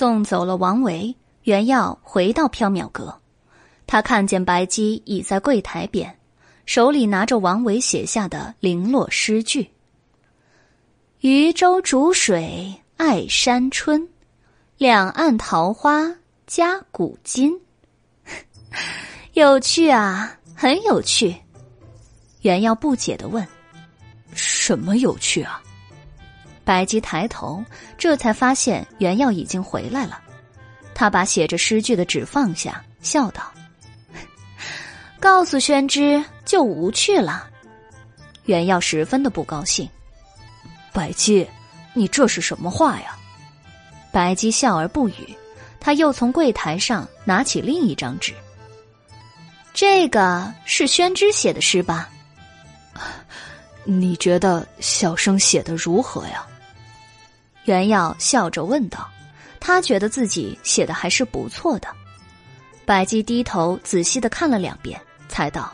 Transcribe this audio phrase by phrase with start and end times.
[0.00, 3.20] 送走了王维，袁耀回到缥缈阁。
[3.86, 6.18] 他看见白姬倚在柜台边，
[6.64, 9.70] 手里拿着王维写下的零落诗句
[11.20, 14.08] ：“渔舟逐水爱山春，
[14.78, 17.52] 两岸桃花夹古今。
[19.34, 21.36] ”有趣啊，很有趣。
[22.40, 23.46] 袁耀不解的问
[24.32, 25.62] ：“什么有趣啊？”
[26.70, 27.64] 白姬抬头，
[27.98, 30.20] 这才发现袁耀已经回来了。
[30.94, 33.42] 他把写着诗句的纸放下，笑道
[35.18, 37.50] ：“告诉宣之就无趣了。”
[38.46, 39.90] 袁耀十分的不高兴。
[40.92, 41.44] 白姬，
[41.92, 43.18] 你这是什么话呀？
[44.12, 45.36] 白姬笑而不语。
[45.80, 48.32] 他又从柜台上拿起另一张纸。
[49.74, 52.08] 这个是宣之写的诗吧？
[53.82, 56.46] 你觉得小生写的如何呀？
[57.70, 59.08] 袁耀笑着问道
[59.60, 61.86] ：“他觉得自己写的还是不错的。”
[62.84, 65.72] 白姬低头仔细的看了两遍，才道：“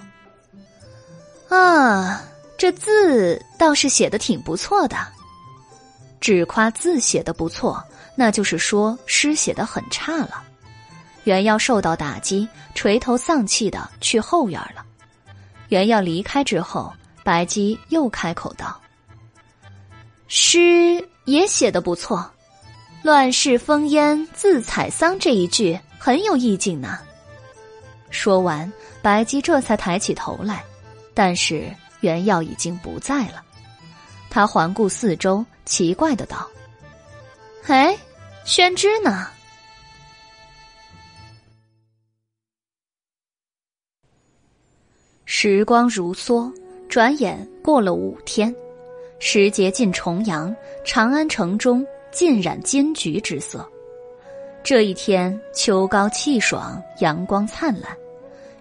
[1.49, 2.23] 啊，
[2.59, 4.99] 这字倒是写的挺不错的。
[6.21, 7.83] 只夸字写的不错，
[8.15, 10.45] 那就是说诗写的很差了。”
[11.25, 14.85] 袁耀受到打击，垂头丧气的去后院了。
[15.71, 16.93] 袁耀离开之后，
[17.25, 18.79] 白姬又开口道
[20.29, 22.29] ：“诗。”也写的不错
[23.05, 26.99] ，“乱世烽烟自采桑”这一句很有意境呢。
[28.11, 30.65] 说完，白姬这才抬起头来，
[31.13, 33.45] 但是袁药已经不在了。
[34.31, 36.49] 他环顾四周，奇怪的道
[37.67, 37.99] ：“哎，
[38.45, 39.29] 宣之呢？”
[45.25, 46.53] 时光如梭，
[46.89, 48.55] 转眼过了五天。
[49.19, 53.67] 时节近重阳，长安城中尽染金菊之色。
[54.63, 57.97] 这一天，秋高气爽，阳光灿烂。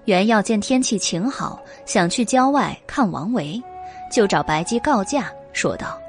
[0.05, 3.61] 袁耀见天气晴好，想去郊外看王维，
[4.11, 5.99] 就找白姬告假，说道：“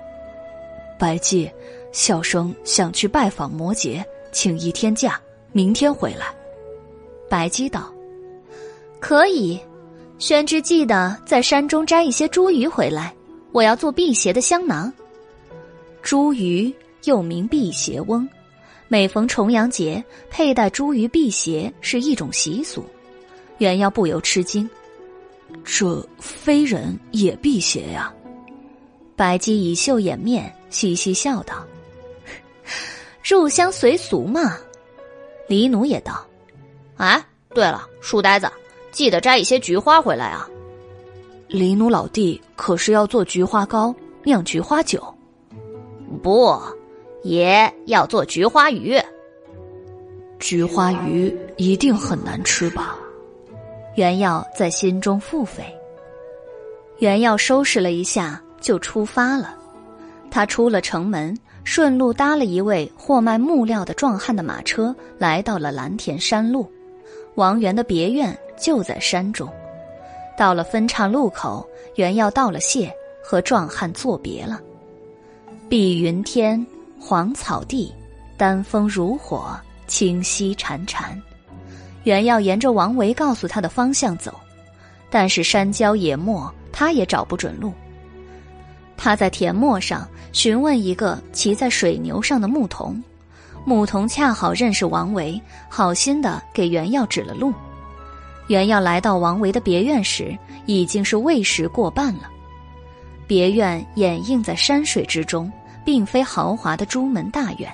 [0.99, 1.51] 白姬，
[1.93, 5.19] 小生想去拜访摩羯，请一天假，
[5.51, 6.27] 明天回来。”
[7.29, 7.93] 白姬道
[9.01, 9.59] ：“可以。
[10.19, 13.13] 宣之记得在山中摘一些茱萸回来。”
[13.57, 14.93] 我要做辟邪的香囊。
[16.05, 16.75] 茱萸
[17.05, 18.29] 又名辟邪翁，
[18.87, 22.85] 每逢重阳节佩戴茱萸辟邪是一种习俗。
[23.57, 24.69] 袁耀不由吃惊
[25.65, 28.13] ：“这非人也辟邪呀？”
[29.17, 31.67] 白姬以袖掩面，嘻嘻笑道
[33.25, 34.59] ：“入乡随俗嘛。”
[35.49, 36.27] 黎奴也道
[36.99, 37.25] ：“哎，
[37.55, 38.53] 对了，书呆子，
[38.93, 40.47] 记得摘一些菊花回来啊。”
[41.49, 45.03] 李奴老弟可是要做菊花糕、酿菊花酒？
[46.21, 46.61] 不，
[47.23, 48.99] 爷要做菊花鱼。
[50.41, 52.99] 菊花鱼一定很难吃吧？
[53.95, 55.63] 原耀在心中腹诽。
[56.99, 59.57] 原耀收拾了一下，就出发了。
[60.29, 66.69] 他出了城门，顺路搭了一位货卖木料的壮汉的马车，来到了蓝田山路。
[67.37, 69.49] 王源的别院就在山中。
[70.37, 72.93] 到了分岔路口，袁耀道了谢，
[73.25, 74.61] 和壮汉作别了。
[75.69, 76.65] 碧云天，
[77.01, 77.93] 黄草地，
[78.37, 81.21] 丹枫如火，清溪潺潺。
[82.05, 84.33] 袁耀沿着王维告诉他的方向走，
[85.11, 87.73] 但是山郊野陌，他也找不准路。
[88.97, 93.03] 他在田陌上询问一个骑在水牛上的牧童，
[93.65, 97.53] 牧童恰好认识王维，好心的给袁耀指了路。
[98.49, 100.37] 原要来到王维的别院时，
[100.67, 102.31] 已经是未时过半了。
[103.27, 105.51] 别院掩映在山水之中，
[105.85, 107.73] 并非豪华的朱门大院，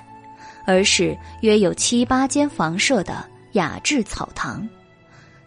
[0.64, 4.66] 而是约有七八间房舍的雅致草堂。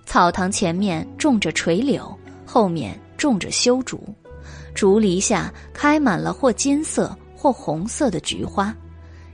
[0.06, 2.16] 草堂前面种着垂柳，
[2.46, 4.00] 后面种着修竹，
[4.76, 8.72] 竹篱下开满了或金色或红色的菊花，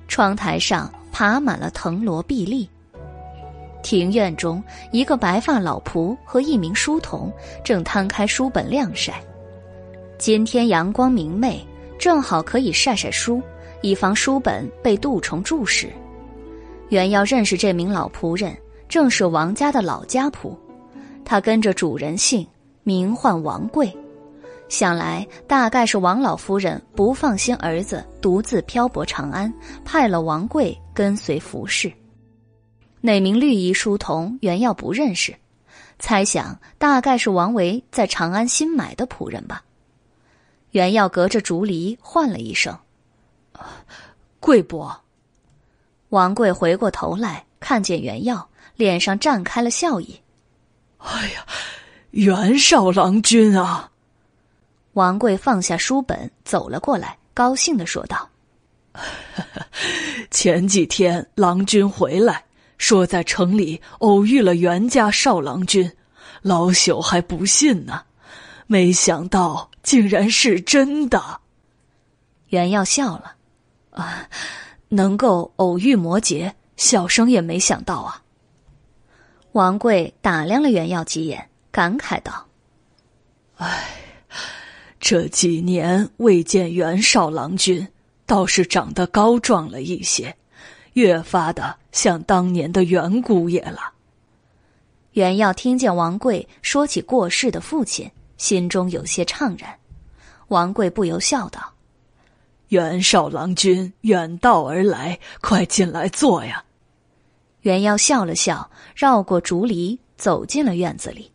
[0.08, 2.70] 窗台上爬满了藤萝碧丽。
[3.82, 7.32] 庭院中，一个白发老仆和一名书童
[7.64, 9.22] 正摊开书本晾晒。
[10.18, 11.66] 今天阳光明媚，
[11.98, 13.42] 正好可以晒晒书，
[13.82, 15.88] 以防书本被蠹虫蛀蚀。
[16.90, 18.56] 原要认识这名老仆人，
[18.88, 20.56] 正是王家的老家仆，
[21.24, 22.46] 他跟着主人姓，
[22.84, 23.92] 名唤王贵。
[24.70, 31.92] 想来大概是王老夫人不放心儿子独自漂泊长安，派了王贵跟随服侍。
[33.02, 35.36] 那名绿衣书童原耀不认识，
[36.00, 39.64] 猜想大概是王维在长安新买的仆人吧。
[40.72, 42.78] 原耀隔着竹篱唤了一声
[44.40, 45.02] ：“贵伯。”
[46.10, 50.22] 王贵回过头来，看见袁耀，脸上绽开了笑意。
[51.00, 51.46] 哎呀，
[52.12, 53.90] 袁绍郎君啊！
[54.94, 58.30] 王贵放下书本，走了过来，高兴的说道
[60.30, 62.44] ：“前几天郎君回来，
[62.82, 65.92] 说在城里偶遇了袁家少郎君，
[66.42, 68.02] 老朽还不信呢，
[68.66, 71.42] 没想到竟然是真的。”
[72.50, 73.36] 袁耀笑了
[73.94, 74.28] ：“啊。”
[74.94, 78.22] 能够偶遇摩羯，小生也没想到啊。
[79.54, 82.46] 王贵打量了袁耀几眼，感慨道
[83.56, 83.88] ：“唉，
[85.00, 87.88] 这几年未见袁绍郎君，
[88.26, 90.36] 倒是长得高壮了一些，
[90.92, 93.94] 越发的像当年的袁姑爷了。”
[95.14, 99.76] 袁耀听见王贵说起过世的父亲，心中有些怅然。
[100.48, 101.74] 王贵不由笑道。
[102.70, 106.64] 袁绍郎君远道而来，快进来坐呀！
[107.62, 111.30] 袁耀笑了笑，绕过竹篱，走进了院子里。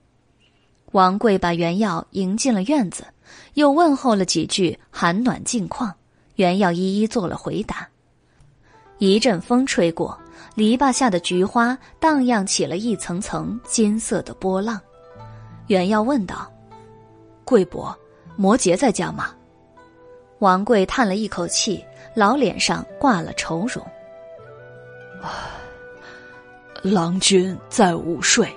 [0.93, 3.07] 王贵把袁耀迎进了院子，
[3.53, 5.95] 又问候了几句寒暖近况。
[6.37, 7.87] 袁耀一一做了回答。
[8.97, 10.19] 一阵风吹过，
[10.57, 14.81] 篱笆下的菊花荡漾起了一层层金色的波浪。
[15.67, 16.51] 袁耀问道
[17.45, 17.95] ：“贵伯，
[18.37, 19.35] 摩羯在家吗？”
[20.41, 23.87] 王贵叹了一口气，老脸上挂了愁容。
[26.83, 28.49] 郎君在午睡，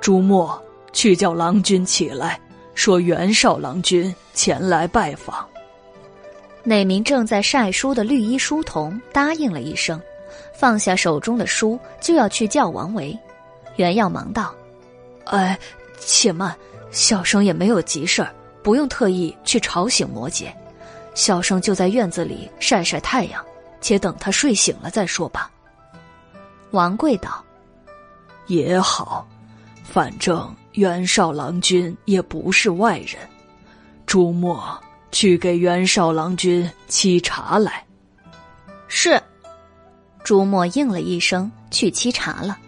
[0.00, 2.40] 朱墨去叫郎君起来，
[2.74, 5.44] 说袁绍郎君前来拜访。
[6.62, 10.00] 那名正在晒书的绿衣书童答应了一声，
[10.64, 13.14] 放下手中的书，就要去叫王维。
[13.76, 14.54] 袁耀忙道
[15.28, 15.58] ：“哎，
[15.98, 16.56] 且慢，
[16.90, 20.46] 小生也没有急事儿，不用特意去吵醒摩羯。”
[21.14, 23.44] 小生就在院子里晒晒太阳，
[23.82, 25.50] 且等他睡醒了再说吧。
[26.70, 27.44] 王贵道
[28.48, 29.28] ：“也好，
[29.82, 33.18] 反正袁绍郎君也不是外人。
[34.06, 34.82] 朱墨
[35.12, 37.84] 去给袁绍郎君沏茶来。”
[38.88, 39.22] 是。
[40.24, 42.58] 朱墨应了一声，去沏茶了。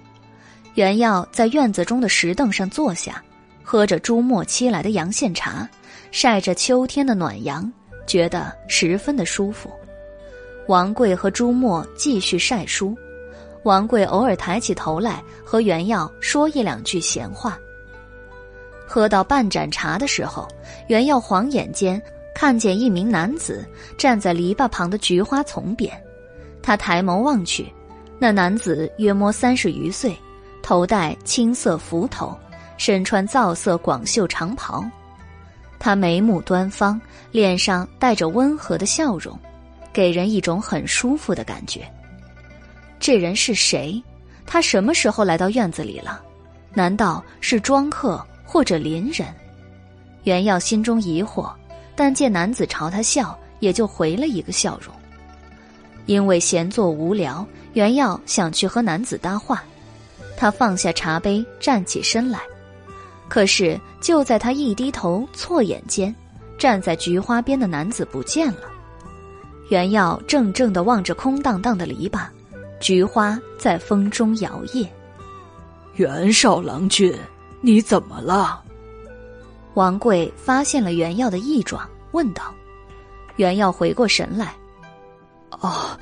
[0.75, 3.21] 袁耀在院子中的石凳上坐下，
[3.65, 5.69] 喝着朱墨沏来的阳羡茶，
[6.13, 7.73] 晒着秋天的暖阳。
[8.07, 9.69] 觉得十分的舒服。
[10.69, 12.97] 王贵和朱墨继续晒书，
[13.65, 17.59] 王贵偶尔抬起头来和袁耀说一两句闲话。
[18.87, 20.47] 喝到半盏茶的时候，
[20.87, 22.01] 袁耀晃眼间
[22.33, 23.67] 看见一名男子
[23.99, 25.93] 站在篱笆旁的菊花丛边，
[26.67, 27.73] 他抬眸望去，
[28.19, 30.19] 那男子约摸三十余岁，
[30.65, 32.37] 头戴青色幞头，
[32.77, 34.85] 身穿皂色广袖长袍。
[35.79, 39.39] 他眉目端方，脸上带着温和的笑容，
[39.93, 41.89] 给人一种很舒服的感觉。
[42.99, 44.03] 这人是谁？
[44.45, 46.21] 他什么时候来到院子里了？
[46.75, 49.33] 难道是庄客或者邻人？
[50.25, 51.49] 袁耀心中疑惑，
[51.95, 54.93] 但见男子朝他笑，也就回了一个笑容。
[56.07, 59.63] 因为闲坐无聊，袁耀想去和男子搭话。
[60.37, 62.41] 他放下茶杯，站起身来。
[63.29, 66.15] 可是，就在他一低头、错眼间，
[66.59, 68.63] 站在菊花边的男子不见了。
[69.69, 72.27] 袁耀怔怔地望着空荡荡的篱笆，
[72.79, 74.87] 菊花在风中摇曳。
[75.95, 77.13] 袁绍郎君，
[77.61, 78.63] 你怎么了？
[79.75, 82.55] 王贵发现了袁耀的异状，问道。
[83.37, 84.55] 袁耀回过神来
[85.67, 85.99] ：“哦，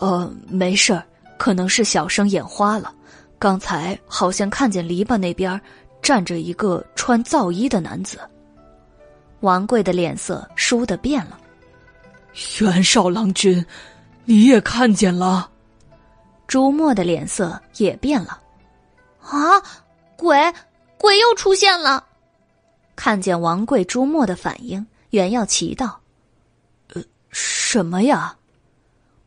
[0.00, 1.04] 呃，没事儿，
[1.36, 2.92] 可能是小生眼花了。
[3.38, 5.60] 刚才好像看见篱笆那边。”
[6.04, 8.20] 站着一个穿皂衣的男子，
[9.40, 11.40] 王贵的脸色倏地变了。
[12.60, 13.64] 袁绍郎君，
[14.26, 15.48] 你也看见了？
[16.46, 18.38] 朱墨的脸色也变了。
[19.22, 19.58] 啊，
[20.14, 20.38] 鬼，
[20.98, 22.04] 鬼又出现了！
[22.94, 25.98] 看见王贵、朱墨的反应，袁耀奇道
[26.92, 28.36] ：“呃，什么呀？”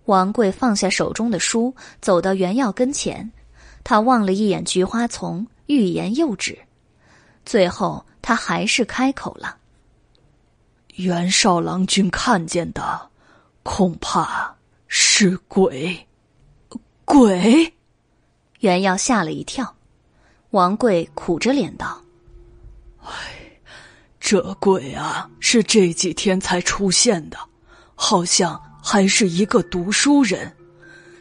[0.08, 3.30] 王贵放下手中的书，走到袁耀跟前，
[3.84, 6.58] 他望了一眼菊花丛，欲言又止。
[7.46, 9.58] 最后，他还是开口了
[10.96, 13.10] ：“袁绍郎君看见的，
[13.64, 14.56] 恐怕
[14.88, 16.08] 是鬼。”
[17.04, 17.74] 鬼，
[18.60, 19.76] 袁耀吓了一跳。
[20.52, 22.02] 王贵苦着脸道
[23.04, 23.12] ：“哎，
[24.20, 27.38] 这鬼啊，是这几天才出现的，
[27.96, 30.50] 好像还是一个读书人。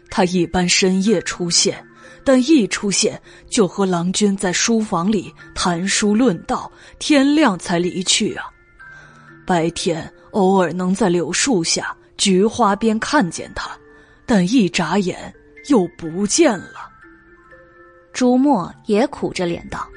[0.08, 1.84] 他一般深夜出现。”
[2.26, 8.46] 但一出现，就和郎君在书房里谈书论道，天亮才离去啊。
[9.46, 13.70] 白天偶尔能在柳树下、菊花边看见他，
[14.26, 15.32] 但一眨眼
[15.68, 16.90] 又不见了。
[18.12, 19.88] 朱墨也苦着脸道：“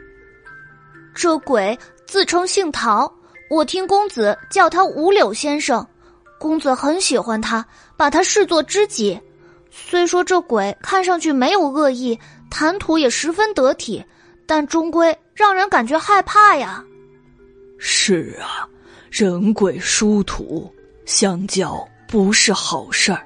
[1.16, 3.12] 这鬼自称姓陶，
[3.50, 5.84] 我听公子叫他五柳先生，
[6.39, 7.63] 公子很喜欢他，
[7.96, 9.19] 把他视作知己。
[9.69, 12.17] 虽说这鬼看上去没有恶意，
[12.50, 14.03] 谈吐也十分得体，
[14.48, 16.84] 但终归让人感觉害怕呀。”
[17.77, 18.67] 是啊，
[19.12, 20.74] 人鬼殊途，
[21.05, 23.22] 相交不是好事儿。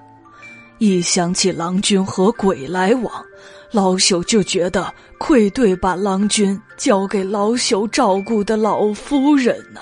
[0.80, 3.26] 一想起郎君和鬼来往，
[3.72, 9.80] 老朽就觉得愧对把郎君交给老朽照顾的老夫人呢。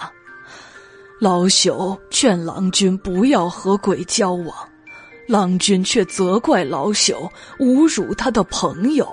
[1.22, 4.56] 老朽劝郎君不要和鬼交往，
[5.28, 9.08] 郎君却责怪老朽侮辱他的朋友，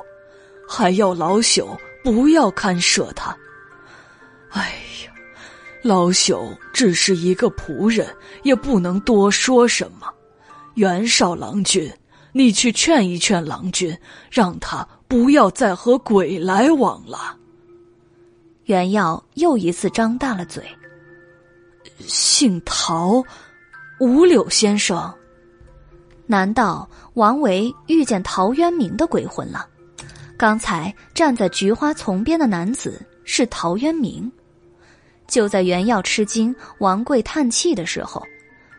[0.66, 3.36] 还要老朽不要干涉他。
[4.48, 4.62] 哎
[5.04, 5.12] 呀！
[5.82, 8.08] 老朽只是一个仆人，
[8.42, 10.08] 也不能多说什么。
[10.76, 11.92] 袁绍郎君，
[12.32, 13.94] 你去劝一劝郎君，
[14.30, 17.36] 让他不要再和鬼来往了。
[18.64, 20.64] 袁耀又一次张大了嘴。
[22.06, 23.22] 姓陶，
[23.98, 25.12] 五柳先生，
[26.26, 29.66] 难道王维遇见陶渊明的鬼魂了？
[30.36, 34.30] 刚才站在菊花丛边的男子是陶渊明。
[35.26, 38.22] 就在袁耀吃惊、王贵叹气的时候，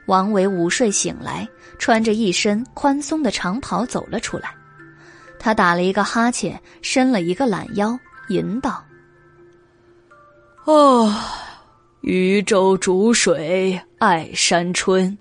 [0.08, 1.48] 王维午睡醒来，
[1.78, 4.56] 穿着一身宽松的长袍走了出来。
[5.38, 8.00] 他打了一个哈欠，伸了一个懒腰，
[8.30, 8.84] 吟道
[10.66, 11.14] ：“哦，
[12.02, 15.18] 渔舟逐水爱山春，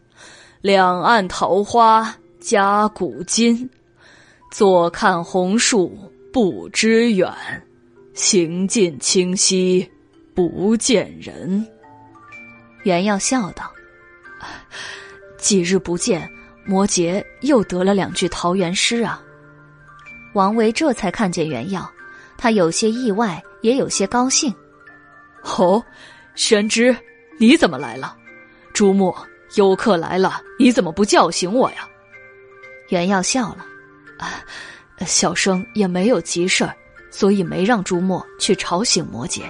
[0.60, 3.68] 两岸桃花夹古今。
[4.50, 5.96] 坐看红树
[6.32, 7.32] 不知远，
[8.14, 9.90] 行尽清溪。”
[10.38, 11.66] 不见人，
[12.84, 13.68] 袁耀笑道
[15.36, 16.30] ：“几日不见，
[16.64, 19.20] 摩羯又得了两句桃源诗啊。”
[20.34, 21.90] 王维这才看见袁耀，
[22.36, 24.54] 他有些意外，也有些高兴。
[25.42, 25.84] 哦，
[26.38, 26.96] 玄之，
[27.40, 28.16] 你怎么来了？
[28.72, 29.26] 朱墨，
[29.56, 31.86] 有客来了，你怎么不叫醒我呀？
[32.90, 33.66] 袁耀笑了
[34.18, 34.40] ：“啊，
[35.04, 36.72] 小生也没有急事儿，
[37.10, 39.42] 所以没让朱墨去吵醒摩羯。”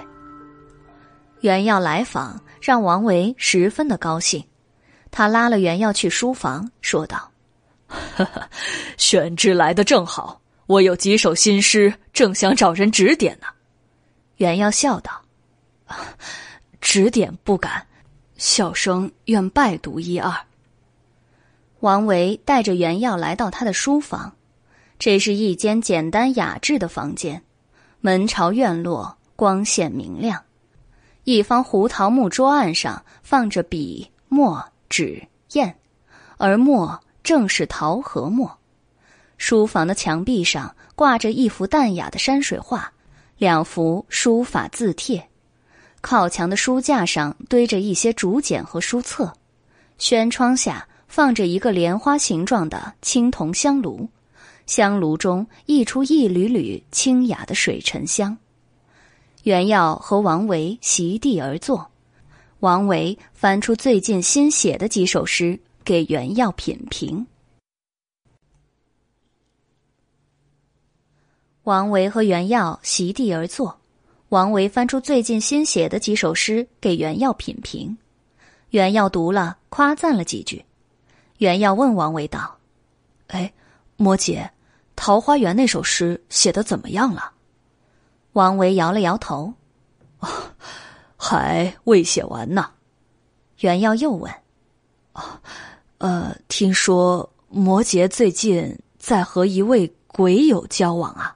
[1.41, 4.43] 袁耀来访，让王维十分的高兴。
[5.11, 7.31] 他拉了袁耀去书房，说道
[8.97, 13.45] ：“玄之来的正好，我有几首新诗，正想找人指点呢。”
[14.37, 15.21] 袁耀笑道
[16.81, 17.85] ：“指点不敢，
[18.37, 20.33] 小生愿拜读一二。”
[21.81, 24.35] 王维带着袁耀来到他的书房，
[24.97, 27.41] 这是一间简单雅致的房间，
[28.01, 30.43] 门朝院落，光线明亮。
[31.23, 35.73] 一方胡桃木桌案上放着笔、墨、纸、砚，
[36.37, 38.57] 而墨正是桃核墨。
[39.37, 42.91] 书房的墙壁上挂着一幅淡雅的山水画，
[43.37, 45.28] 两幅书法字帖。
[46.01, 49.33] 靠墙的书架上堆着一些竹简和书册，
[49.97, 54.09] 轩窗下放着一个莲花形状的青铜香炉，
[54.65, 58.37] 香炉中溢出一缕缕清雅的水沉香。
[59.43, 61.89] 袁耀和王维席地而坐，
[62.59, 67.25] 王维翻出最近新写的几首诗给袁耀品评。
[71.63, 73.78] 王维和袁耀席地而坐，
[74.29, 77.97] 王维翻出最近新写的几首诗给袁耀品评。
[78.69, 80.63] 袁耀读了，夸赞了几句。
[81.39, 82.57] 袁耀问王维道
[83.27, 83.51] ：“哎，
[83.97, 84.43] 摩羯，
[84.95, 87.31] 《桃花源》那首诗写的怎么样了？”
[88.33, 89.51] 王维摇了摇头，
[91.17, 92.69] 还未写完呢。
[93.61, 94.31] 袁耀又问
[95.97, 101.35] ：“呃，听说摩羯最近在和一位鬼友交往啊？”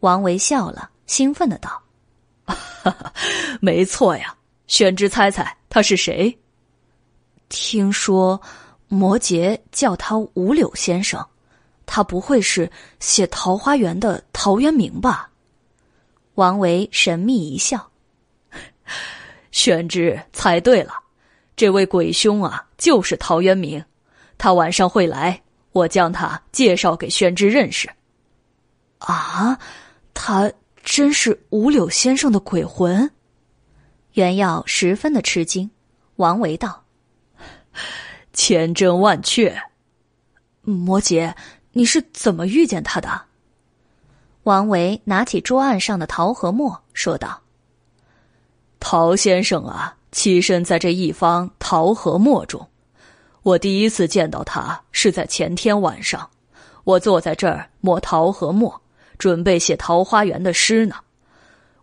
[0.00, 1.82] 王维笑了，兴奋的道
[3.60, 4.32] ：“没错呀，
[4.68, 6.38] 宣之猜猜他是谁？
[7.48, 8.40] 听说
[8.86, 11.26] 摩羯叫他五柳先生，
[11.86, 15.30] 他不会是写《桃花源》的陶渊明吧？”
[16.36, 17.90] 王维神秘一笑，
[19.50, 20.92] 宣之猜对了，
[21.56, 23.84] 这位鬼兄啊，就是陶渊明。
[24.36, 27.90] 他晚上会来，我将他介绍给宣之认识。
[28.98, 29.58] 啊，
[30.14, 30.52] 他
[30.88, 33.10] 真是五柳先生的鬼魂？
[34.14, 35.70] 袁耀十分的吃惊。
[36.16, 36.82] 王维道
[38.32, 39.54] ：“千真万确。”
[40.64, 41.34] 摩羯，
[41.72, 43.20] 你是怎么遇见他的？
[44.44, 47.42] 王维拿起桌案上的桃核墨，说道
[48.80, 52.66] ：“陶先生啊，栖身在这一方桃核墨中。
[53.42, 56.30] 我第一次见到他是在前天晚上，
[56.84, 58.80] 我坐在这儿磨桃和墨，
[59.18, 60.96] 准备写桃花源的诗呢。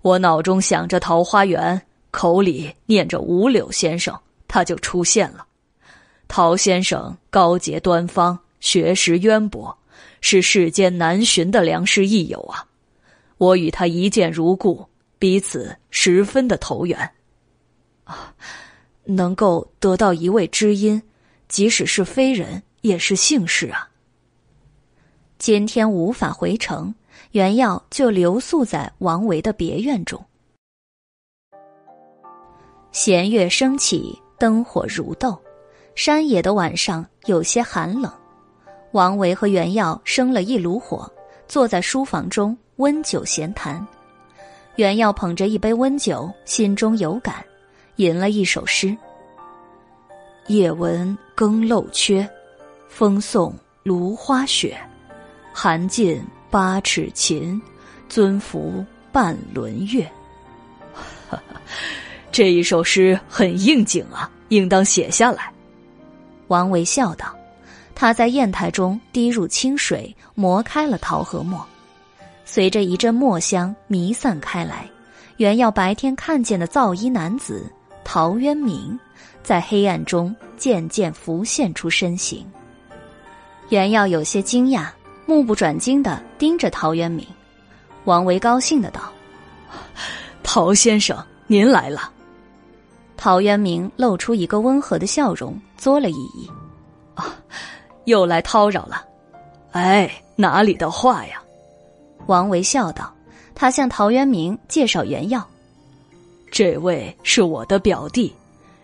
[0.02, 5.46] 我脑中想着桃花源，口里念着五柳先生，他就出现了。
[6.28, 9.78] 陶先生高洁端方，学识渊博，
[10.22, 12.66] 是世间难寻的良师益友啊！
[13.38, 14.88] 我与他一见如故，
[15.20, 16.98] 彼此十分的投缘。
[18.06, 18.34] 啊，
[19.04, 21.02] 能够得到一位知音，
[21.48, 23.90] 即使是非人，也是幸事啊。
[25.38, 26.96] 今天无法回城，
[27.36, 30.24] 袁耀就留宿在王维的别院中。
[32.94, 35.38] 弦月升起，灯火如豆。
[35.96, 38.10] 山野的晚上有些寒冷，
[38.94, 41.12] 王维和袁耀生了一炉火，
[41.46, 43.86] 坐在书房中温酒闲谈。
[44.78, 47.46] 袁耀捧着一杯温酒，心中有感，
[47.98, 48.96] 吟了一首诗
[50.48, 52.26] ：“夜闻更漏缺，
[52.88, 54.78] 风送芦花雪。
[55.52, 56.22] 寒尽
[56.56, 57.62] 八尺琴，
[58.08, 58.82] 尊服
[59.12, 60.10] 半轮月。
[62.32, 65.52] ”这一首诗很应景啊，应当写下来。
[66.48, 67.36] 王维笑道
[67.94, 71.62] ：“他在砚台中滴入清水，磨开了桃和墨，
[72.46, 74.90] 随着一阵墨香弥散开来，
[75.36, 77.70] 原要白天看见的皂衣男子
[78.06, 78.98] 陶渊明，
[79.44, 82.50] 在黑暗中渐渐浮现出身形。
[83.68, 84.88] 原耀有些惊讶，
[85.26, 87.26] 目不转睛的盯着陶渊明。
[88.06, 89.02] 王维高兴的道
[90.44, 91.18] ：‘陶先生，
[91.48, 92.12] 您来了。’
[93.18, 96.50] 陶渊明露出一个温和的笑容，作了一揖
[97.16, 97.36] ：“啊，
[98.06, 99.06] 又来叨扰了。
[99.72, 101.42] ”“哎，哪里的话呀？”
[102.28, 103.12] 王维笑道。
[103.58, 105.42] 他向陶渊明介绍袁耀
[106.52, 108.36] ：“这位是我的表弟，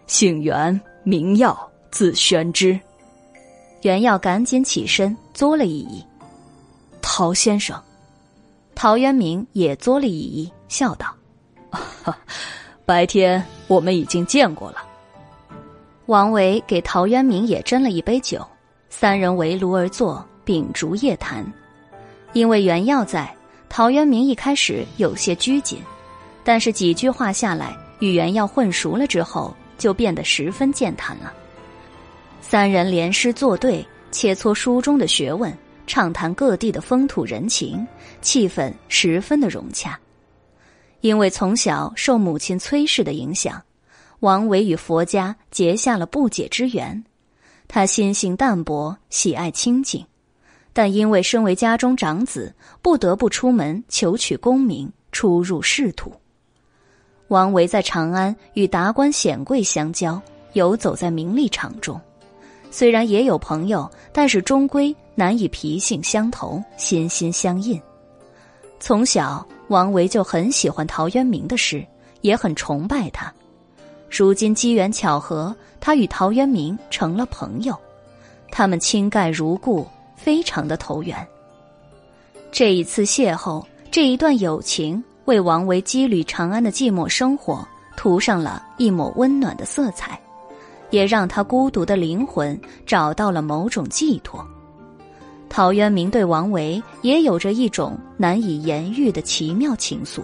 [0.08, 2.80] 姓袁，名耀，字宣之。”
[3.84, 6.02] 袁耀赶紧起身，作了一揖
[7.02, 7.82] ：“陶先生。”
[8.74, 11.14] 陶渊明也作了一揖，笑道：“。
[12.86, 14.78] ”白天我们已经见过了。
[16.08, 18.46] 王维给陶渊明也斟了一杯酒，
[18.90, 21.46] 三人围炉而坐，秉烛夜谈。
[22.34, 23.34] 因为袁耀在，
[23.70, 25.80] 陶渊明一开始有些拘谨，
[26.44, 31.32] 但是几句话下来，与袁耀混熟了之后，就变得十分健谈了。
[32.42, 35.56] 三人连诗作对，切磋书中的学问，
[35.92, 37.86] 畅谈各地的风土人情，
[38.22, 40.00] 气氛十分的融洽。
[41.02, 43.62] 因为从小受母亲崔氏的影响，
[44.22, 47.04] 王维与佛家结下了不解之缘。
[47.68, 50.06] 他心性淡泊，喜爱清静，
[50.72, 56.14] 但因为身为家中长子，不得不出门求取功名，出入仕途。
[57.28, 60.22] 王维在长安与达官显贵相交，
[60.54, 62.00] 游走在名利场中，
[62.70, 67.82] 虽然也有朋友，但是终归难以脾性相投，心心相印。
[68.80, 69.46] 从小。
[69.68, 71.82] 王维就很喜欢陶渊明的诗，
[72.20, 73.34] 也很崇拜他。
[74.10, 77.74] 如今机缘巧合，他与陶渊明成了朋友，
[78.52, 81.26] 他们亲盖如故，非常的投缘。
[82.52, 90.20] 这一次邂逅，这一段友情，为王维羁旅长安的寂寞生活涂上了一抹温暖的色彩，
[90.90, 94.46] 也让他孤独的灵魂找到了某种寄托。
[95.54, 100.22] 陶渊明对王维也有着一种难以言喻的奇妙情愫，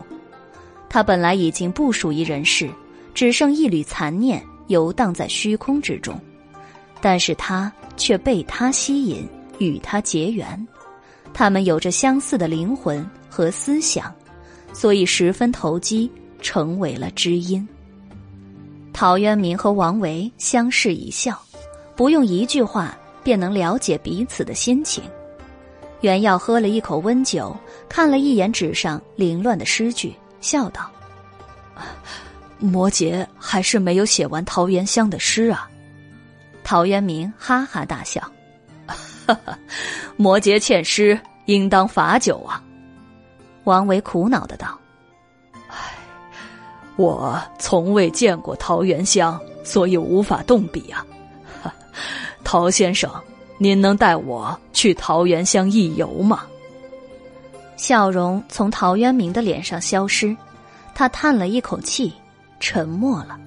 [0.88, 2.70] 他本来已经不属于人世，
[3.14, 6.18] 只剩一缕残念游荡在虚空之中，
[7.02, 9.28] 但是他却被他吸引，
[9.60, 10.66] 与他结缘，
[11.34, 14.16] 他们有着相似的灵魂和思想，
[14.72, 16.10] 所以十分投机，
[16.42, 17.68] 成为了知音。
[18.94, 21.38] 陶渊明和王维相视一笑，
[21.98, 25.04] 不用一句话便能了解彼此的心情。
[26.02, 27.56] 袁耀喝了一口温酒，
[27.90, 30.90] 看了一眼纸上凌乱的诗句，笑道
[32.60, 35.68] ：“摩羯还是没有写完桃源乡的诗啊。”
[36.64, 38.22] 陶渊明哈哈大笑
[39.26, 39.58] ：“哈哈，
[40.18, 42.62] 摩羯欠诗，应当罚酒啊。”
[43.66, 44.80] 王维苦恼的道
[45.68, 45.96] ：“唉，
[46.96, 51.04] 我从未见过桃源乡，所以无法动笔啊。
[52.44, 53.12] 陶先生。”
[53.60, 56.46] 您能带我去桃源乡一游吗？
[57.76, 60.36] 笑容从陶渊明的脸上消失，
[60.94, 62.14] 他叹了一口气，
[62.60, 63.40] 沉默了。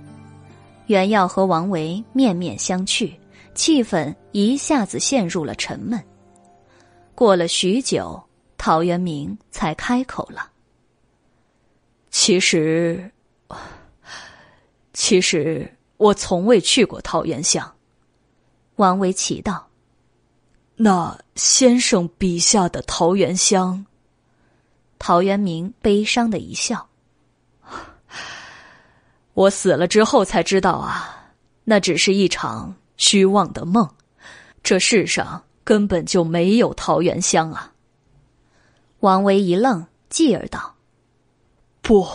[0.86, 3.12] 袁耀和王维面面相觑，
[3.54, 6.02] 气氛一下子陷入了沉闷。
[7.14, 8.20] 过了许久，
[8.58, 10.50] 陶渊明才开口了
[12.10, 13.08] ：“其实，
[14.92, 17.72] 其实我从未去过桃源乡。”
[18.74, 19.69] 王维奇道。
[20.82, 23.84] 那先生笔下的桃源香。
[24.98, 26.88] 陶渊明悲伤的一笑
[29.34, 31.32] ：“我死了之后才知道啊，
[31.64, 33.90] 那只是一场虚妄的梦，
[34.62, 37.74] 这世上根本就没有桃源香啊。”
[39.00, 40.76] 王维一愣，继而道
[41.82, 42.08] ：“不，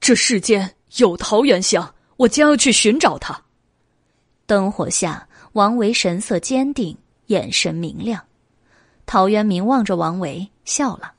[0.00, 3.42] 这世间有桃源香，我将要去寻找它。”
[4.46, 8.24] 灯火下，王维神色坚定，眼神明亮。
[9.04, 11.12] 陶渊明望着王维，笑了。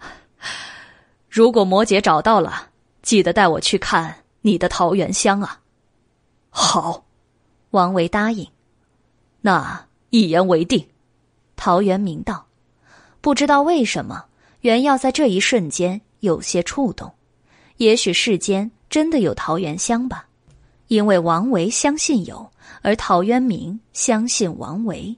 [1.30, 5.60] 如果摩羯找到了，记得带我去看你的桃源乡啊！
[6.50, 7.04] 好，
[7.70, 8.46] 王维答应。
[9.40, 10.86] 那一言为定。
[11.56, 12.46] 陶渊明道
[13.22, 14.24] ：“不知道为什么，
[14.60, 17.12] 原耀在这一瞬间有些触动。
[17.76, 20.26] 也许世间真的有桃源乡吧？
[20.88, 22.50] 因为王维相信有，
[22.82, 25.16] 而陶渊明相信王维。”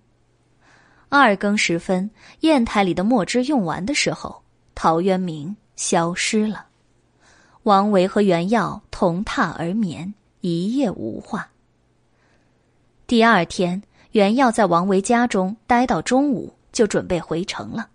[1.16, 4.42] 二更时分，砚台里的墨汁用完的时候，
[4.74, 5.56] 陶渊明。
[5.76, 6.66] 消失了，
[7.64, 11.48] 王维和袁耀同榻而眠，一夜无话。
[13.08, 17.88] 第二天，袁耀在王维家中待到中午，就准备回城了。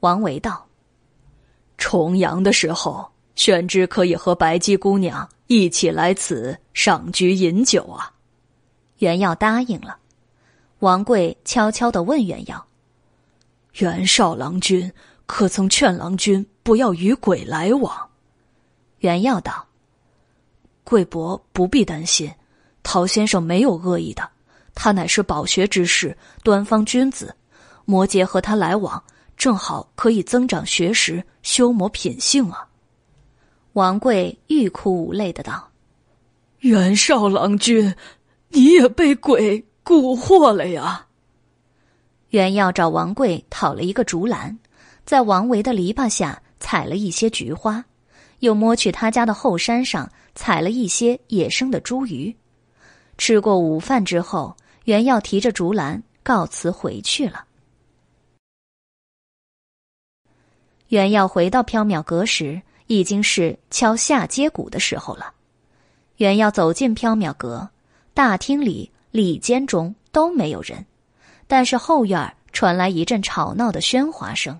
[0.00, 0.66] 王维道
[1.78, 8.12] ：“重阳的时候，宣之可以和白姬姑娘一起来此赏菊饮酒啊。”
[9.00, 9.96] 袁耀答应了。
[10.84, 12.66] 王贵悄悄的问袁耀
[13.80, 14.92] ：“袁少郎君
[15.24, 18.10] 可曾劝郎君？”不要与鬼来往，
[18.98, 19.66] 袁耀道
[20.84, 22.30] ：“贵伯不必担心，
[22.82, 24.28] 陶先生没有恶意的，
[24.74, 27.34] 他乃是饱学之士，端方君子。
[27.86, 29.02] 摩羯和他来往，
[29.38, 32.68] 正好可以增长学识，修磨品性啊。”
[33.72, 35.70] 王贵欲哭无泪的道
[36.60, 37.94] ：“袁少郎君，
[38.48, 41.06] 你也被鬼蛊惑了呀！”
[42.30, 44.58] 袁耀找王贵讨了一个竹篮，
[45.04, 46.40] 在王维的篱笆下。
[46.60, 47.84] 采了一些菊花，
[48.38, 52.34] 又摸去他家的后山上采了一些野生的茱萸。
[53.18, 57.44] 吃过午饭之后，袁耀提着竹篮告辞回去了。
[60.88, 65.34] 袁耀回到缥缈阁时，已经是敲下阶鼓的时候了。
[66.16, 67.68] 袁耀走进缥缈阁，
[68.14, 70.84] 大厅里、里间中都没有人，
[71.46, 74.58] 但是后院传来一阵吵闹的喧哗声。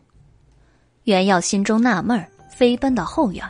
[1.03, 3.45] 袁耀心中纳闷，飞奔到后院，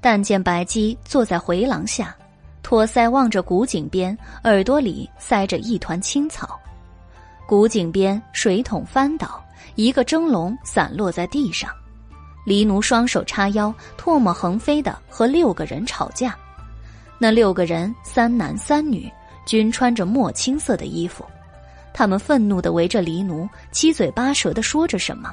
[0.00, 2.14] 但见白姬坐在回廊下，
[2.62, 6.56] 托腮望着古井边，耳朵里塞着一团青草。
[7.44, 11.68] 古井边水桶翻倒，一个蒸笼散落在地上。
[12.46, 16.38] 黎奴双手叉腰，唾沫横飞的和六个人吵架。
[17.18, 19.10] 那六个人三男三女，
[19.48, 21.24] 均穿着墨青色的衣服，
[21.94, 25.32] 他们愤怒的围着黎奴，七嘴八舌的说着什么。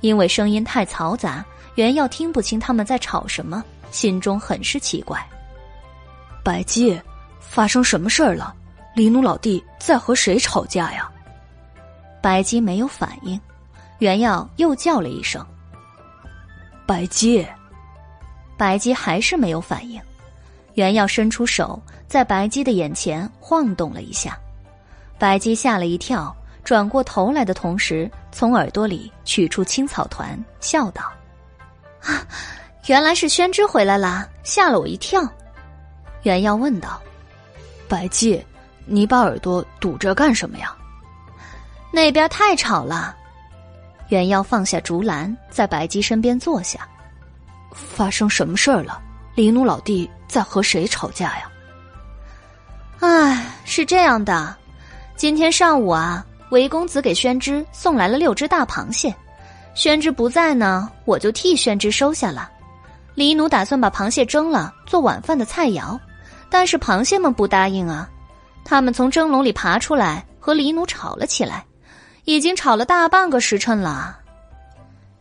[0.00, 1.44] 因为声音太嘈杂，
[1.74, 5.22] 袁耀听不清他们在吵什么，心中很是奇怪。
[6.42, 6.98] 白姬，
[7.38, 8.54] 发生什么事儿了？
[8.94, 11.06] 黎奴老弟在和谁吵架呀？
[12.22, 13.38] 白姬没有反应，
[13.98, 15.44] 袁耀又叫了一声
[16.88, 17.46] ：“白姬。”
[18.56, 20.00] 白姬还是没有反应，
[20.72, 24.38] 袁耀伸出手在白姬的眼前晃动了一下，
[25.18, 26.34] 白姬吓了一跳。
[26.64, 31.04] 转过头来的同时，从耳朵里取出青草团，笑道
[32.02, 32.26] ：“啊，
[32.86, 35.22] 原来是宣之回来了，吓了我一跳。”
[36.24, 37.00] 袁耀问道
[37.88, 38.44] ：“白姬，
[38.84, 40.74] 你把耳朵堵着干什么呀？”
[41.92, 43.14] 那边太吵了。
[44.08, 46.80] 袁耀放下竹篮，在白姬身边坐下。
[47.72, 49.00] 发生什么事儿了？
[49.36, 51.48] 李奴老弟在和谁吵架呀？
[53.00, 54.56] 唉，是这样的，
[55.16, 56.24] 今天上午啊。
[56.50, 59.12] 韦公子给宣之送来了六只大螃蟹，
[59.74, 62.48] 宣之不在呢，我就替宣之收下了。
[63.16, 65.98] 李奴打算把螃蟹蒸了做晚饭的菜肴，
[66.48, 68.08] 但是螃蟹们不答应啊，
[68.64, 71.64] 他们从蒸笼里爬出来和李奴吵了起来，
[72.26, 74.16] 已经吵了大半个时辰了。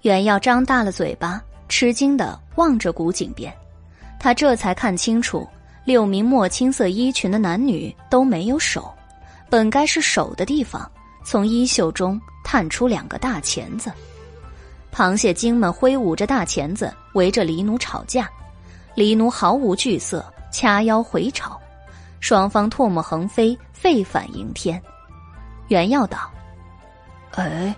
[0.04, 3.52] 袁耀张大了嘴巴，吃惊的望着古井边，
[4.20, 5.50] 他这才看清楚，
[5.86, 8.92] 六名墨青色衣裙的男女都没有手，
[9.50, 10.90] 本该是手的地方。
[11.24, 13.92] 从衣袖中探出两个大钳子，
[14.92, 18.30] 螃蟹精们挥舞着大钳子围着黎奴吵架，
[18.94, 21.60] 黎奴毫无惧色，掐腰回吵，
[22.20, 24.80] 双方唾沫横飞，沸反盈天。
[25.68, 26.32] 袁耀道
[27.34, 27.76] ：“哎，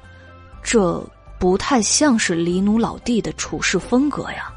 [0.62, 1.02] 这
[1.39, 4.52] 不太像是黎奴老弟的处事风格呀。”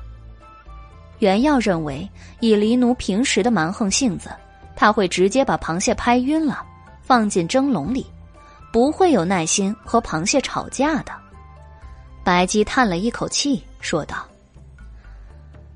[1.21, 2.07] 袁耀认为，
[2.41, 4.31] 以黎奴平时的蛮横性子，
[4.75, 6.63] 他会直接把螃蟹拍晕了，
[7.01, 8.05] 放进蒸笼里。
[8.73, 11.13] 不会有耐心和螃蟹吵架的。
[12.23, 14.25] 白姬叹了一口气，说道：“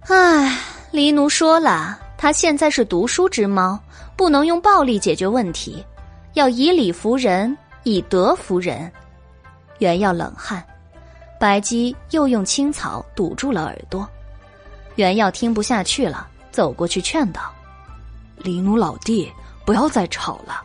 [0.07, 0.57] 唉，
[0.93, 3.77] 黎奴说了，他现在是读书之猫，
[4.17, 5.85] 不能用暴力解决问题，
[6.35, 8.91] 要以理服人，以德服人。”
[9.81, 10.65] 袁耀冷汗，
[11.41, 14.09] 白姬又用青草堵住了耳朵。
[14.97, 17.53] 原耀听不下去了，走过去劝道
[18.37, 19.33] ：“黎奴老弟，
[19.65, 20.63] 不要再吵了。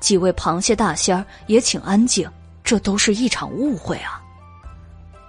[0.00, 2.30] 几位螃蟹大仙儿也请安静，
[2.64, 4.22] 这都是一场误会啊。”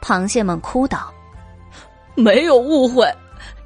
[0.01, 1.11] 螃蟹们哭道
[2.15, 3.13] ：“没有误会，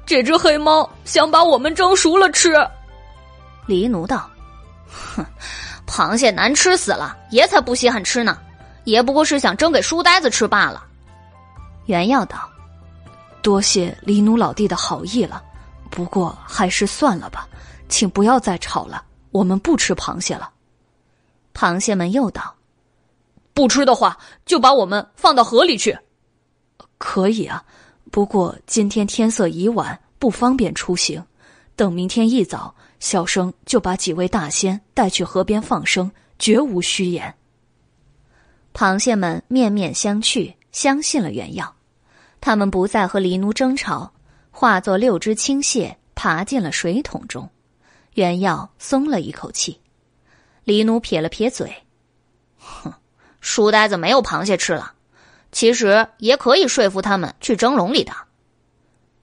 [0.04, 2.52] 这只黑猫想把我们蒸熟了吃。”
[3.66, 4.28] 黎奴道
[5.14, 5.24] ：“哼，
[5.86, 8.36] 螃蟹难吃死了，爷才不稀罕吃呢。
[8.84, 10.84] 爷不过是想蒸给书呆子吃罢了。”
[11.86, 12.48] 原耀道。
[13.42, 15.42] 多谢黎奴老弟的好意了，
[15.90, 17.48] 不过还是算了吧，
[17.88, 19.04] 请不要再吵了。
[19.32, 20.48] 我们不吃螃蟹了。
[21.52, 22.54] 螃蟹们又道
[23.52, 25.98] ：“不吃的话，就把我们放到河里去。”
[26.98, 27.64] 可以啊，
[28.10, 31.22] 不过今天天色已晚，不方便出行。
[31.74, 37.34] 等明天一早，小生就把几位大仙带去河边放生，绝无虚言。
[38.72, 41.74] 螃蟹们面面相觑，相信了原药。
[42.42, 44.12] 他们不再和黎奴争吵，
[44.50, 47.48] 化作六只青蟹爬进了水桶中。
[48.14, 49.80] 原耀松了一口气。
[50.64, 51.72] 黎奴撇了撇嘴
[52.58, 52.92] ：“哼，
[53.40, 54.92] 书呆子没有螃蟹吃了。
[55.52, 58.12] 其实也可以说服他们去蒸笼里的。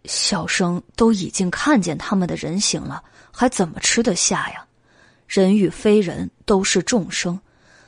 [0.06, 3.04] 小生都已经看见他们的人形了，
[3.34, 4.66] 还怎么吃得下呀？
[5.28, 7.38] 人与非人都是众生，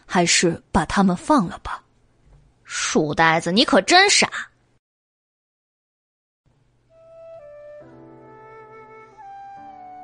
[0.05, 1.81] 还是把他们放了吧。”
[2.65, 4.29] 书呆子，你可真傻。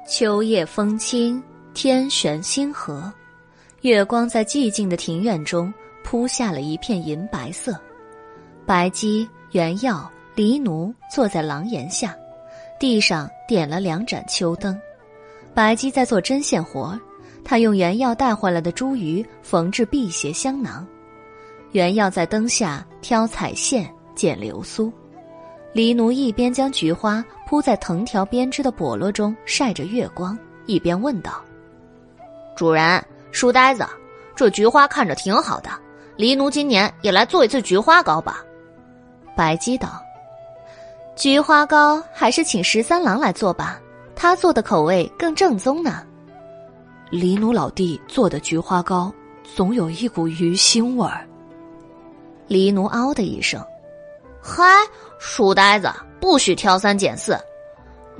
[0.07, 1.43] 秋夜风轻，
[1.73, 3.11] 天悬星河，
[3.81, 7.77] 月光在寂静的庭院中铺下了一片银白色。
[8.65, 12.15] 白姬、原耀、黎奴坐在廊檐下，
[12.79, 14.79] 地上点了两盏秋灯。
[15.53, 16.97] 白姬在做针线活，
[17.43, 20.87] 她用原药带回来的茱萸缝制辟邪香囊。
[21.73, 24.89] 原药在灯下挑彩线、剪流苏。
[25.73, 31.41] 黎奴一边将菊花铺在藤条编织的笸箩中晒着月光，一边问道
[32.57, 33.87] ：“主人，书呆子，
[34.35, 35.69] 这菊花看着挺好的，
[36.17, 38.43] 黎奴今年也来做一次菊花糕吧？”
[39.33, 40.01] 白姬道
[41.15, 43.79] ：“菊花糕还是请十三郎来做吧，
[44.13, 46.03] 他做的口味更正宗呢。”
[47.09, 49.09] 黎奴老弟做的菊花糕
[49.55, 51.25] 总有一股鱼腥味儿。
[52.45, 53.65] 黎奴嗷的一声。
[54.41, 54.63] 嗨，
[55.19, 57.37] 书呆子，不许挑三拣四。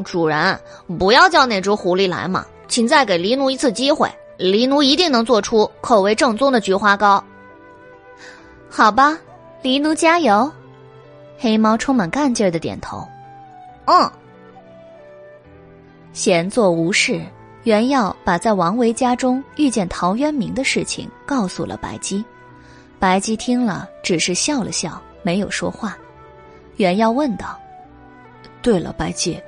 [0.06, 0.60] 主人，
[1.00, 7.24] 不要叫那只狐狸来嘛，请再给黎奴一次机会，黎奴一定能做出口味正宗的菊花糕。
[8.70, 9.18] 好吧，
[9.62, 10.52] 黎奴加油！
[11.40, 13.08] 黑猫充满干劲儿的点头。
[13.86, 14.12] 嗯。
[16.14, 17.22] 闲坐无事，
[17.64, 22.24] 袁耀把在王维家中遇见陶渊明的事情告诉了白姬。
[23.00, 25.98] 白姬听了，只是笑了笑，没有说话。
[26.78, 27.60] 袁耀问道
[28.62, 29.40] ：“对了，白姬，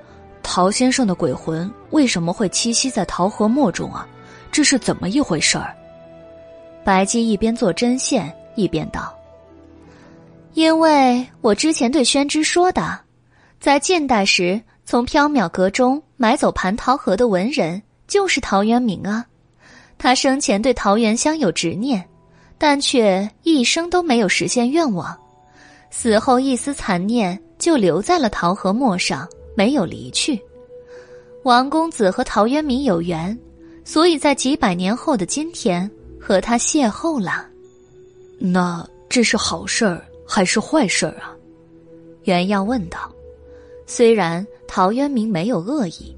[0.43, 4.07] 陶先生的鬼魂为什么会栖息在桃河陌中啊？
[4.51, 5.75] 这是怎么一回事儿？”
[6.83, 9.15] 白姬一边做针线一边道
[10.53, 12.99] ：“因为我之前对宣之说的，
[13.59, 19.23] 在近代时从缥缈阁中买走蟠桃核的文人就是陶渊明啊。
[19.99, 22.03] 他生前对桃源乡有执念，
[22.57, 25.15] 但却一生都没有实现愿望。”
[25.91, 30.39] 死后一丝残念就留在了桃河陌上，没有离去。
[31.43, 33.37] 王公子和陶渊明有缘，
[33.83, 37.47] 所以在几百年后的今天和他邂逅了。
[38.37, 41.35] 那这是好事儿还是坏事儿啊？
[42.23, 43.11] 袁耀问道。
[43.87, 46.15] 虽然陶渊明没有恶意，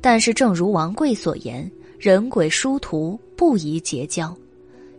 [0.00, 4.36] 但是正如王贵所言，人鬼殊途，不宜结交。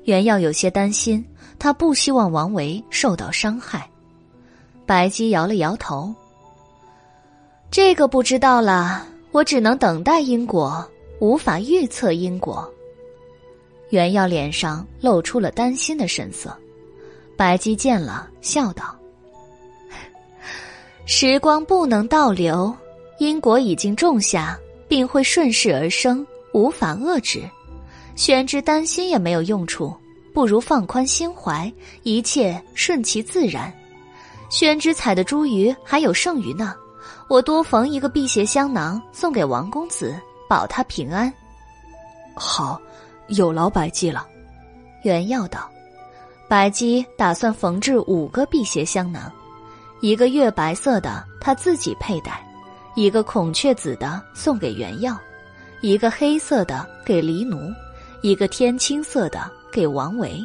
[0.06, 1.24] 袁耀有些担心，
[1.60, 3.88] 他不希望王维受到伤害。
[4.86, 6.14] 白姬摇了摇头。
[7.72, 10.88] 这个不知道了，我只能等待因果，
[11.20, 12.72] 无法预测因果。
[13.90, 16.56] 袁耀脸上露出了担心的神色，
[17.38, 18.96] 白姬见了，笑道
[21.06, 22.74] ：“时光不能倒流，
[23.20, 27.44] 因果已经种下，并会顺势而生，无法遏制。
[28.16, 29.94] 玄之担心也没有用处，
[30.34, 31.72] 不如放宽心怀，
[32.04, 33.72] 一切顺其自然。”
[34.56, 36.74] 宣之采的茱萸还有剩余呢，
[37.28, 41.30] 我多缝一个辟邪香囊送给王公子，保他平安。
[42.34, 42.80] 好，
[43.28, 44.26] 有劳白姬了。
[45.04, 45.70] 原耀道
[46.48, 49.30] ：“白姬打算缝制五个辟邪香囊，
[50.00, 52.42] 一个月白色的他自己佩戴，
[52.96, 55.20] 一个孔雀紫的送给原耀，
[55.82, 57.58] 一个黑色的给黎奴，
[58.22, 60.42] 一个天青色的给王维，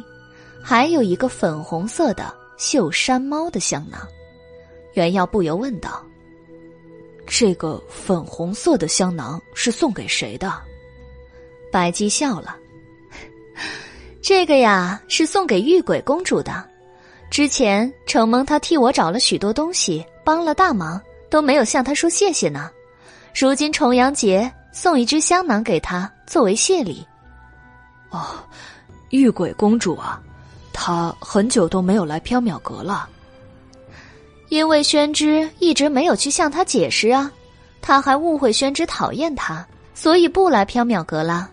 [0.61, 3.99] 还有一个粉红色的绣山猫的香囊。
[4.93, 6.05] 原耀不由问道
[7.25, 10.53] ：“这个粉红色的香囊是送给谁的？”
[11.73, 12.55] 白姬笑了。
[14.21, 16.63] 这个呀，是送给玉鬼公主的。
[17.31, 22.69] 之前承蒙她替我找了许多东西，帮了大忙，都没有向她说谢谢呢。
[23.33, 27.03] 如今重阳节，送一只香囊给她作为谢礼。
[28.11, 28.27] 哦，
[29.09, 30.21] 玉鬼公主啊，
[30.73, 33.09] 他很久都没有来缥缈阁了。
[34.49, 37.31] 因为宣之一直没有去向他解释啊，
[37.81, 41.49] 他还误会宣之讨厌他，所以不来缥缈阁了。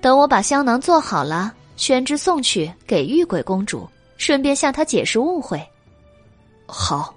[0.00, 1.54] 等我把香囊做好了。
[1.76, 5.60] 宣之送去给玉鬼公主，顺便向她解释误会。
[6.66, 7.12] 好。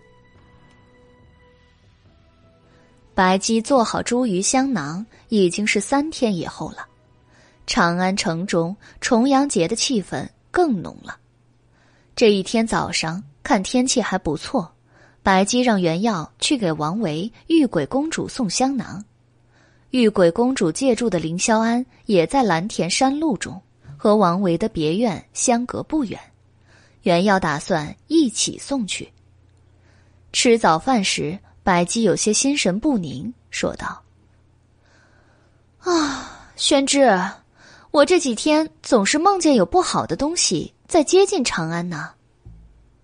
[3.13, 6.87] 白姬做好茱萸香囊已经是三天以后了，
[7.67, 11.15] 长安城中重阳节的气氛更浓了。
[12.17, 14.73] 这一天早上看天气还不错，
[15.21, 19.05] 白姬让袁耀去给王维、玉鬼公主送香囊。
[19.91, 23.61] 玉鬼公主借住的凌霄庵也在蓝田山路中。
[23.95, 26.19] 和王维的别院相隔不远，
[27.03, 29.11] 袁耀打算一起送去。
[30.33, 34.01] 吃早饭时，白姬有些心神不宁，说道
[35.81, 37.07] ：“啊，宣之，
[37.91, 42.11] 我这几天总是梦见有不好的东西在接近长安呢。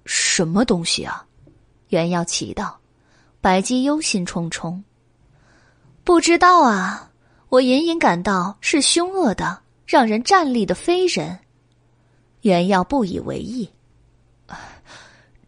[0.06, 1.26] 什么东西啊？”
[1.90, 2.80] 袁耀奇道。
[3.42, 4.82] 白姬忧心忡忡
[6.04, 7.12] ：“不知道啊，
[7.50, 11.38] 我隐隐感到是凶恶的。”让人站立的飞人，
[12.42, 13.70] 袁耀不以为意。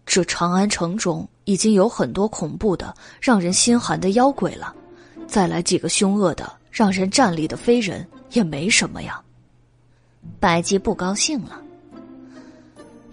[0.06, 4.76] 这长安城中已经有很多恐怖的、让人心寒的妖鬼了，
[5.26, 9.19] 再来几个凶恶的、让人站立的飞人也没什么呀。
[10.39, 11.60] 白姬不高兴了。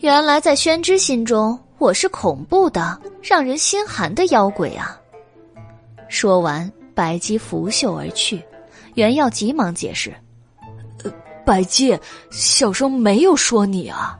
[0.03, 5.01] 原来在宣之心中，我是恐怖的、让人心寒的妖鬼啊！
[6.09, 8.43] 说完，白姬拂袖而去。
[8.95, 10.13] 袁耀急忙解释。
[11.05, 11.13] 呃，
[11.47, 11.97] 白姬，
[12.33, 14.19] 小生没有说你啊。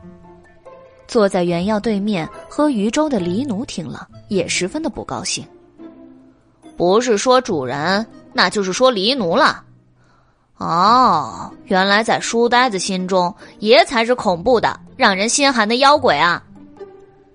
[1.05, 5.45] 坐在原耀对面喝鱼粥的黎奴听了，也十分的不高兴。
[6.77, 9.61] 不是说主人，那就是说黎奴了。
[10.59, 16.41] 哦，原来在书呆子心中，爷才是恐怖的、让人心寒的妖鬼啊！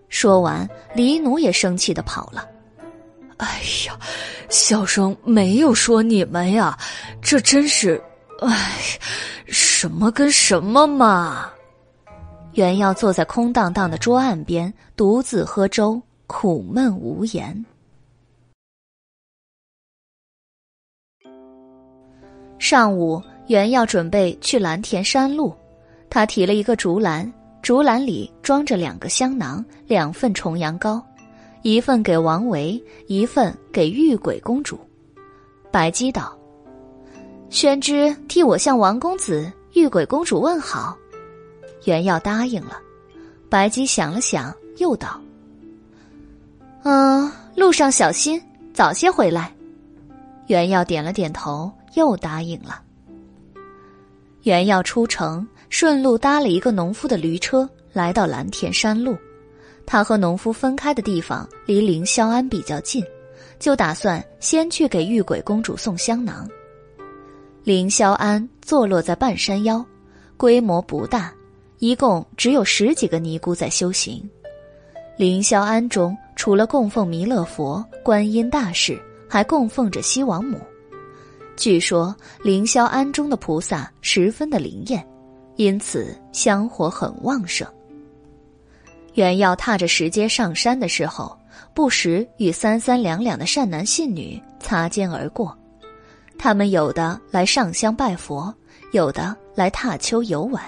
[0.09, 2.48] 说完，黎奴也生气的跑了。
[3.37, 3.94] 哎呀，
[4.48, 6.78] 小生没有说你们呀，
[7.20, 8.02] 这真是……
[8.40, 8.98] 哎。
[9.48, 11.50] 什么跟什么嘛！
[12.54, 17.66] 袁耀坐在空荡荡的桌案边，独自喝粥，苦闷无言。
[22.59, 25.54] 上午，袁耀准备去蓝田山路，
[26.09, 27.31] 他提了一个竹篮，
[27.62, 31.02] 竹篮里装着两个香囊，两份重阳糕，
[31.62, 34.78] 一份给王维，一份给玉鬼公主。
[35.70, 36.36] 白姬道
[37.50, 40.96] ：“宣之替我向王公子。”玉鬼公主问好，
[41.84, 42.78] 袁耀答应了。
[43.50, 45.20] 白姬想了想，又道
[46.84, 48.42] ：“嗯，路上小心，
[48.72, 49.52] 早些回来。”
[50.48, 52.80] 袁耀点了点头，又答应了。
[54.44, 59.16] 袁耀出城，顺路搭了一个农夫的驴车，来到蓝田山路。
[59.87, 63.02] 他和农夫分开的地方离凌霄庵比较近，
[63.59, 66.48] 就打算先去给玉鬼公主送香囊。
[67.64, 69.85] 凌霄庵坐落在半山腰，
[70.37, 71.33] 规模不大，
[71.78, 74.22] 一共只有十几个尼姑在修行。
[75.16, 80.59] 凌霄庵中除了供奉弥勒佛、观音大士，还供奉着西王母。
[81.57, 85.05] 据说凌霄庵中的菩萨十分的灵验，
[85.59, 87.66] 因此香火很旺盛。
[89.14, 91.36] 袁耀踏着石阶上山的时候，
[91.74, 95.56] 不时与三三两两的善男信女擦肩而过。
[96.38, 98.54] 他们有的来上香拜佛，
[98.92, 100.62] 有的来踏秋游玩。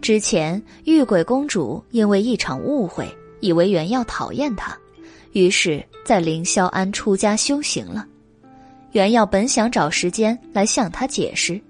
[0.00, 3.06] 之前玉鬼公主因为一场误会，
[3.40, 4.74] 以为袁耀讨厌她，
[5.32, 8.06] 于是，在凌霄庵出家修行了。
[8.92, 11.60] 袁耀本想找时间来向她解释，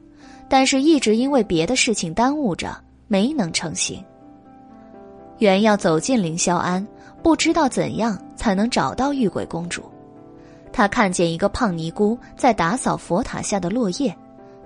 [0.48, 2.76] 但是一直因为别的事情耽误着，
[3.08, 4.02] 没能成行。
[5.38, 6.86] 袁耀走进凌霄庵，
[7.22, 9.82] 不知道怎样才能找到玉鬼公主。
[10.72, 14.14] 他看见一个胖尼姑在打扫佛塔下的落叶，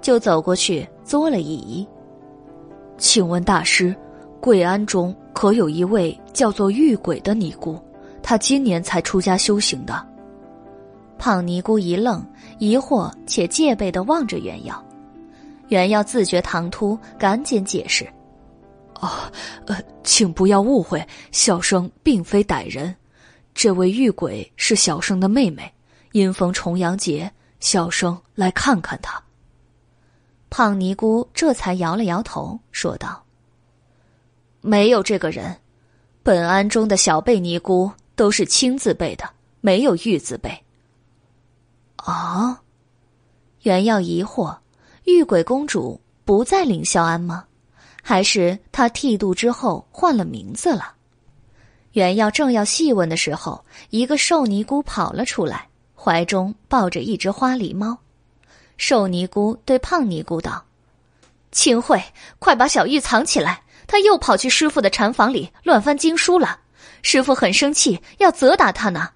[0.01, 1.87] 就走过去作了一揖。
[2.99, 3.95] 请问大师，
[4.41, 7.79] 贵庵中可有一位叫做玉鬼的尼姑，
[8.23, 10.07] 她今年才出家修行的。
[11.17, 12.25] 胖尼姑一愣，
[12.59, 14.85] 疑惑且戒备的望着袁耀。
[15.71, 18.05] 袁耀自觉唐突，赶紧解释
[19.01, 19.09] ：“哦，
[19.67, 22.95] 呃，请不要误会，小生并非歹人。
[23.55, 25.73] 这位玉鬼是小生的妹妹，
[26.13, 29.23] 因逢重阳节，小生来看看她。”
[30.51, 33.25] 胖尼姑这才摇了摇头，说道
[34.61, 35.57] ：“没有这个人，
[36.25, 40.65] 本庵中的小辈尼姑都是青字辈的，没有玉字辈。”
[41.95, 42.61] 啊！
[43.63, 44.57] 袁耀疑惑：
[45.13, 47.45] 玉鬼公主不在凌霄庵吗？
[48.03, 50.95] 还是她剃度之后换了名字了？
[51.93, 57.99] 袁耀正要细问的时候，一个瘦尼姑跑了出来，怀中抱着一只花狸猫。
[58.77, 60.65] 瘦尼姑对胖尼姑道
[61.53, 62.03] ：“清慧，
[62.39, 66.61] 快把小玉藏起来，她又跑去师傅的禅房里乱翻经书了。
[67.03, 69.11] 师傅很生气，要责打她呢。”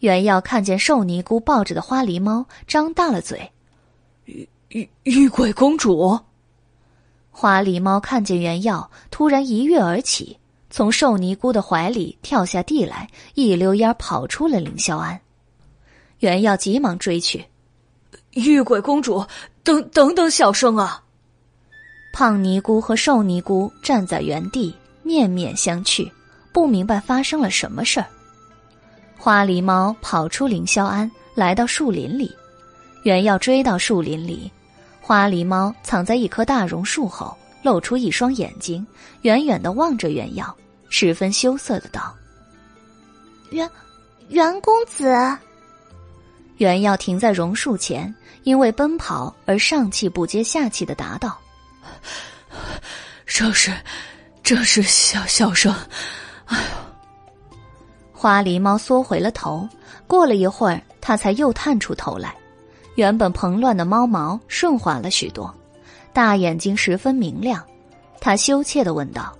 [0.00, 3.50] 袁耀看见瘦尼姑抱着的花狸猫，张大了嘴。
[4.70, 6.18] 玉玉鬼公主。
[7.30, 10.38] 花狸猫看见原耀，突然一跃而起，
[10.70, 15.20] 从瘦尼姑的怀里跳下地来，一溜烟跑出了凌霄庵。
[16.20, 17.44] 原耀急忙追去。
[18.32, 19.24] 玉鬼公主，
[19.62, 21.02] 等等等，小生啊！
[22.12, 26.10] 胖尼姑和瘦尼姑站在原地，面面相觑，
[26.52, 28.06] 不明白发生了什么事儿。
[29.16, 32.34] 花狸猫跑出凌霄庵，来到树林里。
[33.02, 34.50] 原要追到树林里，
[35.06, 38.84] 花狸猫藏在一棵大榕树后，露出一双眼睛，
[39.22, 40.52] 远远的望着袁耀，
[40.88, 42.12] 十分羞涩的道
[43.50, 43.70] ：“袁，
[44.30, 45.14] 袁公子。”
[46.58, 51.38] 袁耀停在榕树前，因为奔跑而上气不接下气的答道
[53.24, 53.72] ：“这是，
[54.42, 55.72] 这是小小生。”
[56.46, 57.70] 哎呦。
[58.12, 59.68] 花狸猫缩回了头，
[60.08, 62.34] 过了一会儿，它才又探出头来。
[62.96, 65.54] 原本蓬乱的猫毛顺滑了许多，
[66.12, 67.64] 大眼睛十分明亮。
[68.20, 69.32] 他羞怯的问道：“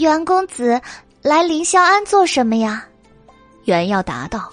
[0.00, 0.80] 袁公子
[1.22, 2.86] 来凌霄庵做什么呀？”
[3.64, 4.52] 袁耀答道：“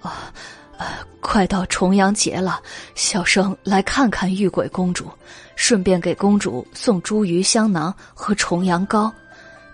[0.00, 0.32] 啊，
[0.78, 0.86] 呃，
[1.20, 2.60] 快到重阳节了，
[2.94, 5.06] 小生来看看玉鬼公主，
[5.56, 9.12] 顺便给公主送茱萸香囊和重阳糕。”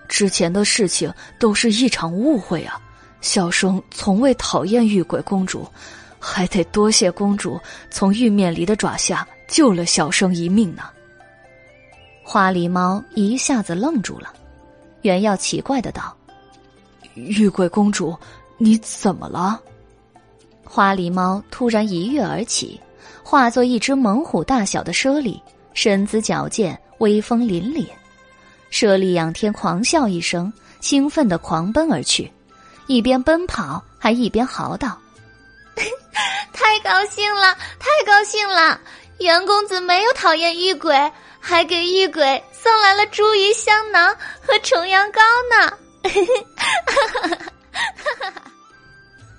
[0.09, 2.81] 之前的事情都是一场误会啊！
[3.21, 5.65] 小生从未讨厌玉鬼公主，
[6.21, 7.59] 还得多谢公主
[7.89, 10.83] 从玉面狸的爪下救了小生一命呢。
[12.23, 14.31] 花狸猫一下子愣住了，
[15.01, 16.15] 原耀奇怪的道
[17.15, 18.15] ：“玉鬼公主，
[18.57, 19.59] 你怎么了？”
[20.63, 22.79] 花狸猫突然一跃而起，
[23.23, 25.41] 化作一只猛虎大小的猞猁，
[25.73, 27.85] 身姿矫健，威风凛凛。
[28.69, 32.31] 猞猁仰天狂笑一声，兴奋的狂奔而去，
[32.87, 34.97] 一边奔跑还一边嚎道
[36.53, 38.79] ：“太高兴了，太高兴了！
[39.19, 45.77] 袁公子没有讨厌玉鬼，还给玉鬼送来了茱萸香囊和重阳糕呢！”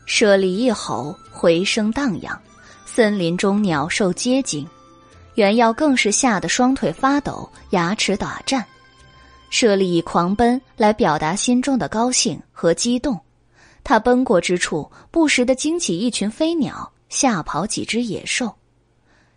[0.06, 2.38] 舍利一吼，回声荡漾，
[2.84, 4.68] 森林中鸟兽皆惊，
[5.34, 8.64] 原耀更是吓得双腿发抖，牙齿打颤。
[9.50, 13.18] 舍利以狂奔来表达心中的高兴和激动，
[13.84, 18.54] 他奔过之处，不时的惊起一群飞鸟，吓跑几只野兽。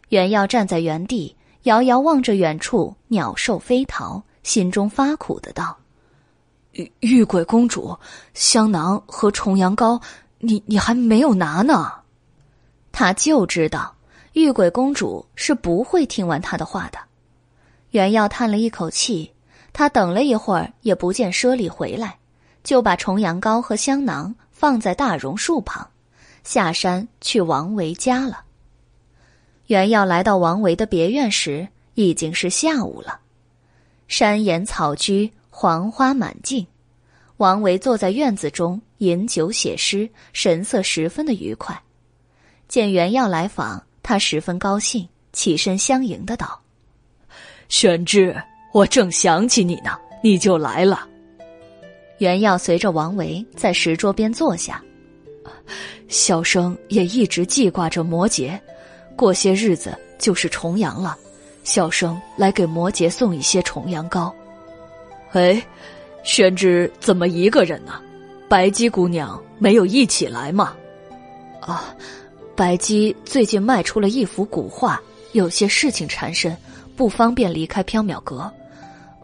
[0.10, 5.78] 袁耀站在原地，遥遥望着远处鸟兽飞逃，心中发苦的道
[6.74, 7.98] ：“玉玉鬼公主，
[8.34, 10.00] 香囊和重阳糕，
[10.40, 11.92] 你你还没有拿呢。”
[12.94, 13.96] 他就知道
[14.34, 17.00] 玉鬼公主是不会听完他的话的。
[17.92, 19.32] 袁耀叹了一口气。
[19.78, 22.18] 他等了一会儿，也不见舍利回来，
[22.66, 25.88] 就把重阳糕和香囊放在大榕树旁，
[26.44, 28.42] 下山去王维家了。
[29.68, 33.22] 原要来到王维的别院时，已经是下午了。
[34.10, 36.68] 山岩草居，黄花满径。
[37.38, 41.82] 王维坐在院子中饮酒写诗，神色十分的愉快。
[42.68, 46.60] 见袁耀来访，他十分高兴，起身相迎的道
[47.70, 48.36] ：“玄志。”
[48.74, 51.08] 我正想起你呢，你就来了。
[52.20, 54.82] 袁耀随着王维在石桌边坐下，
[56.08, 58.58] 小生也一直记挂着摩羯，
[59.16, 61.18] 过些日子就是重阳了，
[61.64, 64.34] 小生来给摩羯送一些重阳糕。
[65.32, 65.62] 哎，
[66.24, 68.00] 宣之怎么一个人呢？
[68.48, 70.74] 白姬姑娘没有一起来吗？
[71.60, 71.94] 啊，
[72.56, 75.02] 白姬最近卖出了一幅古画，
[75.34, 76.56] 有些事情缠身，
[76.96, 78.50] 不方便离开缥缈阁。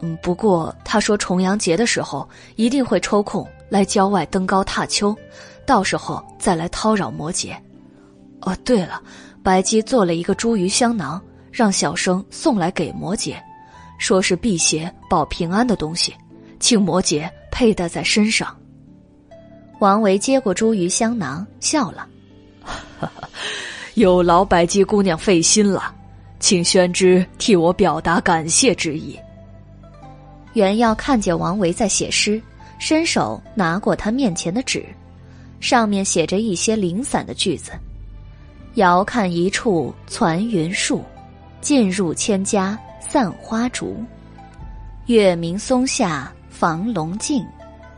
[0.04, 5.16] 嗯，不过他说重阳节的时候一定会抽空来郊外登高踏秋，
[5.64, 7.54] 到时候再来叨扰摩羯。
[8.40, 9.00] 哦，对了，
[9.44, 11.22] 白姬做了一个茱萸香囊，
[11.52, 13.36] 让小生送来给摩羯，
[13.96, 16.12] 说是辟邪保平安的东西，
[16.58, 18.52] 请摩羯佩戴在身上。
[19.78, 22.08] 王维接过茱萸香囊，笑了
[23.94, 25.94] ：“有劳白姬姑娘费心了，
[26.40, 29.16] 请宣之替我表达感谢之意。”
[30.54, 32.40] 袁耀看见王维在写诗，
[32.78, 34.84] 伸手拿过他面前的纸，
[35.60, 37.72] 上面写着一些零散的句子。
[38.74, 41.04] 遥看一处攒云树，
[41.60, 44.02] 尽入千家散花竹。
[45.06, 47.46] 月明松下房龙静，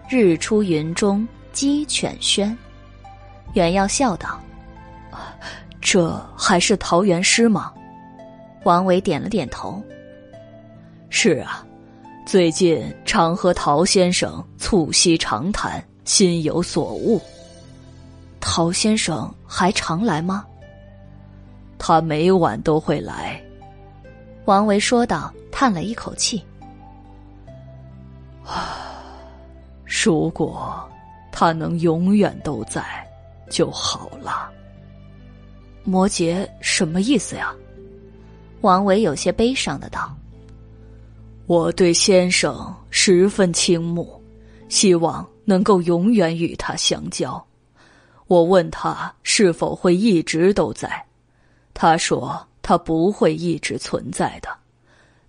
[0.09, 2.55] 日出云中鸡犬喧。
[3.53, 4.41] 袁耀笑道
[5.81, 7.73] ：“这还是桃源诗吗？”
[8.65, 9.81] 王维点了点头
[11.09, 11.64] ：“是啊，
[12.27, 17.21] 最近常和陶先生促膝长谈，心有所悟。
[18.41, 20.45] 陶先生还常来吗？”
[21.79, 23.43] 他每晚都会来，
[24.47, 26.43] 王维说道，叹了一口气
[28.43, 29.03] ：“啊，
[29.85, 30.83] 如果
[31.31, 32.83] 他能永远都在
[33.51, 34.51] 就好了。”
[35.85, 37.55] 摩羯什么意思呀？
[38.63, 40.17] 王维有些悲伤的道
[41.47, 44.21] ：“我对先生十分倾慕，
[44.69, 47.45] 希望能够永远与他相交。
[48.27, 51.05] 我问他是否会一直都在。”
[51.75, 54.49] 他说：“他不会一直存在的，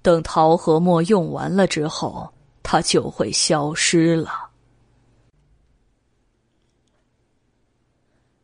[0.02, 2.32] 等桃核墨用完了之后，
[2.64, 4.32] 他就会消失了。”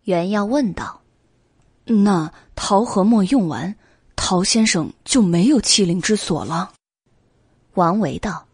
[0.04, 1.00] 袁耀问道
[1.86, 3.74] ：“那桃核墨用完，
[4.16, 6.74] 陶先生就没有欺凌之所了？”
[7.74, 8.46] 王维道：“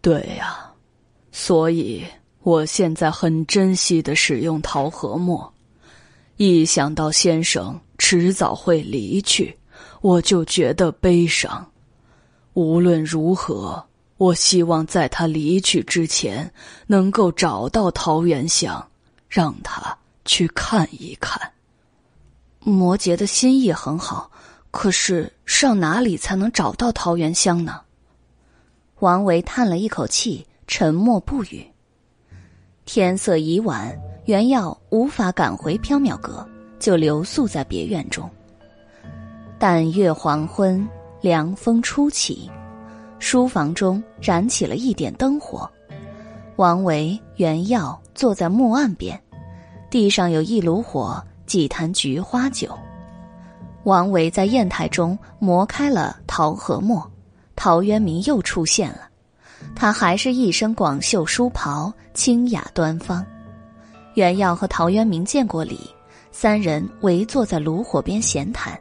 [0.00, 0.70] 对呀，
[1.32, 2.04] 所以
[2.42, 5.52] 我现在很珍惜的使用桃核墨，
[6.36, 9.58] 一想到先生。”迟早会离去，
[10.02, 11.68] 我就觉得悲伤。
[12.54, 13.84] 无论如何，
[14.18, 16.48] 我希望在他离去之前，
[16.86, 18.88] 能够找到桃源乡，
[19.28, 21.50] 让他去看一看。
[22.60, 24.30] 摩羯的心意很好，
[24.70, 27.80] 可是上哪里才能找到桃源乡呢？
[29.00, 31.66] 王维叹了一口气，沉默不语。
[32.84, 36.46] 天色已晚，袁耀无法赶回缥缈阁。
[36.78, 38.30] 就留宿在别院中。
[39.58, 40.88] 但月黄昏，
[41.20, 42.48] 凉风初起，
[43.18, 45.68] 书房中燃起了一点灯火。
[46.54, 49.20] 王维、袁耀坐在木案边，
[49.90, 52.78] 地上有一炉火，几坛菊花酒。
[53.82, 57.04] 王维在砚台中磨开了桃核墨，
[57.60, 59.08] 陶渊明又出现了，
[59.74, 63.26] 他还是一身广袖书袍，清雅端方。
[64.14, 65.80] 袁耀和陶渊明见过礼。
[66.30, 68.78] 三人围坐在炉火边闲谈，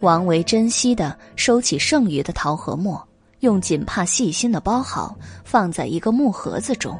[0.00, 3.00] 王维珍惜的收起剩余的桃和墨，
[3.38, 6.98] 用锦帕细心的包好，放在一个木盒子中。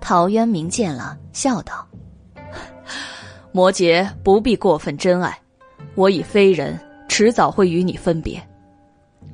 [0.00, 1.86] 陶渊明见了，笑道
[3.52, 5.38] ：“摩羯不必过分珍爱，
[5.94, 8.42] 我已非人，迟早会与你分别。”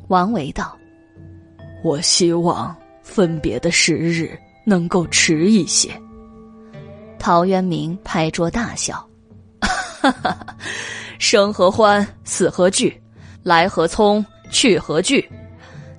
[0.09, 0.77] 王维道
[1.83, 5.91] ：“我希望分别的时日能够迟一些。”
[7.19, 9.07] 陶渊明拍桌大笑。
[9.61, 10.37] 哈哈，
[11.19, 13.01] 生何欢，死何惧，
[13.45, 15.31] 来何匆，去何惧？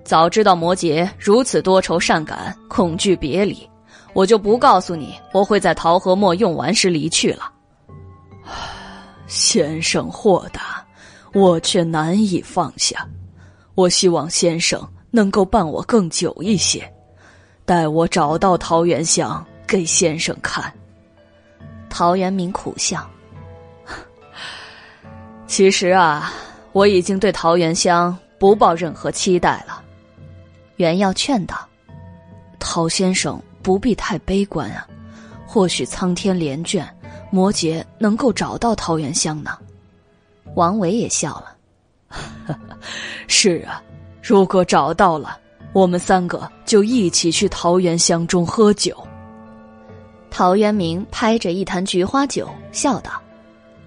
[0.04, 3.66] 早知道摩羯如此多愁善感，恐惧别离，
[4.12, 7.49] 我就不告诉你我会在桃核墨用完时离去了。
[9.26, 10.86] 先生豁达，
[11.34, 13.08] 我却难以放下。
[13.76, 16.91] 我希望先生能够伴我更久一些，
[17.65, 20.71] 待我找到桃源乡给先生看。
[21.89, 23.07] 陶渊明苦笑。
[25.47, 26.32] 其实啊，
[26.71, 29.82] 我已经对桃源乡不抱任何期待了。
[30.78, 31.55] 袁耀劝道
[32.59, 34.88] ：“陶先生不必太悲观啊，
[35.45, 36.84] 或许苍天怜眷，
[37.32, 39.57] 摩羯能够找到桃源乡呢。”
[40.55, 41.53] 王维也笑了
[43.28, 43.82] ：“是啊，
[44.22, 45.38] 如果找到了，
[45.74, 48.95] 我们三个就一起去桃源乡中喝酒。”
[50.30, 53.11] 陶渊明拍着一坛菊花酒，笑道。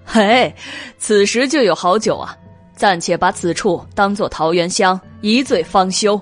[0.05, 0.53] 嘿，
[0.97, 2.35] 此时就有好酒啊！
[2.73, 6.21] 暂且把此处当做桃源乡，一醉方休。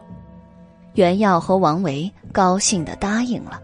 [0.93, 3.61] 袁耀和王维高兴的答应了。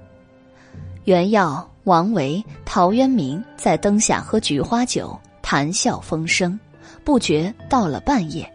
[1.06, 6.60] 袁耀、王维、陶渊明在灯下喝菊花酒，谈笑风生，
[7.04, 8.50] 不觉到了半夜。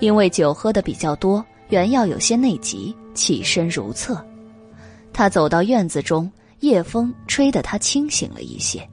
[0.00, 4.24] 因为酒喝的比较多，袁耀有些内急，起身如厕。
[5.12, 8.88] 他走到院子中，夜风吹得他清醒了一些。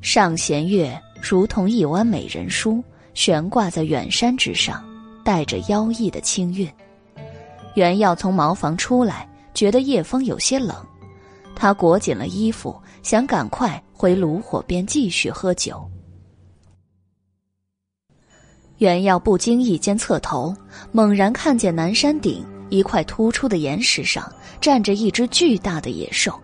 [0.00, 2.82] 上弦月如同一弯美人梳，
[3.14, 4.84] 悬挂在远山之上，
[5.24, 6.68] 带着妖异的清韵。
[7.74, 10.74] 袁耀从茅房出来，觉得夜风有些冷，
[11.54, 15.88] 他裹紧了衣服，想赶快回炉火边继续喝酒。
[18.82, 20.52] 袁耀不经意间侧头，
[20.90, 24.28] 猛然看见南山顶一块突出的岩石上
[24.60, 26.34] 站着一只巨大的野兽。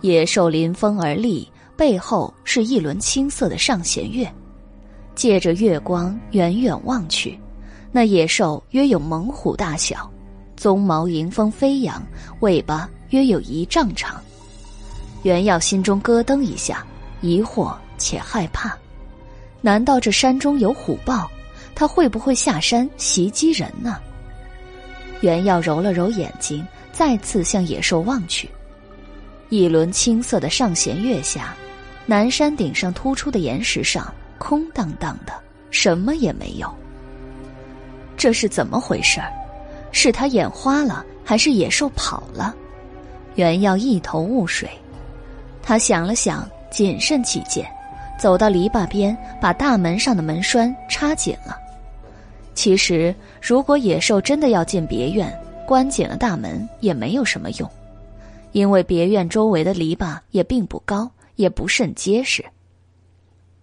[0.00, 4.26] 野兽临风而立，背后是一轮青色的上弦月。
[5.14, 7.38] 借着月光远远望去，
[7.92, 10.10] 那野兽约有猛虎大小，
[10.58, 12.02] 鬃毛迎风飞扬，
[12.40, 14.18] 尾巴约有一丈长。
[15.24, 16.86] 袁耀心中咯噔一下，
[17.20, 18.74] 疑惑且害怕。
[19.64, 21.30] 难道这山中有虎豹？
[21.74, 23.98] 他会不会下山袭击人呢？
[25.22, 26.62] 袁耀揉了揉眼睛，
[26.92, 28.46] 再次向野兽望去。
[29.48, 31.56] 一轮青色的上弦月下，
[32.04, 35.32] 南山顶上突出的岩石上空荡荡的，
[35.70, 36.70] 什么也没有。
[38.18, 39.18] 这是怎么回事
[39.92, 42.54] 是他眼花了，还是野兽跑了？
[43.36, 44.68] 袁耀一头雾水。
[45.62, 47.66] 他想了想，谨慎起见。
[48.18, 51.58] 走到篱笆边，把大门上的门栓插紧了。
[52.54, 55.36] 其实，如果野兽真的要进别院，
[55.66, 57.70] 关紧了大门也没有什么用，
[58.52, 62.44] 因为别院周围的篱笆也并不高，也不甚结实。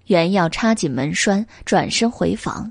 [0.07, 2.69] 原要插紧门栓，转身回房，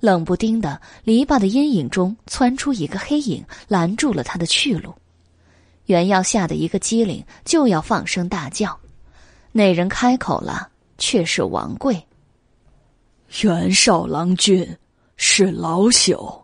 [0.00, 4.92] 冷不丁的，篱笆的阴影中窜出一个黑影，拦住了他的去路。
[5.86, 8.76] 原要吓得一个机灵，就要放声大叫，
[9.52, 10.68] 那人开口了。
[10.98, 12.06] 却是王贵。
[13.42, 14.76] 袁少郎君
[15.16, 16.42] 是老朽。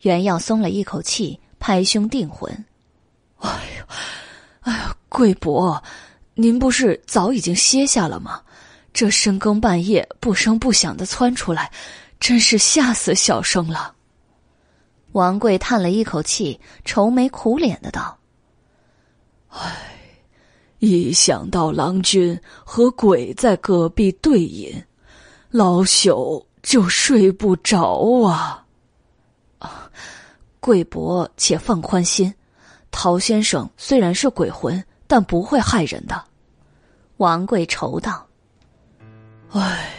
[0.00, 2.52] 袁耀松了一口气，拍胸定魂。
[3.38, 3.84] 哎呦，
[4.60, 5.82] 哎呀，贵伯，
[6.34, 8.42] 您不是早已经歇下了吗？
[8.92, 11.72] 这深更半夜不声不响的窜出来，
[12.20, 13.94] 真是吓死小生了。
[15.12, 18.18] 王贵叹了一口气，愁眉苦脸的道
[19.48, 19.90] ：“唉。”
[20.84, 24.72] 一想到郎君和鬼在隔壁对饮，
[25.50, 28.64] 老朽就睡不着啊！
[30.60, 32.32] 贵伯且放宽心，
[32.90, 36.22] 陶先生虽然是鬼魂，但不会害人的。
[37.18, 38.26] 王贵愁道
[39.52, 39.90] ：“唉，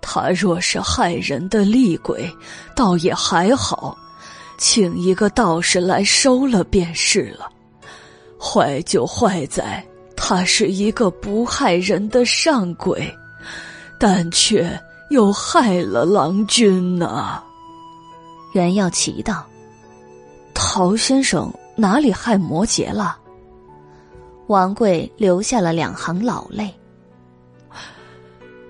[0.00, 2.30] 他若是害人的厉鬼，
[2.76, 3.96] 倒也还好，
[4.58, 7.50] 请一个道士来收了便是了。
[8.38, 9.84] 坏就坏在……”
[10.16, 13.12] 他是一个不害人的上鬼，
[13.98, 14.68] 但却
[15.10, 17.42] 又害了郎君呐。
[18.52, 19.44] 袁耀奇道
[20.54, 23.18] ：“陶先生哪里害摩羯了？”
[24.48, 26.72] 王贵流下了两行老泪。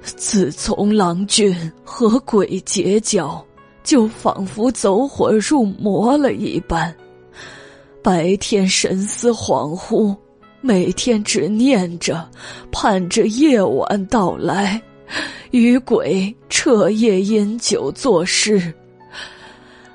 [0.03, 3.45] 自从郎君和鬼结交，
[3.83, 6.95] 就仿佛走火入魔了一般，
[8.03, 10.15] 白天神思恍惚。
[10.67, 12.27] 每天只念着，
[12.73, 14.81] 盼着夜晚到来，
[15.51, 18.73] 与鬼彻夜饮酒作诗，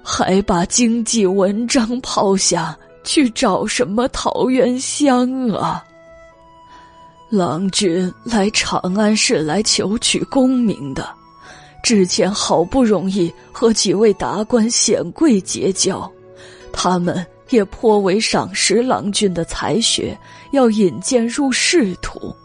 [0.04, 5.84] 还把经济文章抛下去找什么桃源乡啊？
[7.32, 11.10] 郎君来长安是来求取功名的，
[11.82, 16.08] 之前好不容易和几位达官显贵结交，
[16.72, 17.26] 他们。
[17.50, 20.18] 也颇为赏识郎君的才学，
[20.52, 22.36] 要引荐入仕途。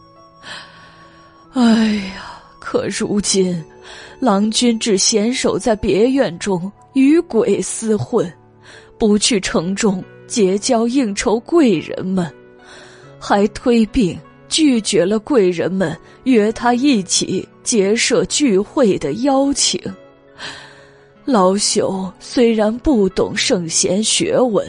[1.53, 3.65] 哎呀，可如今，
[4.19, 8.33] 郎君只闲守在别院中与鬼厮混，
[8.99, 12.29] 不去城中结交应酬贵人们，
[13.19, 19.81] 还推病拒绝了贵人们约他一起结社聚会的邀请。
[21.25, 24.67] 老朽虽然不懂圣贤学问。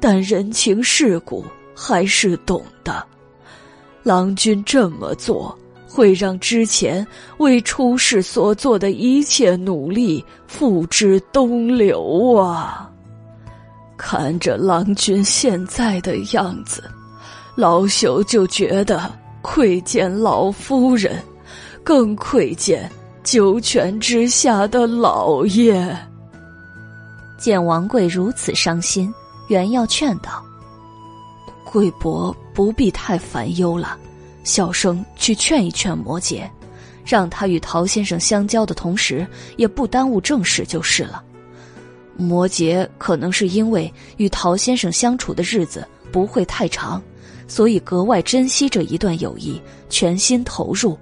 [0.00, 1.44] 但人情世故
[1.74, 3.04] 还是懂的，
[4.02, 5.56] 郎君这么做
[5.88, 7.06] 会让之前
[7.38, 12.90] 为出世所做的一切努力付之东流啊！
[13.96, 16.84] 看着郎君现在的样子，
[17.56, 19.10] 老朽就觉得
[19.42, 21.20] 愧见老夫人，
[21.82, 22.88] 更愧见
[23.24, 25.98] 九泉之下的老爷。
[27.36, 29.12] 见王贵如此伤心。
[29.48, 30.44] 袁耀劝道
[31.64, 33.98] ：“贵伯不必太烦忧了，
[34.44, 36.48] 小生去劝一劝摩羯，
[37.04, 39.26] 让他与陶先生相交的同时，
[39.56, 41.22] 也不耽误正事就是了。
[42.16, 47.02] 摩羯可能是因为与陶先生相处的日子不会太长，
[47.46, 50.98] 所以格外珍惜这一段友谊，全心投入，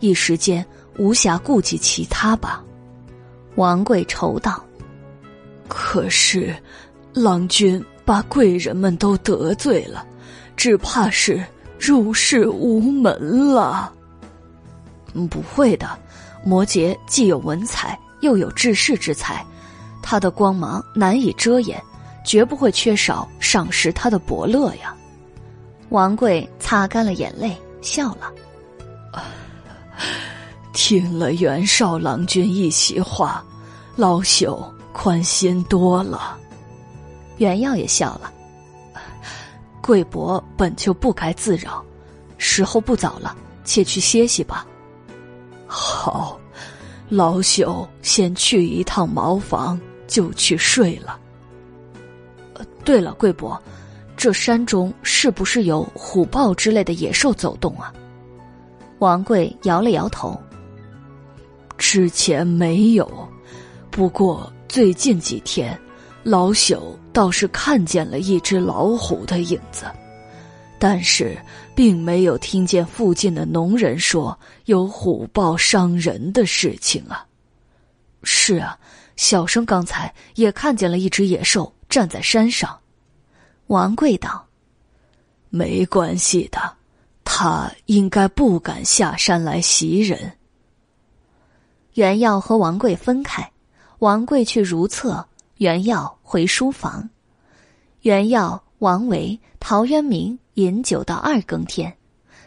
[0.00, 0.64] 一时间
[0.98, 2.64] 无暇顾及其他吧。
[3.56, 4.64] 王贵愁道
[5.68, 6.56] ：“可是，
[7.14, 10.04] 郎君把贵人们都得罪了，
[10.56, 11.42] 只怕是
[11.78, 13.92] 入世无门了。”
[15.30, 15.88] 不会的，
[16.44, 19.46] 摩羯既有文采，又有治世之才。
[20.02, 21.80] 他的光芒难以遮掩，
[22.24, 24.94] 绝不会缺少赏识他的伯乐呀。
[25.90, 28.32] 王贵擦干了眼泪，笑了。
[30.72, 33.44] 听了袁绍郎君一席话，
[33.94, 34.62] 老朽
[34.92, 36.36] 宽心多了。
[37.38, 38.32] 袁耀也笑了。
[39.80, 41.84] 贵伯本就不该自扰，
[42.38, 44.66] 时候不早了，且去歇息吧。
[45.66, 46.38] 好，
[47.08, 49.80] 老朽先去一趟茅房。
[50.06, 51.18] 就去睡了。
[52.84, 53.60] 对了，贵伯，
[54.18, 57.92] 这山中是不是有虎豹之类的野兽走动啊？
[58.98, 60.38] 王贵摇了摇头。
[61.78, 63.10] 之前没有，
[63.90, 65.76] 不过最近几天，
[66.22, 66.80] 老朽
[67.14, 69.86] 倒是看见了一只老虎的影子，
[70.78, 71.38] 但是
[71.74, 77.24] 并没有听见附近的农人说有虎豹伤人的事情啊。
[78.22, 78.78] 是啊。
[79.16, 82.76] 小生刚才也看见了一只野兽站在山上，
[83.68, 84.44] 王贵道
[85.50, 86.58] ：“没关系的，
[87.22, 90.32] 他应该不敢下山来袭人。”
[91.94, 93.48] 袁耀和王贵分开，
[94.00, 95.24] 王贵去如厕，
[95.58, 97.08] 袁耀回书房。
[98.00, 101.96] 袁耀、王维、陶渊明饮酒到二更天，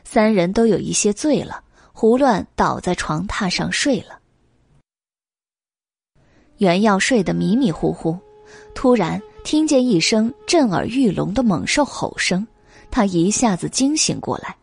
[0.04, 4.20] 三人都有一些醉了，胡乱倒在床榻上睡了。
[6.58, 8.18] 袁耀睡得迷迷糊糊，
[8.76, 12.46] 突然听见一声震耳欲聋的猛兽吼声，
[12.92, 14.56] 他一下子惊醒过来。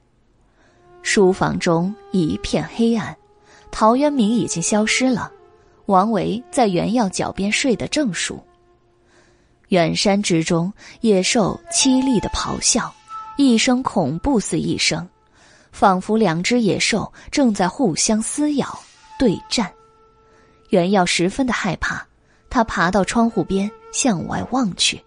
[1.02, 3.16] 书房中一片黑暗，
[3.70, 5.32] 陶渊明已经消失了，
[5.86, 8.42] 王维在袁耀脚边睡得正熟。
[9.68, 12.92] 远山之中，野兽凄厉的咆哮，
[13.36, 15.08] 一声恐怖似一声，
[15.72, 18.78] 仿佛两只野兽正在互相撕咬
[19.18, 19.72] 对战。
[20.70, 22.06] 袁耀十分的害怕，
[22.50, 25.02] 他爬到窗户边向外望去，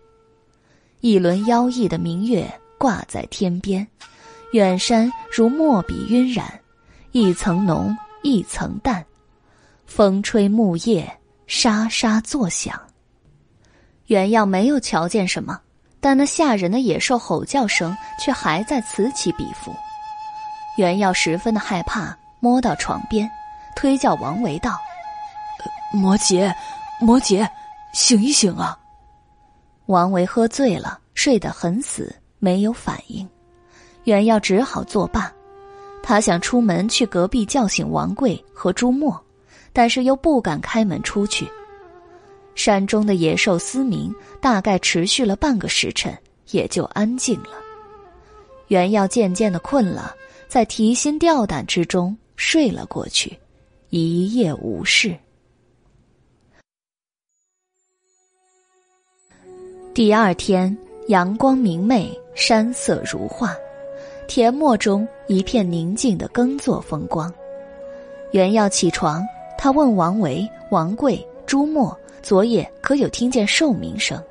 [1.01, 3.88] 一轮妖异的明月挂在天边，
[4.51, 6.59] 远山如墨笔晕染，
[7.11, 9.05] 一层浓一层淡，
[9.88, 11.11] 风吹木叶
[11.47, 12.79] 沙沙作响。
[14.07, 15.59] 袁耀没有瞧见什么，
[15.99, 19.73] 但那吓人的野兽吼叫声却还在此起彼伏。
[20.77, 23.27] 袁耀十分的害怕，摸到床边，
[23.75, 24.77] 推叫王维道。
[25.93, 26.53] 摩羯，
[26.99, 27.49] 摩羯，
[27.93, 28.77] 醒一醒啊！
[29.88, 33.27] 王维喝醉了，睡得很死，没有反应。
[34.03, 35.31] 袁耀只好作罢。
[36.03, 39.21] 他想出门去隔壁叫醒王贵和朱墨，
[39.78, 41.47] 但是又不敢开门出去。
[42.55, 44.11] 山中的野兽嘶鸣
[44.41, 46.17] 大概持续了半个时辰，
[46.49, 47.51] 也就安静了。
[48.69, 50.15] 袁耀渐渐的困了，
[50.47, 53.38] 在提心吊胆之中睡了过去，
[53.91, 55.15] 一夜无事。
[59.93, 60.75] 第二天，
[61.09, 63.55] 阳光明媚，山色如画，
[64.28, 67.32] 田陌中一片宁静的耕作风光。
[68.32, 69.23] 袁耀起床，
[69.58, 74.22] 他问王维、王贵、朱墨昨夜可有听见兽鸣声，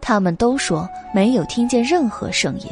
[0.00, 2.66] 他们都说没有听见任何声音。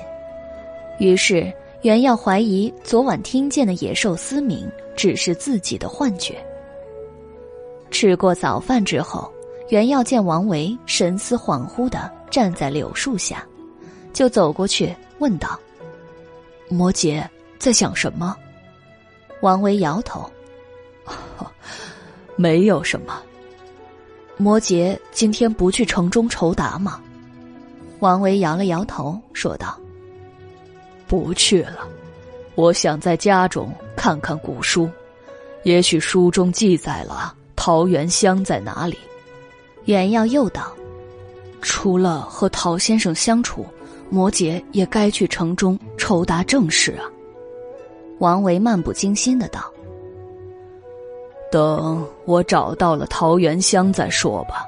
[0.99, 1.53] 于是
[1.83, 6.37] 袁耀怀疑昨晚听见的野兽嘶鸣只是自己的幻觉。
[7.91, 9.33] 吃过早饭之后，
[9.71, 12.11] 袁耀见王维神思恍惚的。
[12.31, 13.47] 站在柳树下，
[14.13, 15.57] 就走过去问道
[16.69, 17.25] ：“摩羯
[17.61, 18.37] 在想什么？”
[19.41, 20.29] 王维摇头
[22.37, 23.23] ：“没有什么。”
[24.37, 27.01] 摩羯今天不去城中酬答吗？
[28.01, 29.79] 王维摇了摇头，说道
[31.07, 31.89] ：“不去了。
[32.55, 34.89] 我想在家中看看古书，
[35.63, 38.99] 也许书中记载了桃源乡在哪里。”
[39.87, 40.73] 袁耀又道。
[41.63, 43.65] 除了和陶先生相处，
[44.11, 47.09] 摩羯也该去城中酬答政事啊。
[48.19, 49.73] 王维漫不经心的道
[51.51, 54.67] ：“等我找到了桃源乡再说吧。”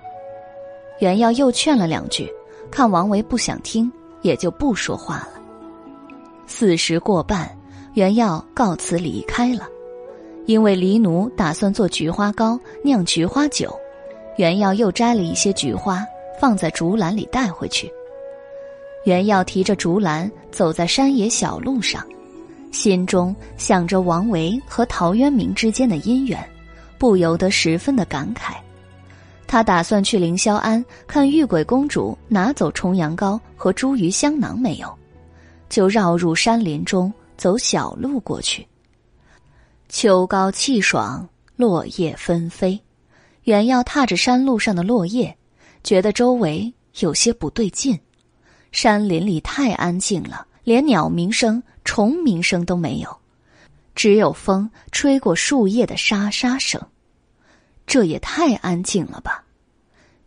[1.00, 2.32] 袁耀又劝了两句，
[2.70, 3.90] 看王维不想听，
[4.22, 5.40] 也就不说话了。
[6.46, 7.50] 四时过半，
[7.94, 9.68] 袁耀告辞离开了，
[10.46, 13.74] 因为黎奴打算做菊花糕、酿菊花酒，
[14.36, 16.04] 袁耀又摘了一些菊花。
[16.38, 17.90] 放在竹篮里带回去。
[19.06, 22.06] 袁耀提着竹篮走在山野小路上，
[22.70, 26.38] 心中想着王维和陶渊明之间的姻缘，
[26.98, 28.54] 不由得十分的感慨。
[29.46, 34.92] 他打算去凌霄庵看玉鬼公主拿走重阳糕和茱萸香囊没有，
[35.68, 38.66] 就绕入山林中走小路过去。
[39.88, 42.78] 秋高气爽，落叶纷飞。
[43.44, 45.36] 原要踏着山路上的落叶，
[45.84, 47.96] 觉得周围有些不对劲。
[48.72, 53.16] 山林里太安静了，连鸟鸣声、虫鸣声都没有，
[53.96, 56.80] 只有风吹过树叶的沙沙声。
[57.86, 59.44] 这也太安静了吧？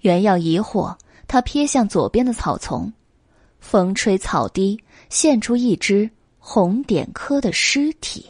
[0.01, 0.97] 原要疑惑，
[1.27, 2.91] 他瞥向左边的草丛，
[3.59, 8.25] 风吹草低，现出一只红点科的尸体。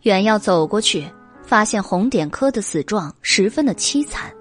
[0.00, 1.06] 原要走过去，
[1.44, 4.34] 发现红点科的死状十分的凄惨，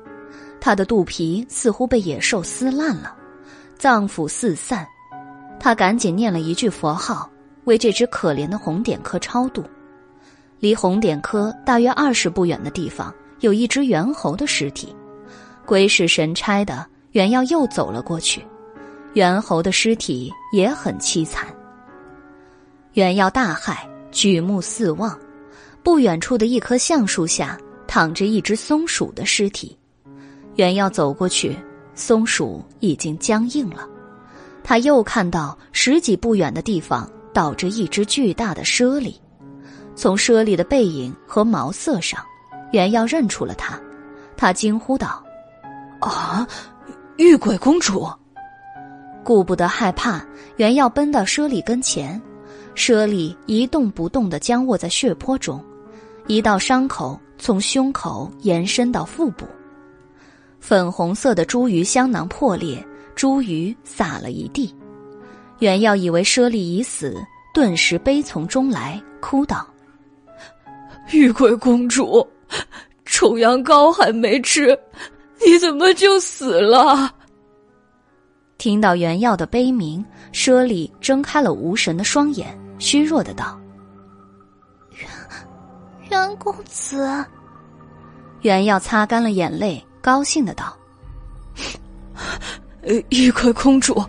[0.60, 3.16] 他的肚皮似乎被野兽撕烂了，
[3.78, 4.88] 脏腑四散。
[5.64, 7.30] 他赶紧念了一句佛号，
[7.66, 9.64] 为这只可怜的红点科超度。
[10.60, 14.96] 离红点科大约二十步远的地方，有一只猿猴的尸体，
[15.64, 18.44] 鬼使神差的，原要又走了过去。
[19.14, 21.46] 猿猴的尸体也很凄惨。
[22.94, 23.76] 原要大骇，
[24.10, 25.16] 举目四望。
[25.84, 27.56] 不远处的一棵橡树下
[27.86, 29.78] 躺着一只松鼠的尸体，
[30.56, 31.56] 原要走过去，
[31.94, 33.88] 松鼠已经僵硬了。
[34.64, 39.14] 他又看到十几步远的地方倒着一只巨大的猞猁，
[39.96, 42.24] 从猞猁的背影和毛色上，
[42.72, 43.80] 袁耀认出了他。
[44.38, 45.24] 他惊呼道
[46.00, 46.48] ：“啊，
[47.18, 48.08] 玉鬼公主！”
[49.24, 50.26] 顾不得害怕，
[50.58, 52.20] 袁耀奔到猞猁跟前，
[52.74, 55.64] 猞猁一动不动的僵卧在血泊中。
[56.28, 59.46] 一道伤口从胸口延伸到腹部，
[60.60, 62.84] 粉红色的茱萸香囊破裂，
[63.22, 64.76] 茱萸洒了一地。
[65.60, 67.16] 原要以为舍利已死，
[67.54, 69.68] 顿时悲从中来，哭道
[71.14, 72.28] ：“玉贵公主，
[73.06, 74.76] 重阳糕还没吃，
[75.46, 77.14] 你怎么就死了？”
[78.58, 83.56] 听到原耀的悲鸣，舍利睁开了无神的双眼，虚弱的道。
[86.10, 87.24] 袁公子，
[88.42, 90.76] 袁耀擦干了眼泪，高兴的道
[93.10, 94.04] ：“玉桂公主，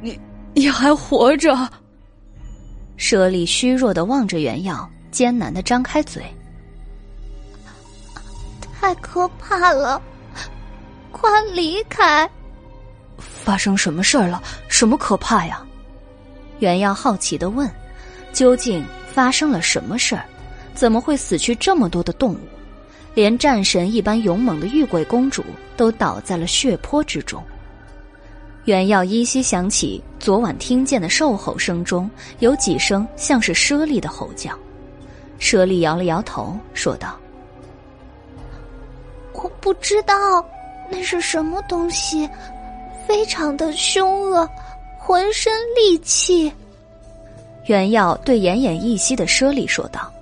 [0.00, 0.18] 你
[0.54, 1.56] 你还活着？”
[2.96, 6.22] 舍利虚弱的望着原耀，艰难的张开嘴
[8.80, 10.00] ：“太可怕了，
[11.12, 12.28] 快离开！”
[13.18, 14.42] 发生什么事儿了？
[14.68, 15.62] 什么可怕呀？
[16.58, 17.70] 原耀好奇的问
[18.32, 20.24] ：“究竟发生了什么事儿？”
[20.74, 22.38] 怎么会死去这么多的动物？
[23.14, 25.42] 连战神一般勇猛的玉鬼公主
[25.74, 27.42] 都倒在了血泊之中。
[28.66, 32.10] 原耀依稀想起昨晚听见的兽吼声中
[32.40, 34.50] 有几声像是猞猁的吼叫。
[35.38, 37.16] 猞猁摇了摇头，说道
[39.32, 40.14] ：“我不知道
[40.90, 42.28] 那是什么东西，
[43.06, 44.48] 非常的凶恶，
[44.98, 46.52] 浑身戾气。”
[47.66, 50.12] 原耀对奄奄一息的猞猁说道。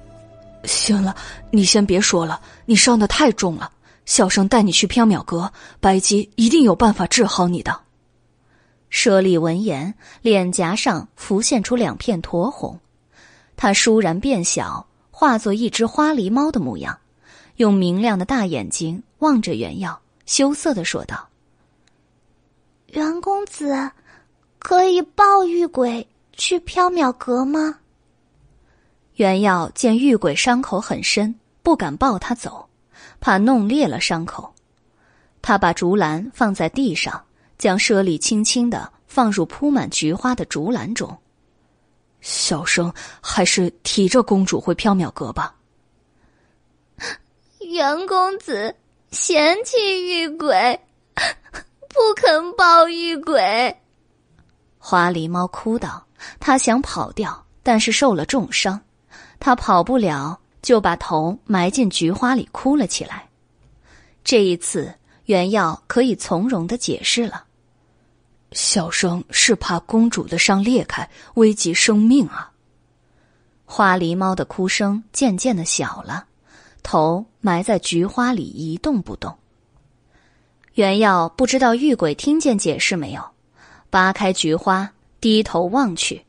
[0.64, 1.16] 行了，
[1.50, 3.70] 你先别说了，你伤的太重了。
[4.04, 7.74] 小生带你去缥缈阁，白姬一定有办法治好你的。
[8.96, 9.92] 舍利闻言，
[10.22, 12.78] 脸颊上浮现出两片酡红，
[13.56, 16.96] 他倏然变小，化作一只花狸猫的模样，
[17.56, 21.28] 用明亮的大眼睛望着袁耀，羞涩的说道
[22.94, 23.90] ：“袁公子，
[24.60, 27.80] 可以抱玉鬼去缥缈阁吗？”
[29.16, 31.34] 袁耀见玉鬼伤口很深，
[31.64, 32.68] 不敢抱他走，
[33.20, 34.54] 怕弄裂了伤口。
[35.42, 37.20] 他把竹篮放在地上，
[37.58, 41.16] 将舍利轻轻的放入铺满菊花的竹篮中。
[42.20, 45.54] 小生还是提着公主回缥缈阁吧。
[47.60, 48.74] 袁公子
[49.10, 50.80] 嫌弃玉鬼，
[51.88, 53.76] 不肯抱玉鬼。
[54.78, 56.06] 花狸猫哭道
[56.40, 58.80] ：“他想跑掉，但是受了重伤。”
[59.40, 63.28] 他跑不了，就把头埋进菊花里哭了起来。
[64.22, 64.94] 这一次，
[65.26, 67.44] 原耀可以从容的解释了
[68.52, 72.50] ：“小生是怕公主的伤裂开，危及生命啊。”
[73.64, 76.26] 花狸猫的哭声渐渐的小了，
[76.82, 79.34] 头埋在菊花里一动不动。
[80.74, 83.22] 原耀不知道玉鬼听见解释没有，
[83.90, 86.24] 扒开菊花，低头望去。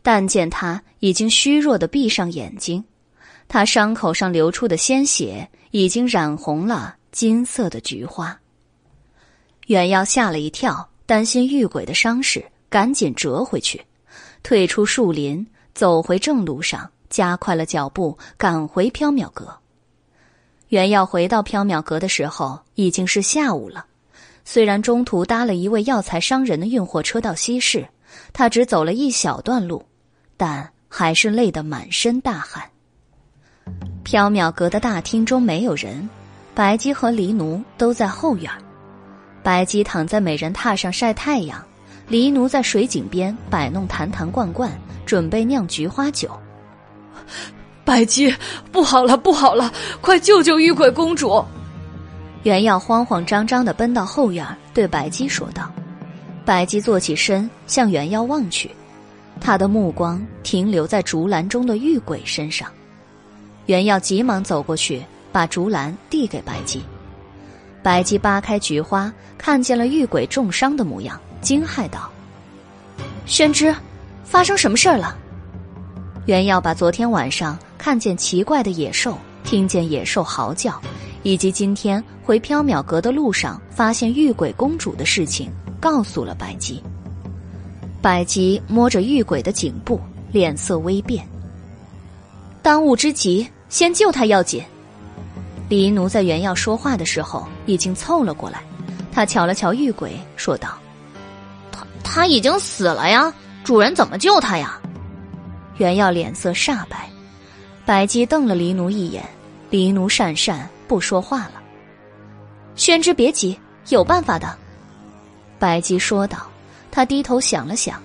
[0.00, 2.82] 但见他已经虚弱的闭上眼睛，
[3.48, 8.38] 他伤口上流出的鲜血已经染红了金色的菊花。
[9.66, 13.84] 原耀吓了一跳，担心遇鬼的伤势，赶紧折回去，
[14.42, 19.54] 退出树林，走回正路上，加快了脚步，赶回缥缈阁。
[20.68, 23.86] 原耀回到缥缈阁的时候，已经是下午了。
[24.44, 27.86] 虽然中途搭了一位药材商人的运货车到西市，
[28.32, 29.84] 他只走了一小段路，
[30.36, 32.70] 但还是累得满身大汗。
[34.04, 36.08] 缥缈阁的大厅中没有人，
[36.58, 38.50] 白姬和黎奴都在后院。
[39.44, 41.62] 白姬躺在美人榻上晒太阳，
[42.08, 44.68] 黎奴在水井边摆弄坛坛罐罐，
[45.06, 46.28] 准备酿菊花酒。
[47.84, 48.34] 白姬，
[48.72, 51.44] 不好了，不好了，快救救玉鬼公主！
[52.42, 54.44] 原耀慌慌张张的奔到后院，
[54.74, 55.70] 对白姬说道。
[56.44, 58.68] 白姬坐起身，向原耀望去，
[59.40, 62.68] 他的目光停留在竹篮中的玉鬼身上。
[63.66, 65.00] 原耀急忙走过去，
[65.32, 66.82] 把竹篮递给白姬。
[67.82, 72.10] 白姬扒开菊花，看见了玉鬼重伤的模样，惊骇道
[73.24, 73.74] ：“宣之，
[74.24, 75.16] 发生什么事儿了？”
[76.26, 80.78] 原耀把昨天晚上看见奇怪的野兽、听见野兽嚎叫，
[81.22, 85.50] 以及今天回缥缈阁的路上发现玉鬼公主的事情
[85.80, 86.82] 告诉了白姬。
[88.02, 89.98] 白姬摸着玉鬼的颈部，
[90.30, 91.26] 脸色微变。
[92.60, 94.62] 当务之急，先救他要紧。
[95.68, 98.62] 黎奴在原耀说话的时候已经凑了过来，
[99.12, 100.78] 他瞧了瞧玉鬼，说道
[101.70, 104.80] ：“他他已经死了呀，主人怎么救他呀？”
[105.76, 107.08] 原耀脸色煞白，
[107.84, 109.22] 白姬瞪了黎奴一眼，
[109.68, 110.58] 黎奴讪讪
[110.88, 111.52] 不说话了。
[112.74, 113.58] 宣之别急，
[113.90, 114.56] 有办法的。
[115.58, 116.38] 白姬说道，
[116.90, 118.02] 他低头想了想，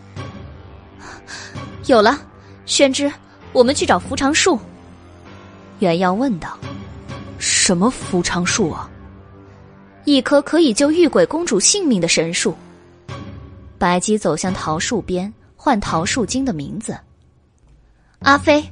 [1.85, 2.19] 有了，
[2.65, 3.09] 宣之，
[3.53, 4.59] 我们去找扶长树。
[5.79, 6.57] 原耀问道。
[7.45, 8.89] 什么扶长树啊？
[10.05, 12.55] 一棵可以救玉鬼公主性命的神树。
[13.77, 16.97] 白姬走向桃树边，唤桃树精的名字。
[18.19, 18.63] 阿飞。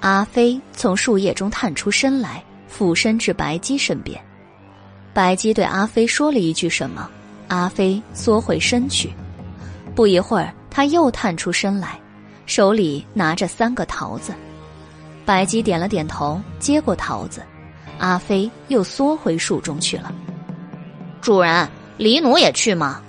[0.00, 4.18] 阿飞从树叶中探出身来，俯身至白姬身边。
[5.12, 7.10] 白姬对阿飞说了一句什么，
[7.48, 9.12] 阿飞缩回身去。
[9.94, 12.00] 不一会儿，他又探出身来，
[12.46, 14.32] 手里拿着三个桃子。
[15.30, 17.40] 白姬点了点头，接过桃子。
[17.98, 20.12] 阿飞又缩回树中去了。
[21.20, 23.00] 主人，黎奴也去吗？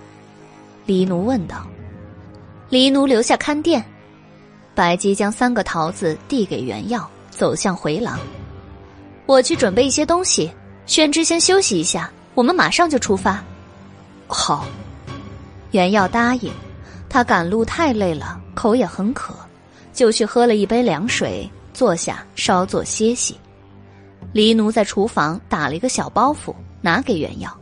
[0.85, 1.65] 黎奴问道。
[2.69, 3.83] 黎奴留下看店。
[4.75, 8.19] 白姬将三个桃子递给原耀，走向回廊。
[9.25, 10.51] 我去准备一些东西。
[10.85, 13.43] 宣之先休息一下，我们马上就出发。
[14.27, 14.67] 好。
[15.71, 16.53] 原耀答应。
[17.09, 19.33] 他赶路太累了，口也很渴，
[19.91, 23.39] 就去喝了一杯凉水，坐下稍作歇息。
[24.33, 27.55] 黎奴在厨房打了一个小包袱，拿给原耀。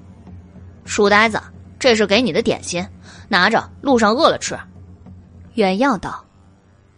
[0.85, 1.41] 书呆子，
[1.79, 2.85] 这是给你的点心，
[3.27, 4.57] 拿着，路上饿了吃。
[5.53, 6.23] 原耀道：“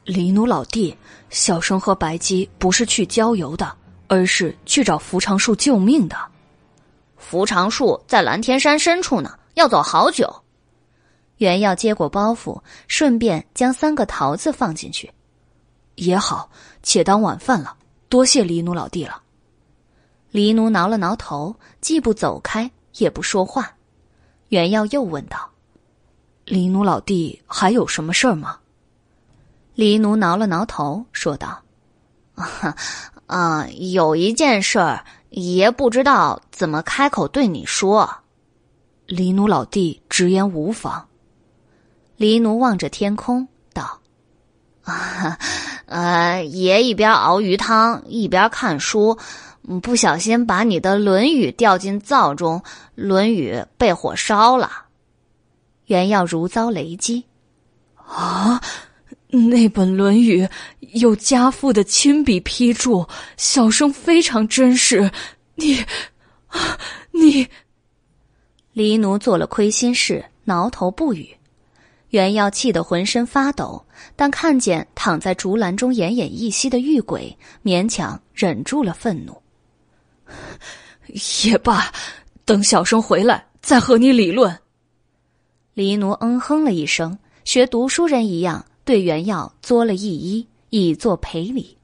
[0.04, 0.96] 黎奴老弟，
[1.30, 3.74] 小生和白姬不是去郊游的，
[4.08, 6.18] 而是去找福长树救命的。
[7.18, 10.34] 福长树在蓝天山深处呢，要走好久。”
[11.38, 15.12] 原耀接过包袱，顺便将三个桃子放进去。
[16.02, 16.50] 也好，
[16.82, 17.76] 且当晚饭了。
[18.10, 19.22] 多谢黎奴老弟了。
[20.32, 23.72] 黎奴挠了挠头，既不走开，也不说话。
[24.50, 25.52] 袁耀又问道
[26.44, 28.58] ：“黎奴老弟还有什么事儿吗？”
[29.76, 31.62] 黎奴挠了挠头，说道
[33.28, 38.10] ：“啊，有一件事儿，爷不知道怎么开口对你说。”
[39.06, 41.08] 黎奴老弟直言无妨。
[42.18, 43.48] 黎奴望着天空
[44.84, 45.38] ：“啊，
[45.88, 49.18] 呃，爷一边熬鱼汤一边看书。”
[49.84, 52.60] 不小心把你的《论语》掉进灶中，
[52.96, 54.72] 《论语》被火烧了。
[55.86, 57.24] 袁耀如遭雷击，
[57.96, 58.60] 啊！
[59.30, 60.44] 那本《论语》
[60.94, 63.08] 有家父的亲笔批注，
[63.38, 65.12] 小生非常珍视。
[65.54, 65.86] 你，
[67.12, 67.48] 你，
[68.74, 71.38] 黎奴做了亏心事，挠头不语。
[72.10, 79.42] 袁耀气得浑身发抖，但看见躺在竹篮中奄奄一息的玉鬼，勉强忍住了愤怒。
[81.44, 81.92] 也罢，
[82.46, 84.58] 等小生回来再和你理论。
[85.74, 91.78] 黎奴嗯哼了一声，学读书人一样对袁耀作了一揖，以作赔礼。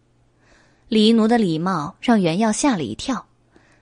[0.87, 3.25] 黎奴的礼貌让袁耀吓了一跳，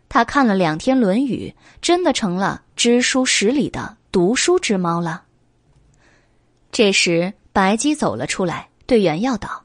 [0.10, 5.24] 他看了两天《论语》，真的成了知书识礼的读书之猫了。
[6.72, 9.64] 这时，白姬走了出来，对袁耀道：“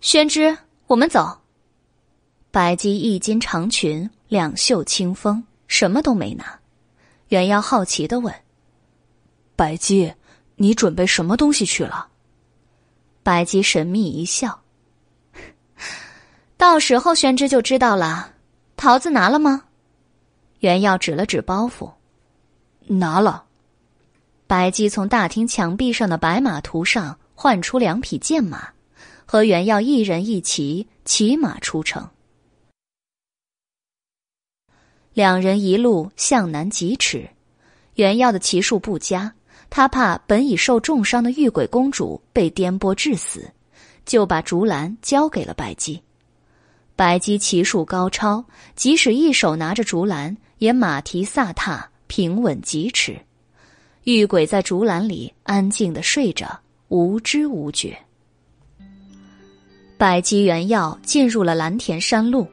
[0.00, 1.42] 宣之，我们走。”
[2.50, 6.58] 白姬一襟长裙，两袖清风，什么都没拿。
[7.28, 8.34] 袁耀好奇的问
[9.54, 10.14] ：“白姬，
[10.56, 12.08] 你准备什么东西去了？”
[13.22, 14.62] 白姬神秘一笑
[16.56, 18.32] ：“到时候宣之就知道了。
[18.78, 19.64] 桃子拿了吗？”
[20.60, 21.92] 袁耀指了指包袱
[22.88, 23.44] ：“拿了。”
[24.48, 28.66] 白姬从大厅墙壁上的白马图上换出两匹剑马，
[29.26, 32.08] 和袁耀一人一骑，骑马出城。
[35.12, 37.28] 两人一路向南疾驰，
[37.96, 39.30] 袁耀的骑术不佳，
[39.68, 43.52] 他怕本已受重伤的玉鬼公主被颠簸致死，
[44.06, 46.02] 就把竹篮交给了白姬。
[46.96, 48.42] 白姬骑术高超，
[48.74, 53.20] 即使一手拿着竹篮，也马蹄飒踏，平稳疾驰。
[54.14, 57.94] 玉鬼在竹篮里安静的睡着，无知无觉。
[59.98, 62.46] 百姬原药进入了蓝田山路，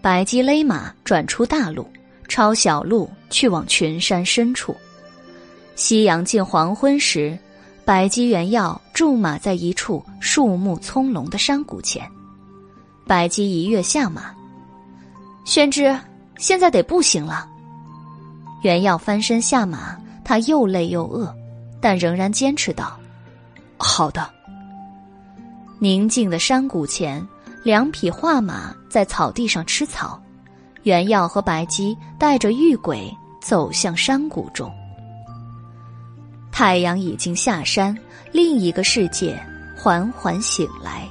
[0.00, 1.86] 百姬勒马转出大路，
[2.28, 4.74] 抄小路去往群山深处。
[5.74, 7.38] 夕阳近黄昏时，
[7.84, 12.10] 百姬原药驻马在一处树木葱茏的山谷前。
[13.06, 14.34] 百姬一跃下马，
[15.44, 15.94] 宣之，
[16.38, 17.46] 现在得步行了。
[18.62, 19.94] 原药翻身下马。
[20.26, 21.32] 他又累又饿，
[21.80, 22.98] 但仍然坚持道
[23.78, 24.28] ：“好的。”
[25.78, 27.24] 宁静的山谷前，
[27.62, 30.20] 两匹画马在草地上吃草。
[30.82, 34.68] 原耀和白姬带着玉鬼走向山谷中。
[36.50, 37.96] 太阳已经下山，
[38.32, 39.40] 另一个世界
[39.76, 41.06] 缓缓醒来。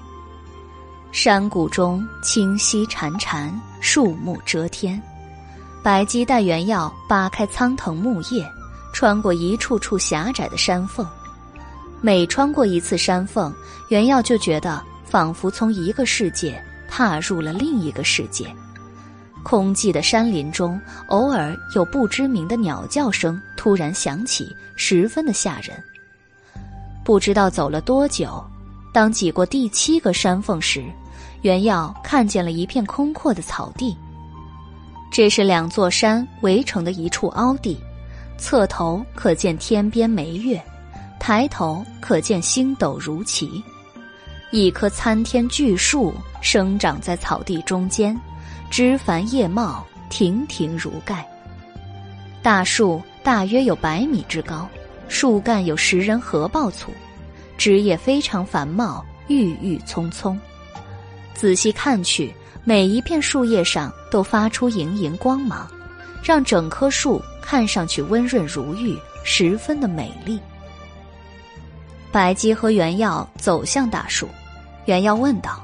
[1.13, 3.49] 山谷中清溪潺潺，
[3.79, 5.01] 树木遮天。
[5.81, 8.45] 白姬带原耀扒开苍藤木叶。
[8.95, 11.05] 穿过一处处狭窄的山缝，
[11.99, 13.53] 每穿过一次山缝，
[13.89, 18.47] 袁耀就觉得仿佛从一个世界踏入了另一个世界。
[19.43, 20.79] 空寂的山林中，
[21.09, 25.71] 偶尔有不知名的鸟叫声突然响起，十分的吓人。
[27.03, 28.41] 不知道走了多久，
[28.93, 30.85] 当挤过第七个山缝时，
[31.41, 33.93] 袁耀看见了一片空阔的草地。
[35.11, 37.77] 这是两座山围成的一处凹地。
[38.37, 40.61] 侧头可见天边眉月，
[41.19, 43.63] 抬头可见星斗如棋。
[44.51, 48.17] 一棵参天巨树生长在草地中间，
[48.69, 51.25] 枝繁叶茂，亭亭如盖。
[52.41, 54.67] 大树大约有百米之高，
[55.07, 56.91] 树干有十人合抱粗，
[57.57, 60.39] 枝叶非常繁茂，郁郁葱葱。
[61.33, 62.33] 仔细看去，
[62.63, 65.67] 每一片树叶上都发出莹莹光芒。
[66.23, 70.39] 让整棵树看上去温润如玉，十分的美丽。
[72.11, 74.27] 白姬和原耀走向大树，
[74.85, 75.63] 原耀问道：“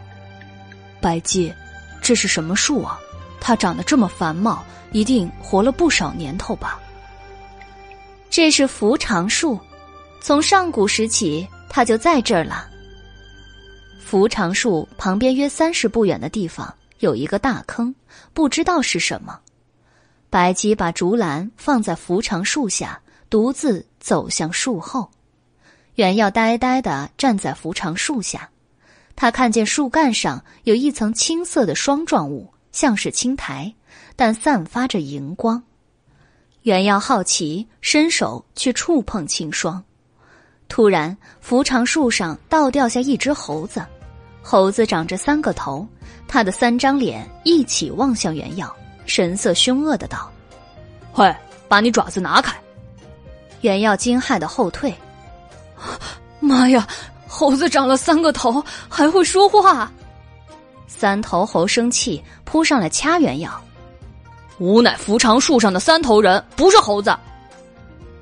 [1.01, 1.51] 白姬，
[1.99, 2.99] 这是什么树啊？
[3.39, 6.79] 它长得这么繁茂，一定活了不少年头吧？”
[8.29, 9.59] 这是扶长树，
[10.21, 12.67] 从上古时起，它就在这儿了。
[13.99, 17.93] 扶长树旁边约三十步远的地方有一个大坑，
[18.33, 19.39] 不知道是什么。
[20.31, 25.11] 白姬把竹篮放在扶长树下，独自走向树后。
[25.95, 28.49] 原耀呆呆的站在扶长树下，
[29.13, 33.73] 他看见树干上有一层青色的霜状物，像是青苔，
[34.15, 35.61] 但散发着荧光。
[36.61, 39.83] 原耀好奇，伸手去触碰青霜，
[40.69, 43.85] 突然扶长树上倒掉下一只猴子，
[44.41, 45.85] 猴子长着三个头，
[46.25, 48.73] 它的三张脸一起望向原耀。
[49.05, 50.29] 神色凶恶的道
[51.15, 51.35] ：“喂，
[51.67, 52.55] 把你爪子拿开！”
[53.61, 54.93] 袁耀惊骇的后退。
[56.39, 56.87] 妈呀，
[57.27, 59.91] 猴子长了三个头，还会说话！
[60.87, 63.51] 三头猴生气，扑上来掐袁耀。
[64.59, 67.15] 吾乃扶长树上的三头人，不是猴子。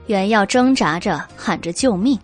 [0.07, 2.17] 袁耀挣扎着喊着救命。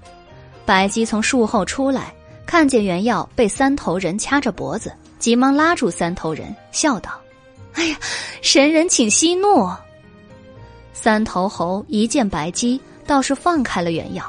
[0.66, 2.14] 白姬从树后出来，
[2.46, 7.12] 看见袁耀被三头人掐着脖子，急忙拉住三头人，笑道。
[7.76, 7.98] 哎呀，
[8.42, 9.70] 神人请息怒！
[10.94, 14.26] 三头猴一见白姬，倒是放开了原样。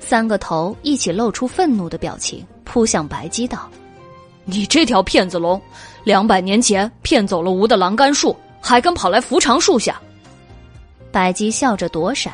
[0.00, 3.68] 三个头一起露出愤怒的表情，扑向白姬道
[4.44, 5.60] ：“你这条骗子龙，
[6.04, 10.00] 两百年前骗走了吾的栏杆树，还敢跑来扶长树下？”
[11.10, 12.32] 白姬笑着躲闪。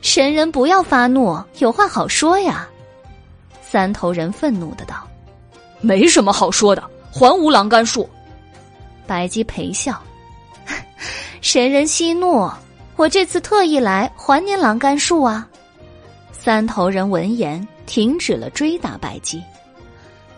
[0.00, 2.68] 神人不要发怒，有话好说呀！
[3.62, 5.08] 三头人愤怒的道
[5.80, 8.08] ：“没什么好说的，还吾栏杆树！”
[9.06, 10.00] 白姬陪笑，
[11.40, 12.50] 神人息怒，
[12.96, 15.48] 我这次特意来还您栏杆树啊！
[16.32, 19.42] 三头人闻言停止了追打白姬。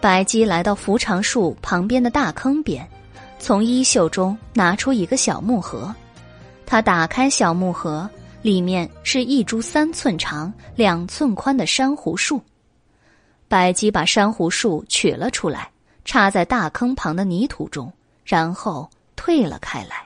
[0.00, 2.88] 白姬来到扶长树旁边的大坑边，
[3.38, 5.94] 从衣袖中拿出一个小木盒，
[6.64, 8.08] 他打开小木盒，
[8.42, 12.40] 里面是一株三寸长、两寸宽的珊瑚树。
[13.48, 15.70] 白姬把珊瑚树取了出来，
[16.04, 17.92] 插在大坑旁的泥土中，
[18.26, 20.04] 然后退了开来。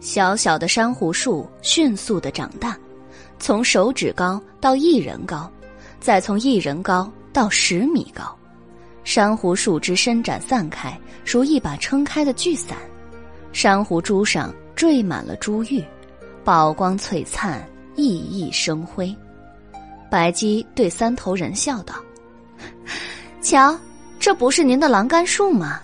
[0.00, 2.76] 小小的珊瑚树迅速的长大，
[3.38, 5.50] 从手指高到一人高，
[6.00, 8.36] 再从一人高到十米高。
[9.04, 12.76] 珊瑚树枝伸展散开，如一把撑开的巨伞。
[13.52, 15.82] 珊瑚珠上缀满了珠玉，
[16.44, 17.64] 宝光璀璨。
[17.96, 19.16] 熠熠生辉，
[20.10, 21.94] 白姬对三头人笑道
[23.40, 23.78] ：“瞧，
[24.18, 25.80] 这不是您的栏杆树吗？”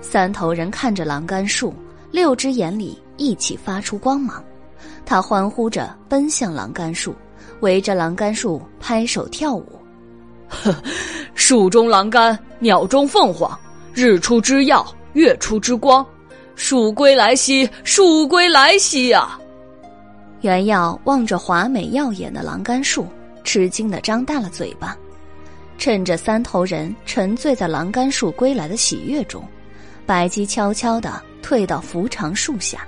[0.00, 1.74] 三头人看着栏杆树，
[2.10, 4.42] 六只眼里一起发出光芒。
[5.06, 7.14] 他欢呼着奔向栏杆树，
[7.60, 9.66] 围着栏杆树拍手跳舞。
[10.48, 10.74] 呵，
[11.34, 13.58] 树中栏杆，鸟中凤凰，
[13.92, 16.04] 日出之耀，月出之光，
[16.54, 19.38] 树归来兮，树归来兮呀！
[20.42, 23.06] 袁耀望着华美耀眼的栏杆树，
[23.42, 24.96] 吃惊的张大了嘴巴。
[25.76, 29.46] 趁着三头人沉醉在栏杆树归来的喜悦中，
[30.06, 32.86] 白姬悄悄地退到扶长树下。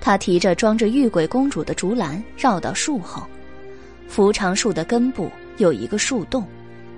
[0.00, 3.26] 他提着装着玉鬼公主的竹篮绕到树后。
[4.08, 6.46] 扶长树的根部有一个树洞，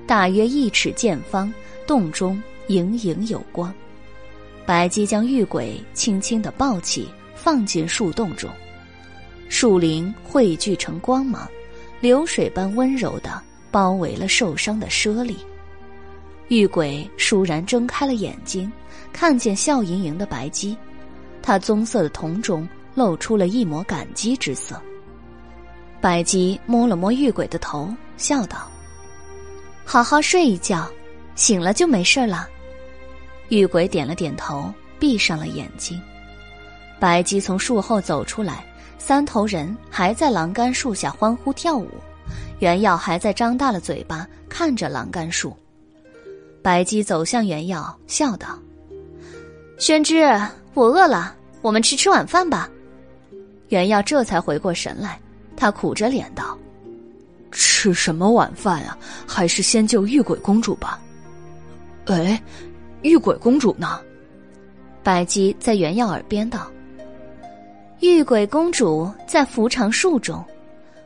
[0.06, 1.52] 大约一尺见方，
[1.86, 3.74] 洞中盈盈有光。
[4.64, 8.48] 白姬将玉鬼轻轻地抱起，放进树洞中。
[9.48, 11.48] 树林汇聚成光芒，
[12.00, 15.36] 流水般温柔的包围了受伤的猞猁。
[16.48, 18.70] 玉鬼倏然睁开了眼睛，
[19.12, 20.76] 看见笑盈盈的白姬，
[21.42, 24.80] 他棕色的瞳中露出了一抹感激之色。
[26.00, 28.68] 白姬摸了摸玉鬼的头，笑道
[29.84, 30.90] ：“好好睡一觉，
[31.34, 32.48] 醒了就没事了。”
[33.48, 36.00] 玉鬼点了点头，闭上了眼睛。
[36.98, 38.64] 白姬从树后走出来。
[39.02, 41.88] 三头人还在栏杆树下欢呼跳舞，
[42.58, 45.56] 袁耀还在张大了嘴巴看着栏杆树。
[46.62, 48.58] 白姬走向袁耀，笑道
[49.78, 50.22] ：“宣之，
[50.74, 52.68] 我饿了，我们去吃晚饭吧。”
[53.68, 55.18] 袁耀这才回过神来，
[55.56, 56.58] 他苦着脸道
[57.50, 58.98] ：“吃什么晚饭啊？
[59.26, 61.00] 还是先救玉鬼公主吧。”
[62.06, 62.42] 哎，
[63.02, 64.00] 玉鬼公主呢？
[65.02, 66.70] 白姬在袁耀耳边道。
[68.00, 70.44] 玉鬼公主在扶长树中，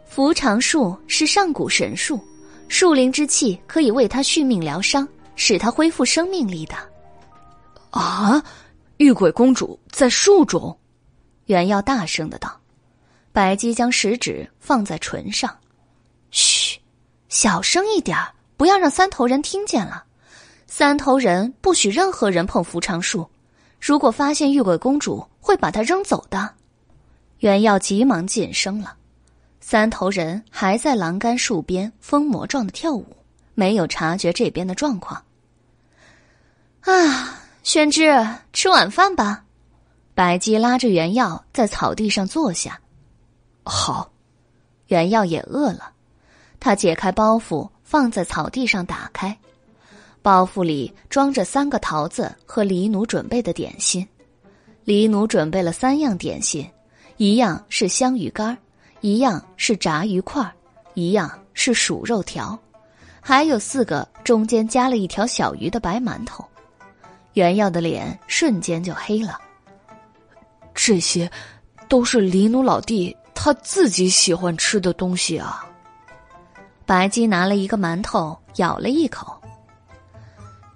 [0.06, 2.20] 扶长树是上古神树，
[2.68, 6.74] 树灵之气可以为他续命疗伤，使他恢复生命力的。
[7.90, 8.43] 啊！
[8.98, 10.76] 玉鬼公主在树中，
[11.47, 12.60] 袁耀大声的道。
[13.32, 15.52] 白姬将食指放在唇上，
[16.31, 16.78] 嘘，
[17.28, 18.16] 小声一点
[18.56, 20.05] 不要让三头人听见了。
[20.68, 23.28] 三头人不许任何人碰扶长树，
[23.81, 26.55] 如果发现玉鬼公主，会把她扔走的。
[27.40, 28.97] 袁耀急忙噤声了，
[29.66, 33.07] 三头人还在栏杆树边疯魔状的跳舞，
[33.55, 35.24] 没有察觉这边的状况。
[36.82, 38.12] 啊，宣之，
[38.53, 39.43] 吃晚饭吧。
[40.15, 42.78] 白姬拉着袁耀在草地上坐下。
[43.62, 44.12] 好，
[44.89, 45.93] 袁耀也饿了，
[46.61, 49.35] 他解开包袱放在草地上，打开，
[50.20, 54.07] 包袱里装着三个桃子和黎奴准备的点心。
[54.85, 56.70] 黎奴准备了三样点心。
[57.16, 58.59] 一样是香鱼干儿
[59.05, 60.51] 一样是炸鱼块
[60.94, 62.59] 一样是薯肉条，
[63.20, 66.43] 还有四个中间夹了一条小鱼的白馒头。
[67.35, 69.39] 袁耀的脸瞬间就黑了。
[70.72, 71.31] 这些，
[71.86, 75.66] 都是黎奴老弟他自己喜欢吃的东西啊。
[76.86, 79.39] 白姬拿了一个馒头，咬了一口。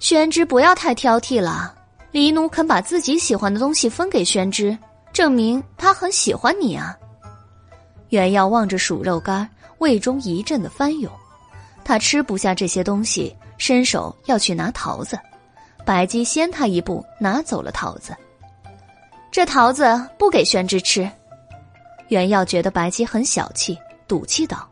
[0.01, 1.75] 宣之不要太挑剔了，
[2.11, 4.77] 黎奴肯把自己喜欢的东西分给宣之。
[5.15, 6.95] 证明他很喜欢你啊！
[8.11, 9.49] 袁耀望着鼠肉干，
[9.79, 11.13] 胃中一阵的翻涌。
[11.85, 15.19] 他吃不下这些东西，伸手要去拿桃子。
[15.85, 18.15] 白姬先他一步拿走了桃子。
[19.31, 21.11] 这桃子不给宣之吃。
[22.09, 24.69] 袁耀觉得白姬很小气，赌气道：“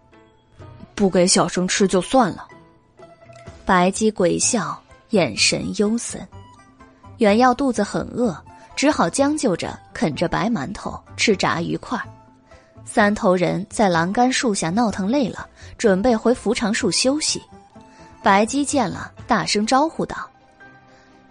[0.94, 2.46] 不给小生吃就算了。”
[3.64, 4.78] 白姬鬼笑，
[5.10, 6.26] 眼神幽森。
[7.18, 8.36] 袁耀肚子很饿。
[8.76, 11.98] 只好将就着啃着白馒头，吃炸鱼块。
[12.86, 15.46] 三头人在栏杆树下闹腾累了，
[15.76, 17.42] 准备回扶长树休息。
[18.22, 20.16] 白鸡见了，大声招呼道：“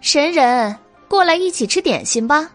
[0.00, 0.76] 神人，
[1.08, 2.48] 过来一起吃点心吧。”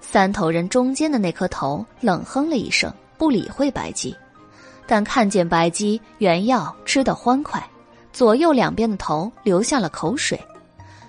[0.00, 4.14] 三头人中间的那颗头冷哼了一声，不理会白鸡。
[4.86, 7.66] 但看见白鸡、原耀吃得欢快，
[8.12, 10.38] 左右两边的头流下了口水。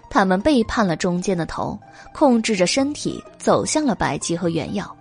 [0.09, 1.77] 他们背叛了中间的头，
[2.13, 4.94] 控制着身体走向了白鸡和原耀。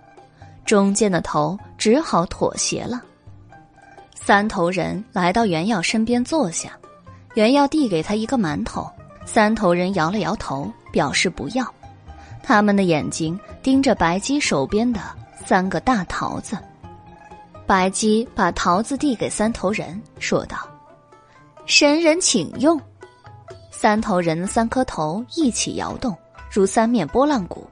[0.65, 3.01] 中间的头只好妥协了。
[4.15, 6.71] 三头人来到袁耀身边坐下，
[7.35, 8.89] 袁耀递给他一个馒头。
[9.25, 11.65] 三头人摇了摇头，表示不要。
[12.43, 15.01] 他们的眼睛盯着白姬手边的
[15.45, 16.57] 三个大桃子。
[17.65, 20.57] 白姬把桃子递给三头人，说道
[21.65, 22.79] ：“神人请用。”
[23.71, 26.15] 三头人的三颗头一起摇动，
[26.51, 27.67] 如三面拨浪鼓。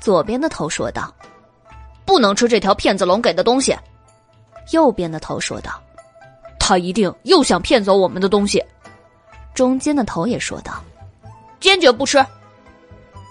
[0.00, 1.12] 左边的头说道
[2.08, 3.76] ：“不能吃这条骗子龙给的东西。”
[4.72, 5.78] 右边的头说道
[6.58, 8.64] ：“他一定又想骗走我们的东西。”
[9.52, 10.82] 中间的头也说道
[11.60, 12.24] ：“坚决不吃。”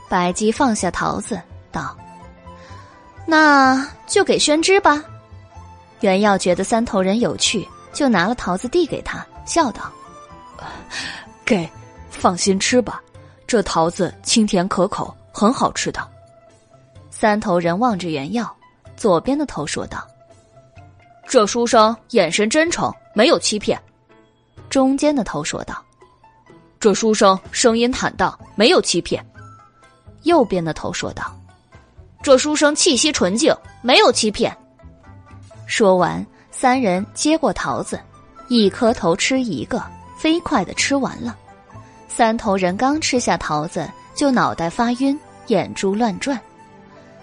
[0.07, 1.41] 白姬放下桃子，
[1.71, 1.97] 道
[3.25, 5.03] ：“那就给宣之吧。”
[6.01, 9.91] 袁耀觉得三头人有趣，就拿了桃子递给他，笑道
[11.43, 11.67] ：“给。”
[12.09, 12.99] 放心吃吧，
[13.45, 16.01] 这桃子清甜可口，很好吃的。
[17.11, 18.56] 三头人望着原药，
[18.97, 20.05] 左边的头说道
[21.29, 23.79] ：“这书生眼神真诚，没有欺骗。”
[24.69, 25.81] 中间的头说道
[26.79, 29.23] ：“这书生声音坦荡，没有欺骗。”
[30.23, 31.31] 右边的头说道
[32.23, 34.55] ：“这书生气息纯净，没有欺骗。”
[35.67, 37.99] 说完，三人接过桃子，
[38.47, 39.81] 一颗头吃一个，
[40.17, 41.37] 飞快的吃完了。
[42.07, 45.17] 三头人刚吃下桃子，就脑袋发晕，
[45.47, 46.41] 眼珠乱转。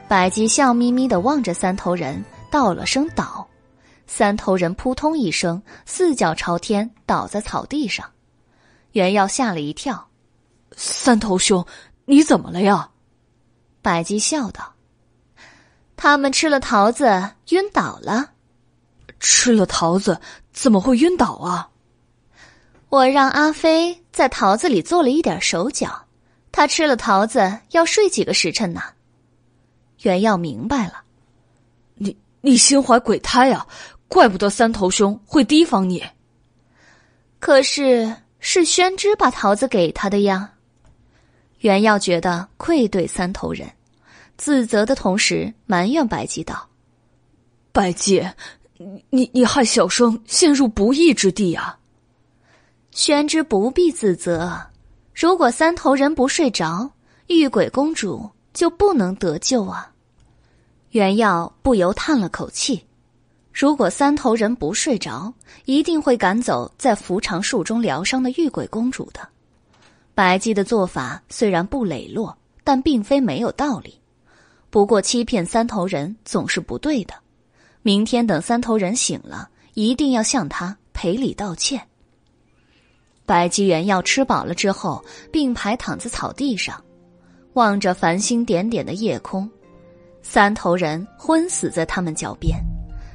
[0.07, 3.47] 白姬笑眯眯的望着三头人，道了声“倒”，
[4.07, 8.09] 三头人扑通一声，四脚朝天倒在草地上。
[8.93, 10.09] 袁耀吓了一跳
[10.77, 11.67] ：“三头兄，
[12.05, 12.91] 你怎么了呀？”
[13.83, 14.75] 白姬笑道
[15.97, 18.31] ：“他们吃了桃子，晕倒了。
[19.19, 20.21] 吃了桃子
[20.53, 21.71] 怎么会晕倒啊？”
[22.91, 26.05] 我让阿飞在桃子里做了一点手脚，
[26.53, 28.83] 他吃了桃子要睡几个时辰呢？
[30.05, 31.03] 袁耀明白了，
[31.97, 33.67] 你你心怀鬼胎啊！
[34.07, 36.05] 怪不得三头兄会提防你。
[37.41, 40.53] 可是是宣之把桃子给他的呀。
[41.61, 43.69] 袁耀觉得愧对三头人，
[44.37, 46.69] 自责的同时埋怨白姬道
[47.73, 48.23] ：“白姬，
[49.09, 51.79] 你你害小生陷入不义之地啊！”
[52.93, 54.67] 宣之不必自责，
[55.15, 56.91] 如果三头人不睡着，
[57.29, 59.91] 玉鬼公主就不能得救啊！
[60.95, 62.81] 袁耀不由叹了口气。
[63.53, 65.35] 如果三头人不睡着，
[65.65, 69.19] 一定会赶走在扶长树中疗伤的玉鬼公主的。
[70.15, 74.01] 白姬的做法虽然不磊落，但并非没有道理。
[74.71, 77.15] 不过欺骗三头人总是不对的。
[77.83, 81.85] 明天等三头人醒了，一定要向他赔礼道歉。
[83.27, 86.81] 白姬元耀吃饱了之后，并排躺在草地上，
[87.55, 89.51] 望着繁星点点的夜空。
[90.27, 92.59] 三头人昏死在他们脚边，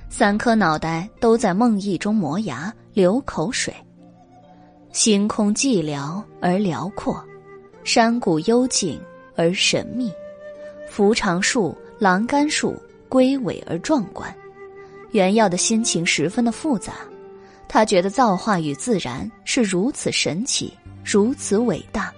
[0.09, 3.73] 三颗脑袋都在梦呓中磨牙流口水。
[4.93, 7.21] 星空寂寥而辽阔，
[7.83, 9.01] 山谷幽静
[9.35, 10.13] 而神秘，
[10.87, 12.79] 扶长树、栏杆树
[13.09, 14.33] 龟尾而壮观。
[15.11, 16.93] 元耀的心情十分的复杂。
[17.67, 20.73] 他觉得造化与自然是如此神奇，
[21.03, 22.13] 如此伟大，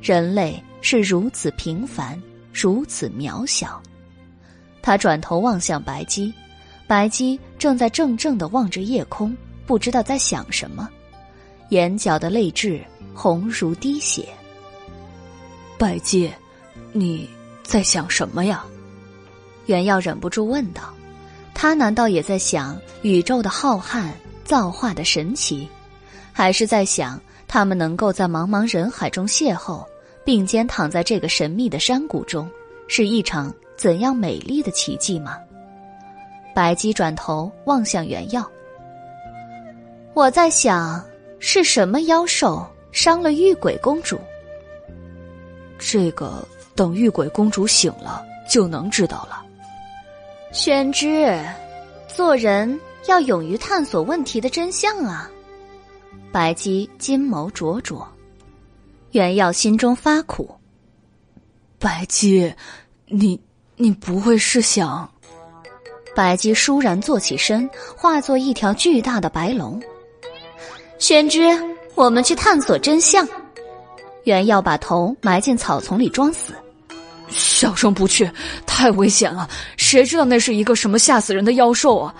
[0.00, 2.20] 人类是如此平凡，
[2.52, 3.80] 如此渺小。
[4.84, 6.30] 他转头望向白姬，
[6.86, 9.34] 白姬正在怔怔的望着夜空，
[9.64, 10.86] 不知道在想什么，
[11.70, 12.84] 眼角的泪痣
[13.14, 14.28] 红如滴血。
[15.78, 16.30] 白姬，
[16.92, 17.26] 你
[17.62, 18.62] 在想什么呀？
[19.64, 20.92] 袁耀忍不住问道。
[21.54, 24.10] 他难道也在想宇宙的浩瀚？
[24.44, 25.66] 造化的神奇，
[26.30, 29.82] 还是在想他们能够在茫茫人海中邂逅，
[30.26, 32.46] 并肩躺在这个神秘的山谷中，
[32.86, 35.38] 是一场怎样美丽的奇迹吗？
[36.54, 38.48] 白姬转头望向原耀，
[40.14, 41.04] 我在想，
[41.38, 44.18] 是什么妖兽伤了玉鬼公主？
[45.78, 49.44] 这个等玉鬼公主醒了就能知道了。
[50.52, 51.38] 宣之，
[52.08, 52.80] 做人。
[53.06, 55.30] 要勇于探索问题的真相啊！
[56.32, 58.02] 白姬金眸灼灼，
[59.10, 60.50] 袁耀心中发苦。
[61.78, 62.50] 白姬，
[63.04, 63.38] 你
[63.84, 65.06] 你不会是想？
[66.16, 69.78] 白姬倏然坐起身，化作一条巨大的白龙。
[70.98, 71.50] 玄之，
[71.94, 73.28] 我们去探索真相。
[74.22, 76.54] 原耀把头埋进草丛里装死。
[77.28, 78.30] 小生不去，
[78.64, 79.46] 太危险了。
[79.76, 82.14] 谁知道那是一个什么吓死人的妖兽啊！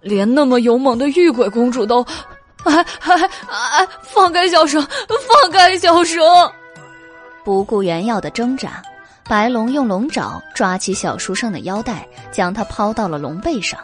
[0.00, 2.02] 连那么勇猛的玉鬼公主都
[2.64, 3.86] 哎哎哎！
[4.00, 6.18] 放开小生，放开小生！
[7.44, 8.82] 不顾原耀的挣扎，
[9.30, 13.78] 白龙用龙爪抓起小书生的腰带，将他抛到了龙背上。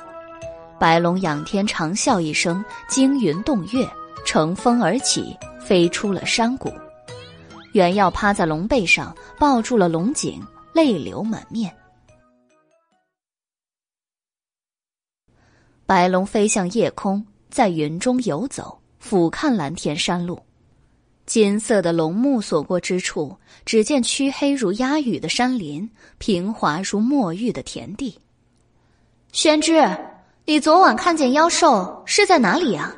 [0.76, 3.88] 白龙仰天长啸一声，惊云动月，
[4.24, 6.72] 乘风而起，飞出了山谷。
[7.70, 11.72] 原耀趴在龙背上，抱住了龙颈，泪流满面。
[15.86, 20.42] 白龙飞向夜空，在云中游走，俯瞰蓝天山路。
[21.26, 28.18] 金色的龙目所过之处，只见黢黑如鸦羽的山林，平滑如墨玉的田地。
[29.32, 29.84] 宣之，
[30.44, 32.94] 你昨晚看见妖兽是在哪里呀？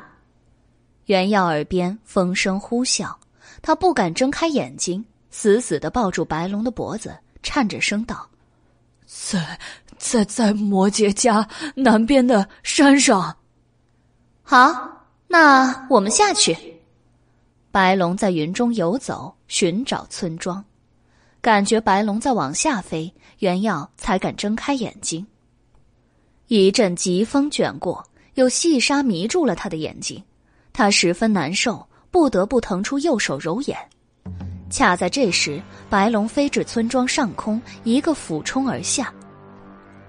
[1.05, 3.13] 袁耀耳边风声呼啸，
[3.61, 8.29] 他不敢睁开眼睛，死死的抱住白龙的脖子，颤着声道
[9.05, 9.59] ：“在。”
[9.99, 11.45] 在在摩羯家
[11.75, 13.35] 南边的山上。
[14.43, 16.55] 好，那我们下去。
[17.71, 20.63] 白龙在云中游走，寻找村庄，
[21.39, 25.25] 感觉白龙在往下飞，袁耀才敢睁开眼睛。
[26.47, 30.23] 一阵疾风卷过，有细沙迷住了他的眼睛，
[30.73, 33.77] 他十分难受，不得不腾出右手揉眼。
[34.71, 39.13] 恰在这时，白龙飞至村庄上空，一个俯冲而下。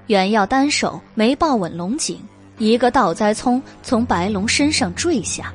[0.06, 2.18] 原耀单手没抱稳龙颈，
[2.56, 5.54] 一个倒栽葱从白龙身上坠下，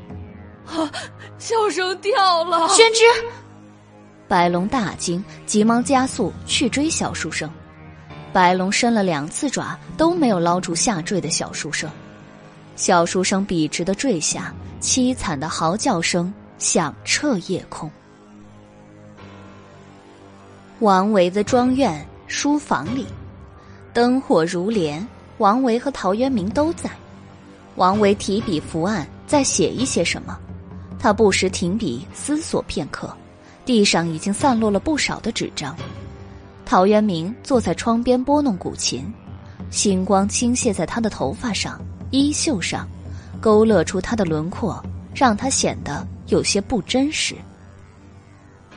[0.81, 0.91] 啊！
[1.37, 2.67] 小生掉了！
[2.69, 3.03] 宣之，
[4.27, 7.49] 白龙大惊，急忙加速去追小书生。
[8.33, 11.89] 白龙伸了两次爪，都没有捞住下坠的小书生。
[12.75, 17.89] 小书生笔直的坠下，凄惨的嚎叫声响彻夜空。
[20.79, 23.07] 王维的庄院书房里。
[23.93, 25.07] 灯火如莲，
[25.37, 26.89] 王维和陶渊明都在。
[27.75, 30.37] 王维提笔伏案，在写一些什么。
[31.05, 33.15] 他不时停笔思索片刻，
[33.63, 35.75] 地上已经散落了不少的纸张。
[36.65, 39.13] 陶渊明坐在窗边拨弄古琴，
[39.69, 41.79] 星光倾泻在他的头发上、
[42.09, 42.89] 衣袖上，
[43.39, 44.83] 勾勒出他的轮廓，
[45.13, 47.35] 让他显得有些不真实。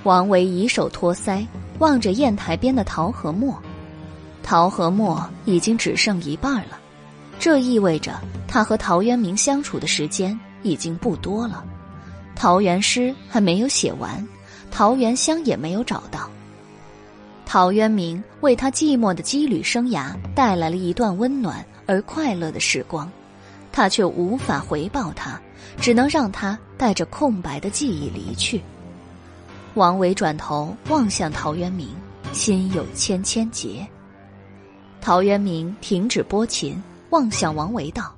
[0.02, 1.46] 王维以手托腮，
[1.78, 3.58] 望着砚台边的桃和墨。
[4.42, 6.78] 桃和墨已经只剩一半了，
[7.38, 11.64] 这意味着他和陶渊明相处的时间已经不多了。
[12.38, 14.24] 桃源诗还没有写完，
[14.70, 16.30] 桃源乡也没有找到。
[17.44, 23.10] 陶渊明为他寂寞的羁旅生涯带来了一段温暖而快乐的时光，
[23.72, 25.40] 他却无法回报他，
[25.80, 28.62] 只能让他带着空白的记忆离去。
[29.74, 31.88] 王维转头望向陶渊明，
[32.32, 33.84] 心有千千结。
[35.00, 38.14] 陶渊明停止拨琴，望向王维道：“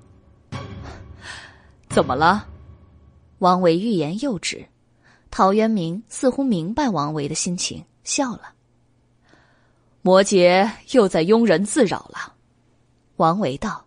[1.88, 2.44] 怎么了？”
[3.40, 4.66] 王维欲言又止，
[5.30, 8.52] 陶渊明似乎明白王维的心情，笑了。
[10.02, 12.34] 摩羯又在庸人自扰了。
[13.16, 13.86] 王维道：“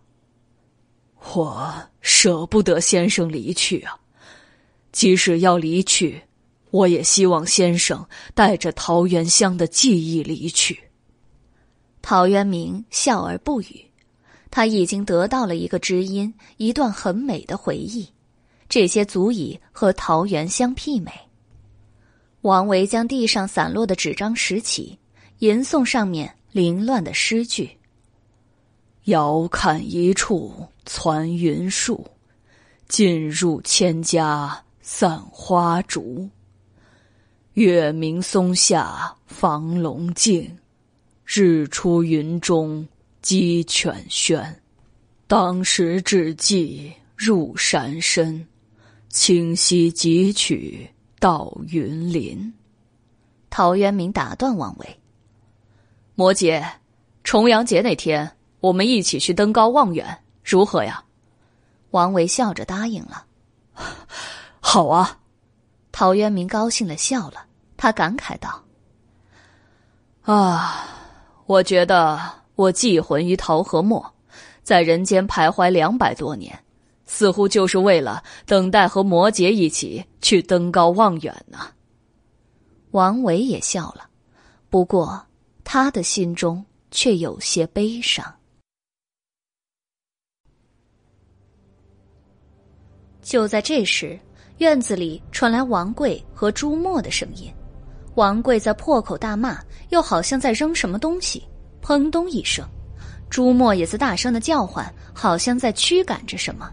[1.34, 3.96] 我舍不得先生离去啊，
[4.90, 6.20] 即使要离去，
[6.70, 8.04] 我也希望先生
[8.34, 10.80] 带着桃源乡的记忆离去。”
[12.02, 13.86] 陶渊明笑而不语，
[14.50, 18.08] 他已经得到了一个知音，一段很美的回忆，
[18.74, 21.12] 这些足以和桃源相媲美。
[22.40, 24.98] 王维将地上散落的纸张拾起，
[25.38, 27.70] 吟诵上面凌乱的诗句
[29.06, 32.04] ：“遥看一处攒云树，
[32.88, 36.28] 近入千家散花竹。
[37.52, 40.58] 月明松下房龙静。”
[41.24, 42.84] 日出云中
[43.22, 44.52] 鸡犬喧，
[45.28, 48.44] 当时只计入山深，
[49.14, 52.52] 清溪几曲到云林。
[53.48, 55.00] 陶渊明打断王维
[56.16, 56.60] ：“摩羯，
[57.22, 58.28] 重阳节那天，
[58.58, 61.04] 我们一起去登高望远，如何呀？”
[61.92, 63.24] 王维笑着答应了
[64.58, 65.20] ：“好啊。”
[65.92, 67.46] 陶渊明高兴的笑了，
[67.76, 68.64] 他感慨道
[70.22, 70.90] ：“啊。”
[71.46, 72.18] 我觉得
[72.56, 74.12] 我寄魂于桃和墨，
[74.64, 76.63] 在人间徘徊两百多年，
[77.06, 81.58] 似乎就是为了等待和摩羯一起去登高望远呢。
[82.92, 84.08] 王维也笑了，
[84.70, 85.26] 不过
[85.64, 88.24] 他的心中却有些悲伤。
[93.22, 94.18] 就在这时，
[94.58, 97.52] 院子里传来王贵和朱墨的声音。
[98.14, 101.42] 王贵在破口大骂，又好像在扔什么东西，
[101.82, 102.64] 砰咚一声。
[103.28, 106.72] 朱墨也在大声的叫唤，好像在驱赶着什么。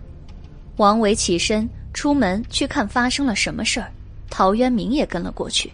[0.81, 3.91] 王维起身，出门去看发生了什么事儿。
[4.31, 5.71] 陶渊明也跟了过去。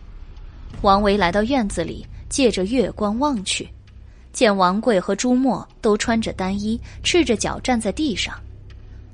[0.82, 3.70] 王维来到院子里，借着月光望去，
[4.34, 8.36] 见王贵和朱墨都穿着单衣，赤着脚站在地上。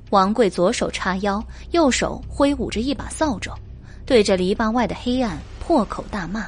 [0.10, 3.53] 王贵左手叉腰，右手挥舞着一把扫帚，
[4.03, 6.48] 对着篱笆外的黑暗破口大骂。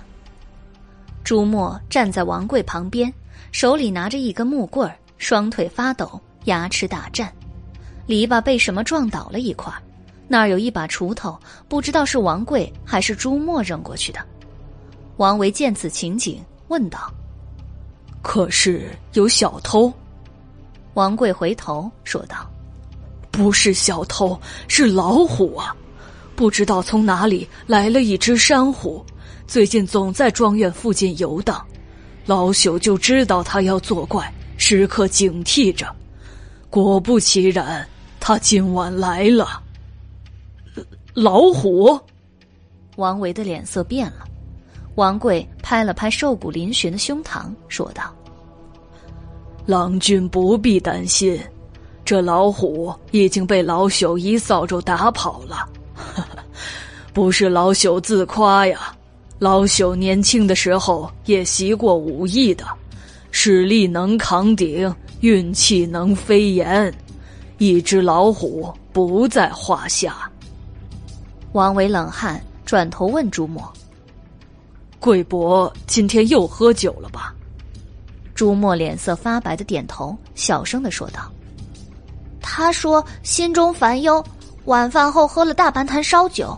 [1.23, 3.13] 朱墨站在王贵旁边，
[3.51, 7.31] 手里拿着一根木棍，双腿发抖，牙齿打颤。
[8.06, 9.73] 篱笆被什么撞倒了一块。
[10.27, 14.19] 那儿有一把锄头，不知道是王贵还是朱墨扔过去的。
[15.18, 17.14] 王维见此情景，问道
[18.22, 19.94] ：“可是有小偷？”
[20.95, 22.49] 王贵回头说道
[23.30, 25.76] ：“不是小偷，是老虎啊！
[26.36, 29.06] 不知道从哪里来了一只山虎，
[29.45, 31.65] 最近总在庄院附近游荡。
[32.26, 35.86] 老朽就知道他要作怪，时刻警惕着。
[36.69, 37.88] 果不其然，
[38.27, 39.61] 他今晚来了。”
[41.14, 41.95] 老虎，
[42.95, 44.26] 王维的脸色变了。
[44.95, 48.11] 王贵拍了拍瘦骨嶙峋的胸膛，说道
[49.68, 51.39] ：“郎君不必担心，
[52.03, 55.69] 这老虎已经被老朽一扫帚打跑了。
[57.14, 58.91] 不是老朽自夸呀，
[59.38, 62.65] 老朽年轻的时候也习过武艺的，
[63.30, 66.91] 实力能扛鼎，运气能飞檐，
[67.57, 70.30] 一只老虎不在话下。”
[71.53, 73.72] 王维冷汗，转头问朱墨
[74.99, 77.34] ：“贵伯今天又喝酒了吧？”
[78.36, 81.32] 朱墨脸色发白的点头，小声的说道
[82.41, 84.22] ：“他说心中烦忧，
[84.65, 86.57] 晚饭后喝了大半坛烧酒。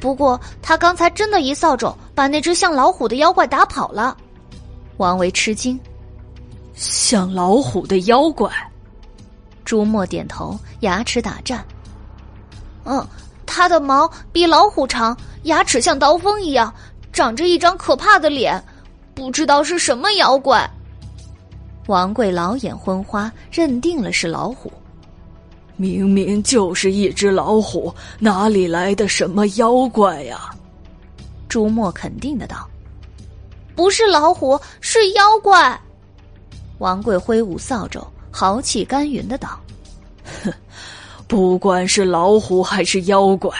[0.00, 4.16] 不过他刚才真的一扫帚把那只像老虎的妖怪打跑了。”
[4.96, 5.78] 王维吃惊
[6.74, 8.50] ：“像老虎的妖怪？”
[9.64, 11.64] 朱墨点头，牙齿打颤
[12.84, 13.06] ：“嗯。”
[13.54, 16.72] 它的毛比老虎长，牙齿像刀锋一样，
[17.12, 18.62] 长着一张可怕的脸，
[19.14, 20.66] 不知道是什么妖怪。
[21.86, 24.72] 王贵老眼昏花，认定了是老虎。
[25.76, 30.48] 明明就是一只老虎，哪里来的什么妖怪呀？
[31.46, 32.66] 朱墨肯定的道
[33.76, 35.78] ：“不是老虎，是妖怪。”
[36.80, 38.02] 王贵挥舞扫帚，
[38.32, 39.60] 豪气干云的道
[40.42, 40.52] ：“哼。”
[41.28, 43.50] 不管是老虎还是妖怪，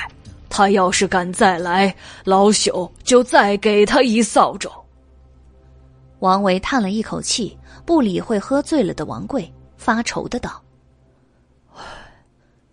[0.50, 4.70] 他要是敢再来，老朽就再给他一扫帚。
[6.18, 10.62] 王维叹了一口气，不理会喝醉了的王贵，发愁的道：“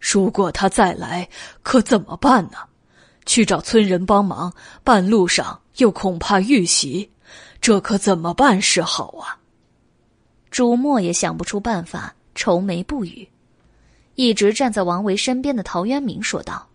[0.01, 1.25] 如果他再来，
[1.63, 2.57] 可怎么办呢？
[3.25, 4.51] 去找村人帮忙，
[4.83, 7.09] 半路上又恐怕遇袭，
[7.61, 9.38] 这可怎么办是好啊？”
[10.51, 13.27] 朱墨也想不出办法，愁眉不语。
[14.15, 16.67] 一直站在王维身边的陶渊明说道：“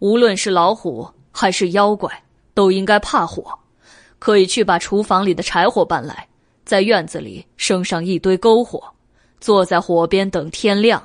[0.00, 2.24] 无论是老虎还是妖怪，
[2.54, 3.58] 都应该怕火。
[4.18, 6.28] 可以去把厨房里的柴火搬来，
[6.64, 8.82] 在院子里生上一堆篝火，
[9.40, 11.02] 坐在火边等天亮。”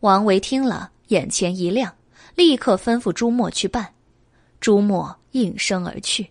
[0.00, 1.94] 王维听了，眼前一亮，
[2.34, 3.92] 立刻吩咐朱墨去办。
[4.60, 6.30] 朱墨应声而去。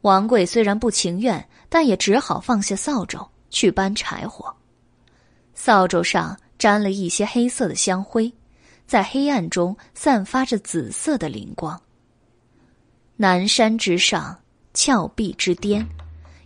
[0.00, 4.54] 王贵虽然不情愿，但也只好放下扫帚去搬柴火。
[5.54, 8.30] 扫帚上沾了一些黑色的香灰，
[8.86, 11.80] 在黑暗中散发着紫色的灵光。
[13.16, 14.38] 南山之上，
[14.74, 15.88] 峭壁之巅，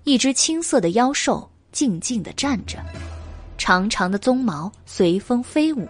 [0.05, 2.78] 一只青色的妖兽静静的站着，
[3.59, 5.89] 长长的鬃毛随风飞舞。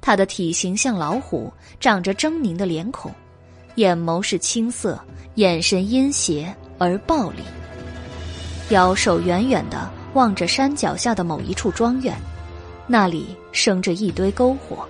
[0.00, 3.12] 它的体型像老虎，长着狰狞的脸孔，
[3.74, 5.04] 眼眸是青色，
[5.34, 7.42] 眼神阴邪而暴戾。
[8.70, 9.90] 妖兽远远的。
[10.14, 12.16] 望着山脚下的某一处庄院，
[12.86, 14.88] 那里生着一堆篝火，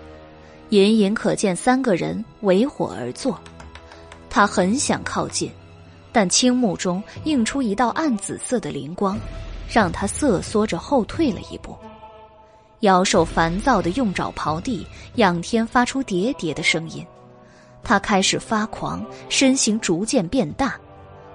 [0.69, 3.37] 隐隐可见三个人围火而坐。
[4.31, 5.51] 他很想靠近，
[6.13, 9.19] 但青木中映出一道暗紫色的灵光，
[9.69, 11.77] 让他瑟缩着后退了一步。
[12.81, 14.87] 妖兽烦躁的用爪刨地，
[15.17, 17.05] 仰天发出喋喋的声音。
[17.83, 20.79] 他开始发狂，身形逐渐变大，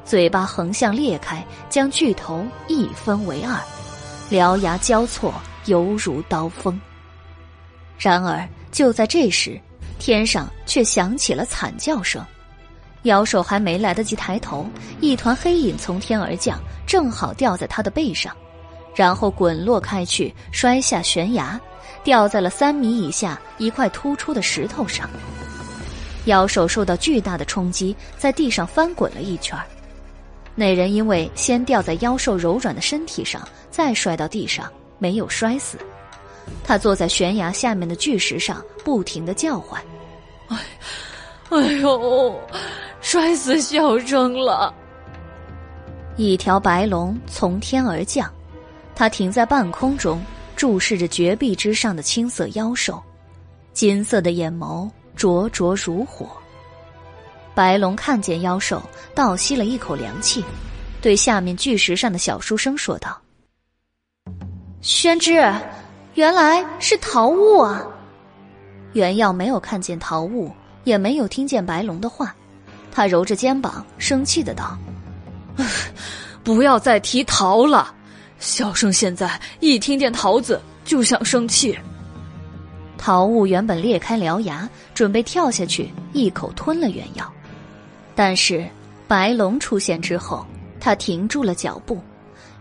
[0.06, 3.58] 嘴巴横向裂开，将巨头一分为二。
[4.30, 5.34] 獠牙交错，
[5.66, 6.80] 犹如刀锋。
[7.98, 9.60] 然而，就在这时，
[10.00, 12.26] 天上却响起了惨叫声。
[13.04, 14.68] 妖兽还没来得及抬头，
[15.00, 18.36] 一团黑影从天而降，正好掉在他的背上，
[18.96, 21.60] 然后滚落开去，摔下悬崖，
[22.04, 25.10] 掉在了三米以下一块突出的石头上。
[26.26, 29.58] 妖兽受到巨大的冲击，在地上翻滚了一圈
[30.56, 33.42] 那人因为先掉在妖兽柔软的身体上。
[33.72, 34.70] 再摔到地上，
[35.00, 35.78] 没有摔死，
[36.62, 39.82] 他坐在悬崖下面的巨石上，不停的叫唤
[40.50, 40.58] ：“哎，
[41.52, 42.38] 哎呦，
[43.00, 44.74] 摔死小生了！”
[46.18, 48.30] 一条白龙从天而降，
[48.94, 50.22] 它停在半空中，
[50.58, 53.02] 注视着绝壁之上的青色妖兽，
[53.72, 56.28] 金色的眼眸灼灼如火。
[57.54, 58.82] 白龙看见妖兽，
[59.14, 60.44] 倒吸了一口凉气，
[61.02, 63.20] 对下面巨石上的小书生说道
[64.82, 65.44] ：“宣之，
[66.16, 67.86] 原来是桃物啊！”
[68.94, 70.52] 原耀没有看见桃物，
[70.84, 72.36] 也没有听见白龙的话，
[72.92, 74.78] 他揉着肩膀，生气的道。
[76.44, 77.94] 不要再提桃了，
[78.40, 81.78] 小生现在一听见桃子就想生气。
[82.98, 87.32] 桃物原本裂开獠牙，准备跳下去一口吞了原药，
[88.16, 88.68] 但是
[89.08, 90.46] 白龙出现之后，
[90.80, 92.00] 他停住了脚步，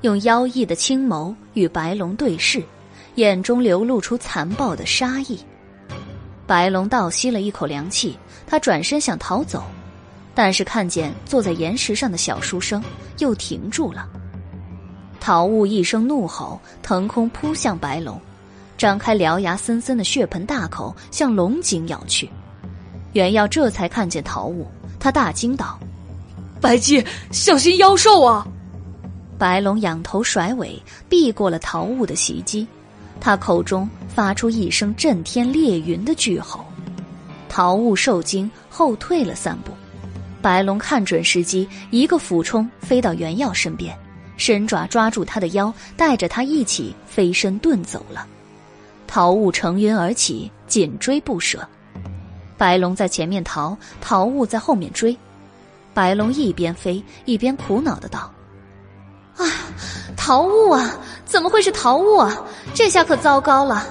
[0.02, 2.62] 用妖异的青眸与白龙对视，
[3.16, 5.38] 眼中流露出残暴的杀意。
[6.46, 9.64] 白龙倒吸了一口凉气，他转身想逃走。
[10.32, 12.82] 但是看见坐在岩石上的小书生，
[13.18, 14.08] 又停住了。
[15.18, 18.18] 桃雾一声怒吼，腾空扑向白龙，
[18.78, 22.30] 张开獠牙森森的血盆大口向龙井咬去。
[23.12, 24.66] 袁耀这才看见桃雾，
[25.00, 25.80] 他大惊道
[26.60, 28.46] ：“白姬，小心妖兽啊！”
[29.38, 32.66] 白龙仰头甩尾，避过了桃雾的袭击，
[33.18, 36.64] 他口中发出一声震天裂云的巨吼。
[37.48, 39.72] 桃雾受惊，后退了三步。
[40.42, 43.98] 白龙看准时机，一个俯冲飞到袁耀身边，
[44.36, 48.26] 伸爪抓住他的腰，带着他一起飞身遁走了。
[49.06, 51.66] 桃雾乘云而起，紧追不舍。
[52.60, 55.16] 白龙在前面逃，桃物在后面追。
[55.94, 58.30] 白龙一边飞一边苦恼的道
[59.38, 59.46] ：“啊，
[60.14, 62.44] 桃物啊，怎么会是桃物啊？
[62.74, 63.86] 这下可糟糕了。”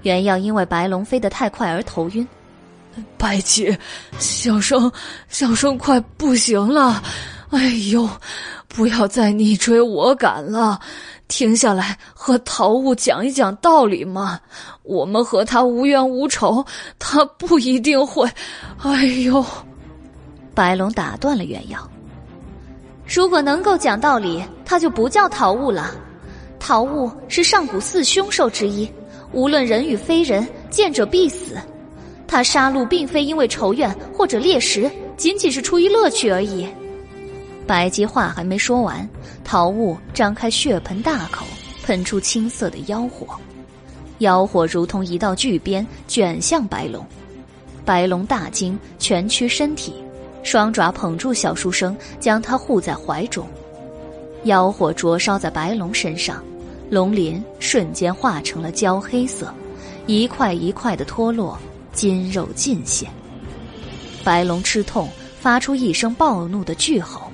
[0.00, 2.26] 原耀因为白龙飞得太快而头晕。
[3.18, 3.76] 白姬，
[4.18, 4.90] 小生，
[5.28, 7.02] 小生快不行了！
[7.50, 8.08] 哎呦，
[8.68, 10.80] 不要再你追我赶了，
[11.30, 14.38] 停下来和桃物讲一讲道理嘛。
[14.82, 16.66] 我们和他无冤无仇，
[16.98, 18.28] 他不一定会。
[18.82, 19.42] 哎呦！
[20.52, 21.78] 白龙打断了袁耀。
[23.06, 25.94] 如果能够讲道理，他就不叫桃物了。
[26.58, 28.90] 桃物是上古四凶兽之一，
[29.32, 31.56] 无论人与非人，见者必死。
[32.26, 36.68] 他杀戮并非因为仇怨或者猎食，仅仅是出于乐趣而已。
[37.70, 39.08] 白姬话还没说完，
[39.44, 41.46] 桃雾张开血盆大口，
[41.84, 43.38] 喷出青色的妖火，
[44.18, 47.06] 妖火如同一道巨鞭卷向白龙。
[47.84, 49.94] 白龙大惊，蜷曲身体，
[50.42, 53.46] 双爪捧住小书生，将他护在怀中。
[54.42, 56.42] 妖火灼烧在白龙身上，
[56.90, 59.54] 龙鳞瞬间化成了焦黑色，
[60.08, 61.56] 一块一块的脱落。
[61.92, 63.08] 筋肉尽现，
[64.24, 67.29] 白龙吃痛，发出一声暴怒的巨吼。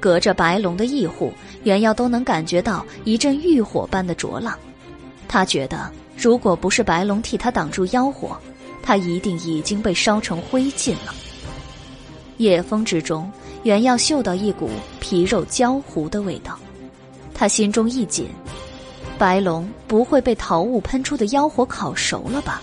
[0.00, 1.32] 隔着白龙的翼护，
[1.64, 4.56] 袁耀都能感觉到一阵欲火般的灼浪。
[5.26, 8.36] 他觉得，如果不是白龙替他挡住妖火，
[8.82, 11.14] 他一定已经被烧成灰烬了。
[12.38, 13.30] 夜风之中，
[13.64, 14.70] 袁耀嗅到一股
[15.00, 16.58] 皮肉焦糊的味道，
[17.34, 18.28] 他心中一紧：
[19.18, 22.62] 白龙不会被桃雾喷出的妖火烤熟了吧？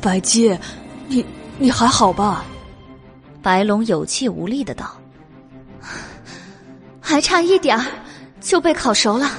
[0.00, 0.58] 白姬，
[1.06, 1.24] 你
[1.58, 2.44] 你还好吧？
[3.40, 4.97] 白龙有气无力的道
[7.08, 7.86] ：“还差一点儿
[8.38, 9.30] 就被烤熟了。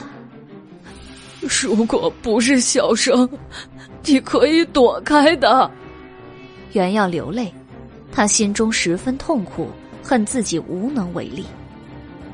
[1.40, 3.30] 如果不是小生，
[4.04, 5.70] 你可以躲开的。”
[6.74, 7.54] 原要流泪，
[8.12, 9.70] 他心中十分痛苦，
[10.02, 11.46] 恨自己无能为力。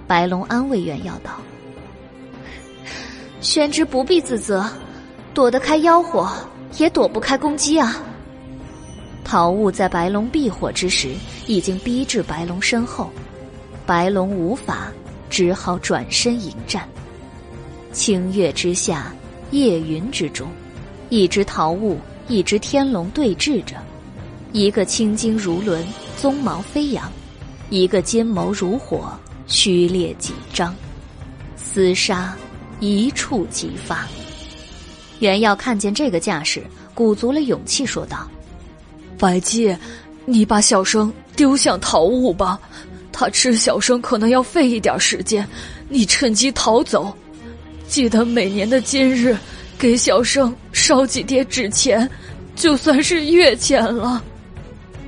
[0.08, 1.32] 白龙安慰原耀道
[3.42, 4.66] ：“宣之不必自责，
[5.34, 6.32] 躲得开妖火，
[6.78, 8.02] 也躲不开攻击啊。”
[9.26, 11.10] 桃雾在白龙避火之时，
[11.46, 13.10] 已经逼至白龙身后，
[13.86, 14.88] 白龙无法，
[15.30, 16.88] 只好转身迎战。
[17.92, 19.14] 清月之下，
[19.52, 20.48] 夜云之中，
[21.10, 21.98] 一只桃物，
[22.28, 23.76] 一只天龙对峙着，
[24.52, 25.86] 一个青筋如轮，
[26.20, 27.06] 鬃毛飞扬；
[27.70, 29.12] 一个金眸如火，
[29.48, 30.76] 虚裂紧张，
[31.58, 32.36] 厮杀
[32.80, 34.08] 一触即发。
[35.20, 36.62] 袁耀看见这个架势，
[36.94, 38.30] 鼓足了勇气说道。
[39.18, 39.74] 白姬，
[40.26, 42.60] 你把小生丢向桃物吧，
[43.18, 45.48] 他吃小生可能要费一点时间，
[45.88, 47.16] 你趁机逃走。
[47.88, 49.38] 记得每年的今日，
[49.80, 52.10] 给小生烧几叠纸钱，
[52.58, 54.22] 就算是月钱了。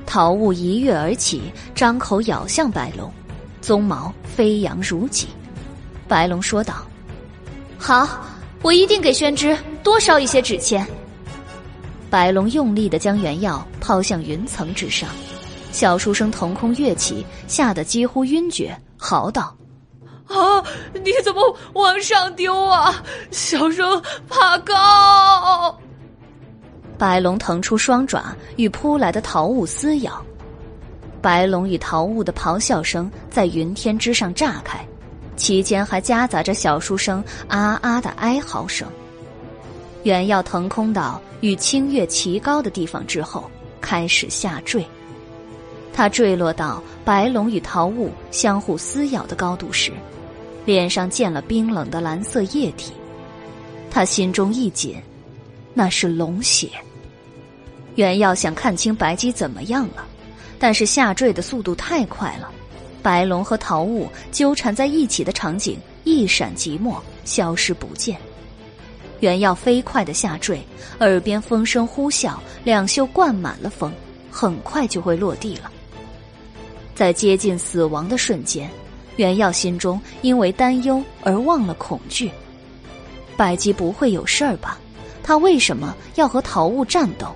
[0.06, 3.12] 桃雾一跃而起，张口咬向白龙，
[3.62, 5.28] 鬃毛飞扬如戟。
[6.08, 6.76] 白龙说道
[7.76, 8.24] ：“好，
[8.62, 10.86] 我一定给宣之多烧一些纸钱。
[12.08, 15.10] 白龙用力的将原药抛向云层之上，
[15.78, 19.56] 小书生腾空跃起，吓得几乎晕厥，嚎道
[20.26, 20.60] ：“啊！
[20.92, 23.00] 你怎么往上丢啊？
[23.30, 25.78] 小生怕高！”
[26.98, 30.20] 白龙腾出双爪，与扑来的桃物撕咬。
[31.22, 34.84] 白龙与桃物的咆哮声在云天之上炸开，
[35.36, 38.84] 其间还夹杂着小书生啊啊的哀嚎声。
[40.02, 43.48] 原要腾空到与清月齐高的地方之后，
[43.80, 44.84] 开始下坠。
[45.98, 49.90] 他坠落到白龙与桃物相互撕咬的高度时，
[50.64, 52.92] 脸上溅了冰冷的蓝色液体。
[53.90, 54.94] 他心中一紧，
[55.74, 56.70] 那是龙血。
[57.96, 60.06] 原要想看清白姬怎么样了。
[60.56, 62.48] 但是下坠的速度太快了，
[63.02, 66.94] 白龙和桃物纠缠在一起的场景一闪即没，
[67.24, 68.16] 消失不见。
[69.18, 70.62] 原要飞快的下坠，
[71.00, 73.92] 耳边风声呼啸，两袖灌满了风，
[74.30, 75.72] 很快就会落地了。
[76.98, 78.68] 在接近死亡的瞬间，
[79.14, 82.28] 原耀心中因为担忧而忘了恐惧。
[83.36, 84.76] 百姬不会有事儿吧？
[85.22, 87.28] 他为什么要和桃物战斗？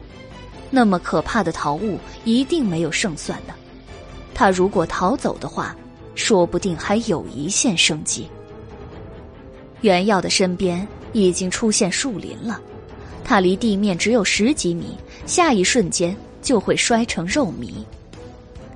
[0.68, 3.55] 那么可怕的桃物一定没有胜算的，
[4.34, 5.76] 他如果逃走的话，
[6.16, 8.26] 说不定还有一线生机。
[9.82, 12.60] 原耀的身边已经出现树林了，
[13.22, 17.74] 他离地面只有十几米，下一瞬间就会摔成肉糜。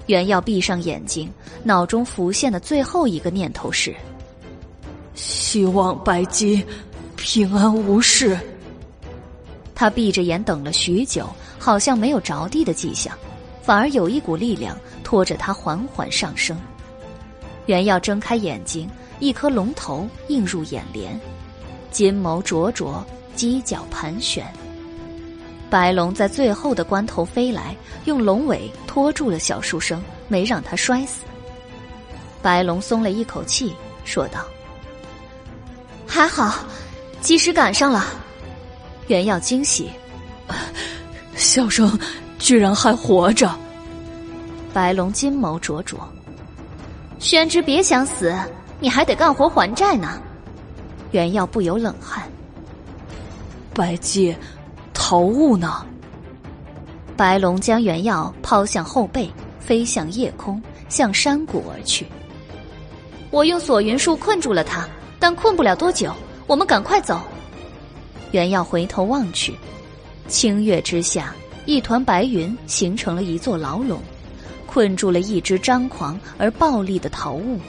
[0.06, 3.94] 原耀闭上眼睛，脑中浮现的最后一个念头是：
[5.14, 6.64] 希望白姬
[7.16, 8.38] 平安无事。
[9.74, 11.28] 他闭着眼等了许久。
[11.58, 13.12] 好像没有着地的迹象，
[13.60, 16.56] 反而有一股力量拖着他缓缓上升。
[17.64, 18.88] 袁耀睁开眼睛，
[19.18, 21.18] 一颗龙头映入眼帘，
[21.90, 23.04] 金眸灼灼，
[23.36, 24.46] 犄角盘旋。
[25.76, 27.76] 白龙在最后的关头飞来，
[28.06, 31.20] 用龙尾拖住了小书生，没让他摔死。
[32.40, 34.40] 白龙松了一口气，说道
[36.08, 36.64] ：“还好，
[37.20, 38.06] 及时赶上了。”
[39.08, 39.90] 原要惊喜。
[41.34, 41.86] 小生
[42.38, 43.54] 居然还活着！
[44.72, 46.00] 白龙金眸灼灼，
[47.18, 48.34] 宣之别想死，
[48.80, 50.22] 你还得干活还债呢。
[51.10, 52.26] 原耀不由冷汗。
[53.74, 54.34] 白姬，
[54.98, 55.86] 桃雾呢？
[57.16, 62.04] 白龙将原药抛向后背，飞向夜空，向山谷而去。
[63.30, 64.88] 我用锁云术困住了他，
[65.20, 66.12] 但困不了多久。
[66.48, 67.20] 我们赶快走。
[68.32, 69.54] 原耀回头望去。
[70.26, 71.32] 清月之下，
[71.66, 74.00] 一团白云形成了一座牢笼，
[74.66, 77.60] 困住了一只张狂而暴力的桃雾。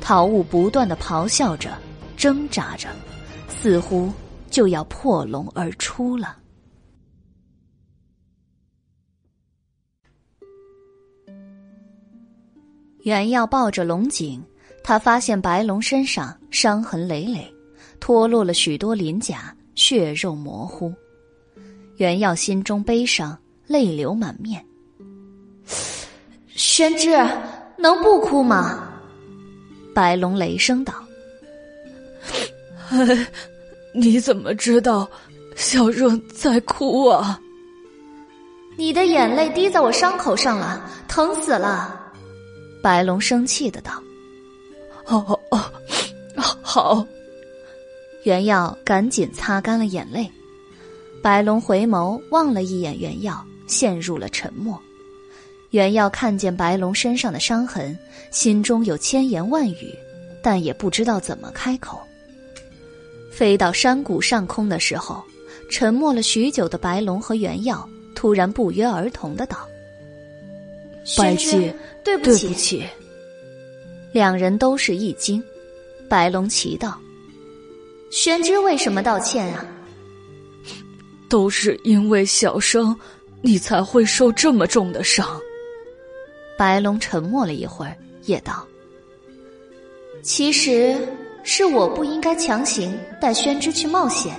[0.00, 1.70] 桃雾不断的咆哮着，
[2.16, 2.88] 挣扎着，
[3.48, 4.12] 似乎
[4.54, 6.38] 就要破笼而出了。
[12.98, 14.40] 原要抱着龙井，
[14.84, 17.52] 他发现白龙身上伤痕累累，
[17.98, 20.94] 脱落了许多鳞甲，血肉模糊。
[21.96, 23.36] 袁耀心中悲伤，
[23.66, 24.64] 泪流满面。
[26.46, 27.10] 宣之，
[27.76, 28.88] 能不哭吗？
[29.92, 30.94] 白龙雷声道
[33.94, 35.08] ：“你怎么知道
[35.56, 37.40] 小若在哭啊？”
[38.76, 42.12] 你的眼泪滴在我伤口上了，疼死了。
[42.82, 44.02] 白龙生气的道
[45.06, 45.60] ：“哦哦
[46.36, 47.06] 哦，好。”
[48.24, 50.28] 原耀赶紧擦干了眼泪。
[51.22, 54.78] 白龙回眸望了一眼原耀，陷入了沉默。
[55.70, 57.96] 原耀看见白龙身上的伤痕，
[58.30, 59.94] 心中有千言万语，
[60.42, 62.02] 但也不知道怎么开口。
[63.34, 65.20] 飞到山谷上空的时候，
[65.68, 69.68] 沉默了许久的白龙和原耀突然不约而同的道
[71.18, 71.74] ：“白姬，
[72.04, 72.84] 对不起。”不起
[74.12, 75.42] 两人都是一惊。
[76.08, 76.96] 白龙奇道
[78.12, 79.66] ：“玄之为什么道歉啊？”
[81.28, 82.96] 都是因为小生，
[83.42, 85.28] 你才会受这么重的伤。
[86.56, 87.96] 白龙沉默了一会儿，
[88.26, 88.64] 也道
[90.22, 90.96] ：“其实
[91.44, 94.34] 是我不应该强行带宣之去冒险，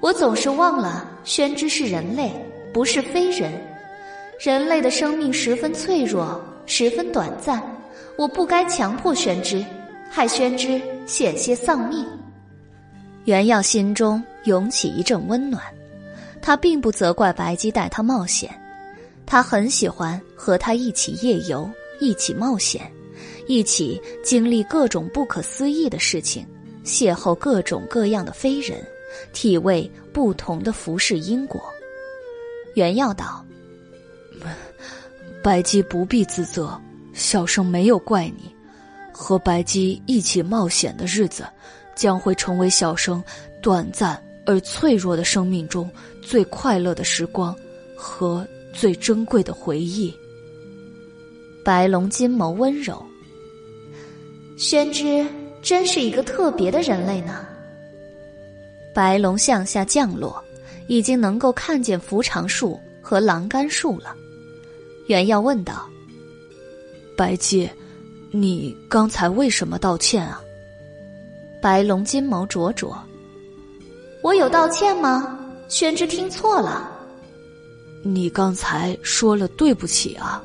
[0.00, 2.30] 我总是忘了宣之是人类，
[2.74, 3.52] 不是非人。
[4.38, 7.62] 人类的生命十分脆弱，十分短暂，
[8.18, 9.64] 我不该强迫宣之，
[10.10, 12.04] 害宣之险些丧命。”
[13.24, 15.62] 袁耀心中涌起一阵温暖。
[16.42, 18.48] 他并不责怪白姬带他冒险，
[19.24, 22.88] 他很喜欢和他一起夜游，一起冒险，
[23.46, 26.46] 一起经历各种不可思议的事情，
[26.84, 28.84] 邂逅各种各样的非人，
[29.32, 31.60] 体味不同的服饰因果。
[32.74, 33.44] 原耀道
[35.42, 36.78] ：“白姬不必自责，
[37.12, 38.54] 小生没有怪你。
[39.12, 41.46] 和白姬一起冒险的日子，
[41.94, 43.22] 将会成为小生
[43.62, 45.90] 短暂而脆弱的生命中
[46.20, 47.56] 最快乐的时光
[47.96, 50.14] 和最珍贵的回忆。”
[51.64, 53.02] 白龙金眸温柔。
[54.56, 55.26] 宣之
[55.62, 57.46] 真是一个特别的人类呢。
[58.94, 60.42] 白龙向下降落，
[60.86, 64.14] 已经能够看见扶长树和栏杆树了。
[65.06, 65.86] 原耀问道
[67.16, 67.68] ：“白姬，
[68.30, 70.40] 你刚才为什么道歉啊？”
[71.60, 72.96] 白龙金毛灼灼
[74.22, 75.38] ：“我有道歉吗？
[75.68, 76.90] 宣之听错了。
[78.02, 80.42] 你刚才说了对不起啊。”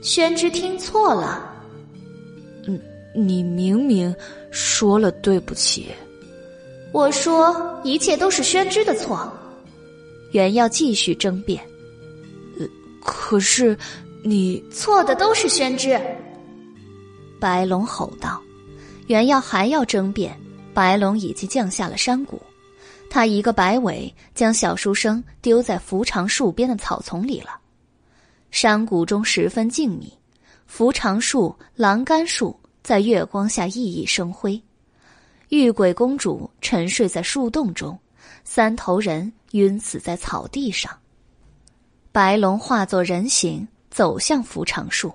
[0.00, 1.57] 宣之听错了，嗯，
[3.26, 4.14] 你明明
[4.50, 5.88] 说了对不起。
[6.92, 9.30] 我说一切都是宣之的错。
[10.32, 11.62] 原要继续争辩，
[12.58, 12.66] 呃，
[13.02, 13.76] 可是
[14.22, 15.98] 你错的都是宣之。
[17.40, 18.40] 白龙吼道。
[19.06, 20.38] 原要还要争辩，
[20.74, 22.38] 白龙已经降下了山谷，
[23.08, 27.58] 他一个摆尾将小书生丢在扶长树边的草丛里了。
[28.50, 30.12] 山谷中十分静谧，
[30.66, 32.54] 扶长树、栏杆树
[32.88, 34.58] 在月光下熠熠生辉。
[35.50, 37.98] 玉鬼公主沉睡在树洞中，
[38.44, 40.90] 三头人晕死在草地上。
[42.12, 45.12] 白龙化作人形走向扶长树，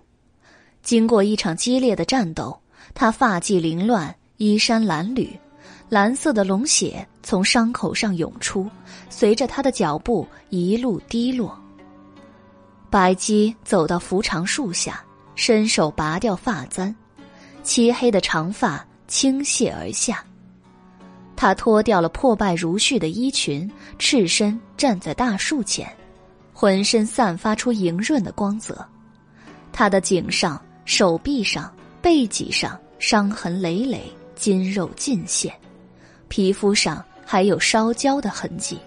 [0.83, 2.55] 经过一场激烈的战斗，
[2.93, 5.27] 他发髻凌乱，衣衫褴褛，
[5.89, 8.69] 蓝色的龙血从伤口上涌出，
[9.09, 11.59] 随着他的脚步一路滴落。
[12.91, 16.95] 白姬走到扶长树下，伸手拔掉发簪，
[17.63, 20.23] 漆黑的长发倾泻而下。
[21.35, 25.91] 他脱掉了破败如絮的衣裙，赤身站在大树前，
[26.53, 28.85] 浑身散发出莹润的光泽。
[29.71, 34.03] 他的颈上、手臂上、背脊上伤痕累累，
[34.35, 35.51] 筋肉尽现，
[36.27, 38.77] 皮肤上还有烧焦的痕迹。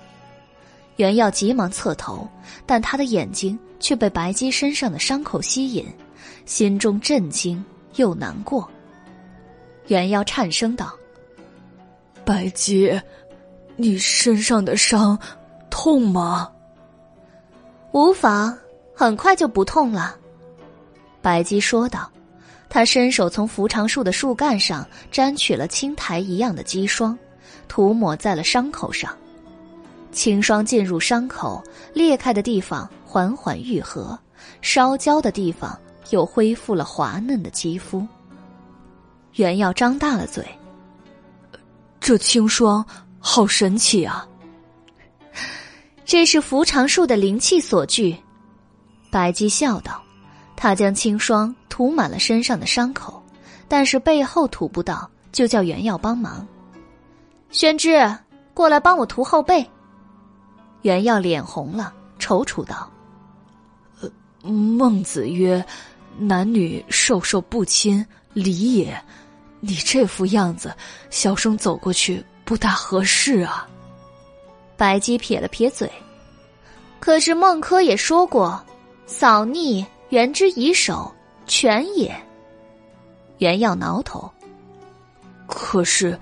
[0.96, 2.28] 袁耀急忙侧头，
[2.64, 3.58] 但他的眼睛。
[3.78, 5.86] 却被白姬身上的伤口吸引，
[6.46, 7.62] 心中震惊
[7.96, 8.68] 又难过。
[9.88, 10.92] 袁耀颤声道
[12.24, 13.00] ：“白姬，
[13.76, 15.18] 你身上的伤
[15.70, 16.50] 痛吗
[17.92, 18.56] ？”“无妨，
[18.94, 20.16] 很快就不痛了。”
[21.20, 22.10] 白姬说道。
[22.68, 27.16] 他伸手从扶长树的树干上沾取了青苔一样的肌霜，
[27.68, 29.16] 涂抹在了伤口上。
[30.10, 31.62] 青霜进入伤口，
[31.94, 32.86] 裂开的地方。
[33.04, 34.18] 缓缓愈合，
[34.60, 35.78] 烧焦的地方
[36.10, 38.06] 又恢复了滑嫩的肌肤。
[39.34, 40.46] 袁耀张大了嘴，
[42.00, 42.84] 这青霜
[43.18, 44.26] 好神奇啊！
[46.04, 48.16] 这是扶长树的灵气所聚。
[49.10, 50.02] 白姬笑道，
[50.56, 53.22] 他将青霜涂满了身上的伤口，
[53.68, 56.46] 但是背后涂不到，就叫袁耀帮忙。
[57.50, 58.14] 宣之，
[58.54, 59.68] 过来帮我涂后背。
[60.82, 62.90] 袁耀脸红了，踌躇道。
[64.00, 64.08] 呃
[64.50, 65.64] 孟子曰
[66.18, 68.96] ：“男女授受不亲，礼也。
[69.60, 70.74] 你这副样子，
[71.10, 73.68] 小生走过去不大合适啊。”
[74.76, 75.90] 白姬撇了撇嘴
[77.00, 78.62] ：“可是孟轲也说过，
[79.06, 81.10] 扫逆原之以手，
[81.46, 82.14] 权也。”
[83.38, 84.30] 原要挠头。
[85.46, 86.18] 可是，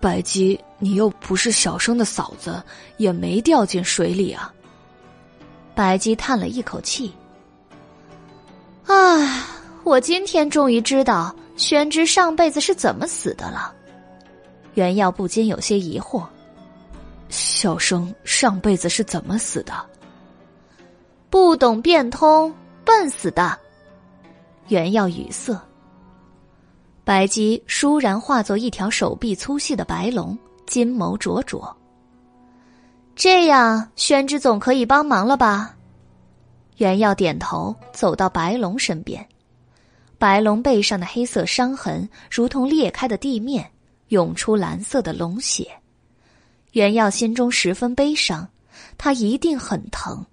[0.00, 2.62] 白姬，你又不是小生的嫂子，
[2.96, 4.52] 也没掉进水里啊。
[5.74, 7.12] 白姬叹了一口气。
[8.86, 9.46] 啊，
[9.84, 13.72] 我今天终于知道宣之上辈子是怎么死的了。
[14.74, 16.24] 袁耀不禁有些疑惑：
[17.28, 19.72] 小生上辈子是怎么死的？
[21.30, 22.52] 不懂变通，
[22.84, 23.58] 笨死的。
[24.68, 25.58] 袁耀语塞。
[27.04, 31.76] 白姬倏然化作一条手臂粗细的白龙，金眸灼灼。
[33.14, 35.74] 这样，宣之总可以帮忙了吧？
[36.76, 39.26] 袁耀点头，走到白龙身边。
[40.18, 43.70] 白龙背上的黑色伤痕如同裂开的地面，
[44.08, 45.70] 涌出蓝色的龙血。
[46.72, 48.48] 袁耀心中十分悲伤，
[48.96, 50.24] 他一定很疼。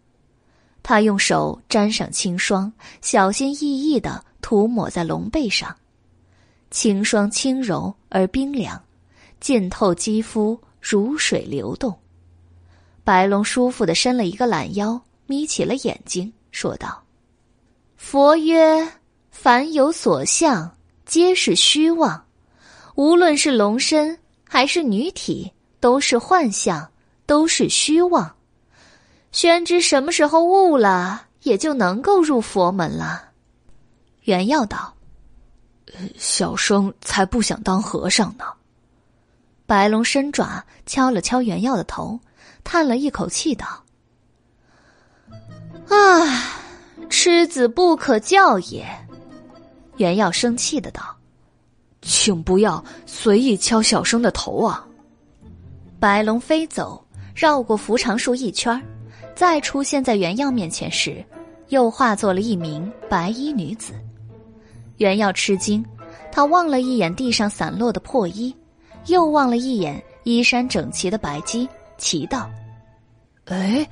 [0.82, 2.72] 他用手沾上清霜，
[3.02, 5.76] 小心翼翼的涂抹在龙背上。
[6.72, 8.82] 清霜轻柔而冰凉，
[9.40, 11.94] 浸透肌肤，如水流动。
[13.04, 15.02] 白龙舒服的伸了一个懒腰。
[15.30, 17.04] 眯起了眼睛，说道
[17.96, 18.92] ：“佛曰：
[19.30, 20.76] 凡有所相，
[21.06, 22.26] 皆是虚妄。
[22.96, 26.90] 无论是龙身还是女体，都是幻象，
[27.28, 28.36] 都是虚妄。
[29.32, 33.30] 宣之什么时候悟了，也就能够入佛门了。
[34.24, 34.92] 原耀道
[36.18, 38.46] ：“小生才不想当和尚呢。”
[39.68, 42.20] 白龙伸爪敲了敲袁耀的头，
[42.64, 43.84] 叹了一口气道
[45.90, 46.44] ：“啊，
[47.10, 48.86] 痴子不可教也。”
[49.98, 51.02] 袁耀生气的道
[52.02, 54.86] ：“请不要随意敲小生的头啊！”
[56.00, 57.04] 白龙飞走，
[57.36, 58.82] 绕过扶长树一圈
[59.36, 61.24] 再出现在袁耀面前时，
[61.68, 63.94] 又化作了一名白衣女子。
[64.98, 65.86] 袁耀吃惊，
[66.32, 68.56] 他望了一眼地上散落的破衣。
[69.08, 71.68] 又望了一眼衣衫整齐的白姬，
[71.98, 72.50] 奇道
[73.48, 73.88] ：“哎，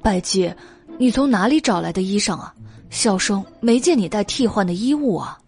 [0.00, 0.50] 白姬，
[0.98, 2.54] 你从哪里找来的衣裳啊？
[2.88, 5.38] 小生没见你带替换的衣物啊。”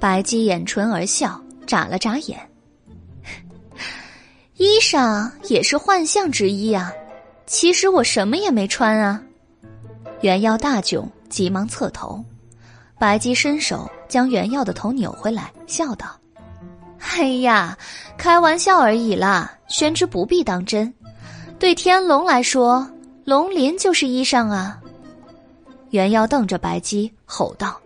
[0.00, 2.38] 白姬掩唇而笑，眨了眨眼
[4.56, 6.90] ：“衣裳也是幻象之一啊，
[7.46, 9.22] 其实我什么也没穿啊。”
[10.22, 12.24] 袁耀大窘，急忙侧头，
[12.98, 16.06] 白姬伸手将袁耀的头扭回来，笑道。
[16.98, 17.76] 哎呀，
[18.18, 20.92] 开玩笑而已啦，宣之不必当真。
[21.58, 22.90] 对天龙来说，
[23.24, 24.80] 龙鳞就是衣裳啊。
[25.90, 27.80] 袁耀瞪着白姬吼道：“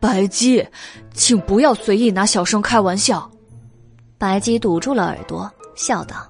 [0.00, 0.66] 白姬，
[1.12, 3.30] 请不要随意拿小生开玩笑。”
[4.18, 6.28] 白姬堵住了耳朵，笑道：“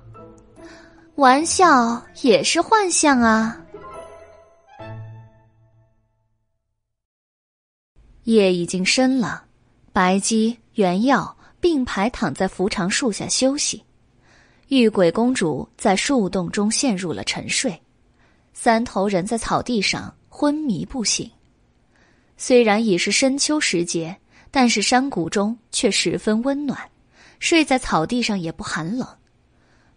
[1.17, 3.59] 玩笑也是幻象啊。”
[8.25, 9.45] 夜已经深了，
[9.93, 11.37] 白姬、袁耀。
[11.63, 13.85] 并排躺在扶长树下休息，
[14.67, 17.81] 玉鬼公主在树洞中陷入了沉睡，
[18.55, 21.31] 三头人在草地上昏迷不醒。
[22.37, 24.17] 虽然已是深秋时节，
[24.51, 26.79] 但是山谷中却十分温暖，
[27.39, 29.07] 睡在草地上也不寒冷。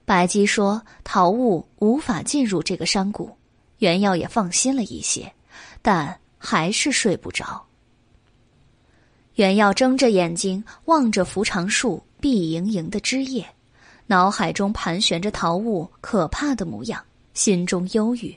[0.06, 3.36] 白姬说：“桃物无法进入这个山谷。”
[3.80, 5.34] 袁耀也放心了一些，
[5.82, 7.66] 但还是睡不着。
[9.34, 13.46] 袁耀睁着眼睛望着扶长树碧莹莹的枝叶，
[14.08, 17.04] 脑海中盘旋着桃物可怕的模样，
[17.34, 18.34] 心中忧郁。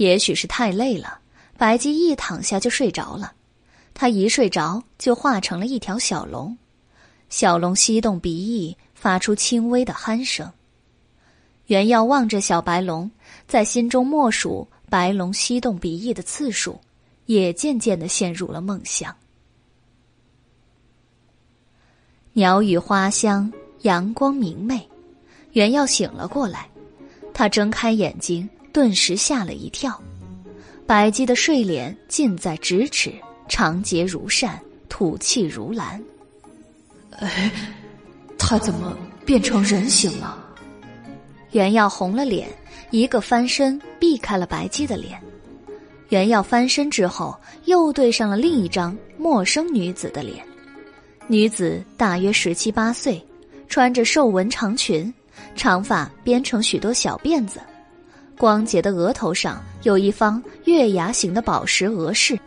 [0.00, 1.20] 也许是太累了，
[1.58, 3.34] 白姬一躺下就睡着了。
[3.92, 6.56] 他一睡着就化成了一条小龙，
[7.28, 10.50] 小龙吸动鼻翼，发出轻微的鼾声。
[11.66, 13.10] 袁耀望着小白龙，
[13.46, 16.80] 在心中默数白龙吸动鼻翼的次数，
[17.26, 19.14] 也渐渐的陷入了梦乡。
[22.32, 23.52] 鸟语花香，
[23.82, 24.88] 阳光明媚，
[25.52, 26.66] 袁耀醒了过来。
[27.34, 30.00] 他睁开眼睛，顿时吓了一跳。
[30.86, 33.12] 白姬的睡脸近在咫尺，
[33.48, 36.02] 长睫如扇，吐气如兰。
[37.18, 37.50] 哎，
[38.38, 40.36] 他怎么变成人形了？
[41.52, 42.48] 袁耀红了脸，
[42.90, 45.20] 一个翻身避开了白姬的脸。
[46.08, 50.44] 袁耀翻身之后，又对上了另一张陌生女子的脸。
[51.28, 53.24] 女子大约十七八岁，
[53.68, 55.12] 穿着皱纹长裙，
[55.54, 57.60] 长发编成许多小辫子，
[58.40, 62.40] 光洁的额头上有一方月牙形的宝石额饰。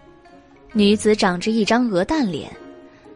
[0.72, 2.52] 女子长着一张鹅蛋脸，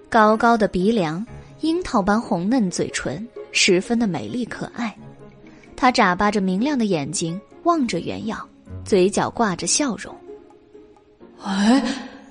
[0.07, 1.25] 高高的鼻梁，
[1.61, 4.95] 樱桃般红嫩嘴唇，十分的美丽可爱。
[5.75, 8.47] 她眨巴着明亮的眼睛望着袁耀，
[8.85, 10.15] 嘴角挂着笑容。
[11.43, 11.83] 哎，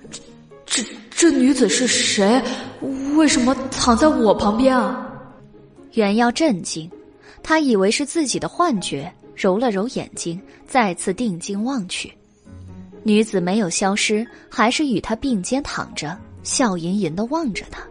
[0.08, 0.22] 这
[0.64, 2.40] 这这女子是谁？
[3.16, 5.10] 为什么躺在我旁边啊？
[5.94, 6.88] 袁耀震惊，
[7.42, 12.12] 他以为是自己的幻觉，揉了揉眼睛，再次定睛望去，
[13.02, 17.82] 女子没有消失，还是与他并肩躺着，笑吟吟的望着他。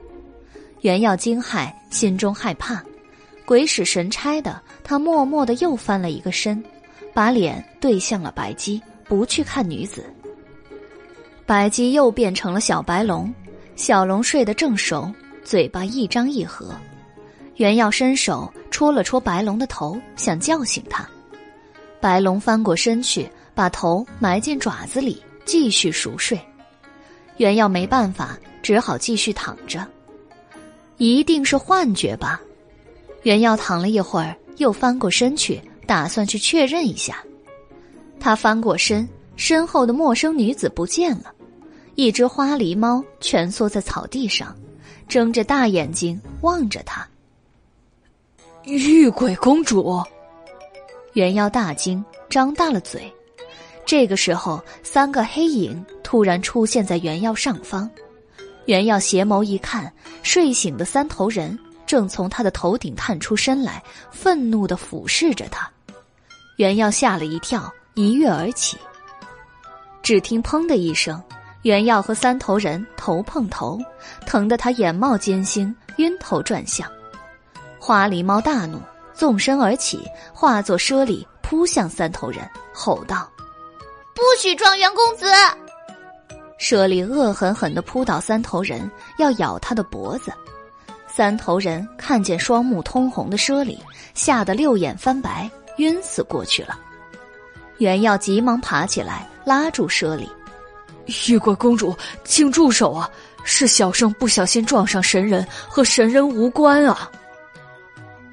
[0.81, 2.83] 袁耀惊骇，心中害怕，
[3.45, 6.63] 鬼使神差的，他默默的又翻了一个身，
[7.13, 10.03] 把脸对向了白姬，不去看女子。
[11.45, 13.31] 白姬又变成了小白龙。
[13.75, 15.11] 小龙睡得正熟，
[15.43, 16.73] 嘴巴一张一合。
[17.57, 21.07] 袁耀伸手戳了戳白龙的头，想叫醒他。
[22.05, 26.39] 白龙翻过身去，把头埋进爪子里，继续熟睡。
[27.37, 29.83] 袁耀没办法，只好继续躺着。
[30.97, 32.39] 一定是幻觉吧？
[33.23, 37.23] 袁耀躺了一会儿，又翻过身去，打算去确认一下。
[38.19, 41.33] 他翻过身，身后的陌生女子不见了。
[41.95, 44.55] 一只花狸猫蜷缩在草地上，
[45.07, 47.03] 睁着大眼睛望着他。
[48.63, 50.03] 玉鬼公主，
[51.15, 53.09] 袁耀大惊，张大了嘴。
[53.85, 57.89] 这个时候，三个黑影突然出现在袁耀上方。
[58.65, 59.89] 袁耀斜眸一看，
[60.23, 63.81] 睡醒的三头人正从他的头顶探出身来，
[64.11, 65.71] 愤怒的俯视着他。
[66.57, 68.77] 袁耀吓了一跳，一跃而起。
[70.03, 71.23] 只听“砰”的一声，
[71.61, 73.79] 袁耀和三头人头碰头，
[74.25, 76.91] 疼得他眼冒金星，晕头转向。
[77.79, 78.81] 花狸猫大怒，
[79.15, 83.29] 纵身而起，化作猞猁扑向三头人，吼道
[84.13, 85.25] ：“不许撞袁公子！”
[86.59, 90.31] 猞猁恶狠狠地扑倒三头人，要咬他的脖子。
[91.07, 93.79] 三头人看见双目通红的猞猁，
[94.13, 96.77] 吓得六眼翻白，晕死过去了。
[97.77, 100.29] 袁耀急忙爬起来，拉住猞猁
[101.27, 103.09] ：“玉桂公主，请住手啊！
[103.43, 107.09] 是小生不小心撞上神人，和神人无关啊！”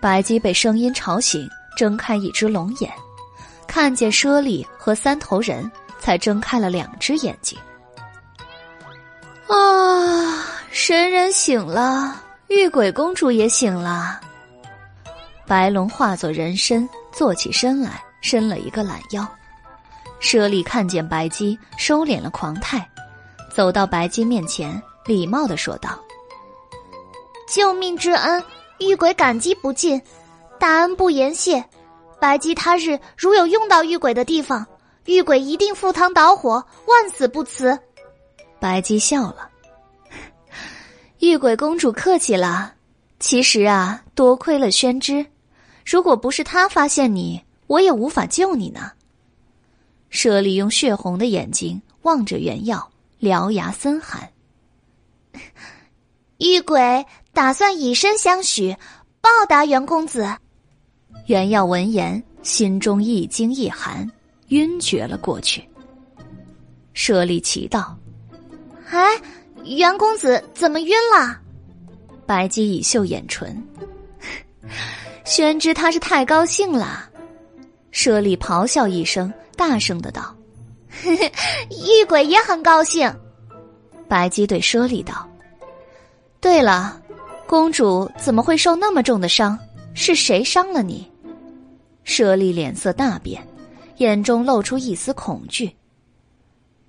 [0.03, 2.93] 白姬被声音吵醒，睁开一只龙眼，
[3.69, 5.70] 看见猞猁和三头人，
[6.01, 7.57] 才睁开了两只眼睛。
[9.47, 10.45] 啊！
[10.73, 14.20] 神人醒了，玉鬼公主也醒了。
[15.47, 19.24] 白龙化作人身，坐起身来，伸了一个懒腰。
[20.19, 22.85] 猞猁看见白姬，收敛了狂态，
[23.55, 25.97] 走到白姬面前，礼貌的说道
[27.47, 28.43] ：“救命之恩。”
[28.83, 30.01] 玉鬼感激不尽，
[30.59, 31.65] 大恩不言谢。
[32.21, 34.65] 白姬他日如有用到玉鬼的地方，
[35.07, 37.79] 玉鬼一定赴汤蹈火，万死不辞。
[38.61, 39.51] 白姬笑了，
[41.19, 42.75] 玉鬼公主客气了。
[43.19, 45.27] 其实啊，多亏了宣之，
[45.85, 48.93] 如果不是他发现你，我也无法救你呢。
[50.11, 52.91] 舍利用血红的眼睛望着原耀，
[53.21, 54.31] 獠牙森寒。
[56.39, 57.05] 玉鬼。
[57.33, 58.77] 打算以身相许，
[59.21, 60.29] 报答袁公子。
[61.27, 64.07] 袁耀闻言，心中一惊一寒，
[64.49, 65.67] 晕厥了过去。
[66.93, 67.97] 舍利奇道
[68.91, 69.21] ：“哎，
[69.65, 71.41] 袁公子怎么晕了？”
[72.27, 73.67] 白姬以秀眼唇，
[75.25, 77.09] 宣之他是太高兴了。
[77.93, 80.35] 舍利咆哮一声，大声的道
[81.05, 83.11] ：“玉鬼也很高兴。”
[84.07, 85.27] 白姬对舍利道
[86.41, 87.01] ：“对了。”
[87.53, 89.59] 公主怎么会受那么重的伤？
[89.93, 91.07] 是谁伤了你？
[92.03, 93.47] 舍利脸色大变，
[93.99, 95.77] 眼中露出一丝恐惧。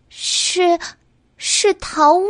[0.08, 0.80] 是，
[1.36, 2.24] 是桃物。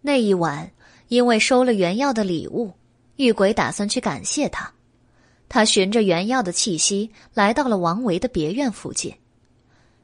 [0.00, 0.72] 那一晚，
[1.08, 2.72] 因为收了原药的礼物，
[3.16, 4.72] 玉鬼打算去感谢他。
[5.50, 9.14] 他循着原药的气息，来到了王维的别院附近。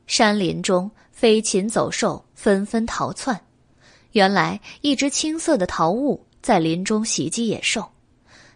[0.06, 3.42] 山林中，飞禽走兽纷纷逃窜。
[4.12, 7.86] 原来，一只青色的桃物在林中袭击野兽。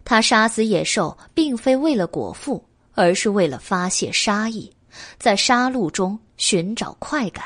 [0.04, 2.64] 他杀死野兽，并非为了果腹，
[2.94, 4.70] 而是为了发泄杀意，
[5.18, 7.44] 在杀戮中寻找快感。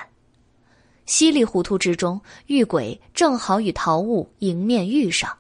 [1.07, 5.35] 稀里糊涂之中，玉鬼正好与桃物迎面遇上。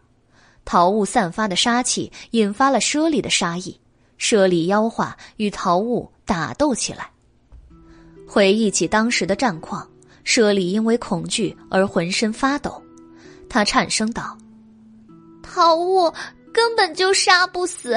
[0.65, 3.79] 桃物散发的杀气引发了猞猁的杀意，
[4.19, 7.11] 猞猁妖化，与桃物打斗起来。
[8.27, 9.89] 回忆起当时的战况。
[10.25, 12.83] 舍利因为恐惧而浑身发抖，
[13.49, 14.37] 他颤声道
[15.43, 16.13] ：“桃物
[16.53, 17.97] 根本就杀不死，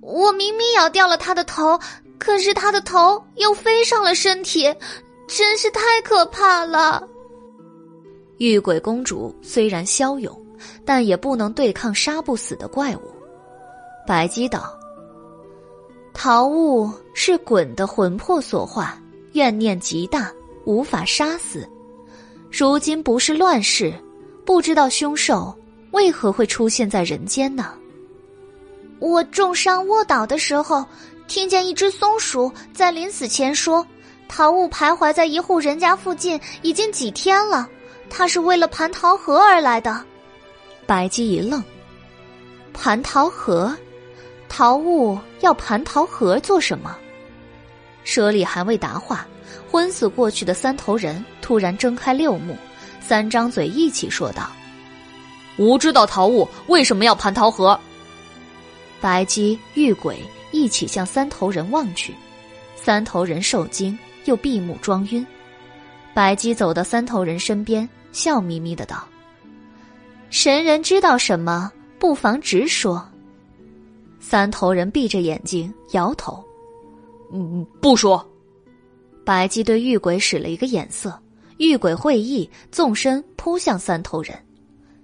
[0.00, 1.78] 我明明咬掉了他的头，
[2.18, 4.64] 可是他的头又飞上了身体，
[5.28, 7.06] 真是太可怕了。”
[8.38, 10.36] 玉鬼公主虽然骁勇，
[10.84, 13.02] 但也不能对抗杀不死的怪物。
[14.04, 14.76] 白姬道
[16.12, 19.00] ：“桃物是滚的魂魄所化，
[19.32, 20.32] 怨念极大。”
[20.64, 21.68] 无法杀死，
[22.50, 23.92] 如今不是乱世，
[24.44, 25.56] 不知道凶兽
[25.90, 27.74] 为何会出现在人间呢？
[28.98, 30.84] 我重伤卧倒的时候，
[31.26, 33.84] 听见一只松鼠在临死前说
[34.28, 37.68] ：“桃物徘徊在一户人家附近已经几天了，
[38.08, 40.04] 他是为了蟠桃核而来的。”
[40.86, 41.62] 白姬一愣
[42.72, 43.76] ：“蟠桃核，
[44.48, 46.96] 桃物要蟠桃核做什么？”
[48.04, 49.26] 舍利还未答话。
[49.72, 52.54] 昏死过去的三头人突然睁开六目，
[53.00, 54.50] 三张嘴一起说道
[55.56, 57.80] ：“吾知道桃物为什么要蟠桃核。”
[59.00, 62.14] 白姬、玉鬼一起向三头人望去，
[62.76, 65.26] 三头人受惊，又闭目装晕。
[66.12, 69.02] 白姬走到三头人身边，笑眯眯的道
[70.28, 73.02] ：“神人知道什么，不妨直说。”
[74.20, 76.44] 三头人闭着眼睛，摇头
[77.32, 78.22] ：“嗯，不说。”
[79.24, 81.16] 白姬对玉鬼使了一个眼色，
[81.58, 84.36] 玉鬼会意，纵身扑向三头人。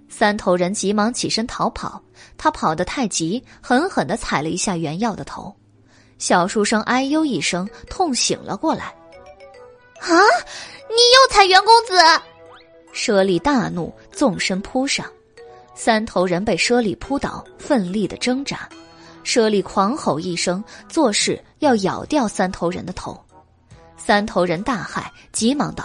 [0.09, 2.03] 三头人急忙起身逃跑，
[2.37, 5.55] 他跑得太急，狠狠的踩了一下袁耀的头。
[6.19, 8.87] 小书生哎呦一声，痛醒了过来。
[10.01, 10.09] 啊！
[10.89, 12.23] 你又踩袁公子！
[12.93, 15.07] 舍利大怒，纵身扑上，
[15.75, 18.69] 三头人被猞猁扑倒，奋力的挣扎。
[19.23, 23.21] 猞猁狂吼一声，作势要咬掉三头人的头。
[24.09, 25.03] 三头人大骇，
[25.33, 25.85] 急忙道：“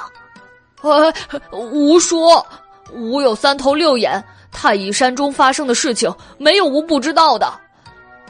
[0.79, 1.13] 哎，
[1.51, 2.47] 吾说，
[2.93, 7.53] 吾有三头六眼，太乙山中发生的事情，没有吾不知道的。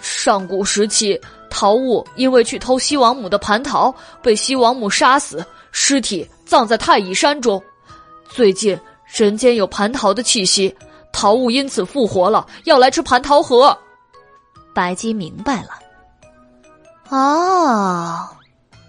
[0.02, 7.62] 上古时期，桃物因为去偷西王母的蟠桃，被西王母杀死，尸体葬在太乙山中。
[8.28, 8.76] 最近
[9.06, 10.76] 人间有蟠桃的气息，
[11.12, 13.78] 桃物因此复活了，要来吃蟠桃核。”
[14.74, 15.70] 白姬明白了，
[17.10, 18.28] 哦，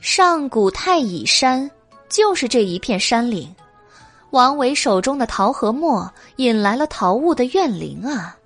[0.05, 1.69] 上古太乙山
[2.11, 3.53] 就是这一片山岭，
[4.33, 8.37] 王维手中的桃核墨引来了桃物的怨灵啊。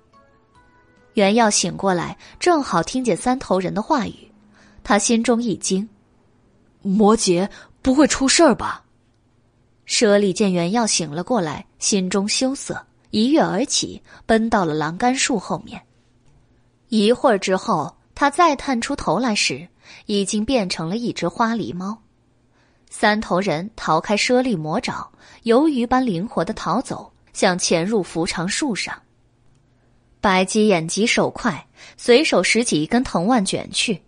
[1.15, 4.31] 袁耀醒过来，正好听见三头人的话语，
[4.85, 5.87] 他心中一惊：
[6.81, 7.45] 摩羯
[7.81, 8.81] 不会出事儿吧？
[9.83, 15.81] 舍利见袁耀醒了过来，心中羞涩，一跃而起，奔到了栏杆树后面。
[16.87, 19.67] 一会儿之后，他再探出头来时，
[20.05, 22.01] 已经变成了一只花狸猫。
[22.89, 25.11] 三头人逃开猞猁魔爪，
[25.43, 28.99] 游鱼般灵活的逃走，想潜入扶长树上。
[30.21, 34.01] 白姬眼疾手快，随手拾起一根藤蔓卷去，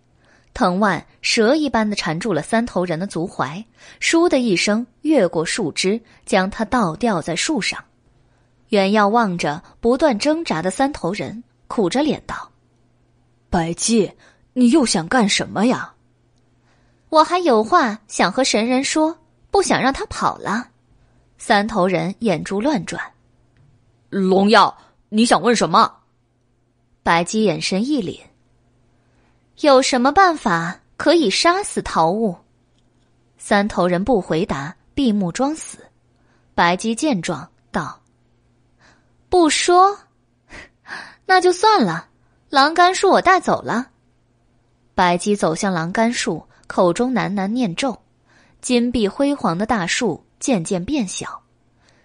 [0.54, 3.64] 藤蔓蛇一般的缠住了三头人的足踝，
[4.02, 7.82] 倏的一声越过树枝，将他倒吊在树上。
[8.70, 12.50] 原耀望着不断挣扎的三头人，苦着脸道。
[13.50, 14.12] 白姬，
[14.54, 15.94] 你又想干什么呀？
[17.10, 19.18] 我还有话想和神人说，
[19.50, 20.70] 不想让他跑了。
[21.38, 23.02] 三头人眼珠乱转。
[24.10, 24.78] 龙耀，
[25.10, 25.92] 你想问什么？
[27.04, 28.20] 白姬眼神一凛。
[29.62, 32.36] 有什么办法可以杀死桃物？
[33.38, 35.80] 三头人不回答，闭目装死。
[36.56, 38.00] 白姬见状道
[39.30, 39.98] ：“不说，
[41.26, 42.08] 那就算了。”
[42.50, 43.91] 栏杆树，我带走了。
[44.94, 47.98] 白姬走向栏杆树，口中喃喃念咒，
[48.62, 51.42] 金碧辉煌的大树渐渐变小。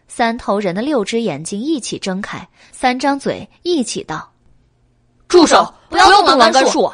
[0.09, 4.33] 三头人的六只眼睛一起睁开，三张嘴一起道
[5.29, 5.75] ：“住手！
[5.91, 6.91] 不要动栏杆树！”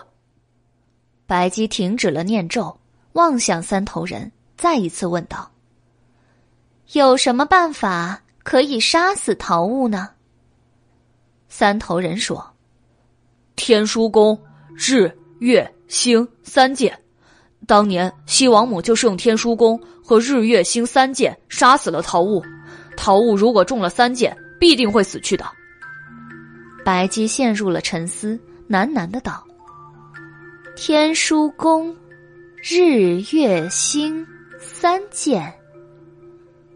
[1.27, 2.77] 白姬停止了念咒，
[3.12, 5.51] 望向三头人，再一次问道
[6.93, 10.09] ：“有什么办法可以杀死桃物呢？”
[11.48, 12.48] 三头人说。
[13.55, 14.36] 天书宫
[14.74, 16.98] 日月星三剑，
[17.66, 22.43] 当年西王母就是用天书宫和日月星三剑杀死了桃物。
[22.97, 25.44] 桃物如果中了三剑，必定会死去的。
[26.82, 28.40] 白姬陷入了沉思，
[28.70, 29.47] 喃喃的道
[30.77, 31.94] ：“天书宫，
[32.62, 34.27] 日月星
[34.59, 35.52] 三剑。”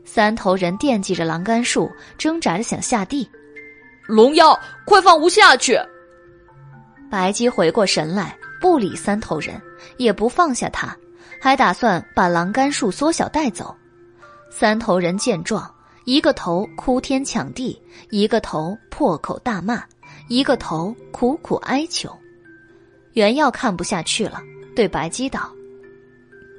[0.05, 3.27] 三头人惦记着栏杆树，挣扎着想下地。
[4.07, 5.75] 龙妖，快放吾下去！
[7.11, 9.61] 白姬回过神来，不理三头人，
[9.97, 10.97] 也不放下他，
[11.41, 13.75] 还打算把栏杆树缩小带走。
[14.51, 15.71] 三头人见状，
[16.05, 17.81] 一个头哭天抢地，
[18.11, 19.83] 一个头破口大骂，
[20.29, 22.11] 一个头苦苦哀求。
[23.13, 24.41] 袁耀看不下去了，
[24.75, 25.51] 对白姬道：“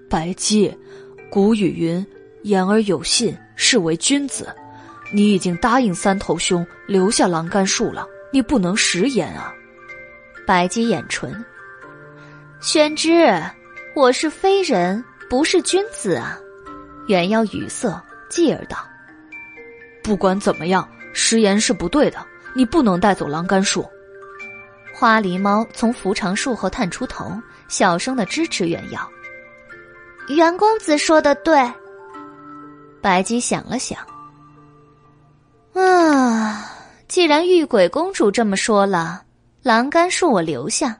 [0.09, 0.75] 白姬，
[1.29, 2.05] 古语云，
[2.43, 4.53] 言而有信，是为君子。
[5.11, 9.53] 你已经答应三头兄留下栏杆树了，你不能食言啊。”
[10.45, 11.43] 白姬掩唇，
[12.67, 13.33] 宣之，
[13.95, 16.37] 我是非人，不是君子啊！
[17.07, 17.89] 元妖语塞，
[18.29, 18.77] 继而道
[20.03, 22.17] ：“不管怎么样，食言是不对的，
[22.53, 23.89] 你不能带走栏杆树。”
[24.93, 27.31] 花狸猫从扶长树后探出头，
[27.69, 28.99] 小声的支持元妖。
[30.27, 31.57] 袁公子说的对。
[33.01, 33.97] 白姬想了想，
[35.73, 36.69] 啊，
[37.07, 39.23] 既然玉鬼公主这么说了。
[39.63, 40.99] 栏杆树我留下，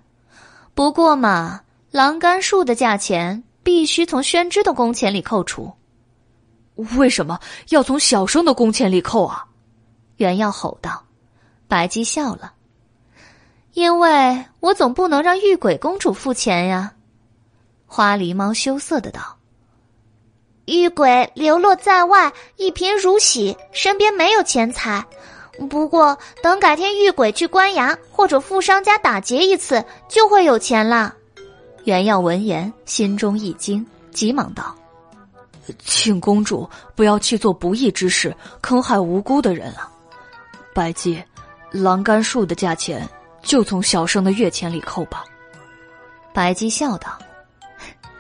[0.78, 5.74] 不过嘛，栏杆树的价钱必须从宣之的工钱里扣除。
[7.00, 7.40] 为什么
[7.70, 9.48] 要从小生的工钱里扣啊？
[10.18, 11.04] 袁耀吼道。
[11.68, 12.54] 白姬笑了，
[13.74, 16.94] 因为我总不能让玉鬼公主付钱呀。
[17.88, 19.36] 花狸猫羞涩的道
[20.66, 25.04] ：“玉鬼流落在外，一贫如洗，身边没有钱财。”
[25.70, 31.16] 不过，等改天遇鬼去官衙或者富商家打劫一次，就会有钱了。
[31.84, 34.76] 袁耀闻言，心中一惊，急忙道
[35.84, 39.90] ：“请公主不要去做不义之事，坑害无辜的人啊！”
[40.76, 41.24] 白姬，
[41.72, 43.08] 栏杆树的价钱
[43.42, 45.24] 就从小生的月钱里扣吧。
[46.34, 47.18] 白姬笑道：“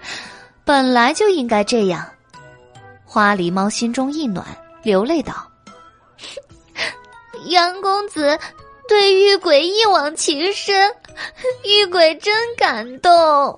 [0.65, 2.03] 本来就应该这样。”
[3.05, 4.45] 花狸猫心中一暖，
[4.81, 5.47] 流泪道。
[7.49, 8.37] 袁公子
[8.87, 10.89] 对玉鬼一往情深，
[11.63, 13.57] 玉鬼真感动。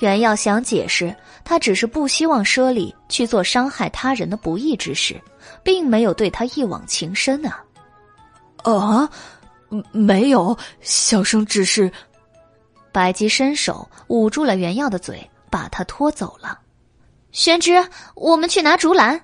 [0.00, 1.14] 袁耀想解释，
[1.44, 5.20] 他只是不希望奢礼去做伤害他人的不义之事，
[5.62, 7.62] 并没有对他一往情深啊。
[8.62, 9.10] 啊，
[9.92, 11.90] 没有，小生只是……
[12.92, 16.58] 白姬伸手捂住了袁耀的嘴，把他拖走了。
[17.32, 17.84] 玄之，
[18.14, 19.20] 我们去拿竹篮。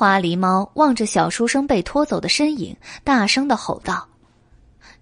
[0.00, 2.74] 花狸猫望着小书生被拖走的身影，
[3.04, 4.08] 大声的吼道：“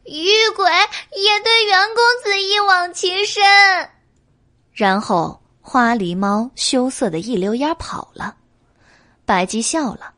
[0.02, 0.26] 玉
[0.56, 0.68] 鬼
[1.12, 3.40] 也对袁公子一往情深。”
[4.74, 8.34] 然后，花狸猫羞涩的一溜烟跑了。
[9.24, 10.12] 白姬笑了：“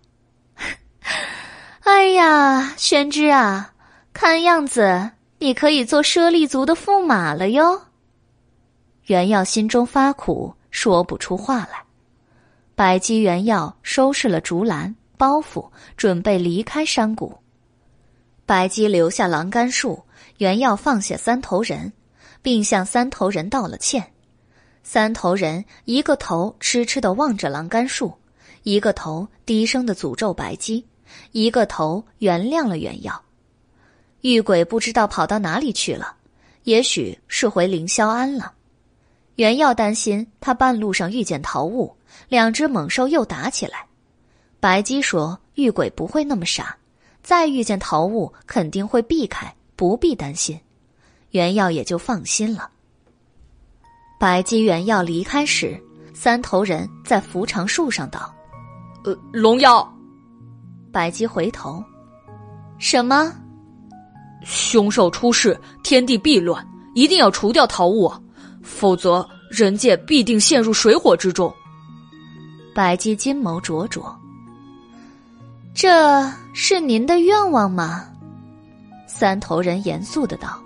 [1.85, 3.74] 哎呀，宣之啊，
[4.15, 7.82] 看样子你可以做猞猁族的驸马了哟。”
[9.05, 11.85] 袁耀心中发苦，说不出话来。
[12.81, 17.36] 百姬原要收拾了竹篮包袱，准备离开山谷。
[18.47, 20.02] 白姬留下栏杆树，
[20.39, 21.93] 原要放下三头人，
[22.40, 24.11] 并向三头人道了歉。
[24.82, 28.15] 三头人一个头痴痴的望着栏杆树，
[28.62, 30.86] 一个头低声的诅咒白姬，
[31.32, 33.23] 一个头原谅了原药。
[34.23, 36.16] 玉鬼不知道跑到哪里去了，
[36.65, 38.55] 也许是回凌霄庵了。
[39.35, 41.94] 原药担心他半路上遇见桃物。
[42.31, 43.85] 两只猛兽又打起来，
[44.61, 46.77] 白姬说：“玉鬼不会那么傻，
[47.24, 50.59] 再遇见桃物肯定会避开，不必担心。”
[51.32, 52.70] 原药也就放心了。
[54.19, 55.77] 白姬原药离开时，
[56.15, 58.32] 三头人在扶长树上道
[59.02, 59.86] ：“呃，龙妖。”
[60.93, 61.85] 白姬回头
[62.78, 63.32] ：“什么？
[64.44, 68.12] 凶兽出世，天地必乱，一定要除掉桃物，
[68.62, 71.52] 否则人界必定陷入水火之中。”
[72.75, 74.15] 白姬金眸灼灼。
[75.75, 78.05] 这是您的愿望吗？
[79.07, 80.61] 三头人严肃的道：“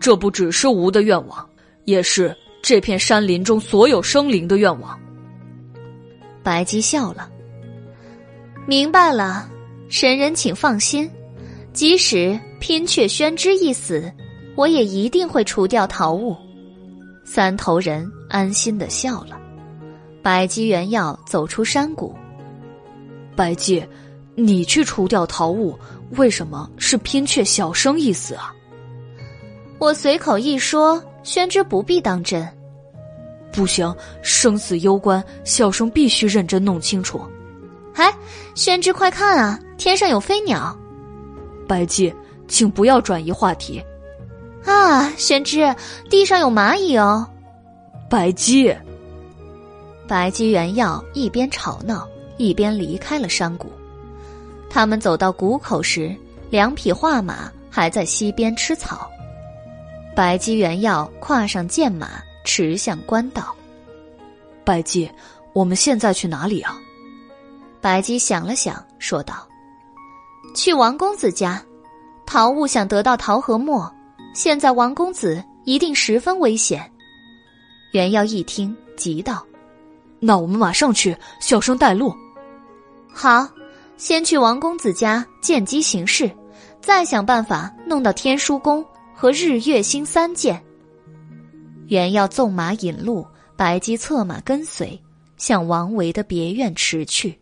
[0.00, 1.46] 这不只是吾的愿望，
[1.84, 4.98] 也是这片山林中所有生灵的愿望。”
[6.42, 7.30] 白姬笑了。
[8.66, 9.48] 明白了，
[9.88, 11.10] 神人请放心，
[11.72, 14.12] 即使拼却宣之一死，
[14.56, 16.36] 我也一定会除掉桃物。
[17.24, 19.38] 三头人安心的笑了。
[20.26, 22.12] 白姬原要走出山谷。
[23.36, 23.86] 白姬，
[24.34, 25.78] 你去除掉桃物，
[26.16, 28.52] 为什么是拼却小生意思啊？
[29.78, 32.44] 我随口一说，宣之不必当真。
[33.52, 37.22] 不行，生死攸关，小生必须认真弄清楚。
[37.94, 38.12] 哎，
[38.56, 40.76] 宣之，快看啊，天上有飞鸟。
[41.68, 42.12] 白姬，
[42.48, 43.80] 请不要转移话题。
[44.64, 45.72] 啊，宣之，
[46.10, 47.24] 地上有蚂蚁哦。
[48.10, 48.76] 白姬。
[50.08, 53.72] 白姬原药一边吵闹，一边离开了山谷。
[54.70, 56.14] 他们走到谷口时，
[56.50, 59.10] 两匹画马还在溪边吃草。
[60.14, 63.54] 白姬原药跨上剑马，驰向官道。
[64.64, 65.10] 白姬，
[65.52, 66.76] 我们现在去哪里啊？
[67.80, 69.46] 白姬想了想，说道
[70.54, 71.62] ：“去王公子家。
[72.26, 73.92] 桃物想得到桃核墨，
[74.34, 76.90] 现在王公子一定十分危险。”
[77.92, 79.44] 原药一听，急道。
[80.20, 82.14] 那我们马上去，小生带路。
[83.12, 83.48] 好，
[83.96, 86.30] 先去王公子家见机行事，
[86.80, 88.84] 再想办法弄到天书宫
[89.14, 90.62] 和日月星三剑。
[91.88, 93.26] 原要纵马引路，
[93.56, 95.00] 白姬策马跟随，
[95.36, 97.38] 向王维的别院驰去。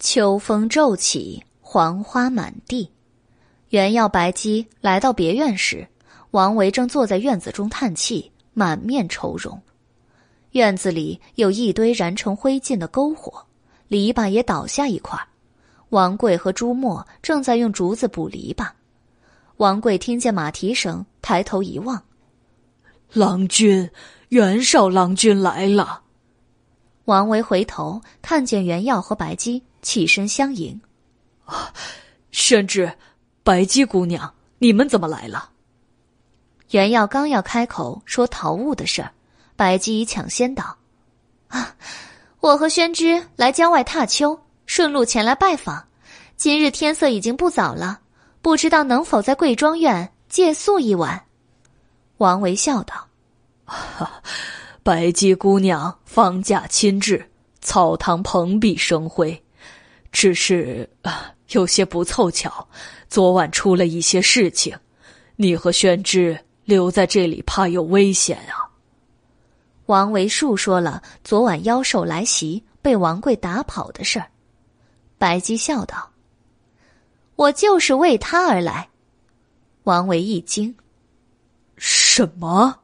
[0.00, 2.90] 秋风骤起，黄花满地。
[3.68, 5.86] 原要白姬来到别院时。
[6.32, 9.60] 王维正坐在院子中叹气，满面愁容。
[10.52, 13.46] 院子里有一堆燃成灰烬的篝火，
[13.88, 15.18] 篱笆也倒下一块。
[15.90, 18.66] 王贵和朱墨正在用竹子补篱笆。
[19.58, 22.02] 王贵听见马蹄声，抬头一望，
[23.12, 23.90] 郎君，
[24.30, 26.00] 袁绍郎君来了。
[27.04, 30.80] 王维回头看见袁耀和白姬，起身相迎。
[32.30, 32.90] 宣之，
[33.42, 35.50] 白姬姑娘，你们怎么来了？
[36.72, 39.12] 袁耀刚要开口说桃物的事儿，
[39.56, 40.74] 白姬已抢先道
[41.48, 41.76] ：“啊，
[42.40, 45.86] 我和宣之来郊外踏秋，顺路前来拜访。
[46.34, 48.00] 今日天色已经不早了，
[48.40, 51.22] 不知道能否在贵庄院借宿一晚。”
[52.16, 53.06] 王维笑道
[53.66, 54.10] ：“哈
[54.82, 57.30] 白姬姑娘方驾亲至，
[57.60, 59.44] 草堂蓬荜生辉，
[60.10, 62.66] 只是啊，有些不凑巧，
[63.10, 64.74] 昨晚出了一些事情，
[65.36, 66.34] 你和宣之。”
[66.64, 68.70] 留在这里怕有危险啊！
[69.86, 74.26] 王维述说了昨晚妖兽来袭，被王贵打跑的事儿。
[75.18, 76.10] 白姬笑道
[77.36, 78.88] ：“我就是为他而来。”
[79.84, 80.74] 王维一惊
[81.76, 82.80] ：“什么？”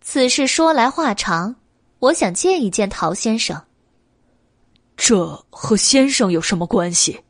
[0.00, 1.56] 此事说来话长，
[1.98, 3.62] 我想见一见陶先生。
[4.96, 7.22] 这和先生有什么关系？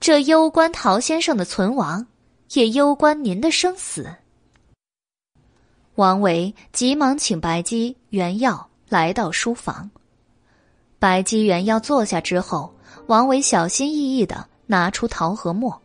[0.00, 2.06] 这攸关陶先生的存亡，
[2.54, 4.14] 也攸关您的生死。
[5.94, 9.90] 王维急忙请白姬、袁耀来到书房。
[10.98, 12.72] 白姬、袁耀坐下之后，
[13.06, 15.80] 王维小心翼翼的拿出桃核墨，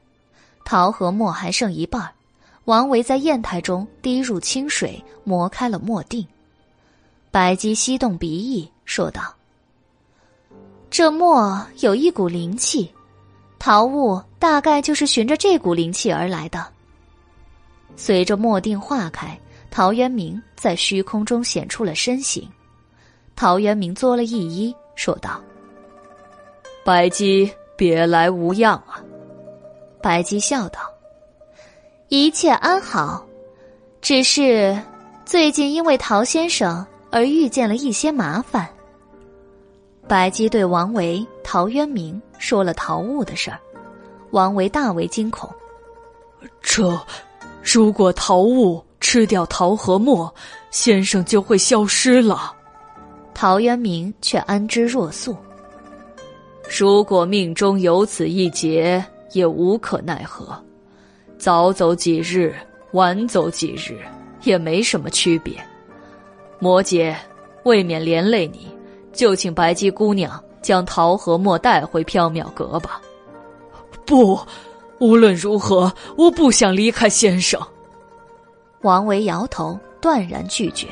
[0.65, 2.13] 桃核墨还剩一半
[2.65, 6.27] 王维在砚台中滴入清水，磨开了墨锭。
[7.31, 9.33] 白姬吸动鼻翼，说道
[10.91, 12.91] ：“这墨有一股灵气，
[13.57, 16.65] 桃物大概就是循着这股灵气而来的。”
[17.95, 19.37] 随着墨锭化开。
[19.69, 22.49] 陶渊明在虚空中显出了身形，
[23.35, 25.39] 陶渊明作了一揖，说道
[26.83, 29.03] ：“白姬别来无恙啊。”
[30.01, 30.79] 白姬笑道
[32.09, 33.23] ：“一切安好，
[34.01, 34.75] 只是
[35.25, 38.67] 最近因为陶先生而遇见了一些麻烦。”
[40.07, 43.59] 白姬对王维、陶渊明说了陶物的事儿，
[44.31, 45.49] 王维大为惊恐
[46.61, 46.99] ：“这，
[47.63, 50.33] 如果桃物……”吃掉桃核墨，
[50.69, 52.51] 先生就会消失了。
[53.33, 55.37] 陶渊明却安之若素。
[56.67, 59.01] 如果命中有此一劫，
[59.31, 60.61] 也无可奈何。
[61.37, 62.53] 早走几日，
[62.91, 63.97] 晚走几日，
[64.43, 65.53] 也没什么区别。
[66.59, 67.15] 摩羯，
[67.63, 68.67] 未免连累你，
[69.13, 72.99] 就请白姬姑娘将桃核墨带回缥缈阁吧。
[74.07, 74.39] 不，
[74.99, 77.61] 无论如何，我不想离开先生。
[78.81, 80.87] 王维摇头，断然拒绝。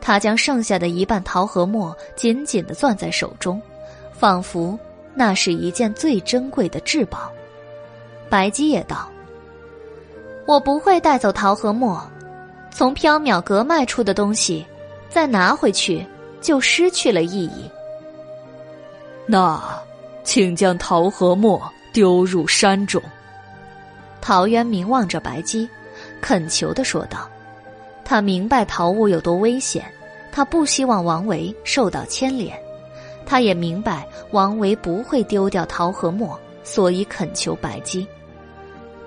[0.00, 3.60] 他将剩下的一半桃核墨紧紧的攥在手中，
[4.12, 4.78] 仿佛
[5.14, 7.30] 那是一件最珍贵的至宝。
[8.30, 9.08] 白姬也道
[10.46, 12.00] ：“我不会带走桃核墨，
[12.70, 14.64] 从缥缈阁卖出的东西，
[15.10, 16.06] 再拿回去
[16.40, 17.70] 就失去了意义。”
[19.26, 19.60] 那，
[20.24, 21.60] 请将桃核墨
[21.98, 23.02] 丢入山中。
[24.20, 25.68] 陶渊明望着白姬。
[26.20, 27.28] 恳求的说道
[28.06, 29.84] ：“他明白桃物有多危险，
[30.30, 32.56] 他不希望王维受到牵连，
[33.26, 38.06] 他也明白王维不会丢掉桃和墨，所以恳求白姬。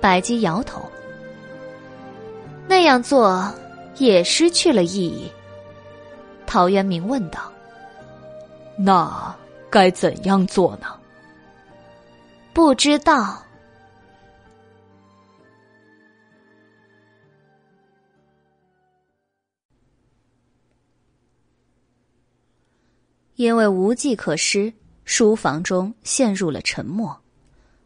[0.01, 0.81] 白姬摇头，
[2.67, 3.49] 那样做
[3.99, 5.31] 也失去了意义。”
[6.45, 7.39] 陶渊明问道
[8.75, 9.33] ：“那
[9.69, 10.87] 该怎样做呢？”
[12.53, 13.41] 不知道。
[23.35, 24.71] 因为无计可施，
[25.03, 27.19] 书房中陷入了沉默。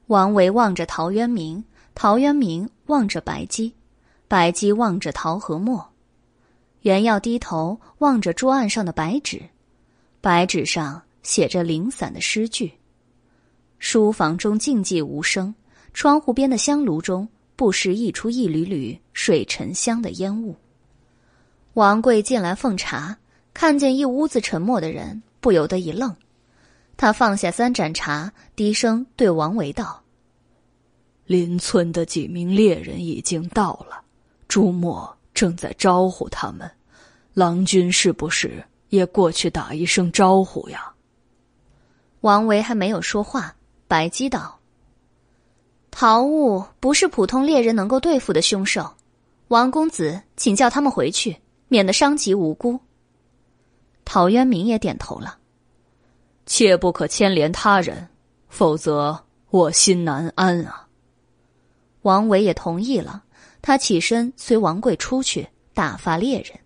[0.07, 1.63] 王维望着陶渊明，
[1.93, 3.73] 陶渊明望着白姬，
[4.27, 5.87] 白姬望着陶和墨。
[6.81, 9.41] 袁耀低头望着桌案上的白纸，
[10.19, 12.73] 白纸上写着零散的诗句。
[13.79, 15.53] 书房中静寂无声，
[15.93, 20.55] 窗户边的香炉中不时溢出一缕缕水沉香的烟雾。
[21.73, 23.17] 王贵进来奉茶，
[23.53, 25.21] 看见一屋子沉默的人。
[25.41, 26.15] 不由得一愣，
[26.97, 30.01] 他放下三盏茶，低声对王维道
[31.27, 34.01] ：“邻村的几名猎人已经到了，
[34.47, 36.67] 朱墨正在招呼他们。
[37.35, 40.91] 郎君是不是也过去打一声招呼呀？”
[42.21, 43.55] 王维还没有说话，
[43.87, 44.59] 白姬道
[45.91, 48.89] ：“桃物不是普通猎人能够对付的凶兽，
[49.49, 51.37] 王公子，请叫他们回去，
[51.67, 52.79] 免得伤及无辜。”
[54.03, 55.37] 陶渊明也点头了，
[56.45, 58.07] 切不可牵连他人，
[58.49, 60.87] 否则我心难安啊。
[62.01, 63.23] 王维也同意了，
[63.61, 66.59] 他起身随王贵出去打发猎人。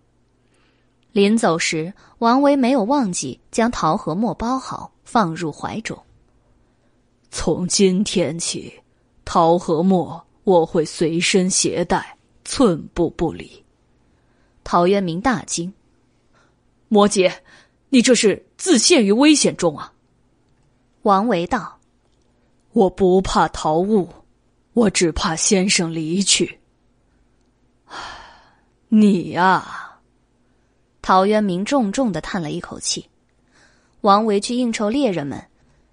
[1.12, 5.98] 临走时，王维没有忘记将桃核墨包好，放入怀中。
[7.30, 8.80] 从今天起，
[9.24, 13.64] 桃核墨我会随身携带，寸步不离。
[14.64, 15.72] 陶渊明大惊。
[16.88, 17.32] 摩羯，
[17.88, 19.92] 你这是自陷于危险中啊！
[21.02, 21.78] 王维道
[22.74, 24.08] ：“我不怕桃物，
[24.72, 26.58] 我只怕先生离去。”
[28.92, 30.00] 你呀，
[31.00, 33.08] 陶渊明重重的叹了一口气。
[34.00, 35.46] 王维去应酬猎人们，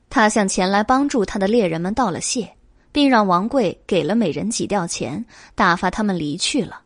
[0.10, 2.50] 他向前来帮助他的猎人们道了谢，
[2.92, 5.26] 并让王贵给了每人几吊钱，
[5.56, 6.82] 打发他们离去了。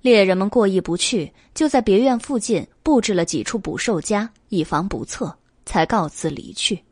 [0.00, 5.34] 猎人们过意不去，就在别院附近布置了几处捕兽夹，以防不测。
[5.66, 6.82] 才告辞离去。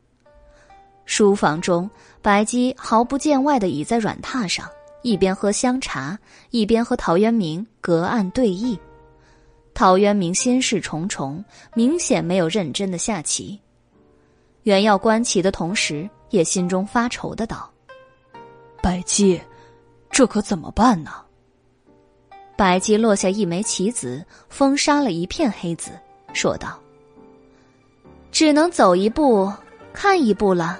[1.04, 1.90] 书房中，
[2.22, 4.68] 白姬毫不见外的倚在软榻上，
[5.02, 6.16] 一边喝香茶，
[6.50, 8.78] 一边和陶渊明隔岸对弈。
[9.74, 11.44] 陶渊明心事重重，
[11.74, 13.58] 明显没有认真的下棋。
[14.68, 17.70] 袁耀观棋的同时，也心中发愁的道
[18.82, 19.40] ：“白姬，
[20.10, 21.10] 这可怎么办呢？”
[22.54, 25.92] 白姬落下一枚棋子，封杀了一片黑子，
[26.34, 26.78] 说道
[28.30, 29.50] ：“只能走一步
[29.94, 30.78] 看一步了。”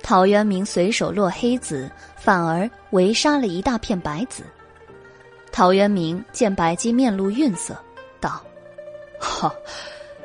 [0.00, 4.44] 陶渊明随手落黑子，反而围杀了一大片白子。
[5.50, 7.76] 陶渊明见白姬面露愠色，
[8.20, 8.40] 道
[9.18, 9.52] ：“哈，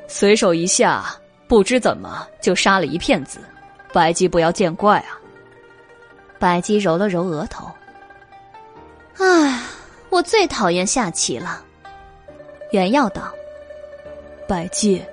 [0.08, 1.04] 随手一下，
[1.48, 3.40] 不知怎么就杀了一片子，
[3.94, 5.20] 白姬不要见怪啊。”
[6.40, 7.72] 白姬揉了揉额头
[9.18, 9.62] ：“唉，
[10.10, 11.64] 我最讨厌下棋了。”
[12.72, 13.34] 袁耀道
[14.48, 15.04] ：“白姬，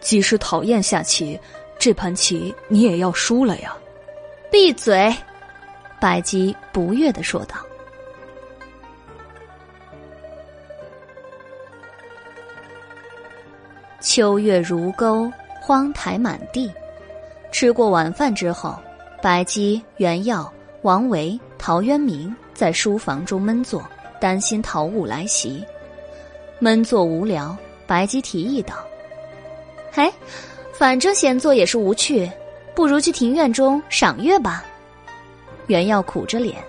[0.00, 1.40] 即使讨厌下棋，
[1.78, 3.74] 这盘棋你也要输了呀。”
[4.50, 5.14] 闭嘴！
[5.98, 7.56] 白姬不悦的说道。
[14.00, 15.32] 秋月如钩，
[15.66, 16.72] 荒台满地。
[17.50, 18.78] 吃过晚饭之后，
[19.20, 20.48] 白姬、袁耀、
[20.82, 23.84] 王维、陶渊明在书房中闷坐，
[24.20, 25.64] 担心陶雾来袭。
[26.60, 28.76] 闷坐无聊，白姬提议道
[29.90, 30.08] ：“嘿，
[30.72, 32.30] 反正闲坐也是无趣。”
[32.72, 34.62] 不如去庭院中赏月吧。
[35.66, 36.62] 袁耀苦着脸，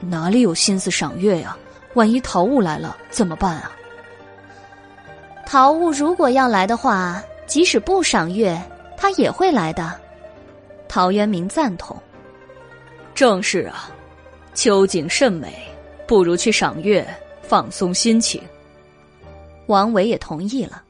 [0.00, 1.54] 哪里有心思赏月呀？
[1.92, 3.72] 万一陶雾来了怎么办啊？
[5.44, 8.60] 陶雾如果要来的话，即使不赏月，
[8.96, 9.98] 他也会来的。
[10.88, 11.96] 陶渊明赞同。
[13.14, 13.90] 正是啊，
[14.54, 15.52] 秋景甚美，
[16.06, 17.06] 不如去赏月，
[17.42, 18.42] 放松心情。
[19.66, 20.82] 王维也同意了，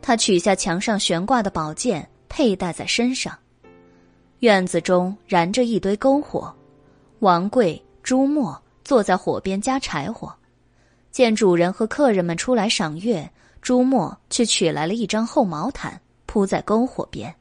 [0.00, 3.36] 他取下墙上悬挂的宝剑，佩戴在身上。
[4.40, 6.54] 院子中燃着一堆篝火，
[7.20, 10.32] 王贵、朱墨坐在火边加柴火。
[11.10, 13.28] 见主人和客人们出来赏月，
[13.66, 17.34] 朱墨却取来了一张厚毛毯铺在篝火边。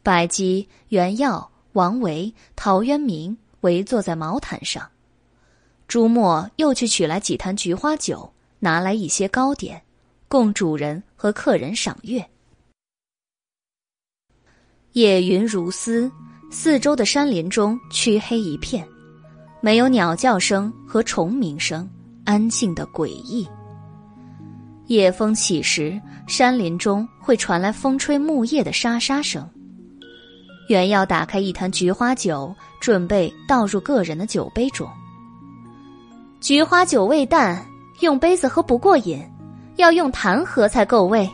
[0.00, 4.88] 白姬、袁耀、王维、陶渊明围坐在毛毯上，
[5.88, 9.82] 朱墨又去取来几坛菊花酒，拿来一些糕点，
[10.28, 12.24] 供主人和客人赏月。
[14.92, 16.08] 夜云如丝，
[16.48, 18.86] 四周的山林中黢黑一片，
[19.60, 21.90] 没有鸟叫声和虫鸣声，
[22.24, 23.44] 安静的诡异。
[24.92, 29.48] 夜风起时，山林中会传来风吹木叶的沙沙声。
[30.68, 34.86] 袁耀打开一坛菊花酒，准备倒入个人的酒杯中。
[36.40, 37.66] 菊花酒味淡，
[38.00, 39.24] 用杯子喝不过瘾，
[39.76, 41.26] 要用坛喝才够味。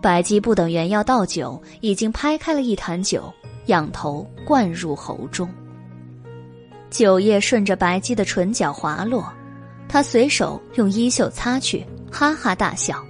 [0.00, 3.30] 白姬不等袁耀倒酒，已经拍开了一坛酒，
[3.66, 5.46] 仰头灌入喉中。
[6.88, 9.30] 酒液顺着白姬的唇角滑落，
[9.90, 13.04] 他随手用衣袖擦去，哈哈大笑。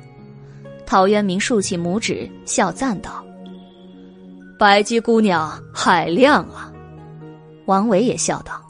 [0.87, 3.23] 陶渊明竖起拇指，笑赞道
[4.59, 6.73] ：“白姬姑娘海量啊！”
[7.67, 8.61] 王维也笑道：“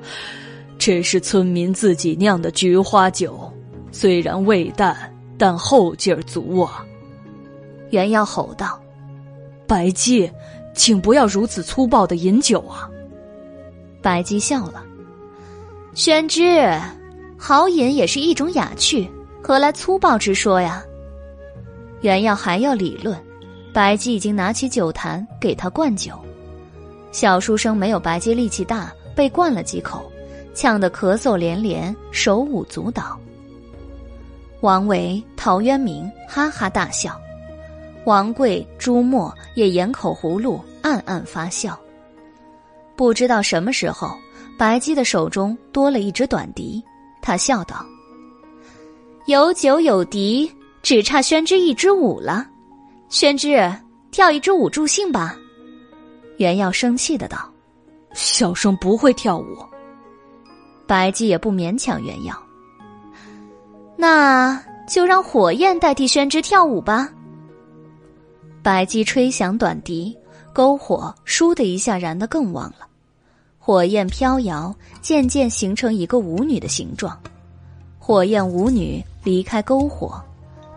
[0.76, 3.50] 这是村民自己酿的菊花酒，
[3.90, 4.94] 虽然味淡。”
[5.38, 6.82] 但后劲儿足啊！
[7.90, 8.80] 袁耀吼道
[9.68, 10.32] ：“白姬，
[10.74, 12.88] 请不要如此粗暴的饮酒啊！”
[14.00, 14.82] 白姬笑了
[15.96, 16.78] ：“宣之，
[17.38, 19.10] 好饮也是一种雅趣，
[19.42, 20.84] 何来粗暴之说呀？”
[22.02, 23.18] 袁耀还要理论，
[23.72, 26.12] 白姬已经拿起酒坛给他灌酒。
[27.12, 30.04] 小书生没有白姬力气大，被灌了几口，
[30.54, 33.18] 呛得咳嗽连连，手舞足蹈。
[34.60, 37.18] 王维、陶渊明哈哈大笑，
[38.04, 41.74] 王贵、朱墨也掩口葫芦，暗暗发笑。
[42.94, 44.14] 不知道什么时候，
[44.58, 46.82] 白姬的手中多了一支短笛，
[47.20, 47.84] 他笑道
[49.26, 50.50] ：“有酒有笛，
[50.82, 52.48] 只差宣之一支舞了。
[53.08, 53.70] 宣之，
[54.10, 55.36] 跳一支舞助兴吧。”
[56.38, 57.52] 袁耀生气的道
[58.14, 59.44] ：“小生不会跳舞。”
[60.86, 62.34] 白姬也不勉强袁耀。
[63.96, 67.10] 那就让火焰代替宣之跳舞吧。
[68.62, 70.16] 白姬吹响短笛，
[70.54, 72.86] 篝火倏的一下燃得更旺了，
[73.66, 74.72] 火焰飘摇，
[75.02, 77.18] 渐渐形成一个舞女的形状。
[77.98, 80.22] 火焰舞女离开篝火，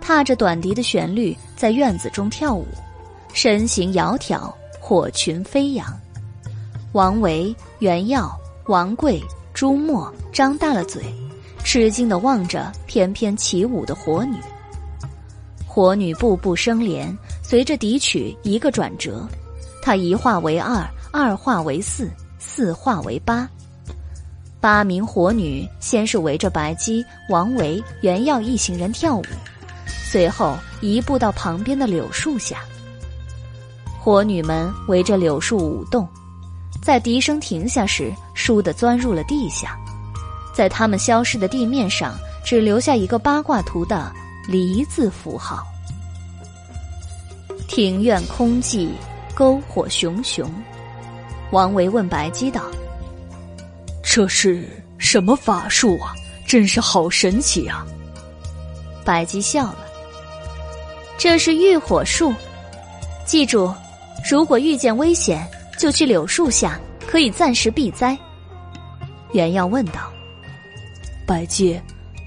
[0.02, 2.66] 踏着短笛的旋律，在院子中跳舞，
[3.32, 5.86] 身形窈窕，火裙飞扬。
[6.94, 8.36] 王维、袁耀、
[8.66, 9.22] 王贵、
[9.54, 11.04] 朱墨张大了嘴。
[11.64, 14.36] 吃惊的望着翩翩起舞的火女。
[15.68, 19.28] 火女步步生莲，随着笛曲一个转折，
[19.80, 22.10] 她一化为二，二化为四，
[22.40, 23.48] 四化为八。
[24.62, 29.24] 八名火女先是围着白姬、王维、袁耀一行人跳舞，
[29.86, 32.62] 随后移步到旁边的柳树下。
[33.98, 36.08] 火女们围着柳树舞动，
[36.82, 39.78] 在笛声停下时，倏地钻入了地下，
[40.54, 44.12] 在他们消失的地面上，只留下一个八卦图的
[44.48, 45.66] “离”字符号。
[47.68, 48.90] 庭院空寂，
[49.36, 50.52] 篝火熊熊。
[51.52, 52.64] 王维问白姬道。
[54.04, 54.68] 这是
[54.98, 56.14] 什么法术啊？
[56.48, 57.86] 真是好神奇啊！
[59.06, 59.86] 白姬笑了。
[61.16, 62.34] 这是浴火术，
[63.24, 63.72] 记住，
[64.28, 65.48] 如果遇见危险，
[65.78, 68.18] 就去柳树下，可以暂时避灾。
[69.34, 70.12] 袁耀问道
[71.28, 71.80] ：“白姬，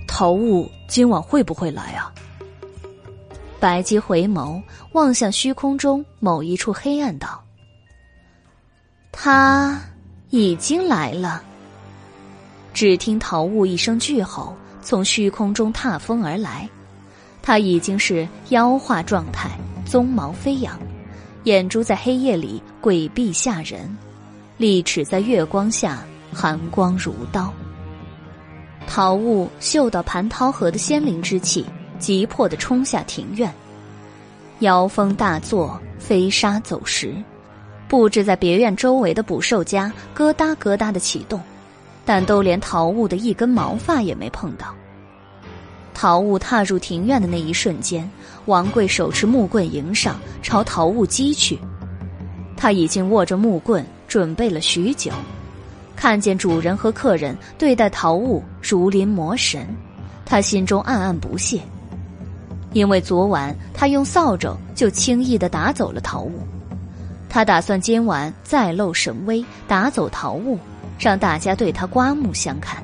[0.07, 2.13] 桃雾今晚会不会来啊？”
[3.59, 4.63] 白姬回眸
[4.93, 7.42] 望向虚空中某一处黑暗，道
[9.13, 9.81] ：“他
[10.31, 11.43] 已经来了。”
[12.75, 16.69] 只听桃雾一声巨吼，从虚空中踏风而来。
[17.43, 19.51] 他已经是妖化状态，
[19.87, 20.79] 鬃毛飞扬，
[21.45, 23.95] 眼珠在黑夜里诡秘吓人，
[24.57, 26.03] 利齿在月光下
[26.33, 27.53] 寒光如刀。
[28.87, 31.67] 桃雾嗅到蟠桃河的仙灵之气，
[31.99, 33.53] 急迫地冲下庭院。
[34.61, 37.15] 妖风大作，飞沙走石，
[37.93, 41.39] 布置在别院周围的捕兽夹咯哒咯哒的启动。
[42.07, 44.75] 但都连陶雾的一根毛发也没碰到。
[45.93, 48.11] 陶雾踏入庭院的那一瞬间，
[48.47, 51.59] 王贵手持木棍迎上，朝陶雾击去。
[52.57, 55.13] 他已经握着木棍准备了许久，
[55.95, 59.67] 看见主人和客人对待陶雾如临魔神，
[60.25, 61.61] 他心中暗暗不屑。
[62.73, 66.41] 因为昨晚他用扫帚就轻易的打走了陶雾，
[67.33, 70.59] 他打算今晚再露神威，打走陶雾。
[70.99, 72.81] 让大家对他刮目相看。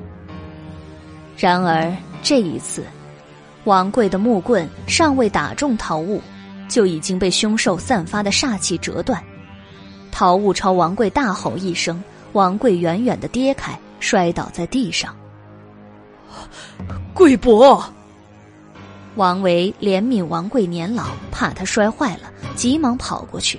[1.37, 2.83] 然而这一次，
[3.63, 6.21] 王贵的木棍尚未打中陶雾，
[6.67, 9.23] 就已经被凶兽散发的煞气折断。
[10.11, 12.03] 陶雾朝王贵大吼一声，
[12.33, 15.15] 王贵远远的跌开，摔倒在地上。
[17.13, 17.81] 贵伯，
[19.15, 23.57] 王维怜悯王贵年老，怕他摔坏了，急忙跑过去。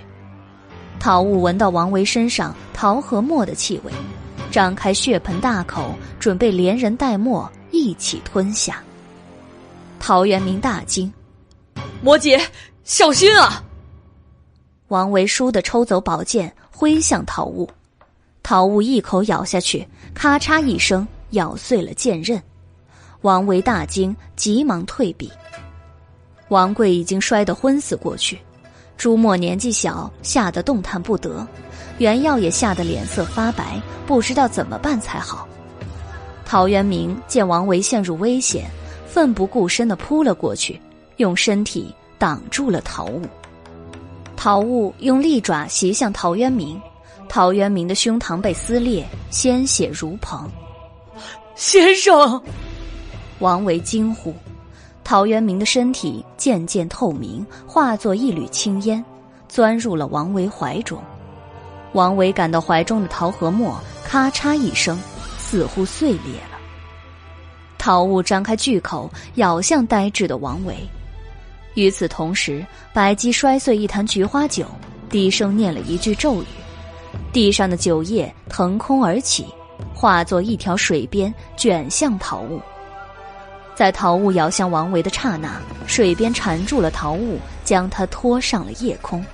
[1.01, 3.93] 陶雾闻到王维身上桃和墨的气味。
[4.51, 8.83] 张开血盆大口，准备连人带墨一起吞下。
[9.99, 11.11] 陶渊明大惊
[12.03, 12.39] ：“魔姐，
[12.85, 13.65] 小心啊！”
[14.89, 17.69] 王维倏地抽走宝剑，挥向陶雾。
[18.43, 22.43] 陶雾一口咬下去，咔嚓一声，咬碎了剑刃。
[23.23, 25.31] 王维大惊，急忙退避。
[26.49, 28.39] 王贵已经摔得昏死过去，
[29.01, 31.47] 朱墨年纪小，吓得动弹不得。
[31.97, 35.49] 袁耀也吓得脸色发白，不知道怎么办才好。
[36.45, 38.71] 陶渊明见王维陷入危险，
[39.07, 40.79] 奋不顾身的扑了过去，
[41.17, 43.23] 用身体挡住了陶雾。
[44.37, 46.79] 陶雾用利爪袭向陶渊明，
[47.27, 50.47] 陶渊明的胸膛被撕裂，鲜血如蓬。
[51.55, 52.39] 先生，
[53.39, 54.35] 王维惊呼。
[55.03, 59.05] 陶渊明的身体渐渐透明，化作一缕青烟，
[59.49, 61.03] 钻入了王维怀中。
[61.93, 64.97] 王维感到怀中的桃核末咔嚓一声，
[65.39, 66.59] 似乎碎裂了。
[67.77, 70.77] 桃物张开巨口，咬向呆滞的王维。
[71.75, 74.67] 与此同时，白姬摔碎一坛菊花酒，
[75.09, 76.47] 低声念了一句咒语，
[77.33, 79.47] 地上的酒液腾空而起，
[79.95, 82.61] 化作一条水鞭卷向桃物。
[83.81, 89.25] 在桃物咬向王维的刹那，水鞭缠住了桃物，将他拖上了夜空。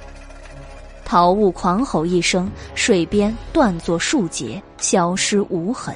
[1.05, 5.92] 桃雾狂吼一声，水边断作数节，消失无痕。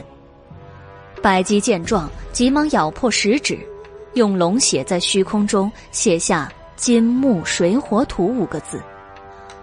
[1.23, 3.57] 白姬见状，急忙咬破食指，
[4.15, 8.83] 用龙血在虚空中写下“金木水火土”五个字。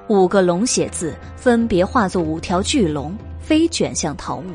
[0.07, 4.45] 五个龙血字分别化作五条巨龙，飞卷向桃雾。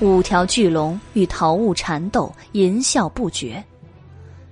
[0.00, 3.62] 五条巨龙与桃雾缠斗，淫笑不绝。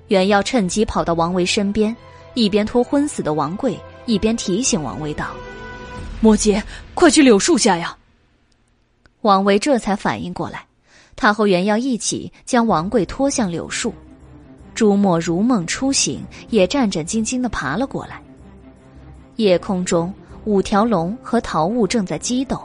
[0.09, 1.95] 袁耀趁机跑到王维身边，
[2.35, 3.79] 一边拖昏死的王贵。
[4.05, 5.29] 一边提醒王维道
[6.21, 6.61] ：“摩羯，
[6.93, 7.97] 快去柳树下呀！”
[9.23, 10.67] 王维这才反应过来，
[11.15, 13.95] 他和袁耀一起将王贵拖向柳树。
[14.75, 18.21] 朱墨如梦初醒，也战战兢兢的爬了过来。
[19.37, 20.13] 夜空中，
[20.47, 22.61] 五条龙和桃雾正在激斗，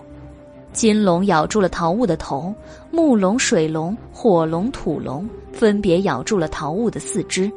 [0.78, 2.54] 金龙咬住了桃雾的头，
[2.92, 7.52] 木龙、水龙、火龙、土龙分别咬住了桃雾的四肢。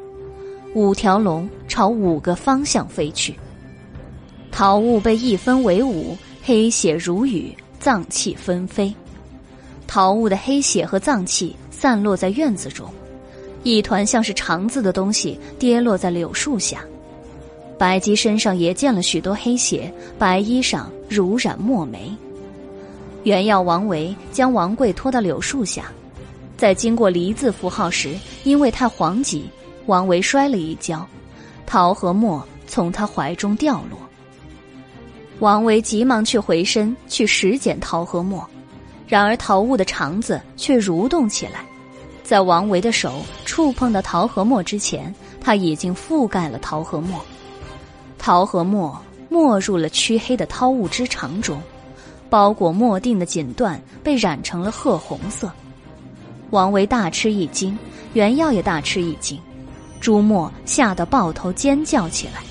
[0.73, 3.35] 五条龙朝五个方向飞去。
[4.51, 8.91] 桃物被一分为五，黑血如雨，脏器纷飞。
[9.85, 12.91] 桃物的黑血和脏器散落在院子中，
[13.61, 16.83] 一团像是肠子的东西跌落在柳树下。
[17.77, 22.11] 白姬身上也溅了许多黑血，白衣裳如染墨梅。
[23.23, 25.85] 原要王维将王贵拖到柳树下，
[26.57, 29.47] 在经过“离”字符号时，因为太惶急，
[29.85, 31.07] 王维摔了一跤，
[31.65, 33.99] 桃和墨从他怀中掉落。
[35.39, 38.47] 王维急忙去回身去拾捡桃和墨，
[39.07, 41.65] 然而桃物的肠子却蠕动起来，
[42.23, 47.19] 在王维的手触碰到桃和墨之前，他已经覆盖了桃和墨。
[48.17, 51.59] 桃和墨没入了黢黑的桃物之肠中，
[52.31, 55.51] 包裹墨锭的锦缎被染成了褐红色。
[56.51, 57.77] 王维大吃一惊，
[58.13, 59.37] 袁耀也大吃一惊，
[59.99, 62.41] 朱墨吓得抱头尖叫起来。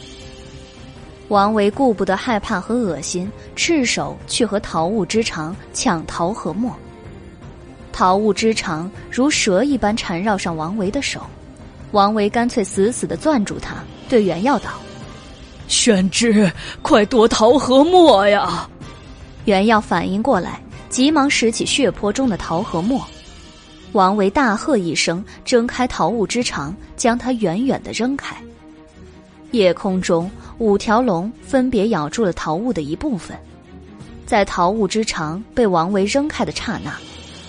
[1.28, 6.76] 王维顾不得害怕和恶心，赤手去和桃物之长抢桃和墨。
[7.90, 11.22] 桃物之长如蛇一般缠绕上王维的手，
[11.92, 13.76] 王维干脆死死的攥住他，
[14.10, 14.72] 对袁耀道
[15.68, 16.52] ：“宣之，
[16.82, 18.68] 快夺桃和墨呀！”
[19.44, 23.06] 袁耀反应过来，急忙拾起血泊中的桃和墨。
[23.92, 28.36] 王维大喝一声，挣开桃物之长，将它远远的扔开。
[29.50, 30.30] 夜空中。
[30.58, 33.34] 五条龙分别咬住了桃物的一部分，
[34.26, 36.94] 在桃物之长被王维扔开的刹那，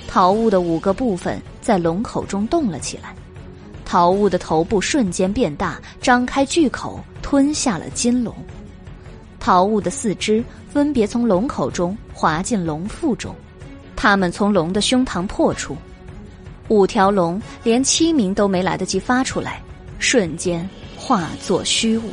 [0.07, 3.13] 桃物的五个部分在龙口中动了起来，
[3.83, 8.33] 桃物的头部瞬间变大，张开巨口吞下了金龙，
[9.41, 13.35] 桃物的四肢分别从龙口中滑进龙腹中，
[13.95, 15.75] 它们从龙的胸膛破出，
[16.67, 19.59] 五条龙连七鸣都没来得及发出来，
[19.97, 22.03] 瞬间化作虚无。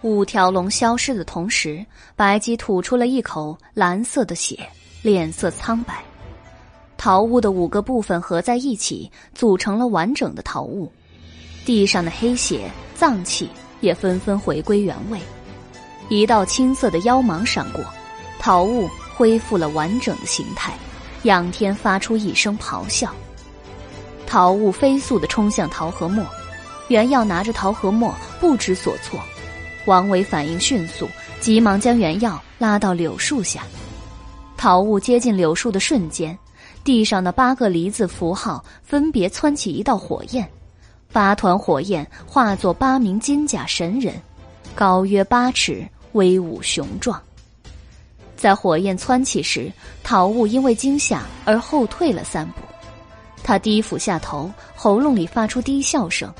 [0.00, 1.84] 五条龙消失的同时，
[2.16, 4.58] 白姬吐出了一口蓝色的血，
[5.02, 6.02] 脸色苍白。
[7.04, 10.88] 桃物的五个部分合在一起，组成了完整的桃物。
[11.64, 13.50] 地上的黑血、脏器
[13.80, 15.18] 也纷纷回归原位。
[16.08, 17.84] 一道青色的妖芒闪过，
[18.38, 20.74] 桃物恢复了完整的形态。
[21.24, 23.12] 仰天发出一声咆哮，
[24.24, 26.24] 桃物飞速的冲向桃和墨。
[26.86, 29.18] 原耀拿着桃和墨，不知所措。
[29.86, 31.08] 王维反应迅速，
[31.40, 33.64] 急忙将原药拉到柳树下。
[34.56, 36.38] 桃物接近柳树的瞬间，
[36.84, 40.48] 地上的八个梨字符号分别蹿起一道火焰，
[41.12, 44.14] 八团火焰化作八名金甲神人，
[44.74, 47.20] 高约八尺，威武雄壮。
[48.36, 52.60] 在火焰蹿起时，桃物因为惊吓而后退了三步，
[53.44, 56.32] 他低俯下头，喉咙里发出低笑声。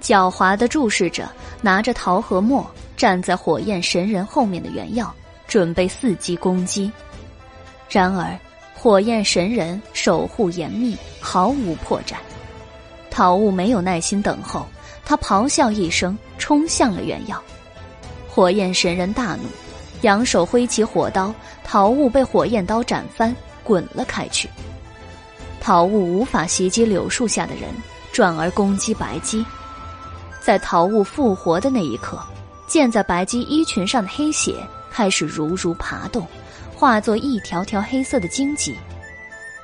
[0.00, 1.28] 狡猾的注视着
[1.60, 2.64] 拿着桃和墨
[2.96, 5.12] 站在火焰神人后面的原耀，
[5.48, 6.92] 准备伺机攻击。
[7.90, 8.38] 然而，
[8.86, 12.14] 火焰神人守护严密，毫无破绽。
[13.10, 14.64] 桃物没有耐心等候，
[15.04, 17.42] 他咆哮一声，冲向了原耀。
[18.28, 19.48] 火焰神人大怒，
[20.02, 21.34] 扬手挥起火刀，
[21.64, 23.34] 桃物被火焰刀斩翻，
[23.64, 24.48] 滚了开去。
[25.60, 27.64] 桃物无法袭击柳树下的人，
[28.12, 29.44] 转而攻击白姬。
[30.40, 32.20] 在桃物复活的那一刻，
[32.68, 34.54] 溅在白姬衣裙上的黑血
[34.92, 36.24] 开始如如爬动，
[36.76, 38.76] 化作一条条黑色的荆棘，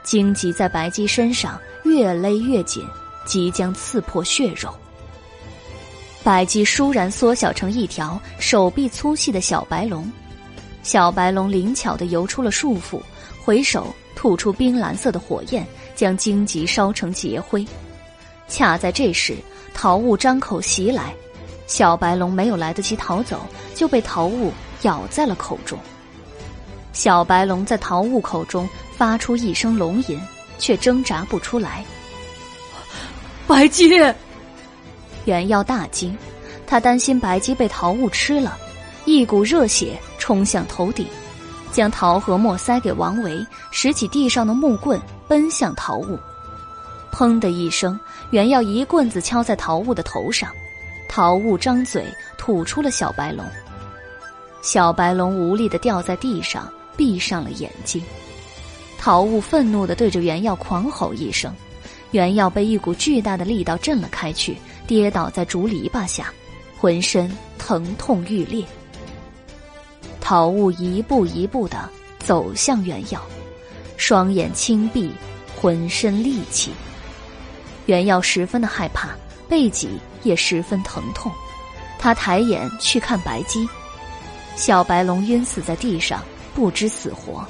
[0.03, 2.83] 荆棘在白姬身上越勒越紧，
[3.27, 4.75] 即将刺破血肉。
[6.25, 10.11] 白姬倏然缩小成一条手臂粗细的小白龙，
[10.83, 12.99] 小白龙灵巧地游出了束缚，
[13.45, 17.67] 回首吐出冰蓝色的火焰，将荆棘烧成劫灰。
[18.49, 19.37] 恰在这时。
[19.75, 21.15] 桃物张口袭来，
[21.67, 23.41] 小白龙没有来得及逃走，
[23.75, 25.79] 就被桃物咬在了口中。
[26.93, 30.21] 小白龙在桃雾口中发出一声龙吟，
[30.59, 31.85] 却挣扎不出来。
[33.47, 33.89] 白姬，
[35.25, 36.17] 原耀大惊，
[36.67, 38.57] 他担心白姬被桃雾吃了，
[39.05, 41.07] 一股热血冲向头顶，
[41.73, 46.19] 将桃和墨塞给王维，拾起地上的木棍，奔向桃雾。
[47.11, 47.99] 砰的一声，
[48.31, 50.51] 原耀一棍子敲在桃雾的头上，
[51.09, 52.07] 桃雾张嘴
[52.39, 53.45] 吐出了小白龙。
[54.63, 58.03] 小白龙无力的掉在地上，闭上了眼睛。
[58.99, 61.53] 桃雾愤怒的对着原耀狂吼一声，
[62.13, 64.57] 原耀被一股巨大的力道震了开去，
[64.87, 66.33] 跌倒在竹篱笆下，
[66.79, 68.65] 浑身疼痛欲裂。
[70.21, 71.89] 桃雾一步一步的
[72.21, 73.21] 走向袁耀，
[73.97, 75.11] 双眼轻闭，
[75.57, 76.71] 浑身戾气。
[77.87, 79.09] 袁耀十分的害怕，
[79.49, 81.33] 背脊也十分疼痛。
[81.99, 83.69] 他抬眼去看白姬，
[84.55, 86.23] 小白龙晕死在地上，
[86.55, 87.47] 不知死活。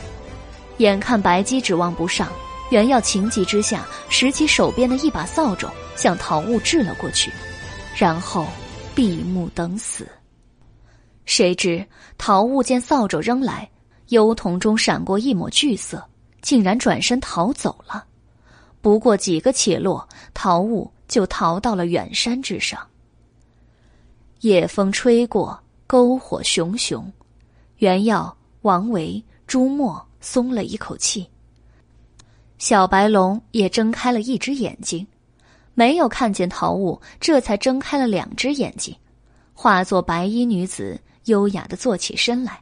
[0.79, 2.33] 眼看白姬指望不上，
[2.71, 7.31] 袁耀情急之下拾起手边的一把扫帚，向桃物掷了过去，
[7.97, 8.47] 然后
[8.95, 10.09] 闭目等死。
[11.25, 11.87] 谁知
[12.19, 13.69] 桃物见扫帚扔来，
[14.09, 16.05] 幽瞳中闪过一抹惧色，
[16.41, 18.05] 竟然转身逃走了。
[18.81, 22.81] 不过几个起落，桃物就逃到了远山之上。
[24.41, 27.13] 夜风吹过，篝火熊熊，
[27.77, 31.25] 袁耀、王维、朱墨松了一口气。
[32.59, 35.07] 小白龙也睁开了一只眼睛，
[35.75, 38.97] 没有看见桃物，这才睁开了两只眼睛，
[39.53, 41.01] 化作白衣女子。
[41.27, 42.61] 优雅的坐起身来。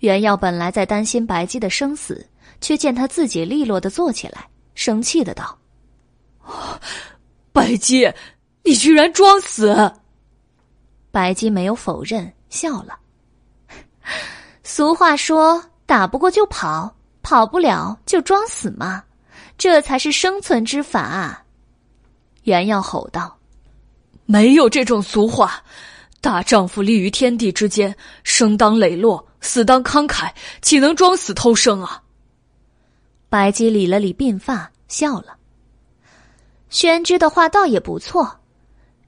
[0.00, 2.28] 袁耀本来在担心白姬的生死，
[2.60, 5.58] 却见他自己利落的坐起来，生气的道
[7.50, 8.12] ：“白姬，
[8.62, 9.90] 你居然装死！”
[11.10, 12.98] 白姬没有否认，笑了。
[14.72, 19.02] 俗话说：“打不过就跑，跑不了就装死嘛，
[19.58, 21.42] 这才是生存之法。”啊
[22.44, 23.36] 袁耀吼道
[24.26, 25.60] ：“没有这种俗话。”
[26.22, 27.92] 大丈夫立于天地之间，
[28.22, 30.30] 生当磊落，死当慷慨，
[30.62, 32.00] 岂能装死偷生啊？
[33.28, 35.36] 白姬理了理鬓发，笑了。
[36.68, 38.38] 宣之的话倒也不错，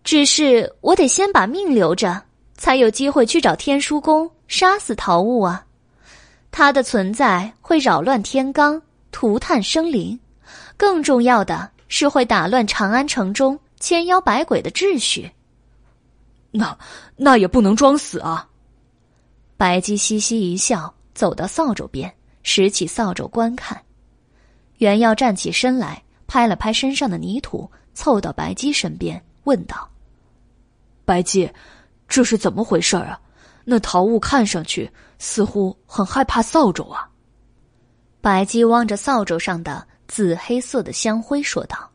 [0.02, 2.20] 只是我得先把命留着，
[2.57, 5.65] 才有机会去找天书宫杀死桃物啊。
[6.51, 8.79] 它的存在会扰乱天罡，
[9.11, 10.21] 涂炭生灵，
[10.77, 15.33] 更重要的是会打乱长安城中千妖百鬼的秩序。
[16.51, 16.77] 那
[17.17, 18.47] 那也不能装死啊！
[19.57, 23.81] 白姬嘻嘻一笑，走到扫帚边，拾起扫帚观看。
[24.77, 29.89] 袁耀站起身来，拍了拍身上的泥土，凑到白姬身边，问道
[31.07, 31.51] ：“白姬，
[32.07, 33.19] 这是怎么回事啊？
[33.65, 37.08] 那桃物看上去似乎很害怕扫帚啊。”
[38.20, 41.91] 白姬望着扫帚上的紫黑色的香灰，说道：“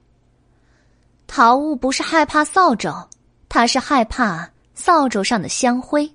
[1.27, 3.07] 桃物不是害怕扫帚。”
[3.49, 6.07] 他是害怕扫帚上的香灰。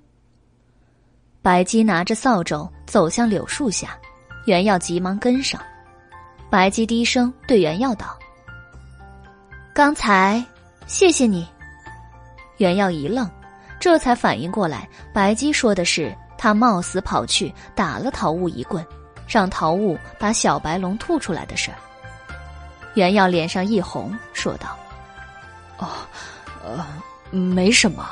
[1.40, 3.98] 白姬拿着扫帚走向柳树下，
[4.44, 5.58] 袁耀急忙跟上。
[6.50, 8.18] 白姬低声对袁耀道
[9.72, 10.44] ：“刚才
[10.86, 11.48] 谢谢你。”
[12.58, 13.28] 袁耀一愣，
[13.83, 18.86] 这才反应过来，白姬说的是他冒死跑去打了陶雾一棍，
[19.27, 21.77] 让陶雾把小白龙吐出来的事儿。
[22.94, 24.78] 袁耀脸上一红，说道
[25.78, 25.89] ：“哦，
[26.65, 26.86] 呃。”
[27.36, 28.09] 没什么，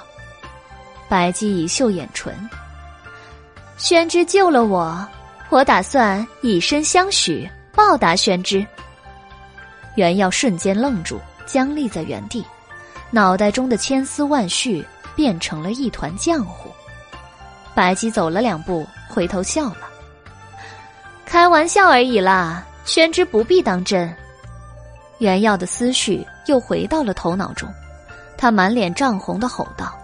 [1.08, 2.34] 白姬已秀眼唇。
[3.76, 5.06] 宣之救了我，
[5.50, 8.66] 我打算以身相许，报答宣之。
[9.94, 12.44] 袁耀瞬间愣住，僵立在原地，
[13.10, 16.70] 脑袋中的千丝万绪变成了一团浆糊。
[17.74, 19.88] 白姬走了两步，回头笑了
[21.24, 24.14] ：“开玩笑而已啦，宣之不必当真。”
[25.18, 27.68] 袁耀的思绪又回到了头脑中。
[28.36, 29.94] 他满脸涨红的吼道：“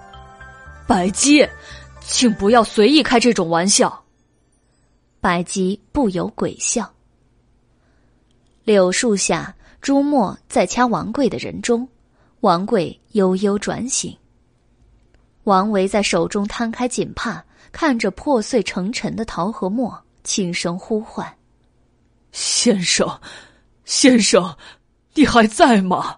[0.87, 1.49] 白姬，
[2.01, 4.05] 请不要随意开这种玩笑。”
[5.21, 6.93] 白姬不由鬼笑。
[8.63, 11.89] 柳树下，朱墨在掐王贵的人中，
[12.41, 14.17] 王贵悠悠转醒。
[15.47, 21.33] 王维在手中摊开锦帕，看着破碎成尘的桃和墨，轻声呼唤
[22.33, 23.09] ：“先生，
[23.85, 24.57] 先生，
[25.15, 26.17] 你还在吗？”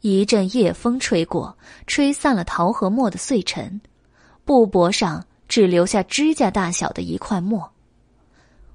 [0.00, 1.54] 一阵夜风吹过，
[1.86, 3.78] 吹散了桃和墨的碎尘，
[4.46, 7.70] 布帛上只留下指甲大小的一块墨。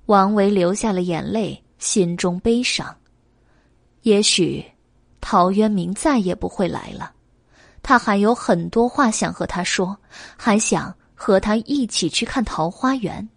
[0.05, 2.95] 王维流下了眼泪，心中悲伤。
[4.03, 4.63] 也许，
[5.19, 7.14] 陶渊明再也不会来了。
[7.87, 9.95] 他还有很多话想和他说，
[10.35, 13.29] 还想和他一起去看桃花源。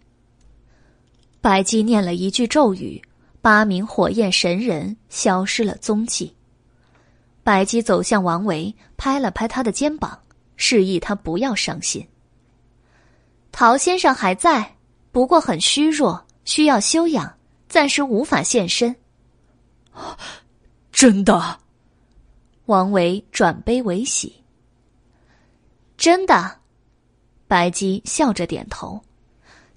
[1.39, 2.99] 白姬念了一句咒语，
[3.43, 6.35] 八名火焰神人消失了踪迹。
[7.43, 10.17] 白姬走向王维，拍了拍他的肩膀，
[10.55, 12.07] 示意他不要伤心。
[13.51, 14.75] 陶先生还在，
[15.11, 17.31] 不过很虚弱，需要休养，
[17.67, 18.95] 暂时无法现身。
[20.91, 21.59] 真的？
[22.65, 24.38] 王维转悲为喜。
[25.99, 26.59] 真的，
[27.45, 28.99] 白姬笑着点头。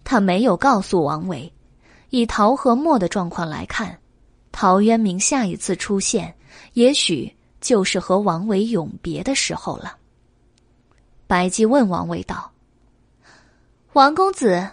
[0.05, 1.52] 他没有告诉王维，
[2.10, 3.99] 以陶和墨的状况来看，
[4.52, 6.34] 陶渊明下一次出现，
[6.75, 7.36] 也许。
[7.62, 9.97] 就是和王维永别的时候了。
[11.28, 12.51] 白姬问王维道
[13.94, 14.68] ：“王公子，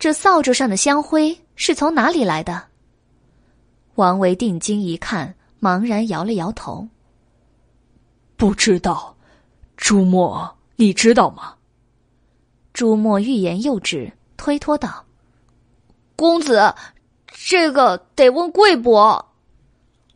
[0.00, 2.60] 这扫帚上的香灰是从哪里来的？
[3.94, 6.88] 王维定睛一看，茫然摇了摇头。
[8.36, 9.16] 不知道，
[9.76, 11.54] 朱墨，你知道吗？
[12.72, 15.04] 朱墨欲言又止，推脱道
[16.16, 16.74] ：“公子，
[17.28, 19.24] 这个得问贵伯。”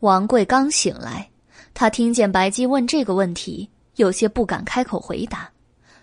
[0.01, 1.29] 王贵刚醒来，
[1.73, 5.49] 他听见白姬问这个问题，有些不敢开口回答。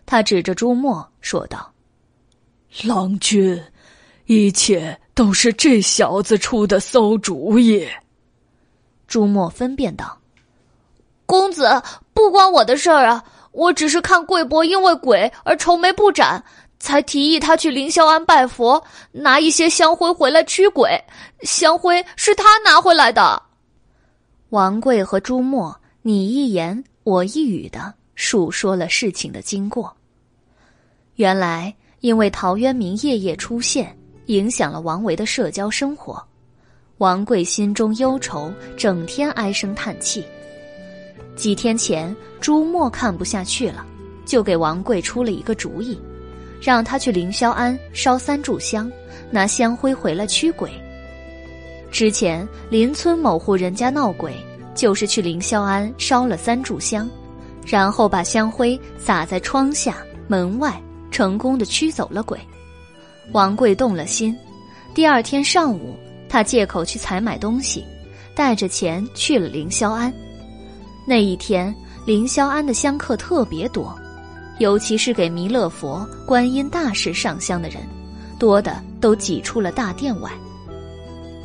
[0.06, 1.70] 他指着朱墨说道
[2.84, 3.62] ：“郎君，
[4.24, 7.86] 一切都是这小子出的馊主意。”
[9.06, 10.18] 朱墨分辨道
[11.26, 11.68] ：“公子，
[12.14, 13.22] 不关我的事儿啊。”
[13.56, 16.44] 我只是看贵伯因为鬼而愁眉不展，
[16.78, 20.90] 才提议他去凌霄庵拜佛，拿一些香灰回来驱鬼。
[21.40, 23.42] 香灰是他拿回来的。
[24.50, 29.90] 王贵和朱墨你一言我一语的述说了事情的经过。
[31.14, 36.22] 原来因为陶渊明夜夜出现，影响了王维的社交生活，
[36.98, 40.22] 王贵心中忧愁，整天唉声叹气。
[41.36, 43.84] 几天前，朱墨看不下去了，
[44.24, 46.00] 就给王贵出了一个主意，
[46.60, 48.90] 让他去凌霄庵烧三炷香，
[49.30, 50.70] 拿香灰回来驱鬼。
[51.90, 54.34] 之前邻村某户人家闹鬼，
[54.74, 57.08] 就是去凌霄庵烧了三炷香，
[57.66, 62.38] 然后把香灰撒在窗下、门外，成功的驱走了鬼。
[63.32, 64.34] 王贵动了心，
[64.94, 65.94] 第二天上午，
[66.28, 67.84] 他借口去采买东西，
[68.34, 70.12] 带着钱去了凌霄庵。
[71.08, 71.72] 那一天，
[72.04, 73.96] 凌霄庵的香客特别多，
[74.58, 77.80] 尤其是给弥勒佛、观音大士上香的人，
[78.40, 80.28] 多的都挤出了大殿外。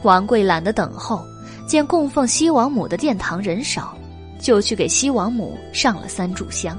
[0.01, 1.23] 王贵懒得等候，
[1.67, 3.95] 见供奉西王母的殿堂人少，
[4.40, 6.75] 就去给西王母上了三炷香。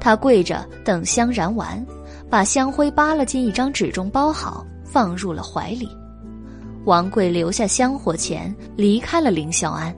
[0.00, 1.86] 他跪着等香燃完，
[2.28, 5.88] 把香灰扒了进一张纸中包好，放入了怀里。
[6.84, 9.94] 王贵留下香火钱，离开了凌霄庵。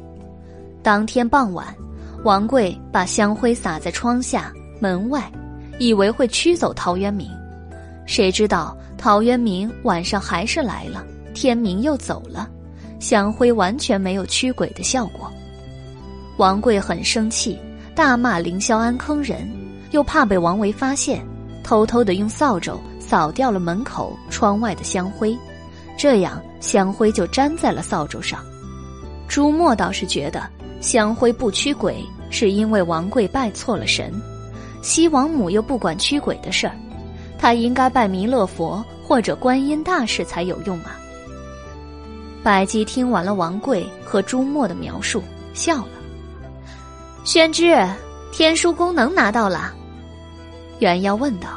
[0.83, 1.74] 当天傍晚。
[2.25, 5.31] 王贵把香灰撒在窗下、门外，
[5.78, 7.31] 以为会驱走陶渊明，
[8.07, 11.05] 谁知道陶渊明晚上还是来了，
[11.35, 12.49] 天明又走了，
[12.99, 15.31] 香灰完全没有驱鬼的效果。
[16.39, 17.59] 王贵很生气，
[17.94, 19.47] 大骂凌霄庵坑人，
[19.91, 21.23] 又怕被王维发现，
[21.62, 25.36] 偷偷的用扫帚扫掉了门口、窗外的香灰，
[25.99, 28.43] 这样香灰就粘在了扫帚上。
[29.28, 30.43] 朱墨倒是觉得
[30.85, 32.05] 香灰不驱鬼。
[32.31, 34.13] 是因为王贵拜错了神，
[34.83, 36.75] 西王母又不管驱鬼的事儿，
[37.39, 40.99] 他应该拜弥勒佛或者观音大士才有用啊。
[42.43, 45.23] 白姬听完了王贵和朱墨的描述，
[45.53, 45.91] 笑了。
[47.23, 47.89] 宣之，
[48.33, 49.73] 天书功能拿到了？
[50.81, 51.49] 元耀问道。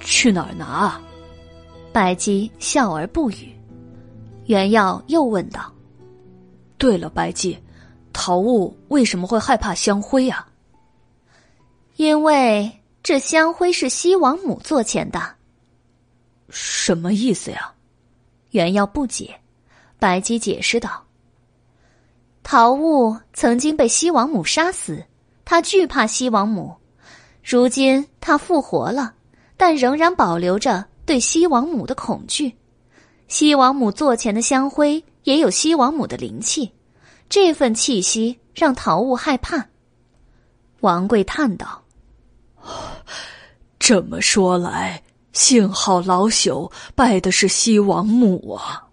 [0.00, 1.00] 去哪儿拿？
[1.90, 3.48] 白姬笑而不语。
[4.44, 5.72] 元耀又问道。
[6.76, 7.58] 对了，白姬。
[8.12, 10.46] 陶物为什么会害怕香灰啊？
[11.96, 12.70] 因为
[13.02, 15.34] 这香灰是西王母做钱的。
[16.48, 17.72] 什么意思呀？
[18.50, 19.40] 袁耀不解。
[19.98, 21.04] 白姬解释道
[22.42, 25.04] ：“桃雾曾经被西王母杀死，
[25.44, 26.74] 他惧怕西王母。
[27.44, 29.14] 如今他复活了，
[29.58, 32.56] 但仍然保留着对西王母的恐惧。
[33.28, 36.72] 西王母做前的香灰也有西王母的灵气。”
[37.30, 39.64] 这份气息让陶物害怕。
[40.80, 41.80] 王贵叹道
[43.78, 45.00] ：“这么说来，
[45.32, 48.84] 幸好老朽拜的是西王母啊。”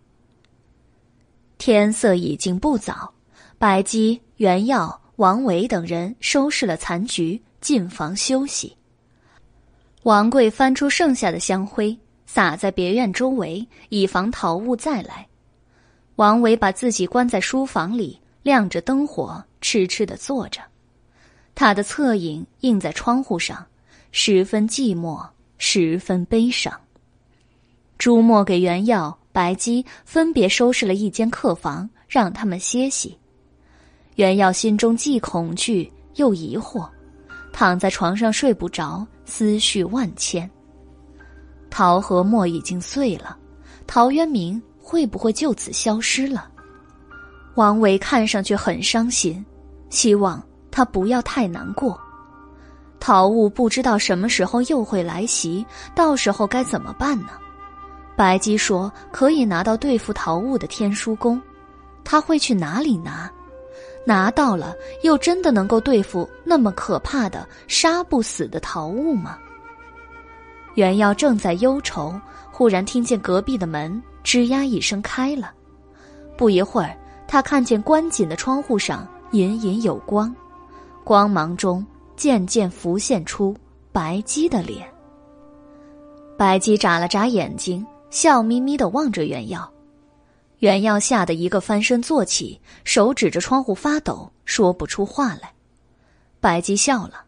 [1.58, 3.12] 天色已经不早，
[3.58, 8.78] 白姬、袁耀、王维等人收拾了残局，进房休息。
[10.04, 15.28] 王贵翻出剩下的香灰，撒在别院周围，以防陶物再来。
[16.18, 18.20] 王维把自己关在书房里。
[18.48, 20.62] 亮着灯火，痴痴的坐着，
[21.54, 23.66] 他的侧影映在窗户上，
[24.14, 25.28] 十分寂寞，
[25.58, 26.74] 十分悲伤。
[27.98, 33.18] 朱墨给袁耀、白姬分别收拾了一间客房，让他们歇息。
[34.16, 36.88] 袁耀心中既恐惧又疑惑，
[37.52, 40.50] 躺在床上睡不着，思绪万千。
[41.70, 43.38] 桃和墨已经碎了，
[43.86, 46.50] 陶渊明会不会就此消失了？
[47.58, 49.44] 王维看上去很伤心，
[49.90, 52.00] 希望他不要太难过。
[53.00, 57.30] 陶物不知道什么时候又会来袭，到时候该怎么办呢？
[58.16, 61.42] 白姬说可以拿到对付陶物的天书功，
[62.04, 63.28] 他会去哪里拿？
[64.06, 69.36] 拿到了又真的能够对付那么可怕的杀不死的陶物吗？
[70.76, 72.14] 袁耀正在忧愁，
[72.52, 75.52] 忽然听见隔壁的门吱呀一声开了。
[76.38, 76.96] 不一会儿，
[77.28, 80.34] 他看见关紧的窗户上隐隐有光，
[81.04, 83.56] 光芒中渐渐浮现出
[83.92, 84.88] 白姬的脸。
[86.38, 89.70] 白姬眨了眨眼睛，笑眯眯的望着袁耀。
[90.60, 95.54] 袁耀吓得一个翻身坐起，手指着窗户发抖，说不出话来。
[96.40, 97.26] 白姬笑了：“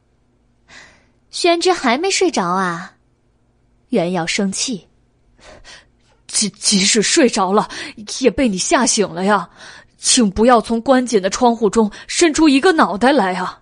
[1.30, 2.96] 宣之还没睡着啊？”
[3.90, 4.88] 袁耀生气
[6.28, 7.68] ：“即即使睡着了，
[8.22, 9.50] 也被你吓醒了呀！
[10.00, 13.62] 请不要从关紧的窗户中伸出一个脑袋来啊！”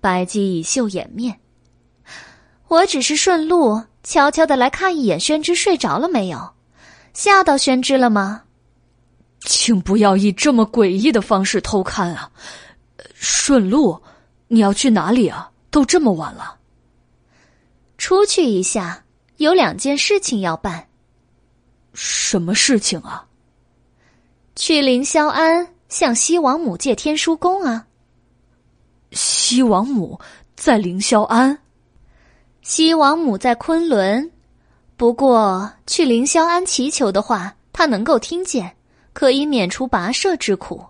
[0.00, 1.38] 白姬以袖掩面
[2.68, 6.54] ：“我只是顺路，悄悄的来看一眼宣之睡着了没有，
[7.12, 8.42] 吓到宣之了吗？”
[9.40, 12.30] 请不要以这么诡异的方式偷看啊！
[13.14, 14.02] 顺路，
[14.48, 15.50] 你要去哪里啊？
[15.70, 16.56] 都这么晚了，
[17.98, 19.04] 出去一下。
[19.36, 20.88] 有两件事情要办，
[21.94, 23.27] 什么事情啊？
[24.58, 27.86] 去凌霄庵向西王母借天书宫啊。
[29.12, 30.18] 西王母
[30.56, 31.56] 在凌霄庵，
[32.62, 34.28] 西王母在昆仑。
[34.96, 38.74] 不过去凌霄庵祈求的话，他能够听见，
[39.12, 40.84] 可以免除跋涉之苦。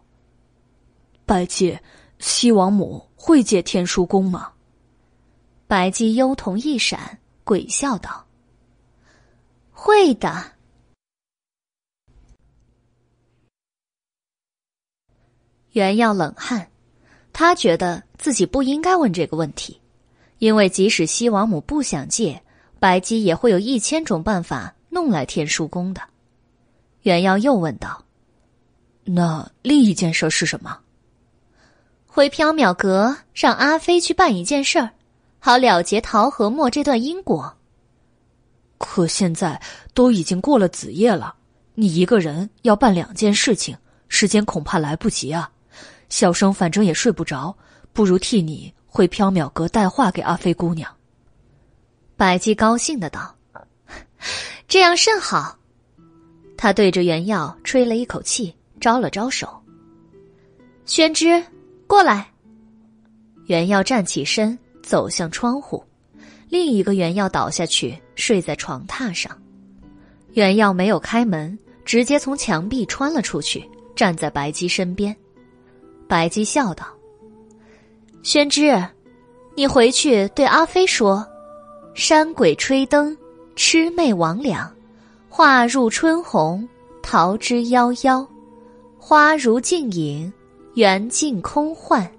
[1.26, 1.78] 白姬，
[2.18, 4.48] 西王母会借天书宫吗？
[5.66, 8.24] 白姬幽瞳一闪，诡笑道。
[9.70, 10.52] 会的。
[15.72, 16.68] 袁耀冷汗，
[17.32, 19.80] 他觉得自己不应该问这个问题，
[20.38, 22.42] 因为即使西王母不想借，
[22.78, 26.00] 白姬也会有一千种办法弄来天书宫的。
[27.02, 28.04] 袁耀又问道
[29.04, 30.78] ：“那另一件事是什么？”
[32.06, 34.90] 回缥缈阁让阿飞去办一件事儿，
[35.38, 37.54] 好了结陶和墨这段因果。
[38.78, 39.60] 可现在
[39.94, 41.34] 都已经过了子夜了，
[41.74, 43.76] 你一个人要办两件事情，
[44.08, 45.50] 时间恐怕来不及啊。
[46.08, 47.56] 小生反正也睡不着，
[47.92, 50.90] 不如替你回缥缈阁带话给阿飞姑娘。
[52.16, 53.36] 白姬高兴的道
[54.66, 55.56] ：“这样甚好。”
[56.56, 59.48] 他对着袁耀吹了一口气，招了招手
[60.86, 61.44] ：“宣之，
[61.86, 62.28] 过来。”
[63.46, 65.84] 袁耀站起身，走向窗户。
[66.48, 69.30] 另一个袁耀倒下去，睡在床榻上。
[70.32, 75.16] 袁耀没有开门，直接从墙壁穿了出去，站在白姬身边。
[76.08, 76.86] 白姬笑道
[78.24, 78.82] ：“宣之，
[79.54, 81.24] 你回去对阿飞说，
[81.94, 83.14] 山鬼吹灯，
[83.54, 84.66] 魑魅魍魉，
[85.28, 86.66] 画入春红，
[87.02, 88.26] 桃之夭夭，
[88.98, 90.32] 花如镜影，
[90.74, 92.10] 缘尽空幻。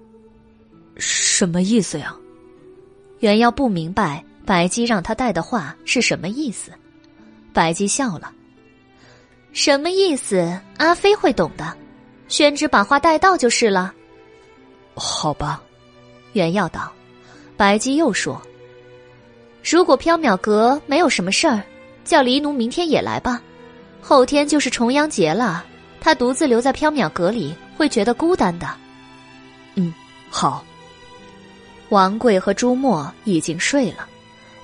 [0.96, 2.16] 什么意思呀？”
[3.18, 6.70] 袁耀不明白白姬让他带的话是什么意思，
[7.52, 8.32] 白姬笑了。
[9.52, 10.56] 什么意思？
[10.78, 11.76] 阿飞会懂的。
[12.30, 13.92] 宣之把话带到就是了。
[14.94, 15.62] 好吧，
[16.32, 16.90] 袁耀道。
[17.56, 18.40] 白姬又说
[19.62, 21.62] ：“如果缥缈阁没有什么事儿，
[22.04, 23.42] 叫黎奴明天也来吧。
[24.00, 25.66] 后天就是重阳节了，
[26.00, 28.66] 他独自留在缥缈阁里会觉得孤单的。”
[29.74, 29.92] 嗯，
[30.30, 30.64] 好。
[31.90, 34.08] 王贵和朱墨已经睡了，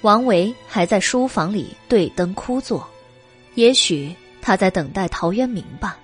[0.02, 2.88] 王维还在书房里对灯枯坐，
[3.56, 5.98] 也许他在等待陶渊明吧。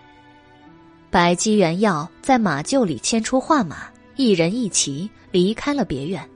[1.12, 3.82] 白姬、元耀在马厩里牵出画马，
[4.16, 6.26] 一人一骑离开了别院。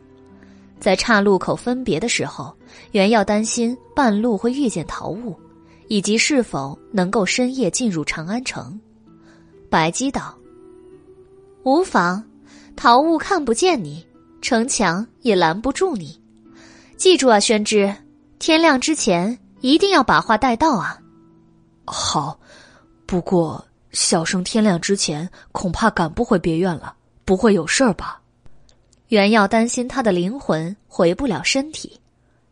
[0.78, 2.54] 在岔路口分别的时候，
[2.92, 5.34] 元耀担心半路会遇见陶物，
[5.88, 8.78] 以及是否能够深夜进入长安城。
[9.70, 10.36] 白姬道
[11.64, 12.22] ：“无妨，
[12.76, 14.04] 陶物看不见你。”
[14.42, 16.20] 城墙也拦不住你，
[16.98, 17.92] 记住啊，宣之，
[18.38, 21.00] 天亮之前一定要把话带到啊。
[21.86, 22.38] 好，
[23.06, 23.66] 不过
[23.98, 26.94] 小生天亮之前恐怕赶不回别院了，
[27.24, 28.20] 不会有事儿吧？
[29.08, 31.98] 袁耀担心他的灵魂回不了身体，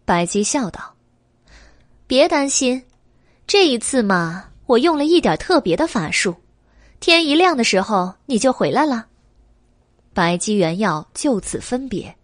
[0.06, 0.94] 白姬笑道
[2.08, 2.82] ：“别担心，
[3.46, 6.34] 这一次嘛，我用了一点特别的法术，
[6.98, 9.06] 天一亮的时候你就回来了。”
[10.14, 12.16] 白姬、元耀就此分别，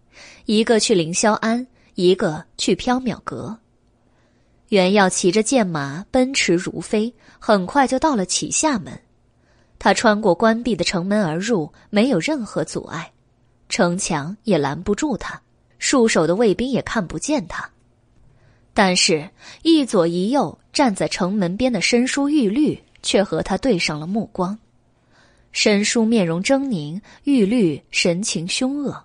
[0.46, 3.58] 一个去凌霄庵，一个去缥缈阁。
[4.68, 8.98] 元耀骑着剑马奔驰如飞，很快就到了启夏门。
[9.80, 13.10] 他穿过关闭的城门而入，没有任何阻碍，
[13.70, 15.40] 城墙也拦不住他，
[15.80, 17.68] 戍守的卫兵也看不见他。
[18.74, 19.30] 但是，
[19.62, 24.56] 一左一右站在城门边的申叔玉律却和他对上了目光。
[25.50, 29.02] 申叔面容狰狞，玉律神情凶恶，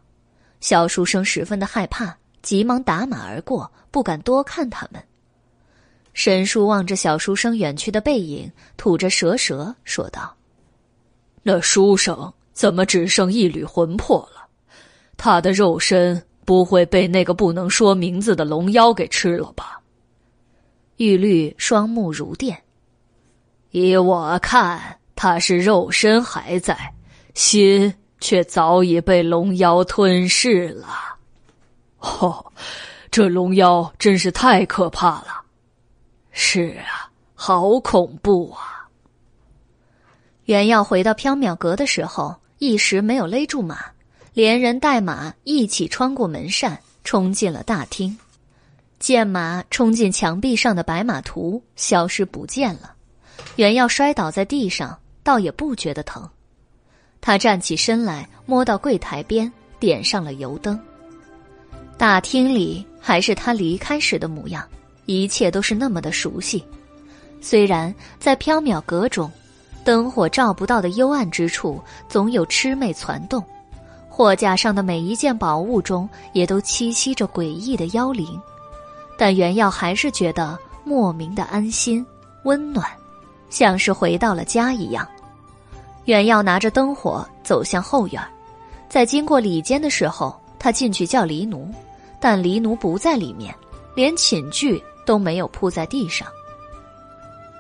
[0.60, 5.02] 小书生十分的害怕，急忙打马而过，不敢多看他们。
[6.14, 10.35] 申叔望着小书生远去的背影，吐着舌舌说道
[11.48, 14.48] ：“那书生怎么只剩一缕魂魄了？
[15.16, 19.80] 他的肉身不会被那个不能说名字的龙妖给吃了吧？”
[20.98, 22.64] 玉律双目如电，
[23.70, 26.96] 依我看，他是肉身还在，
[27.36, 30.88] 心却早已被龙妖吞噬了。
[32.00, 32.44] 哦，
[33.12, 35.44] 这龙妖真是太可怕了。
[36.32, 38.75] 是啊，好恐怖啊！
[40.46, 43.86] 原要回到缥缈阁的时候，一时没有勒住马，
[44.34, 48.18] 连人带马一起穿过门扇，冲进了大厅。
[49.00, 52.94] 见马冲进墙壁上的白马图消失不见了，
[53.56, 56.28] 原要摔倒在地上，倒也不觉得疼。
[57.20, 60.80] 他站起身来，摸到柜台边，点上了油灯。
[61.98, 64.68] 大厅里还是他离开时的模样。
[65.08, 66.66] 一切都是那么的熟悉，
[67.40, 69.32] 虽然在缥缈阁中，
[69.86, 73.40] 灯火照不到的幽暗之处，总有魑魅攒动；
[74.10, 78.42] 货架上的每一件宝物中，也都栖息着诡异的妖灵。
[79.18, 82.06] 但袁耀还是觉得莫名的安心、
[82.44, 82.90] 温暖，
[83.50, 85.08] 像是回到了家一样。
[86.06, 88.22] 袁耀拿着灯火走向后院，
[88.90, 91.72] 在经过里间的时候，他进去叫黎奴，
[92.20, 93.56] 但黎奴不在里面，
[93.96, 94.84] 连寝具。
[95.06, 96.28] 都没有铺在地上。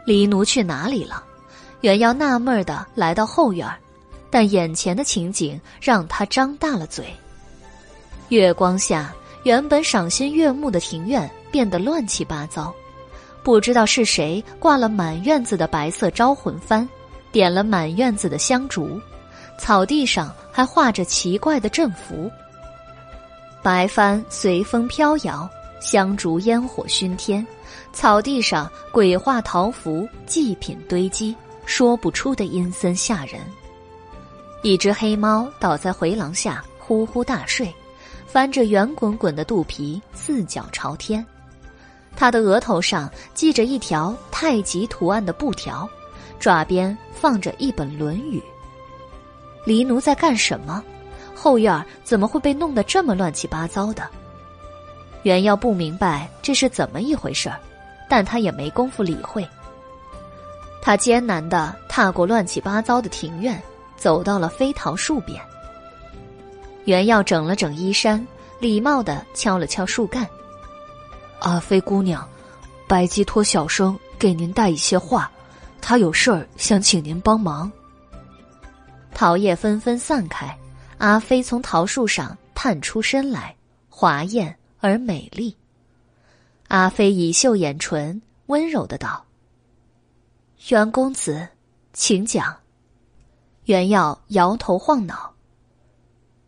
[0.04, 1.24] 黎奴去哪里了？
[1.82, 3.68] 袁耀纳闷的来到后院，
[4.30, 7.06] 但眼前的情景让他张大了嘴。
[8.30, 9.14] 月光下，
[9.44, 12.74] 原本赏心悦目的庭院变得乱七八糟，
[13.44, 16.88] 不知道是谁挂了满院子的白色招魂幡，
[17.32, 19.00] 点了满院子的香烛，
[19.60, 22.32] 草地上还画着奇怪的阵符。
[23.62, 25.50] 白帆随风飘摇。
[25.82, 27.46] 香烛烟火熏天，
[27.94, 33.42] 草地上鬼画桃符，祭品堆积，说不出的阴森吓人。
[34.62, 37.74] 一只黑猫倒在回廊下，呼呼大睡，
[38.26, 41.26] 翻着圆滚滚的肚皮，四脚朝天。
[42.16, 45.88] 它的额头上系着一条太极图案的布条，
[46.40, 48.40] 爪边放着一本《论语》。
[49.66, 50.84] 黎奴在干什么？
[51.36, 54.08] 后院怎么会被弄得这么乱七八糟的？
[55.24, 57.60] 袁耀不明白这是怎么一回事儿，
[58.10, 59.48] 但他也没工夫理会。
[60.86, 63.60] 他艰难的踏过乱七八糟的庭院，
[63.98, 65.42] 走到了飞桃树边。
[66.84, 68.24] 袁耀整了整衣衫，
[68.60, 70.30] 礼貌的敲了敲树干
[71.42, 72.30] ：“阿飞姑娘，
[72.88, 75.32] 白姬托小生给您带一些话，
[75.82, 77.72] 他有事儿想请您帮忙。”
[79.12, 80.56] 桃叶纷纷散开，
[81.00, 83.56] 阿飞从桃树上探出身来，
[83.90, 84.56] 华艳。
[84.82, 85.58] 而美丽，
[86.68, 89.25] 阿飞以秀眼唇，温柔的道
[90.70, 91.48] ：“袁公子，
[91.94, 92.56] 请讲。”
[93.66, 95.34] 袁耀摇头晃脑：“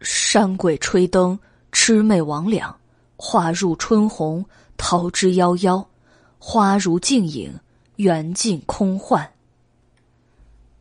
[0.01, 1.37] 山鬼吹灯，
[1.71, 2.73] 魑魅魍魉，
[3.15, 5.85] 化入春红，桃之夭夭，
[6.39, 7.59] 花如镜影，
[7.97, 9.31] 缘尽空幻。”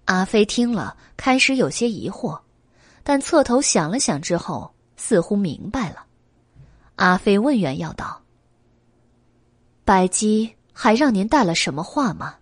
[0.06, 2.38] 阿飞听了，开始有些疑惑，
[3.02, 6.04] 但侧头想了想之后，似乎明白了。
[6.94, 8.22] 阿飞问袁耀道
[9.84, 12.36] ：“白姬还让您带了什么话吗？”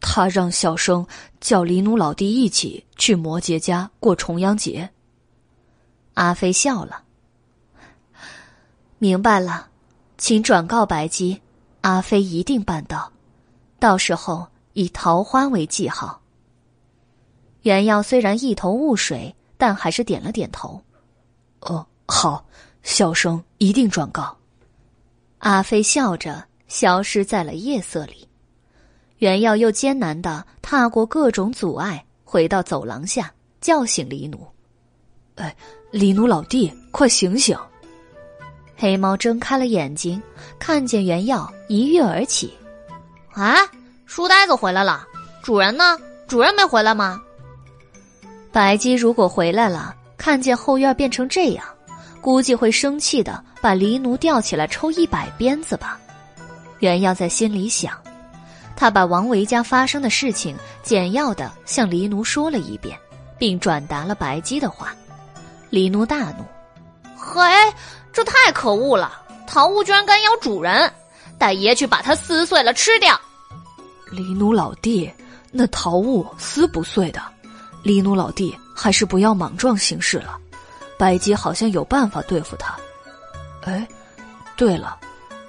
[0.00, 1.06] 他让小生
[1.40, 4.90] 叫黎奴老弟一起去摩羯家过重阳节。
[6.14, 7.02] 阿飞笑了，
[8.98, 9.68] 明白了，
[10.16, 11.40] 请转告白姬，
[11.80, 13.12] 阿飞一定办到，
[13.78, 16.20] 到时候以桃花为记号。
[17.62, 20.82] 袁耀虽然一头雾水，但还是点了点头。
[21.60, 22.44] 哦，好。
[22.84, 24.34] 小生一定转告。
[25.38, 28.27] 阿飞笑着消失在了夜色里。
[29.18, 34.46] 袁耀又艰难的踏过各种阻碍，回到走廊下，叫醒黎奴
[35.36, 35.54] ：“哎，
[35.90, 37.56] 黎奴老弟，快醒醒！”
[38.76, 40.22] 黑猫睁开了眼睛，
[40.58, 42.52] 看见袁耀，一跃而起
[43.34, 43.56] ：“啊，
[44.06, 45.06] 书呆子回来了！
[45.42, 45.98] 主人呢？
[46.28, 47.20] 主人没回来吗？”
[48.52, 51.64] 白姬如果回来了，看见后院变成这样。
[52.20, 55.98] 估计会生气的，把黎奴吊起来抽一百鞭子吧。
[56.80, 57.96] 袁耀在心里想，
[58.78, 62.96] 他把王维家发生的事情简要的向黎奴说了一遍，
[63.36, 64.94] 并转达了白姬的话。
[65.68, 66.44] 黎奴大怒
[67.18, 67.42] ：“嘿，
[68.12, 69.20] 这太可恶了！
[69.48, 70.92] 桃物居然敢咬主人，
[71.38, 73.20] 带爷去把它撕碎了吃掉。”
[74.12, 75.12] 黎奴老弟，
[75.50, 77.20] 那桃物撕不碎的。
[77.82, 80.38] 黎奴老弟，还是不要莽撞行事了。
[80.96, 82.76] 白姬好像有办法对付他，
[83.64, 83.84] 哎，
[84.56, 84.96] 对了，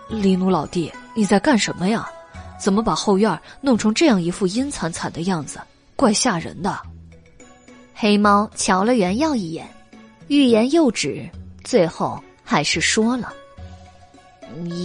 [0.08, 2.10] 黎奴老弟，你在干什么呀？
[2.60, 5.60] 怎么把后院弄成这样一副阴惨惨的样子？
[5.96, 6.80] 怪吓人的。
[7.94, 9.68] 黑猫瞧了袁耀一眼，
[10.28, 11.30] 欲言又止，
[11.64, 13.34] 最后还是说了：“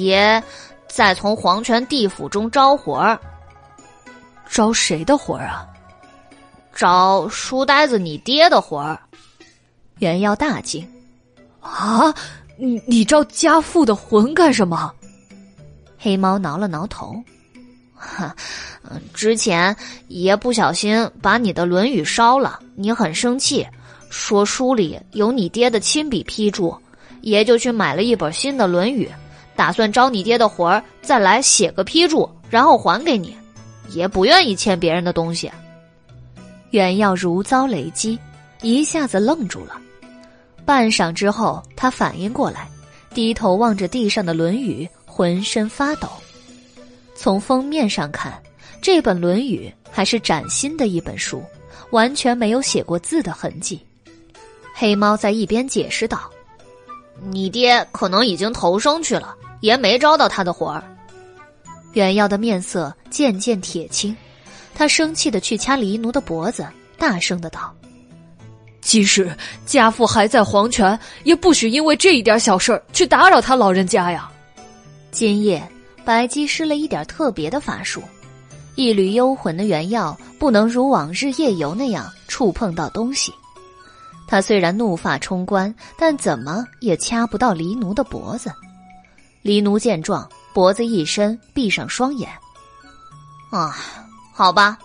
[0.00, 0.42] 爷，
[0.88, 3.20] 在从黄泉地府中招魂儿。
[4.48, 5.66] 招谁的魂儿啊？
[6.74, 9.00] 招书呆子你爹的魂儿。”
[10.00, 10.84] 袁耀大惊
[11.62, 12.12] ：“啊，
[12.58, 14.92] 你你招家父的魂干什么？”
[15.96, 17.14] 黑猫挠了挠头
[18.04, 18.36] ：“哈，
[19.14, 19.74] 之前
[20.08, 23.66] 爷不小心把你的《论语》烧了，你很生气，
[24.10, 26.76] 说书里有你爹的亲笔批注，
[27.22, 29.06] 爷就去买了一本新的《论语》，
[29.56, 33.36] 打算招你爹的魂儿，再来写个批注，然后还给你。
[33.90, 35.50] 爷不愿意欠别人的东西。”
[36.70, 38.18] 袁耀如遭雷击，
[38.62, 39.80] 一下子愣住了。
[40.64, 42.68] 半晌之后，他反应过来，
[43.14, 46.08] 低头望着地上的《论语》，浑身发抖。
[47.24, 48.38] 从封面上看，
[48.82, 51.42] 这本《论语》还是崭新的一本书，
[51.88, 53.80] 完全没有写过字的痕迹。
[54.74, 56.30] 黑猫在一边解释道
[57.32, 60.84] ：“你爹可能已经投生去了，爷没招到他的魂儿。”
[61.94, 64.14] 袁耀的面色渐渐铁青，
[64.74, 66.66] 他生气的去掐黎奴的脖子，
[66.98, 67.74] 大声的道。
[68.82, 74.30] 即使家父还在黄泉，也不许因为这一点小事去打扰他老人家呀。
[75.10, 75.66] 今夜
[76.04, 78.02] 白姬施了一点特别的法术，
[78.74, 83.32] 一缕幽魂的原药不能如往日夜游那样触碰到东西。
[84.26, 88.52] 他虽然怒发冲冠，但怎么也掐不到黎奴的脖子。
[89.42, 92.28] 黎奴见状，脖子一伸，闭上双眼。
[93.50, 93.76] 啊，
[94.32, 94.78] 好吧，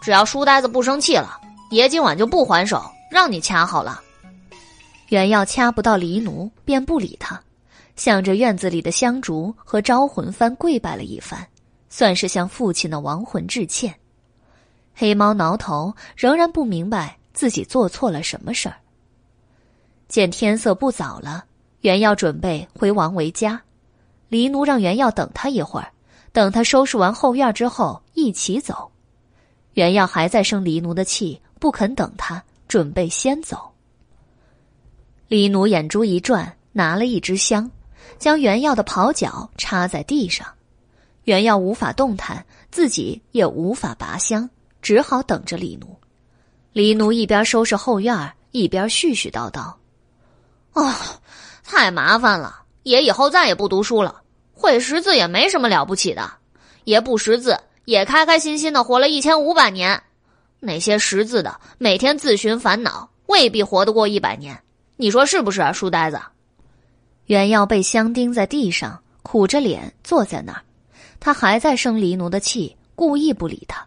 [0.00, 1.38] 只要书呆子不生气了，
[1.70, 2.82] 爷今晚就不还手。
[3.10, 4.00] 让你掐好了，
[5.08, 7.40] 原药掐不到黎奴，便不理他，
[8.00, 11.46] 向着院子里的香烛和招魂幡跪拜了一番，
[11.90, 13.94] 算是向父亲的亡魂致歉。
[14.94, 18.76] 黑猫挠头，仍然不明白自己做错了什么事儿。
[20.08, 21.44] 见天色不早了，
[21.82, 23.60] 原要准备回王维家，
[24.30, 25.92] 黎奴让原要等他一会儿，
[26.32, 28.90] 等他收拾完后院之后一起走。
[29.74, 32.42] 原要还在生黎奴的气，不肯等他。
[32.66, 33.70] 准备先走。
[35.28, 37.70] 黎奴眼珠一转，拿了一支香，
[38.20, 40.46] 将原药的袍角插在地上。
[41.24, 44.48] 原药无法动弹，自己也无法拔香，
[44.80, 45.98] 只好等着李奴。
[46.72, 49.74] 李奴一边收拾后院，一边絮絮叨叨
[50.74, 50.94] ：“哦，
[51.64, 52.62] 太麻烦了！
[52.84, 54.22] 爷以后再也不读书了。
[54.52, 56.30] 会识字也没什么了不起的，
[56.84, 60.02] 爷不识字也开开心心的活了一千五百年。”
[60.62, 64.62] 那些识字的每天自寻烦恼，未必活得过一百年。
[64.96, 66.20] 你说是不是啊，书呆子？
[67.30, 70.64] 原要被香钉在地上，苦着脸坐在那儿。
[71.20, 73.86] 他还在生黎奴的气，故意不理他。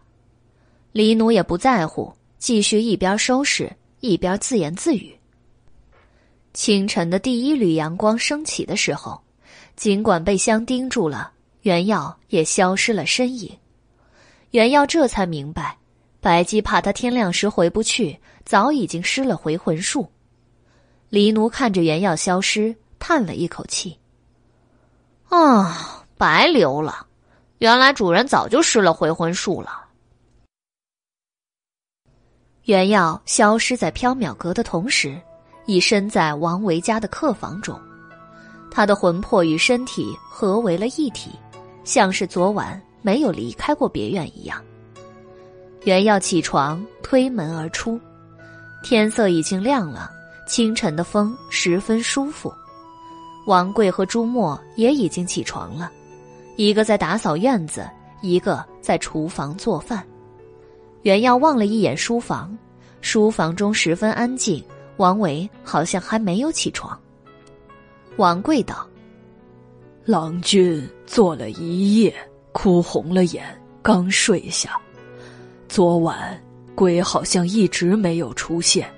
[0.92, 5.14] 黎奴也不在乎，继续一边收拾一边自言自语。
[6.54, 9.20] 清晨的第一缕阳光升起的时候，
[9.76, 13.54] 尽管被香钉住了，原耀也消失了身影。
[14.52, 15.76] 原耀这才明白。
[16.18, 20.08] 白姬怕他天亮时回不去，早已经施了回魂术。
[21.10, 22.74] 黎奴看着原药消失，
[23.06, 23.98] 叹了一口气
[25.28, 27.06] ：“啊，白留了！
[27.58, 29.84] 原来主人早就施了回魂术了。”
[32.64, 35.20] 原耀消失在缥缈阁的同时，
[35.66, 37.78] 已身在王维家的客房中，
[38.70, 41.32] 他的魂魄与身体合为了一体，
[41.84, 44.64] 像是昨晚没有离开过别院一样。
[45.82, 48.00] 原耀起床，推门而出，
[48.82, 50.10] 天色已经亮了，
[50.48, 52.50] 清晨的风十分舒服。
[53.46, 55.90] 王贵和朱墨也已经起床了，
[56.56, 57.88] 一个在打扫院子，
[58.22, 60.02] 一个在厨房做饭。
[61.02, 62.56] 袁耀望了一眼书房，
[63.02, 64.64] 书房中十分安静，
[64.96, 66.98] 王维好像还没有起床。
[68.16, 68.88] 王贵道
[70.06, 72.14] ：“郎君坐了一夜，
[72.52, 73.44] 哭红了眼，
[73.82, 74.80] 刚睡下。”
[75.68, 76.40] 昨晚
[76.74, 78.88] 鬼好像一直没有出现，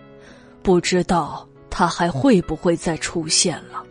[0.63, 3.83] 不知道他还会不会再出现了。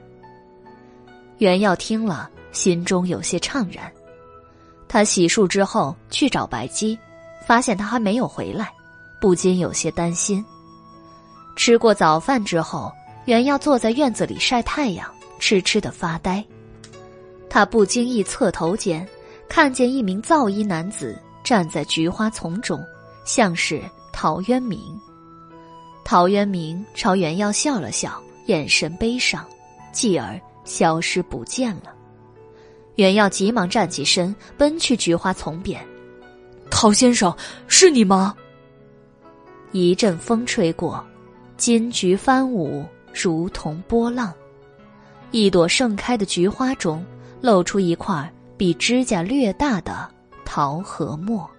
[1.38, 3.92] 袁耀听了，心中有些怅然。
[4.88, 6.98] 他洗漱之后去找白姬，
[7.46, 8.72] 发现他还没有回来，
[9.20, 10.44] 不禁有些担心。
[11.56, 12.92] 吃过早饭之后，
[13.26, 16.44] 袁耀坐在院子里晒太阳，痴痴的发呆。
[17.50, 19.08] 他不经意侧头间，
[19.48, 21.18] 看见一名皂衣男子。
[21.44, 22.84] 站在菊花丛中，
[23.24, 23.80] 像是
[24.12, 25.00] 陶渊明。
[26.04, 29.46] 陶渊明朝袁耀笑了笑，眼神悲伤，
[29.92, 31.94] 继而消失不见了。
[32.96, 35.82] 袁耀急忙站起身，奔去菊花丛边。
[36.70, 37.34] 陶先生，
[37.68, 38.36] 是你吗？
[39.72, 41.06] 一阵风吹过，
[41.58, 44.34] 金菊翻舞，如同波浪。
[45.32, 47.06] 一朵盛开的菊花中，
[47.42, 50.10] 露出一块比指甲略大的
[50.46, 51.50] 桃核末。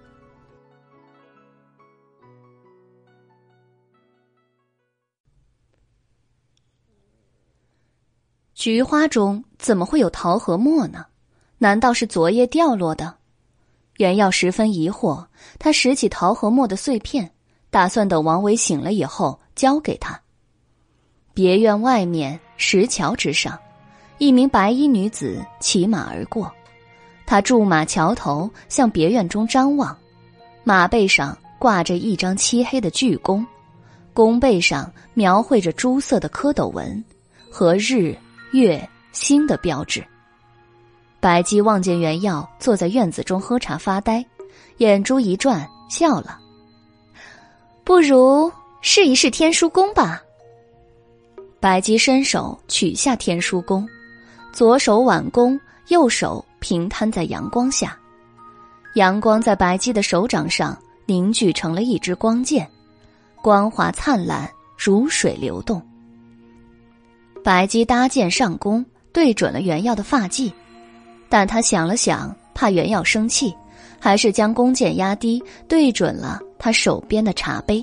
[8.57, 11.05] 菊花中怎么会有桃核末呢？
[11.59, 13.13] 难道是昨夜掉落的？
[13.97, 15.23] 袁耀十分疑惑，
[15.59, 17.29] 他拾起桃核末的碎片，
[17.69, 20.19] 打算等王维醒了以后交给他。
[21.35, 23.55] 别院外面石桥之上，
[24.17, 26.51] 一名白衣女子骑马而过，
[27.27, 29.95] 她驻马桥头，向别院中张望，
[30.63, 33.45] 马背上挂着一张漆黑的巨弓，
[34.15, 37.05] 弓背上描绘着朱色的蝌蚪纹
[37.51, 38.17] 和日。
[38.51, 40.03] 月星的标志。
[41.19, 44.23] 白姬望见袁耀坐在院子中喝茶发呆，
[44.77, 46.39] 眼珠一转，笑了。
[47.83, 48.51] 不如
[48.81, 50.21] 试一试天书弓吧。
[51.59, 53.87] 白姬伸手取下天书弓，
[54.53, 57.97] 左手挽弓，右手平摊在阳光下，
[58.93, 62.69] 阳光在白姬的手掌上凝聚成了一支光剑，
[63.41, 65.81] 光华灿烂，如水流动。
[67.47, 70.51] 白姬搭箭上弓，对准了袁耀的发髻，
[71.29, 73.55] 但他想了想，怕袁耀生气，
[74.01, 77.81] 还是将弓箭压低，对准了他手边的茶杯。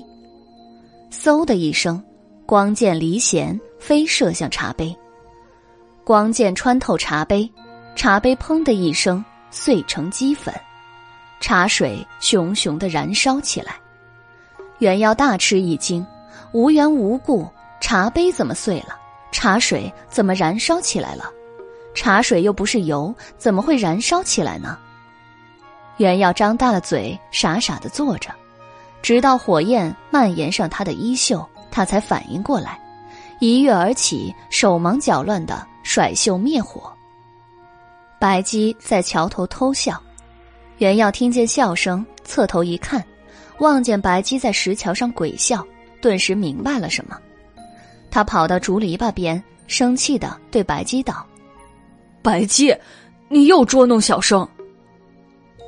[1.11, 1.99] 嗖的一声，
[2.45, 4.95] 光剑离弦，飞射向茶杯。
[6.03, 7.51] 光剑穿透茶杯，
[7.95, 10.53] 茶杯砰的一声碎成齑粉，
[11.39, 13.73] 茶水熊熊的燃烧起来。
[14.77, 16.05] 袁耀大吃一惊，
[16.51, 17.47] 无缘无故，
[17.81, 18.99] 茶杯怎么碎了？
[19.35, 21.29] 茶水怎么燃烧起来了？
[21.93, 24.79] 茶水又不是油，怎么会燃烧起来呢？
[25.97, 28.29] 袁耀张大了嘴，傻傻的坐着，
[29.01, 32.79] 直到火焰蔓延上他的衣袖，他才反应过来，
[33.41, 36.89] 一跃而起，手忙脚乱的甩袖灭火。
[38.17, 40.01] 白姬在桥头偷笑，
[40.77, 43.03] 袁耀听见笑声，侧头一看，
[43.59, 45.61] 望见白姬在石桥上鬼笑，
[46.01, 47.19] 顿时明白了什么。
[48.15, 51.27] 他跑到竹篱笆边，生气的对白姬道
[52.23, 52.73] ：“白姬，
[53.27, 54.47] 你又捉弄小生。”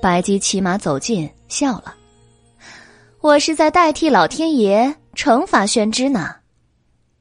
[0.01, 1.93] 白姬骑马走近，笑了
[3.19, 6.35] ：“我是在代替老天爷惩罚宣之呢。”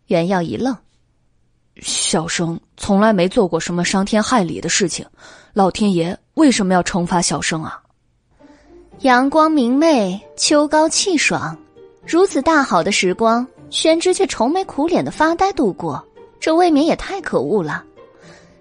[0.07, 0.77] 袁耀一愣
[1.83, 5.05] ：“小生从来没做过什么伤天害理的事情，
[5.53, 7.83] 老天爷为什么要惩罚小生啊？”
[9.03, 11.59] 阳光明媚，秋高气爽，
[12.07, 13.45] 如此大好的时光。
[13.71, 16.03] 宣之却愁眉苦脸的发呆度过，
[16.39, 17.85] 这未免也太可恶了。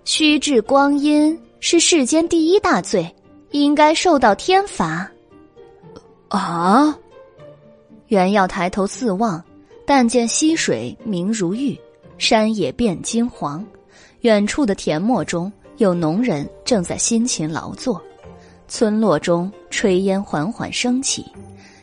[0.04, 3.14] 虚掷光阴是世间第一大罪，
[3.52, 5.10] 应该受到天罚。
[6.30, 6.98] 啊！
[8.08, 9.44] 袁耀抬头四望，
[9.86, 11.80] 但见溪水明如玉，
[12.18, 13.66] 山野变金黄，
[14.22, 18.02] 远处的田陌中有农人正在辛勤劳作，
[18.68, 21.26] 村落中炊烟缓缓升起，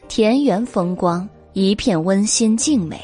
[0.09, 3.01] 田园风光一片温馨静美。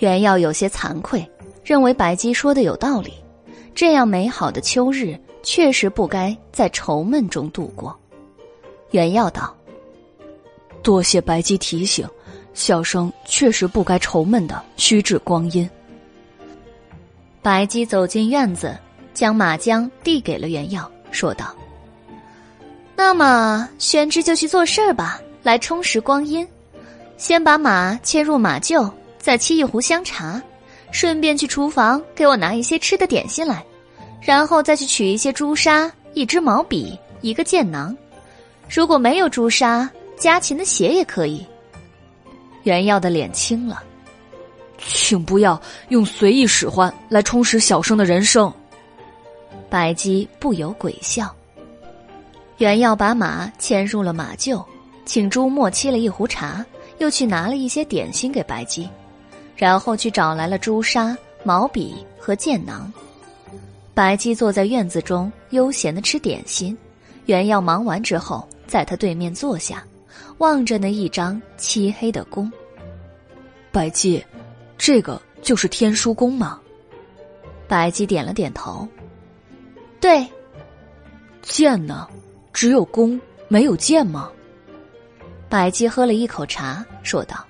[0.00, 1.26] 袁耀有些惭愧，
[1.62, 3.12] 认为白姬说的有道理，
[3.74, 7.96] 这样美好的秋日确实不该在愁闷中度过。
[8.90, 9.54] 袁耀道
[10.82, 12.08] ：“多谢白姬提醒，
[12.54, 15.68] 小生确实不该愁闷的虚掷光阴。”
[17.42, 18.76] 白姬走进院子，
[19.12, 21.54] 将马缰递给了袁耀，说道
[22.96, 26.46] ：“那么玄之就去做事儿吧，来充实光阴。
[27.18, 30.42] 先把马牵入马厩。”再沏一壶香茶，
[30.90, 33.62] 顺便去厨房给我拿一些吃的点心来，
[34.20, 37.94] 然后再去取一些朱砂、一支毛笔、一个剑囊。
[38.68, 41.46] 如果没有朱砂，家禽的血也可以。
[42.62, 43.82] 袁耀的脸青了，
[44.78, 48.52] 请不要用随意使唤来充实小生的人生。
[49.68, 51.34] 白姬不由鬼笑。
[52.56, 54.64] 袁耀把马牵入了马厩，
[55.04, 56.64] 请朱墨沏了一壶茶，
[56.98, 58.88] 又去拿了一些点心给白姬。
[59.60, 61.14] 然后去找来了朱砂、
[61.44, 62.90] 毛笔和剑囊。
[63.92, 66.74] 白姬坐在院子中悠闲的吃点心。
[67.26, 69.84] 袁耀忙完之后，在他对面坐下，
[70.38, 72.50] 望着那一张漆黑的弓。
[73.70, 74.24] 白姬，
[74.78, 76.58] 这个就是天书弓吗？
[77.68, 78.88] 白姬点了点头。
[80.00, 80.26] 对。
[81.42, 82.08] 剑呢？
[82.50, 84.30] 只有弓没有剑吗？
[85.50, 87.44] 白姬喝了一口茶，说道：“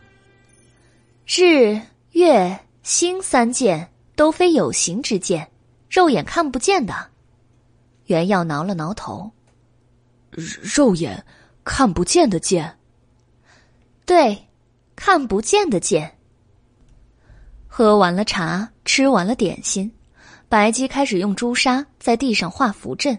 [1.24, 1.80] 日。”
[2.20, 5.50] 月星三剑都非有形之剑，
[5.88, 6.94] 肉眼看不见的。
[8.08, 9.30] 袁耀挠了挠头，
[10.30, 11.24] 肉眼
[11.64, 12.76] 看不见的剑。
[14.04, 14.36] 对，
[14.94, 16.14] 看不见的剑。
[17.66, 19.90] 喝完了茶，吃完了点心，
[20.46, 23.18] 白姬开始用朱砂在地上画符阵。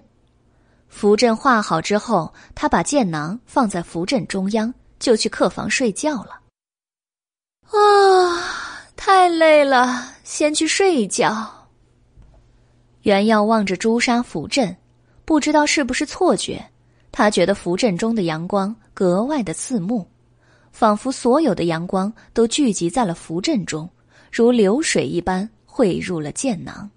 [0.90, 6.40] 符阵画好之后，他把剑囊放在符阵中央，就去客房睡觉了。
[7.72, 8.61] 啊，
[9.04, 11.68] 太累了，先去睡一觉。
[13.02, 14.78] 袁耀望着朱砂符阵，
[15.26, 16.64] 不知道是不是错觉，
[17.12, 20.08] 他觉得符阵中的阳光格外的刺目，
[20.72, 23.90] 仿佛所有的阳光都聚集在了符阵中，
[24.32, 26.88] 如流水一般汇入了剑囊。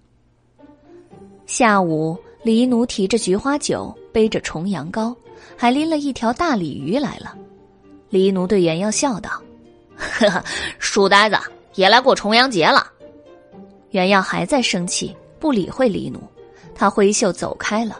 [1.47, 2.15] 下午。
[2.43, 5.15] 黎奴提着菊花酒，背着重阳糕，
[5.57, 7.35] 还拎了一条大鲤鱼来了。
[8.09, 9.41] 黎奴对袁耀笑道
[9.97, 10.43] ：“呵呵，
[10.77, 11.35] 书呆子
[11.75, 12.91] 也来过重阳节了。”
[13.91, 16.19] 袁耀还在生气，不理会黎奴，
[16.73, 17.97] 他挥袖走开了。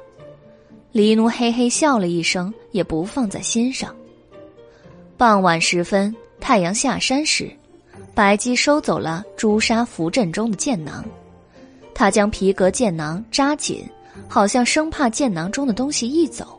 [0.91, 3.95] 黎奴嘿嘿笑了一声，也不放在心上。
[5.17, 7.49] 傍晚时分，太阳下山时，
[8.13, 11.05] 白姬收走了朱砂符阵中的剑囊，
[11.93, 13.87] 他将皮革剑囊扎紧。
[14.29, 16.57] 好像生怕剑囊中的东西一走，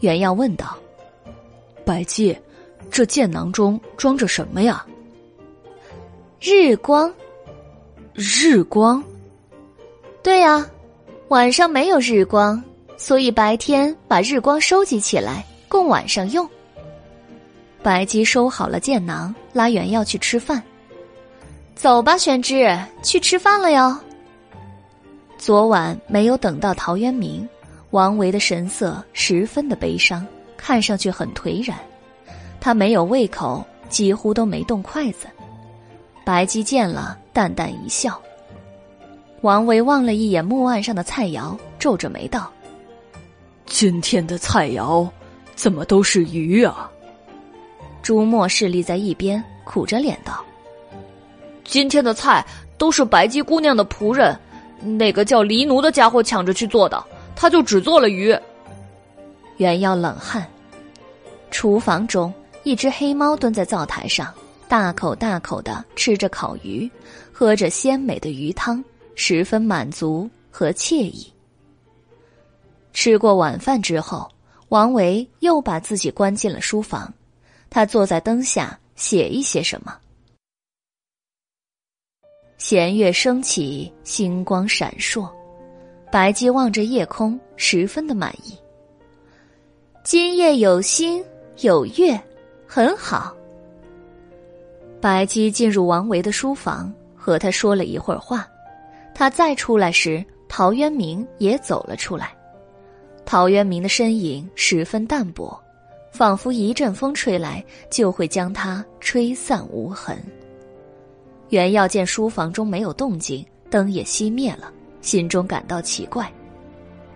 [0.00, 0.76] 袁耀问道
[1.86, 2.36] ：“白姬，
[2.90, 4.84] 这剑囊中装着什么呀？”
[6.42, 7.12] 日光。
[8.14, 9.04] 日光。
[10.22, 10.66] 对呀，
[11.28, 12.62] 晚上没有日光，
[12.96, 16.48] 所以白天把日光收集起来，供晚上用。
[17.82, 20.62] 白姬收好了剑囊，拉袁耀去吃饭。
[21.74, 23.94] 走吧，玄之，去吃饭了哟。
[25.36, 27.46] 昨晚没有等到陶渊明，
[27.90, 31.78] 王维的神色十分的悲伤，看上去很颓然。
[32.58, 35.26] 他没有胃口，几乎都没动筷子。
[36.30, 38.16] 白姬见了，淡淡一笑。
[39.40, 42.48] 王维望了一眼木案上的菜肴，皱着眉道
[43.66, 45.10] ：“今天的菜肴
[45.56, 46.88] 怎么都是鱼啊？”
[48.00, 50.40] 朱墨侍立在一边，苦着脸道
[51.66, 52.46] ：“今天的菜
[52.78, 54.38] 都是白姬姑娘的仆人。”
[54.80, 58.32] 那个叫黎奴的家伙抢着去做的，他就只做了鱼。
[59.56, 60.46] 袁耀冷汗。
[61.50, 64.32] 厨房中，一只黑猫蹲在灶台上，
[64.70, 66.88] 大口大口的吃着烤鱼，
[67.32, 68.84] 喝着鲜美的鱼汤，
[69.16, 71.26] 十分满足和惬意。
[72.92, 74.30] 吃过晚饭之后，
[74.68, 77.12] 王维又把自己关进了书房，
[77.68, 79.98] 他坐在灯下写一些什么。
[82.56, 85.28] 弦月升起，星光闪烁，
[86.12, 88.56] 白姬望着夜空，十分的满意。
[90.04, 91.24] 今夜有星
[91.58, 92.22] 有月，
[92.68, 93.34] 很好。
[95.00, 98.46] 白姬进入王维的书房，和他说了一会儿话。
[99.14, 102.32] 他再出来时，陶渊明也走了出来。
[103.24, 105.58] 陶渊明的身影十分淡薄，
[106.10, 110.16] 仿佛一阵风吹来，就会将他吹散无痕。
[111.48, 116.30] 袁耀见书房中没有动静，灯也熄灭了，心中感到奇怪。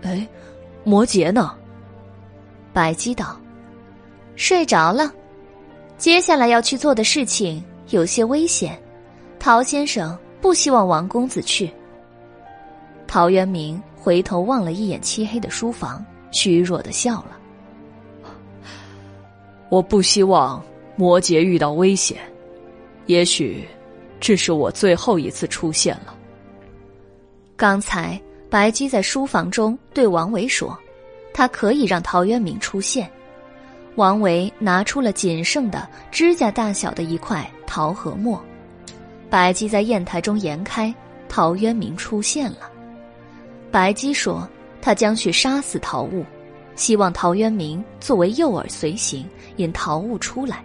[0.01, 0.27] 哎，
[0.83, 1.55] 摩羯呢？
[2.73, 3.39] 白姬道
[4.35, 5.11] ：“睡着了。
[5.97, 8.81] 接下来要去做的事情有些危险，
[9.39, 11.71] 陶先生不希望王公子去。”
[13.07, 17.37] 陶渊明回头望了一眼漆黑的书房，虚弱的笑了
[19.69, 20.63] ：“我不希望
[20.95, 22.17] 摩羯遇到危险，
[23.05, 23.67] 也许。”
[24.17, 26.15] 这是我最后一次出现了。
[27.55, 30.75] 刚才白姬在书房中对王维说
[31.31, 33.11] ：“他可以让陶渊明出现。”
[33.95, 38.41] 王维拿出了仅剩的指甲大小的一块桃核墨，
[39.29, 40.93] 白姬在砚台中研开，
[41.29, 42.69] 陶渊明出现了。
[43.71, 44.47] 白姬说
[44.81, 46.25] ：“他将去杀死陶物，
[46.75, 49.25] 希望陶渊明作为诱饵随行，
[49.57, 50.63] 引陶物出来。”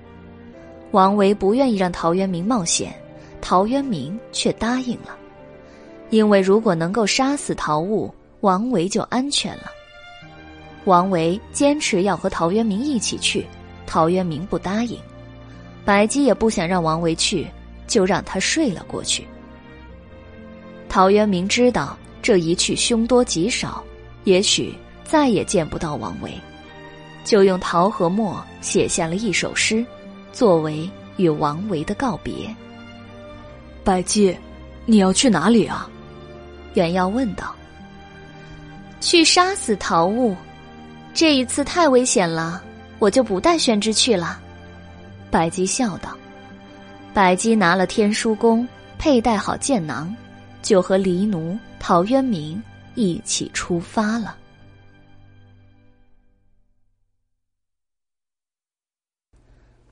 [0.90, 2.92] 王维不愿意让陶渊明冒险。
[3.40, 5.16] 陶渊明却答应了，
[6.10, 9.70] 因为如果能够杀死陶物，王维就安全了。
[10.84, 13.46] 王维坚持要和陶渊明一起去，
[13.86, 14.98] 陶渊明不答应。
[15.84, 17.46] 白姬也不想让王维去，
[17.86, 19.26] 就让他睡了过去。
[20.88, 23.82] 陶渊明知道这一去凶多吉少，
[24.24, 26.32] 也许再也见不到王维，
[27.24, 29.84] 就用桃和墨写下了一首诗，
[30.32, 32.54] 作为与王维的告别。
[33.84, 34.36] 白姬，
[34.86, 35.88] 你要去哪里啊？
[36.74, 37.54] 袁耀问道。
[39.00, 40.36] 去杀死陶物，
[41.12, 42.62] 这一次太危险了，
[42.98, 44.40] 我就不带宣之去了。
[45.30, 46.16] 白姬笑道。
[47.12, 48.66] 白姬拿了天书弓，
[48.96, 50.14] 佩戴好剑囊，
[50.62, 52.62] 就和黎奴陶渊明
[52.94, 54.36] 一起出发了。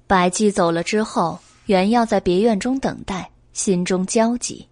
[0.06, 4.66] 白姬走了之后，原要在别院中等待，心中焦急。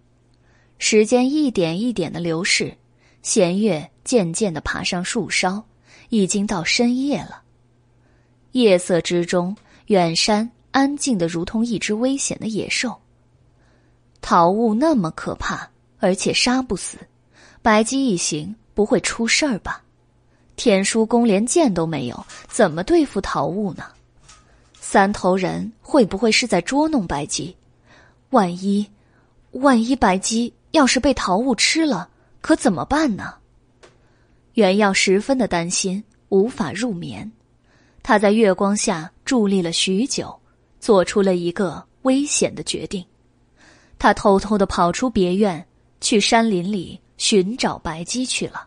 [0.79, 2.75] 时间一点一点的流逝，
[3.21, 5.63] 弦月渐渐的爬上树梢，
[6.09, 7.41] 已经到深夜了。
[8.51, 9.55] 夜色之中，
[9.87, 12.95] 远山安静的如同一只危险的野兽。
[14.21, 15.69] 桃物那么可怕，
[15.99, 16.97] 而且杀不死，
[17.61, 19.83] 白姬一行不会出事儿吧？
[20.55, 23.85] 天书宫连剑都没有，怎么对付桃物呢？
[24.79, 27.55] 三头人会不会是在捉弄白姬？
[28.31, 28.89] 万一，
[29.51, 32.09] 万一白姬要是被桃物吃了，
[32.41, 33.35] 可怎么办呢？
[34.57, 37.31] 袁耀十分的担心，无法入眠。
[38.01, 40.35] 他在月光下伫立了许久，
[40.79, 43.05] 做出了一个危险的决定。
[43.99, 45.63] 他偷偷的跑出别院，
[46.01, 48.65] 去山林里寻找白姬去了。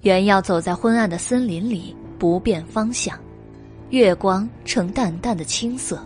[0.00, 3.20] 袁耀走在昏暗的森林里，不辨方向。
[3.90, 6.02] 月光呈淡淡的青色，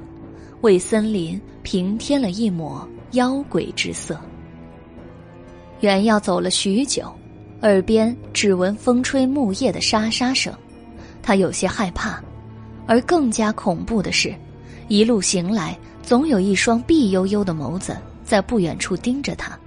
[0.62, 4.20] 为森林平添了一抹妖鬼之色。
[5.78, 7.08] 原耀走了许久，
[7.62, 10.52] 耳边只闻风吹木叶的沙沙声，
[11.22, 12.22] 他有些害怕。
[12.86, 14.34] 而更加恐怖的是，
[14.88, 19.58] 一路行来，总有一双碧幽幽的眸子在不远处盯着他，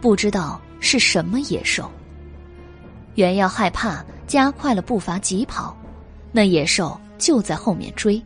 [0.00, 1.90] 不知道是什么野兽。
[3.14, 5.76] 原耀害怕，加快了步伐疾跑，
[6.32, 6.98] 那野兽。
[7.18, 8.22] 就在后面追，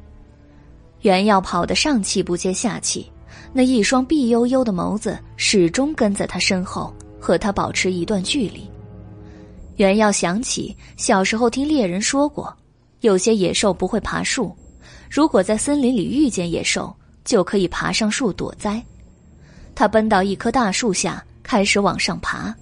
[1.01, 3.11] 原要跑得上气不接下气，
[3.51, 8.71] 那一双碧幽幽的眸子始终跟在他身后，和他保持一段距离。
[9.83, 12.57] 袁耀想起小时候听猎人说过，
[13.01, 14.57] 有些野兽不会爬树，
[15.11, 16.95] 如果在森林里遇见野兽，
[17.25, 18.81] 就可以爬上树躲灾。
[19.75, 22.55] 他奔到一棵大树下，开始往上爬。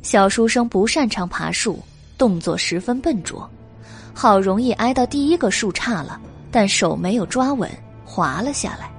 [0.00, 1.78] 小书生不擅长爬树，
[2.16, 3.46] 动作十分笨拙。
[4.14, 6.18] 好容易挨到第一个树杈了，
[6.50, 7.70] 但手没有抓稳，
[8.06, 8.90] 滑了下来。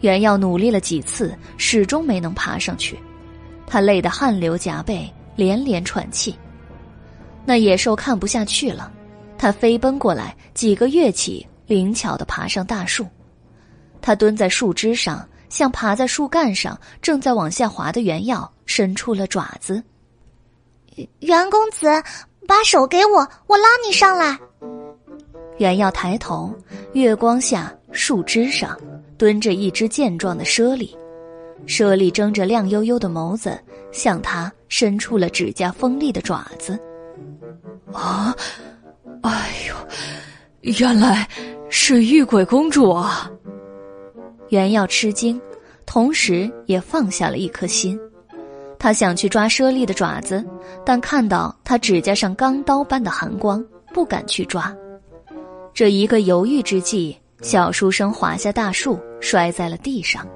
[0.00, 2.98] 袁耀努力了几次，始终没能爬上去，
[3.64, 6.36] 他累得汗流浃背，连连喘气。
[7.44, 8.92] 那野兽看不下去了，
[9.36, 13.06] 它飞奔过来，几个跃起，灵巧的爬上大树。
[14.00, 19.82] 它蹲在树枝上，向爬在树干上正在往下滑的原耀伸出了爪子。
[21.20, 21.86] 袁公子。
[22.46, 24.38] 把手给我，我拉你上来。
[25.56, 26.54] 原要抬头，
[26.92, 28.78] 月光下树枝上
[29.16, 30.94] 蹲着一只健壮的猞猁，
[31.66, 33.58] 猞猁睁着亮悠悠的眸子，
[33.94, 36.78] 向他伸出了指甲锋利的爪子。
[37.92, 38.34] 啊！
[39.22, 41.26] 哎呦，原来
[41.70, 43.30] 是玉鬼公主啊！
[44.48, 45.40] 原耀吃惊，
[45.86, 47.98] 同时也放下了一颗心。
[48.78, 50.44] 他想去抓猞猁的爪子，
[50.84, 53.64] 但看到他指甲上钢刀般的寒光，
[53.94, 54.74] 不敢去抓。
[55.72, 60.26] 这一个犹豫之际，小书生滑下大树，摔在了地上。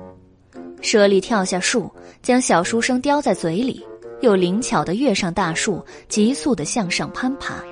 [0.81, 1.90] 猞猁跳下树，
[2.23, 3.84] 将小书生叼在嘴里，
[4.20, 7.62] 又灵巧地跃上大树，急速地向上攀爬，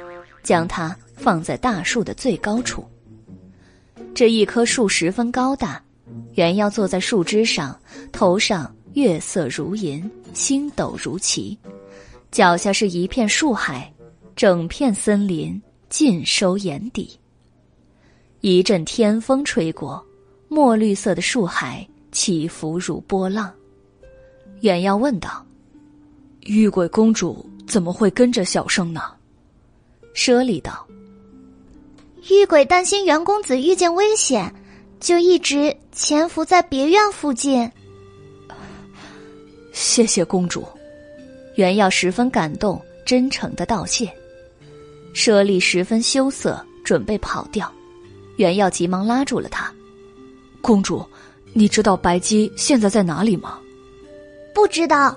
[0.42, 2.84] 将它放在大树的最高处。
[4.14, 5.82] 这一棵树十分高大，
[6.34, 7.78] 原要坐在树枝上，
[8.12, 8.72] 头上。
[8.94, 11.58] 月色如银，星斗如棋，
[12.30, 13.92] 脚下是一片树海，
[14.34, 15.60] 整片森林
[15.90, 17.10] 尽收眼底。
[18.40, 20.02] 一阵天风吹过，
[20.48, 21.86] 墨绿色的树海
[22.16, 23.52] 起伏如波浪。
[24.62, 25.44] 远耀问道
[26.46, 29.02] ：“玉鬼公主怎么会跟着小生呢？”
[30.14, 30.86] 舍利道
[32.30, 34.50] ：“玉鬼担心袁公子遇见危险，
[34.98, 37.70] 就一直潜伏在别院附近。”
[39.74, 40.66] 谢谢公主，
[41.56, 44.10] 袁耀十分感动，真诚的道谢。
[45.12, 47.70] 舍利十分羞涩，准备跑掉，
[48.36, 49.70] 袁耀急忙拉住了他。
[50.62, 51.06] 公主，
[51.58, 53.58] 你知道白姬现在在哪里吗？
[54.52, 55.16] 不知道，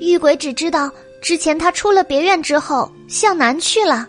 [0.00, 0.90] 玉鬼只知道
[1.22, 4.08] 之前他出了别院之后向南去了。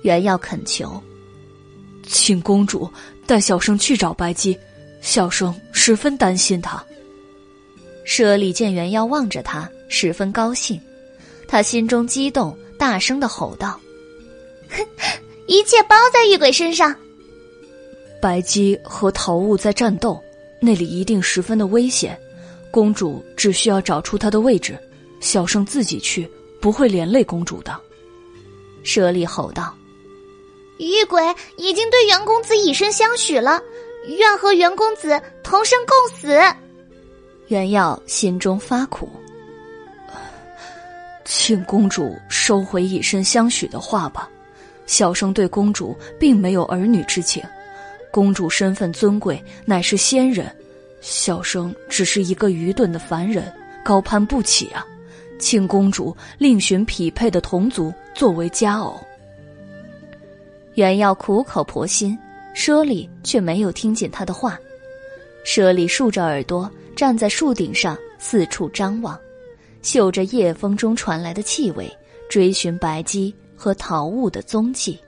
[0.00, 0.98] 原耀恳求，
[2.06, 2.90] 请公主
[3.26, 4.58] 带小生去找白姬，
[5.02, 6.82] 小生十分担心他。
[8.06, 10.80] 舍利见原耀望着他，十分高兴，
[11.46, 13.78] 他心中激动，大声的吼道
[15.46, 16.96] ：“一切包在玉鬼身上！
[18.22, 20.18] 白姬和桃雾在战斗，
[20.64, 22.16] 那里一定十分的危险。
[22.70, 24.78] 公主只需要找出他的位置，
[25.20, 27.78] 小生自己去，不会连累公主的。”
[28.84, 29.76] 舍利吼道
[30.78, 31.22] ：“玉鬼
[31.56, 33.60] 已经对袁公子以身相许了，
[34.18, 36.38] 愿和袁公子同生共死。”
[37.48, 39.10] 袁耀心中发苦，
[41.24, 44.30] 请公主收回以身相许的话吧。
[44.86, 47.42] 小生对公主并没有儿女之情，
[48.12, 50.54] 公主身份尊贵，乃是仙人，
[51.00, 54.86] 小生只是一个愚钝的凡人，高攀不起啊！
[55.38, 59.00] 请公主另寻匹配的同族作为佳偶。
[60.74, 62.16] 原耀苦口婆心，
[62.54, 64.58] 舍利却没有听进他的话。
[65.42, 69.18] 舍利竖着耳朵站在树顶上，四处张望，
[69.80, 71.90] 嗅着夜风中传来的气味，
[72.28, 75.00] 追寻白鸡和桃物的踪迹。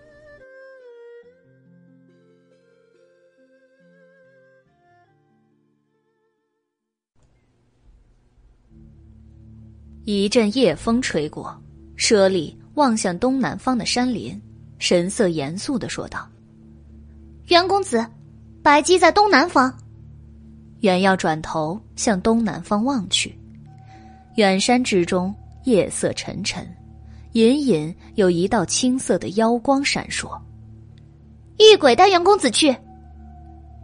[10.04, 11.58] 一阵夜风吹过，
[11.96, 14.38] 舍利望向东南方的山林，
[14.78, 16.28] 神色严肃的说道
[17.48, 18.04] ：“袁公子，
[18.62, 19.74] 白姬在东南方。”
[20.80, 23.34] 袁耀转头向东南方望去，
[24.36, 25.34] 远山之中
[25.64, 26.68] 夜色沉沉，
[27.32, 30.38] 隐隐有一道青色的妖光闪烁。
[31.58, 32.76] 玉鬼带袁公子去。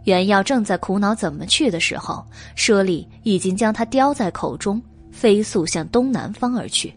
[0.03, 4.79] 袁耀正在苦恼怎么去的时候，舍利已经将他叼在口中。
[5.11, 6.93] 飞速向东南方而去，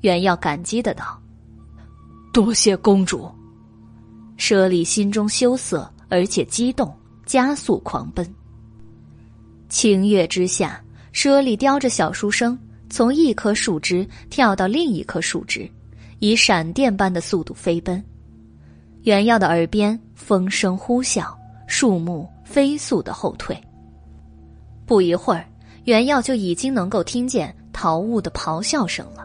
[0.00, 1.20] 袁耀感激的道
[2.32, 3.30] ：“多谢公主。”
[4.36, 8.26] 舍利心中羞涩，而且激动，加速狂奔。
[9.68, 10.82] 清月之下，
[11.12, 12.58] 舍利叼着小书生，
[12.90, 15.70] 从一棵树枝跳到另一棵树枝，
[16.18, 18.02] 以闪电般的速度飞奔。
[19.02, 21.34] 袁耀的耳边风声呼啸，
[21.66, 23.58] 树木飞速的后退。
[24.84, 25.44] 不一会儿。
[25.86, 29.24] 袁耀就已经能够听见桃物的咆哮声了，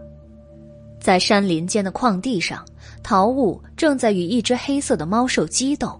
[0.99, 2.63] 在山林间的旷地上，
[3.01, 5.99] 桃物正在与一只黑色的猫兽激斗，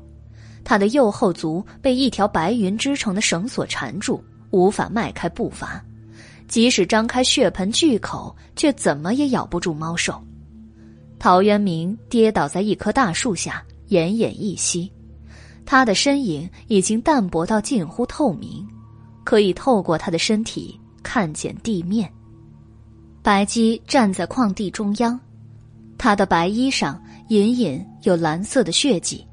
[0.64, 5.83] 它的右后足被一条白云织成的绳索缠住，无法迈开步伐，
[6.48, 10.14] 即使张开血盆巨口，却怎么也咬不住猫兽。
[11.17, 14.91] 陶渊明跌倒在一棵大树下，奄奄一息，
[15.65, 18.64] 他的身影已经淡薄到近乎透明。
[19.24, 22.11] 可以透过他的身体看见地面。
[23.24, 25.19] 白姬站在矿地中央，
[25.98, 29.25] 她的白衣上隐隐有蓝色的血迹，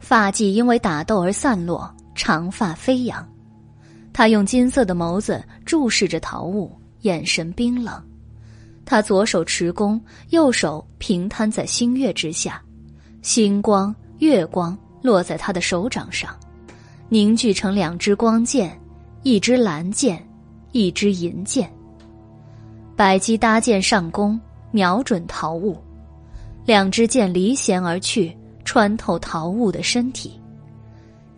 [0.00, 3.26] 发髻因为打斗而散落，长发飞扬。
[4.12, 8.02] 他用金色的眸子注视着陶物，眼神冰冷。
[8.84, 10.00] 他左手持弓，
[10.30, 12.60] 右手平摊在星月之下，
[13.22, 16.34] 星光、月光落在他的手掌上，
[17.08, 18.76] 凝聚成两支光剑。
[19.22, 20.18] 一支蓝箭，
[20.72, 21.70] 一支银箭。
[22.96, 24.40] 白姬搭箭上弓，
[24.70, 25.76] 瞄准桃物，
[26.64, 28.34] 两支箭离弦而去，
[28.64, 30.40] 穿透桃物的身体。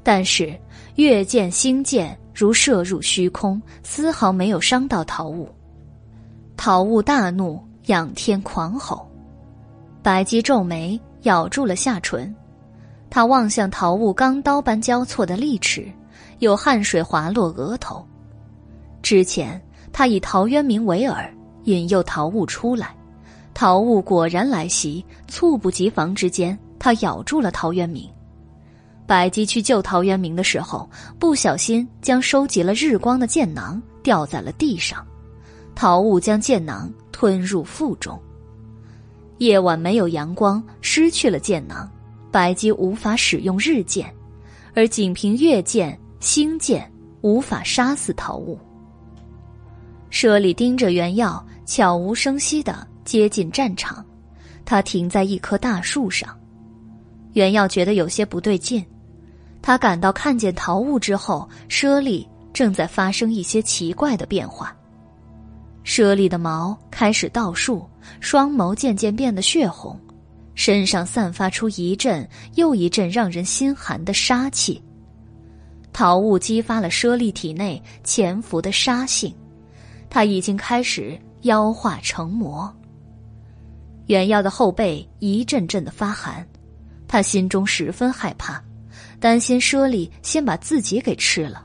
[0.05, 0.57] 但是
[0.95, 5.49] 月箭、星箭如射入虚空，丝毫没有伤到桃物。
[6.57, 9.09] 桃物大怒，仰天狂吼。
[10.05, 12.33] 白姬皱眉，咬住了下唇。
[13.11, 15.91] 他望向桃物钢刀般交错的利齿。
[16.43, 18.05] 有汗水滑落额头。
[19.01, 19.63] 之前
[19.93, 21.31] 他以陶渊明为饵，
[21.67, 22.93] 引诱桃物出来，
[23.55, 28.11] 桃物果然来袭，猝不及防之间，他咬住了陶渊明。
[29.07, 35.07] 白姬去救陶渊明的时候，不小心将收集了日光的箭囊掉在了地上，
[35.77, 38.21] 桃物将箭囊吞入腹中。
[39.39, 41.89] 夜晚没有阳光，失去了箭囊，
[42.33, 44.13] 白姬无法使用日箭，
[44.75, 45.97] 而仅凭月箭。
[46.23, 46.89] 星箭
[47.21, 48.57] 无法杀死桃物。
[50.09, 54.07] 舍利盯着原药，悄无声息的接近战场。
[54.65, 56.39] 他停在一棵大树上。
[57.33, 58.87] 原药觉得有些不对劲，
[59.61, 64.73] 他感到看见桃物之后，舍利正在发生一些奇怪的变化。
[65.83, 67.85] 舍利的毛开始倒竖，
[68.21, 69.99] 双眸渐渐变得血红，
[70.55, 74.81] 身上散发出一阵又一阵让人心寒的杀气。
[75.93, 79.35] 桃物激发了舍利体内潜伏的杀性，
[80.09, 82.75] 他已经开始妖化成魔。
[84.07, 86.47] 原药的后背一阵阵的发寒，
[87.07, 88.63] 他心中十分害怕，
[89.21, 91.65] 担心舍利先把自己给吃了。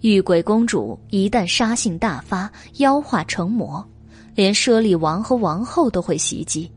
[0.00, 3.84] 玉鬼公主一旦杀性大发，妖化成魔，
[4.34, 6.70] 连舍利王和王后都会袭击。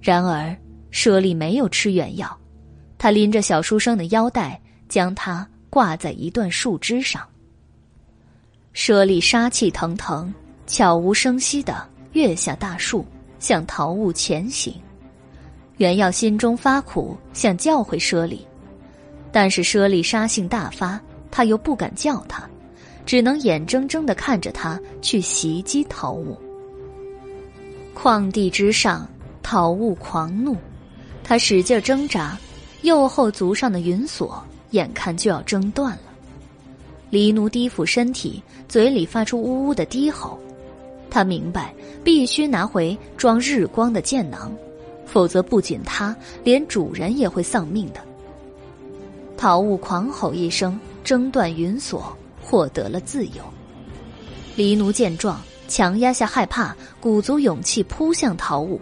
[0.00, 0.56] 然而
[0.90, 2.36] 舍利没有吃原药，
[2.96, 4.60] 他拎着小书生的腰带。
[4.92, 7.26] 将它挂在一段树枝上。
[8.74, 10.30] 舍利杀气腾腾，
[10.66, 13.02] 悄无声息的跃下大树，
[13.38, 14.74] 向桃物前行。
[15.78, 18.46] 原耀心中发苦，想叫回舍利，
[19.32, 22.46] 但是舍利杀性大发，他又不敢叫他，
[23.06, 26.38] 只能眼睁睁的看着他去袭击桃物。
[27.96, 29.08] 旷地之上，
[29.42, 30.54] 桃雾狂怒，
[31.24, 32.38] 他使劲挣扎，
[32.82, 36.02] 右后足上的云锁眼看就要挣断了。
[37.08, 40.38] 黎奴低俯身体，嘴里发出呜呜的低吼。
[41.08, 41.72] 他明白，
[42.04, 44.52] 必须拿回装日光的剑囊，
[45.06, 48.00] 否则不仅他，连主人也会丧命的。
[49.36, 53.42] 桃雾狂吼一声，挣断云锁，获得了自由。
[54.56, 55.40] 黎奴见状。
[55.68, 58.78] 强压下害怕，鼓足勇气扑向桃物。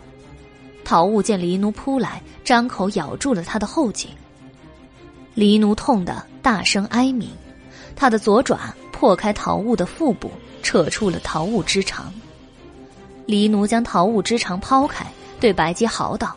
[0.85, 4.11] 桃物见黎奴扑来，张口咬住了他的后颈。
[5.35, 7.31] 黎奴痛得大声哀鸣，
[7.95, 10.31] 他的左爪破开桃物的腹部，
[10.63, 12.13] 扯出了桃物之肠。
[13.27, 15.07] 黎奴将桃物之肠抛开，
[15.39, 16.37] 对白姬嚎道：“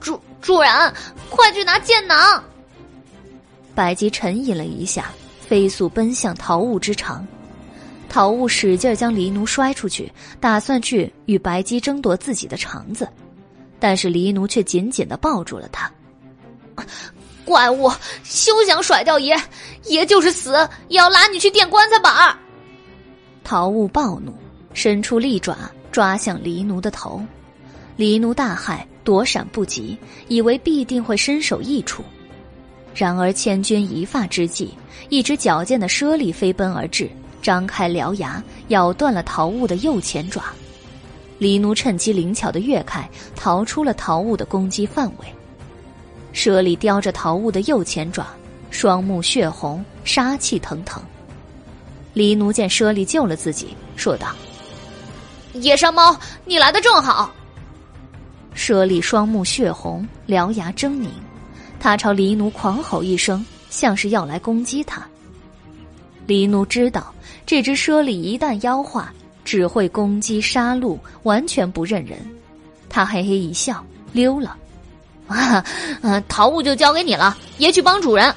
[0.00, 0.70] 主主人，
[1.30, 2.42] 快去拿剑囊！”
[3.74, 7.26] 白姬沉吟了一下，飞速奔向桃物之肠。
[8.08, 13.06] 桃物使劲将黎奴摔出去，打算去与白姬争夺自己的肠子，
[13.78, 15.90] 但是黎奴却紧紧的抱住了他。
[17.46, 17.88] 怪物，
[18.24, 19.40] 休想甩掉爷！
[19.84, 22.36] 爷就是死也要拉你去垫棺材板！
[23.44, 24.34] 桃物暴怒，
[24.74, 25.56] 伸出利爪
[25.92, 27.24] 抓向黎奴的头，
[27.94, 32.02] 黎奴大骇，躲闪不及，以为必定会身首异处，
[32.92, 34.74] 然而千钧一发之际，
[35.08, 37.08] 一只矫健的猞猁飞奔而至。
[37.40, 40.42] 张开獠牙，咬断了桃物的右前爪。
[41.38, 45.35] 黎奴趁机灵巧的跃开，逃出了桃物的攻击范围。
[46.36, 48.26] 猞猁叼着桃物的右前爪，
[48.70, 51.02] 双目血红，杀气腾腾。
[52.12, 54.28] 黎奴见猞猁救了自己，说道
[55.54, 57.32] ：“野山猫，你来的正好。”
[58.54, 61.08] 猞猁双目血红，獠牙狰狞，
[61.80, 65.02] 他朝黎奴狂吼一声，像是要来攻击他。
[66.26, 67.12] 黎奴知道。
[67.46, 72.18] 这只猞猁一旦妖化，只会攻击杀戮，完全不认人。
[72.88, 74.56] 他嘿嘿一笑，溜了。
[75.28, 75.64] 啊，
[76.02, 78.34] 嗯，桃物就交给你了，爷去帮主人。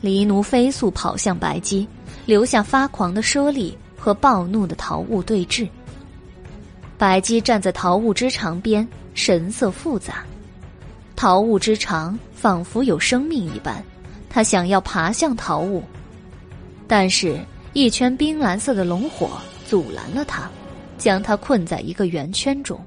[0.00, 1.86] 黎奴飞速跑向白姬，
[2.24, 5.68] 留下发狂的猞猁和暴怒的桃物对峙。
[6.98, 10.24] 白姬站在桃物之长边，神色复杂。
[11.14, 13.82] 桃物之长仿佛有生命一般，
[14.28, 15.82] 他想要爬向桃物，
[16.86, 17.38] 但是。
[17.72, 19.32] 一圈冰蓝色的龙火
[19.66, 20.50] 阻拦了他，
[20.96, 22.80] 将他困在一个圆圈中。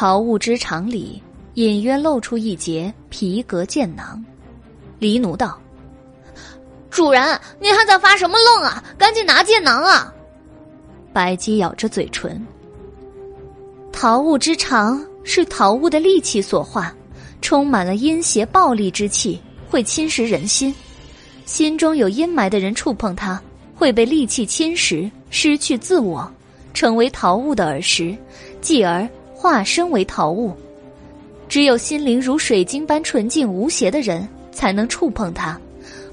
[0.00, 1.20] 桃物之长里
[1.54, 4.24] 隐约露出一截皮革剑囊，
[5.00, 5.58] 黎奴道
[6.88, 8.80] ：“主人，您还在发什么愣啊？
[8.96, 10.14] 赶紧拿剑囊啊！”
[11.12, 12.40] 白姬咬着嘴唇。
[13.90, 16.94] 桃物之长是桃物的利器所化，
[17.40, 20.72] 充满了阴邪暴力之气，会侵蚀人心。
[21.44, 23.42] 心中有阴霾的人触碰它，
[23.74, 26.32] 会被戾气侵蚀，失去自我，
[26.72, 28.16] 成为桃物的耳食，
[28.60, 29.04] 继而
[29.38, 30.52] 化身为桃物。
[31.48, 35.56] 只有心灵如水晶般纯净无邪的人，才能触碰它，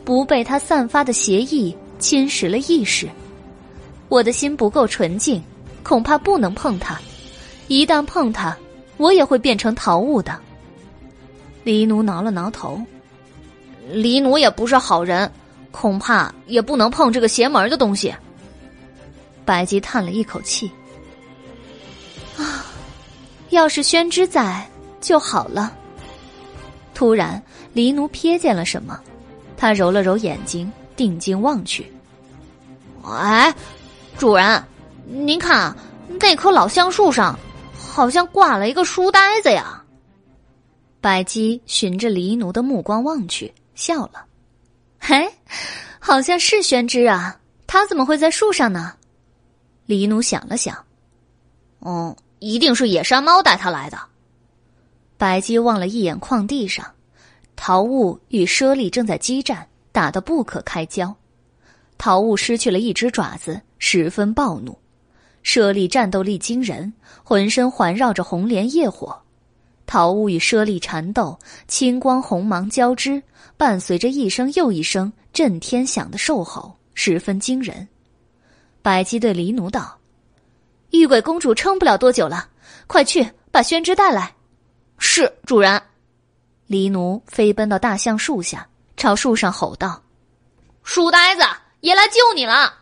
[0.06, 3.10] 不被它散发的邪意侵蚀了意识。
[4.10, 5.44] 我的心不够纯净，
[5.82, 7.02] 恐怕不能碰它。
[7.68, 8.56] 一旦碰它，
[8.98, 10.40] 我也会变成桃物的。
[11.64, 12.80] 黎奴挠了挠头。
[13.90, 15.30] 黎奴也不是好人，
[15.72, 18.14] 恐怕也不能碰这个邪门的东西。
[19.44, 20.72] 白姬叹了一口气
[22.38, 22.66] ：“啊，
[23.50, 24.66] 要是宣之在
[25.00, 25.76] 就好了。”
[26.94, 27.42] 突然，
[27.74, 29.00] 黎奴瞥见了什么，
[29.58, 31.92] 他揉了揉眼睛，定睛望去。
[33.04, 33.54] 哎，
[34.18, 34.64] 主人，
[35.06, 35.76] 您看
[36.20, 37.38] 那棵老橡树上，
[37.78, 39.84] 好像挂了一个书呆子呀。
[41.02, 43.54] 白姬循着黎奴的目光望去。
[43.76, 44.26] 笑了，
[44.98, 45.30] 嘿，
[46.00, 48.94] 好像是宣之啊，他怎么会在树上呢？
[49.86, 50.76] 黎奴想了想，
[51.82, 52.16] 嗯，
[52.46, 53.98] 一定是野山猫带他来的。
[55.18, 56.86] 白姬望了一眼矿地上，
[57.56, 61.16] 桃物与猞猁正在激战，打得不可开交。
[61.98, 64.74] 桃物失去了一只爪子，十分暴怒；
[65.44, 66.94] 猞猁战斗力惊人，
[67.24, 69.20] 浑身环绕着红莲业火。
[69.88, 73.24] 桃物与猞猁缠斗，青光红芒交织，
[73.58, 77.88] 伴随着一声又一声震天响的兽吼，十分惊人。
[78.84, 79.98] 白姬对黎奴道
[80.92, 82.48] ：“玉鬼公主撑不了多久了，
[82.88, 84.34] 快去把宣之带来。”
[84.98, 85.82] 是主人。
[86.68, 90.02] 黎奴飞奔到大橡树下，朝树上吼道
[90.84, 91.42] ：“书呆子，
[91.82, 92.74] 爷来救你了！”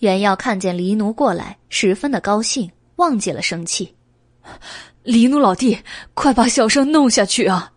[0.00, 3.94] 袁耀看见黎奴过来，十分的高兴，忘记了生气。
[5.04, 5.78] 黎奴老弟，
[6.12, 7.72] 快把小生弄下去啊！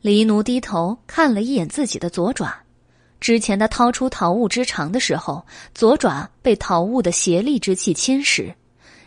[0.00, 2.52] 黎奴低头看了一眼自己的左爪，
[3.20, 8.54] 之前他掏出桃物之长的时候，左爪被桃物的邪力之气侵蚀，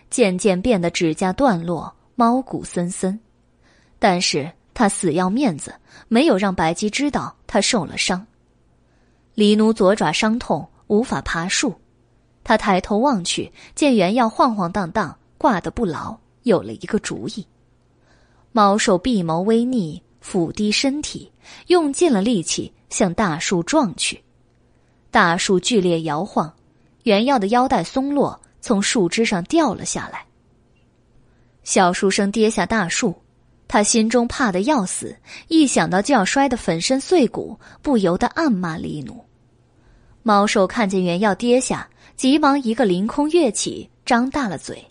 [0.10, 3.20] 渐渐变得指甲断落、毛骨森森。
[3.98, 5.74] 但是他死要面子，
[6.08, 8.26] 没有让白姬知道他受了伤。
[9.34, 11.74] 黎奴左爪伤痛，无法爬树。
[12.44, 17.48] 他抬头望去，见原药晃晃荡荡，挂得不牢，有了一个主意。
[18.52, 21.32] 猫兽闭眸微睨，俯低身体，
[21.68, 24.24] 用尽了力气向大树撞去。
[25.10, 26.54] 大树剧烈摇晃，
[27.02, 30.24] 原药的腰带松落，从树枝上掉了下来。
[31.64, 33.16] 小书生跌下大树，
[33.68, 39.26] 他心中怕得要死，一想到就要摔得粉身碎骨，不由得暗骂黎奴。
[40.22, 44.86] 猫兽看见原药跌下，急忙一个凌空跃起，张大了嘴，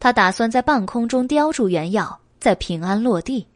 [0.00, 2.20] 他打算在半空中叼住原药。
[2.38, 3.46] 再平安落地，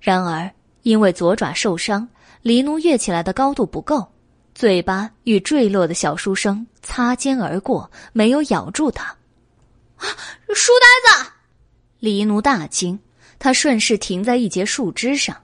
[0.00, 0.50] 然而
[0.82, 2.08] 因为左爪受伤，
[2.48, 4.10] 黎奴跃起来的高度不够，
[4.54, 9.14] 嘴巴与坠落的小书生擦肩而过，没有咬住他。
[10.54, 11.30] 书呆子！
[11.98, 12.98] 黎奴大惊，
[13.38, 15.36] 他顺势停在一截树枝上。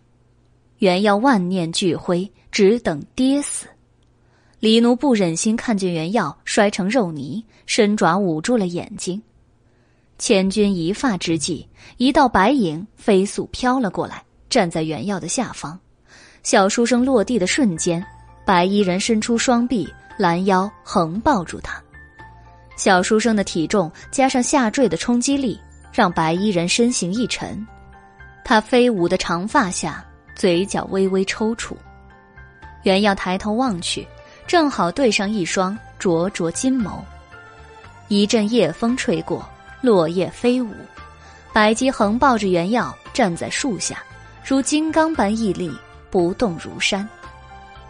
[0.79, 3.67] 原要万念俱灰，只等跌死。
[4.59, 9.23] 黎奴不忍心看见原药摔成肉泥，伸爪捂住了眼睛。
[10.19, 11.69] 千钧一发之际，
[11.99, 15.79] 一道白影飞速飘了过来，站在原药的下方。
[16.45, 18.05] 小书生落地的瞬间，
[18.45, 21.83] 白衣人伸出双臂拦腰横抱住他。
[22.77, 25.59] 小书生的体重加上下坠的冲击力，
[25.91, 27.67] 让白衣人身形一沉。
[28.45, 30.05] 他飞舞的长发下，
[30.37, 31.75] 嘴角微微抽搐。
[32.83, 34.07] 原药抬头望去，
[34.47, 36.99] 正好对上一双灼灼金眸。
[38.09, 39.49] 一阵夜风吹过。
[39.81, 40.73] 落叶飞舞，
[41.53, 44.03] 白姬横抱着原药站在树下，
[44.43, 45.71] 如金刚般屹立，
[46.15, 47.09] 不动如山。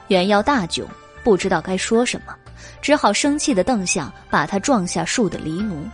[0.08, 0.86] 原药大窘，
[1.22, 2.34] 不知道该说什么，
[2.80, 5.86] 只好生气的瞪向把他撞下树的黎奴。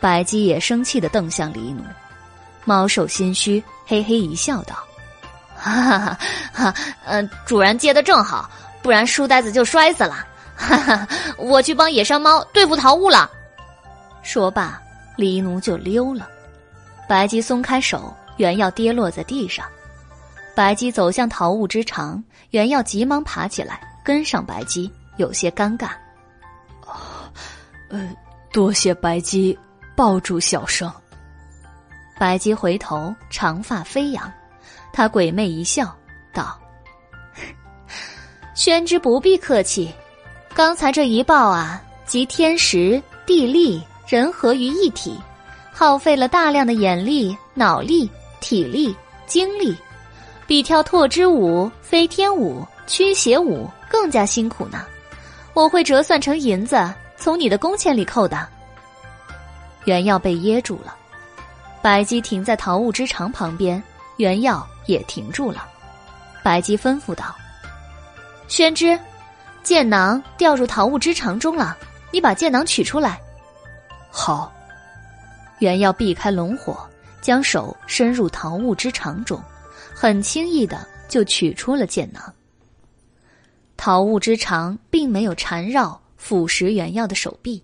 [0.00, 1.84] 白姬也生气的瞪向黎奴，
[2.64, 4.74] 猫兽心虚，嘿嘿一笑，道
[5.54, 6.18] ：“哈哈
[6.52, 6.74] 哈，
[7.06, 8.50] 嗯，主人接的正好，
[8.82, 10.26] 不然书呆子就摔死了。
[10.56, 11.06] 哈哈，
[11.38, 13.30] 我去帮野山猫对付桃物了。”
[14.24, 14.82] 说罢。
[15.14, 16.26] 黎奴就溜了，
[17.06, 19.64] 白姬松开手，原药跌落在地上。
[20.54, 25.90] 白姬走向桃物之长，原耀急忙爬起来跟上白姬，有些尴尬。
[27.88, 28.10] 呃，
[28.52, 29.58] 多谢白姬
[29.94, 30.92] 抱住小生。
[32.18, 34.30] 白姬回头，长发飞扬，
[34.92, 35.94] 他鬼魅一笑，
[36.32, 36.58] 道
[38.54, 39.92] ：“宣之不必客气，
[40.54, 45.18] 刚才这一抱啊，集天时地利。”人和于一体，
[45.72, 48.94] 耗费了大量的眼力、脑力、体力、
[49.26, 49.74] 精力，
[50.46, 54.84] 比跳拓之舞、飞天舞、驱邪舞更加辛苦呢。
[55.54, 58.46] 我会折算成银子，从你的工钱里扣的。
[59.84, 60.94] 原药被噎住了，
[61.82, 63.82] 白姬停在桃物之长旁边，
[64.16, 65.66] 原药也停住了。
[66.42, 67.34] 白姬吩咐道
[68.48, 68.98] ：“宣之，
[69.62, 71.76] 剑囊掉入桃物之长中了，
[72.10, 73.20] 你把剑囊取出来。”
[74.10, 74.52] 好，
[75.58, 76.78] 原要避开龙火，
[77.20, 79.40] 将手伸入桃物之长中，
[80.02, 82.20] 很轻易的就取出了剑囊。
[83.76, 87.62] 桃物之长并没有缠绕腐蚀原药的手臂，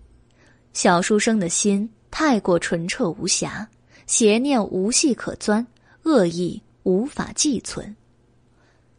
[0.71, 3.67] 小书生的心太过纯澈无瑕，
[4.07, 5.67] 邪念无隙可钻，
[6.03, 7.93] 恶意无法寄存。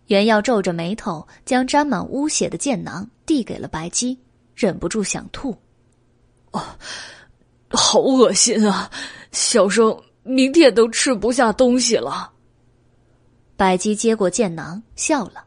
[0.08, 4.18] 原药皱着眉头，将沾满污血的剑囊递给了白姬，
[4.54, 5.56] 忍不住想吐。
[6.50, 6.62] 哦。
[7.70, 8.90] 好恶心啊！
[9.32, 12.30] 小生明天都吃不下东西了。
[13.60, 15.44] 白姬接过剑囊，笑了：“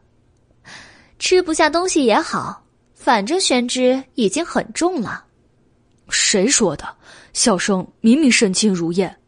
[1.18, 5.24] 吃不下东西也好，反正宣之已经很重了。”
[6.10, 6.96] 谁说的？
[7.32, 9.18] 小生明明身轻如燕。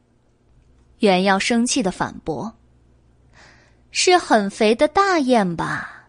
[1.00, 2.54] 袁耀生气的反驳
[3.90, 6.06] ：“是很肥的大雁吧？”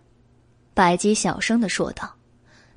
[0.75, 2.13] 白姬小声的说道。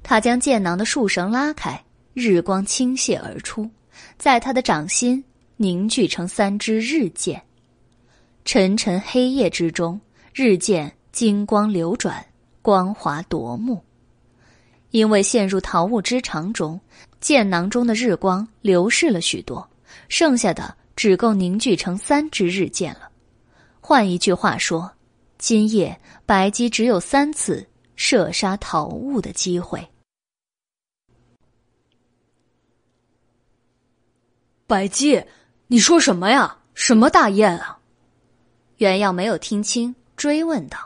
[0.03, 1.79] 他将剑囊的束绳拉开，
[2.15, 3.69] 日光倾泻而出。
[4.17, 5.23] 在他的掌心
[5.59, 7.43] 凝聚成三支日剑，
[8.45, 10.01] 沉沉黑夜之中，
[10.35, 12.25] 日剑金光流转，
[12.63, 13.83] 光华夺目。
[14.91, 16.81] 因为陷入桃物之长中，
[17.21, 19.69] 剑囊中的日光流逝了许多，
[20.09, 23.09] 剩下的只够凝聚成三支日剑了。
[23.81, 24.91] 换一句话说，
[25.39, 29.87] 今夜白姬只有三次射杀桃物的机会。
[34.67, 35.25] 白姬，
[35.69, 36.57] 你说什么呀？
[36.75, 37.80] 什么大雁啊？
[38.81, 40.79] 原耀没有听清，追问道。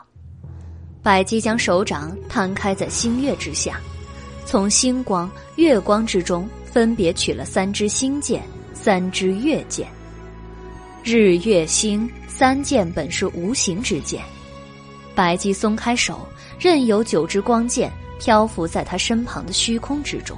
[1.01, 3.79] 白姬将手掌摊开在星月之下，
[4.45, 8.43] 从星光、月光之中分别取了三支星剑，
[8.73, 9.87] 三支月剑。
[11.05, 14.21] 日月星三剑本是无形之剑，
[15.15, 16.27] 白姬松开手，
[16.59, 20.37] 任由九支光剑漂浮在他身旁的虚空之中。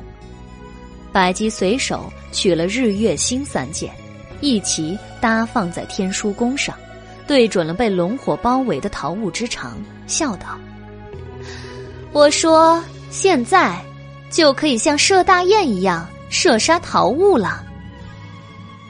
[1.11, 3.91] 白姬随手取了日月星三剑，
[4.41, 6.77] 一齐搭放在天书弓上，
[7.27, 10.57] 对准了被龙火包围的桃物之长，笑道
[12.13, 12.81] ：“我说，
[13.11, 13.77] 现在
[14.31, 17.63] 就可以像射大雁一样射杀桃物了。”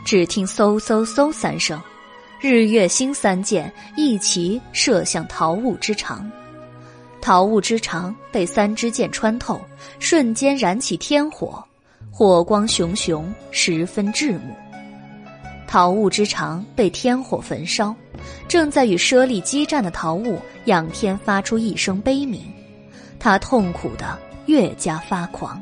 [0.05, 1.81] 只听嗖嗖嗖三声，
[2.39, 6.31] 日月星三箭一齐射向桃物之长，
[7.19, 9.59] 桃物之长被三支箭穿透，
[9.99, 11.61] 瞬间燃起天火。
[12.09, 14.55] 火光熊熊，十分炙目。
[15.67, 17.93] 桃物之长被天火焚烧，
[18.47, 22.41] 正在与猞猁激战的桃物仰天发出一声悲鸣，
[23.19, 25.61] 他痛苦的越加发狂。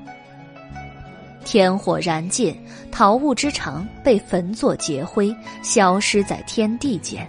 [1.43, 2.55] 天火燃尽，
[2.91, 7.27] 桃物之长被焚作劫灰，消失在天地间。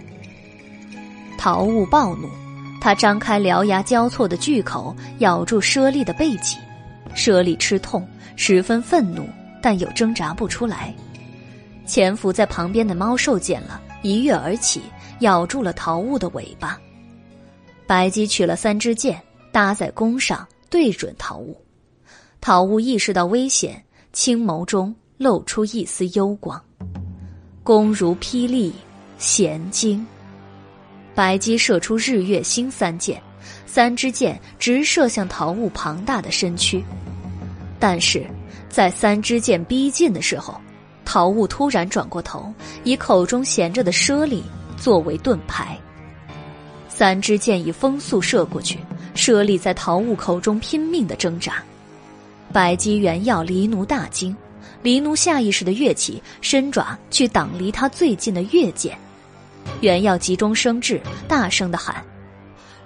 [1.35, 2.29] 桃物暴怒，
[2.79, 6.57] 他张开獠牙交错的巨口，咬住猞猁的背脊，
[7.15, 8.07] 猞猁吃痛。
[8.35, 9.27] 十分愤怒，
[9.63, 10.93] 但又挣扎不出来。
[11.87, 14.81] 潜伏在旁边的猫兽见了，一跃而起，
[15.21, 16.79] 咬住了桃物的尾巴。
[17.87, 19.19] 白姬取了三支箭，
[19.51, 21.59] 搭在弓上，对准桃物。
[22.41, 26.61] 桃物意识到危险，青眸中露出一丝幽光。
[27.63, 28.73] 弓如霹雳，
[29.17, 30.05] 弦惊。
[31.15, 33.21] 白姬射出日月星三箭，
[33.65, 36.83] 三支箭直射向桃物庞大的身躯。
[37.79, 38.25] 但是，
[38.69, 40.59] 在三支箭逼近的时候，
[41.07, 42.53] 桃物突然转过头，
[42.83, 44.43] 以口中衔着的猞猁
[44.75, 45.79] 作为盾牌。
[46.89, 48.77] 三支箭以风速射过去，
[49.15, 51.63] 猞猁在桃物口中拼命的挣扎。
[52.51, 54.35] 白姬原要黎奴大惊，
[54.83, 58.97] 黎奴下意识的跃起，伸爪去挡离他最近的月箭。
[59.79, 62.03] 原要急中生智，大声的喊：“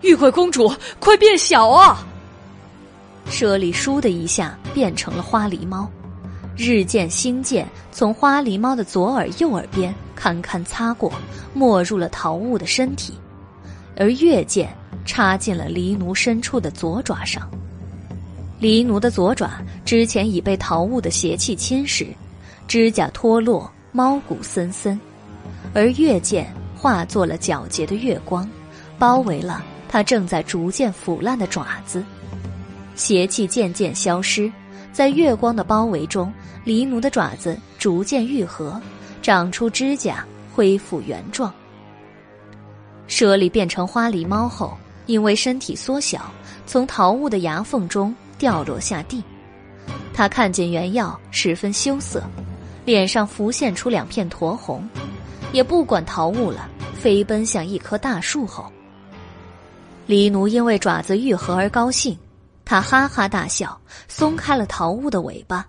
[0.01, 2.06] 玉桂公主，快变小啊！”
[3.32, 5.90] 舍利倏的一下变成了花狸猫，
[6.64, 11.11] 日剑星剑从花狸猫的左耳右耳边堪堪擦过，
[11.56, 13.15] 没入了桃物的身体，
[13.98, 14.69] 而月剑
[15.03, 17.49] 插进了狸奴深处的左爪上。
[18.59, 22.06] 狸奴的左爪之前已被桃物的邪气侵蚀，
[22.67, 24.99] 指甲脱落，猫骨森森，
[25.73, 28.48] 而月剑化作了皎洁的月光，
[28.99, 32.03] 包围了它正在逐渐腐烂的爪子。
[32.93, 34.51] 邪气渐渐消失，
[34.93, 36.31] 在月光的包围中，
[36.65, 38.80] 狸奴的爪子逐渐愈合，
[39.22, 40.23] 长出指甲，
[40.53, 41.51] 恢复原状。
[43.07, 46.31] 舍利变成花狸猫后，因为身体缩小，
[46.65, 49.23] 从桃物的牙缝中掉落下地。
[50.14, 52.23] 他看见原药，十分羞涩，
[52.85, 54.88] 脸上浮现出两片酡红，
[55.51, 58.72] 也不管桃物了，飞奔向一棵大树后。
[60.07, 62.17] 狸奴因为爪子愈合而高兴。
[62.64, 65.65] 他哈哈大笑，松开了桃物的尾巴，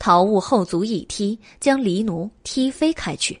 [0.00, 3.40] 桃物后足一踢，将狸奴踢飞开去。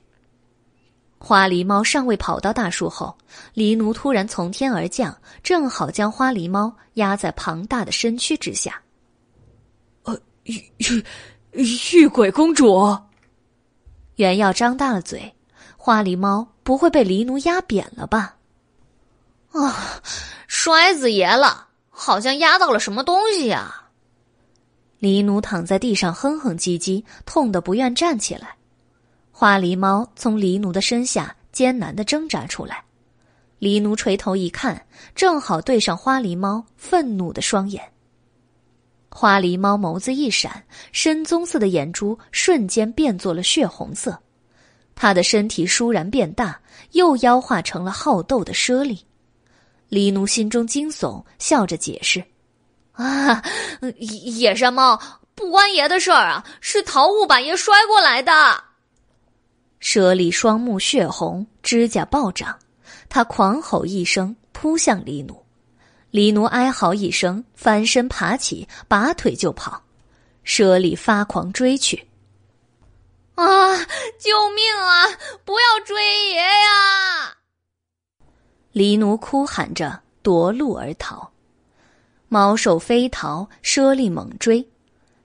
[1.18, 3.16] 花狸猫尚未跑到大树后，
[3.54, 8.80] 狸奴突然从天而降，正好将花狸猫压在庞大的身躯之下。
[10.04, 10.62] 呃，玉
[11.52, 12.96] 玉玉鬼公主，
[14.16, 15.34] 原耀张大了嘴，
[15.78, 18.36] 花狸猫不会被狸奴压扁了吧？
[19.52, 20.00] 啊，
[20.46, 21.68] 摔死爷了！
[21.88, 23.79] 好像压到了什么东西呀！
[25.00, 28.54] 狸奴躺在地上哼哼唧唧，痛得不愿站起来。
[29.32, 32.84] 花狸猫从狸奴的身下艰难的挣扎出来，
[33.58, 37.82] 狸奴垂头一看，正好对上花狸猫愤怒的双眼。
[39.10, 40.62] 花狸猫眸子一闪，
[40.92, 44.16] 深棕色的眼珠瞬间变作了血红色，
[44.94, 46.60] 它的身体倏然变大，
[46.92, 48.98] 又妖化成了好斗的猞猁。
[49.88, 52.22] 狸奴心中惊悚，笑着解释
[53.00, 53.42] ：“啊，
[53.98, 55.00] 野山猫
[55.34, 58.64] 不关爷的事儿啊，是桃物把爷摔过来的。”
[59.80, 62.58] 舍利双目血红，指甲暴涨，
[63.08, 65.42] 他狂吼一声，扑向狸奴。
[66.12, 69.82] 狸奴哀嚎一声，翻身爬起，拔腿就跑。
[70.42, 72.08] 舍利发狂追去
[73.36, 73.76] ：“啊，
[74.18, 75.06] 救命啊！
[75.44, 77.36] 不要追爷呀！”
[78.74, 81.29] 狸奴哭喊着夺路而逃，
[82.32, 84.64] 猫兽飞逃，猞猁猛追，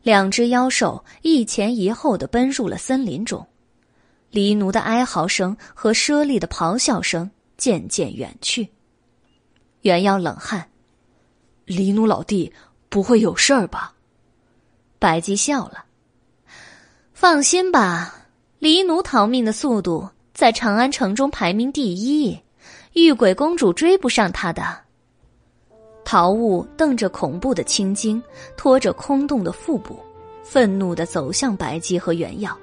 [0.01, 3.45] 两只妖兽一前一后的奔入了森林中。
[4.31, 8.67] 狸奴的哀嚎声和猞猁的咆哮声渐渐远去。
[9.81, 10.67] 原妖冷汗
[11.67, 12.51] ：“狸奴老弟
[12.89, 13.93] 不会有事儿吧？”
[14.97, 15.85] 白姬笑了
[17.13, 18.15] ：“放心吧，
[18.57, 22.39] 黎奴逃命的速度在长安城中排名第一，
[22.93, 24.84] 玉鬼公主追不上他的。
[26.05, 28.21] 陶雾瞪着恐怖的青筋，
[28.55, 29.99] 拖着空洞的腹部，
[30.43, 32.55] 愤怒的走向白姬和原耀，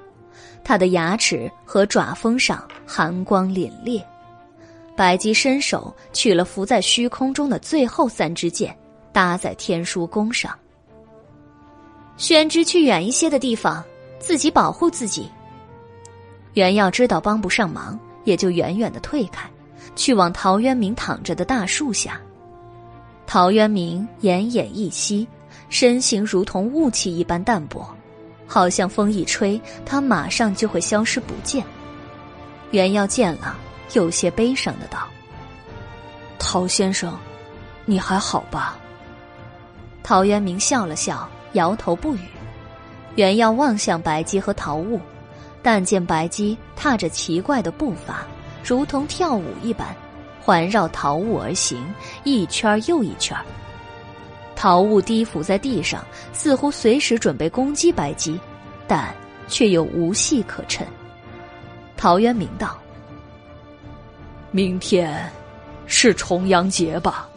[0.63, 4.01] 他的牙齿和爪峰上寒光凛冽。
[4.95, 8.75] 白姬伸手取了浮在虚空中的最后三支箭，
[9.11, 10.57] 搭在天书弓上。
[12.15, 13.83] 宣之去远一些的地方，
[14.19, 15.29] 自己保护自己。
[16.53, 19.49] 袁耀知道帮不上忙，也就远远的退开，
[19.95, 22.21] 去往陶渊明躺着的大树下。
[23.25, 25.27] 陶渊明奄奄一息，
[25.69, 27.87] 身形如同雾气一般淡薄，
[28.45, 31.63] 好像风一吹，他马上就会消失不见。
[32.71, 33.55] 袁耀见了，
[33.93, 35.07] 有些悲伤的道
[36.37, 37.17] ：“陶先生，
[37.85, 38.77] 你还好吧？”
[40.03, 42.21] 陶渊明笑了笑，摇头不语。
[43.15, 44.99] 袁耀望向白姬和陶雾。
[45.65, 48.25] 但见白姬踏着奇怪的步伐，
[48.61, 49.95] 如同跳舞一般，
[50.43, 51.81] 环绕桃物而行，
[52.23, 53.37] 一圈又一圈。
[54.55, 58.39] 桃物低伏在地上，似乎随时准备攻击白姬，
[58.87, 59.13] 但
[59.47, 60.85] 却又无隙可趁。
[61.95, 62.77] 陶渊明道
[64.51, 65.31] ：“明天
[65.85, 67.29] 是重阳节吧？”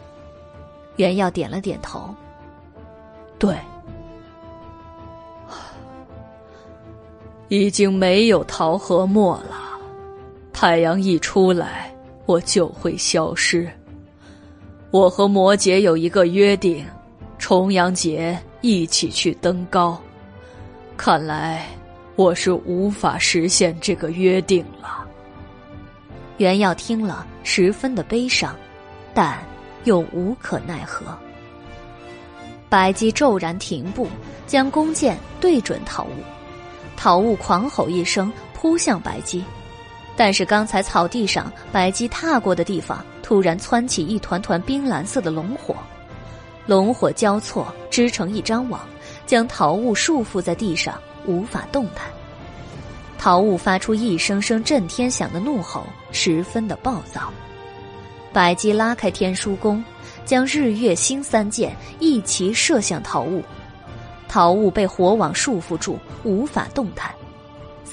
[0.97, 2.13] 袁耀点了点头
[3.39, 3.55] ：“对。”
[7.49, 9.55] 已经没有桃和墨了，
[10.51, 11.95] 太阳一出来，
[12.27, 13.67] 我就会消失。
[14.91, 16.85] 我和摩羯有一个约定，
[17.39, 19.99] 重阳节一起去登高。
[20.95, 21.65] 看来
[22.15, 25.07] 我是无法实现这个约定了。
[26.37, 28.55] 袁耀听了，十分的悲伤，
[29.13, 29.39] 但
[29.85, 31.05] 又无可奈何。
[32.69, 34.07] 白姬骤然停步，
[34.45, 36.23] 将弓箭对准桃物。
[36.97, 39.43] 桃雾狂吼一声，扑向白姬，
[40.17, 45.75] 但是刚才草地上白姬踏过的地方，突然窜起一团团冰蓝色的龙火，
[46.65, 48.81] 龙火交错织成一张网，
[49.27, 52.07] 将桃雾束缚在地上，无法动弹。
[53.19, 57.31] 桃雾发出一声声震天响的怒吼，十分的暴躁。
[58.33, 59.83] 白姬拉开天书弓，
[60.25, 63.43] 将日月星三箭一齐射向桃雾。
[64.27, 67.11] 桃雾被火网束缚住，无法动弹。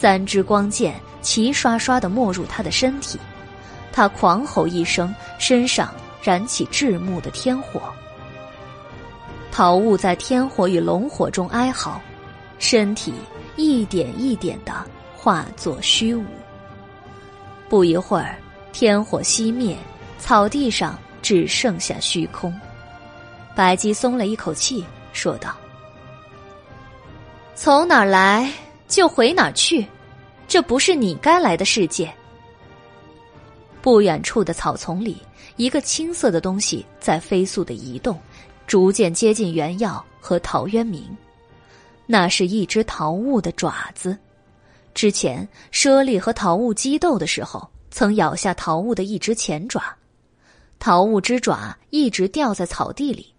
[0.05, 3.19] 三支光剑齐刷刷的没入他的身体，
[3.91, 7.81] 他狂吼一声，身上燃起炙目的天火。
[9.51, 11.99] 桃雾在天火与龙火中哀嚎，
[12.59, 13.15] 身体
[13.57, 14.75] 一点一点的
[15.17, 16.27] 化作虚无。
[17.67, 18.37] 不一会儿，
[18.75, 19.75] 天火熄灭，
[20.19, 22.55] 草地上只剩下虚空。
[23.55, 24.85] 白姬松了一口气，
[25.15, 25.57] 说道。
[27.55, 28.53] 从哪儿来
[28.87, 29.87] 就回哪儿去，
[30.55, 32.09] 这不是你该来的世界。
[33.83, 35.21] 不远处的草丛里，
[35.57, 38.17] 一个青色的东西在飞速的移动，
[38.65, 41.05] 逐渐接近原耀和陶渊明。
[42.07, 44.17] 那是一只桃物的爪子。
[44.95, 49.83] 之前猞猁和桃物激斗的时候，曾咬下桃物的一只前爪，
[50.79, 53.35] 桃物之爪一直掉在草地里。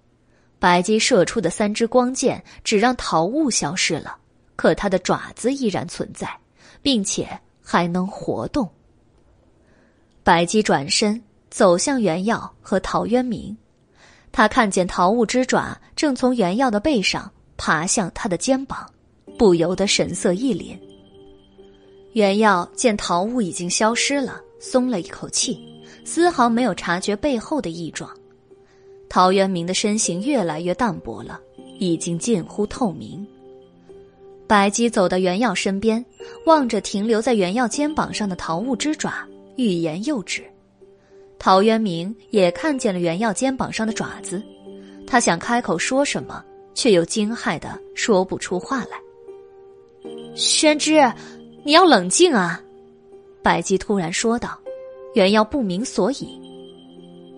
[0.59, 4.17] 白姬射出的三支光剑只让桃物消失了，
[4.57, 6.29] 可它的爪子依然存在，
[6.85, 7.27] 并且
[7.63, 8.69] 还能活动。
[10.23, 13.57] 白姬转身走向袁耀和陶渊明，
[14.31, 18.87] 他看见桃物之爪正从袁耀的背上爬向他的肩膀，
[19.35, 20.77] 不由得神色一凛。
[22.13, 25.59] 袁耀见桃物已经消失了，松了一口气，
[26.05, 28.07] 丝毫没有察觉背后的异状。
[29.09, 31.39] 陶渊明的身形越来越淡薄了，
[31.79, 33.25] 已经近乎透明。
[34.47, 36.03] 白姬走到袁耀身边，
[36.45, 40.43] 望着停留在袁耀肩膀上的桃物之爪，欲言又止。
[41.39, 44.41] 陶渊明也看见了袁耀肩膀上的爪子，
[45.07, 46.43] 他想开口说什么，
[46.73, 50.11] 却又惊骇的说不出话来。
[50.35, 51.01] 宣之，
[51.63, 52.61] 你要冷静啊！
[53.41, 54.59] 白姬突然说道。
[55.13, 56.39] 袁耀不明所以。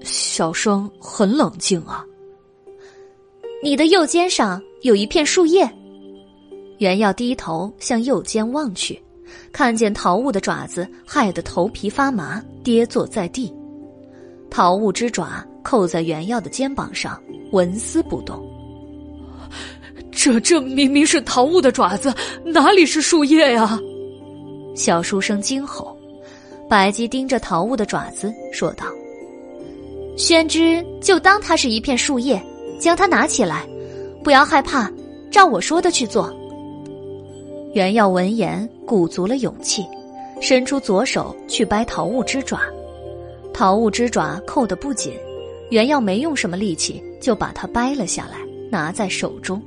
[0.01, 2.03] 小生很冷静啊。
[3.61, 5.69] 你的右肩上有一片树叶。
[6.77, 9.01] 袁耀低头向右肩望去，
[9.51, 13.53] 看见桃物的爪子，害得头皮发麻，跌坐在地。
[14.49, 18.45] 桃物之爪扣在袁耀的肩膀上，纹丝不动。
[20.11, 23.79] 这这明明是桃物的爪子，哪里是树叶呀？
[24.75, 25.95] 小书生惊吼。
[26.69, 28.85] 白姬盯着桃物的爪子说道。
[30.17, 32.41] 宣之，就当它是一片树叶，
[32.79, 33.65] 将它拿起来，
[34.23, 34.91] 不要害怕，
[35.31, 36.35] 照我说的去做。
[37.77, 39.85] 袁耀闻言鼓足了勇气，
[40.41, 42.59] 伸出左手去掰桃物之爪，
[43.53, 45.13] 桃物之爪扣得不紧，
[45.69, 48.39] 袁耀没用什么力气就把它掰了下来，
[48.71, 49.61] 拿在手中。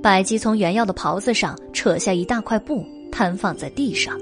[0.00, 4.16] 百吉从袁耀的袍子上扯下一大块布，摊放在地上，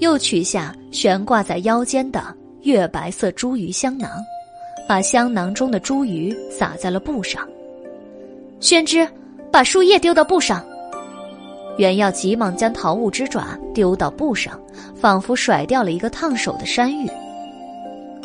[0.00, 4.10] 又取下悬挂在腰间的月白色茱萸香囊，
[4.88, 7.48] 把香囊中的茱萸撒在了布上。
[8.58, 9.06] 宣之，
[9.52, 10.64] 把树叶丢到布上。
[11.78, 14.60] 袁耀急忙将桃物之爪丢到布上，
[14.96, 17.08] 仿佛甩掉了一个烫手的山芋。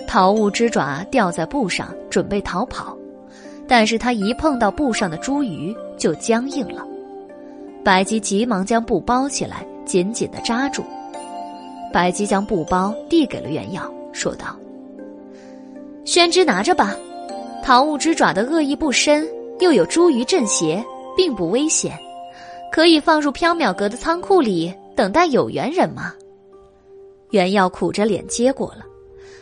[0.08, 2.98] 桃物之爪掉在布上，准备逃跑，
[3.68, 6.84] 但是他一碰到布上的茱萸就僵硬了。
[7.84, 10.84] 白姬急忙将布包起来，紧紧的扎住。
[11.94, 14.56] 白姬将布包递给了袁耀，说道
[16.06, 16.96] ：“宣之拿着吧，
[17.64, 19.28] 桃物之爪的恶意不深，
[19.60, 20.84] 又有茱萸镇邪，
[21.16, 21.96] 并不危险。”
[22.74, 26.12] 可以放入缥缈阁的仓库里，等待有缘人吗？
[27.30, 28.84] 袁耀苦着脸接过了。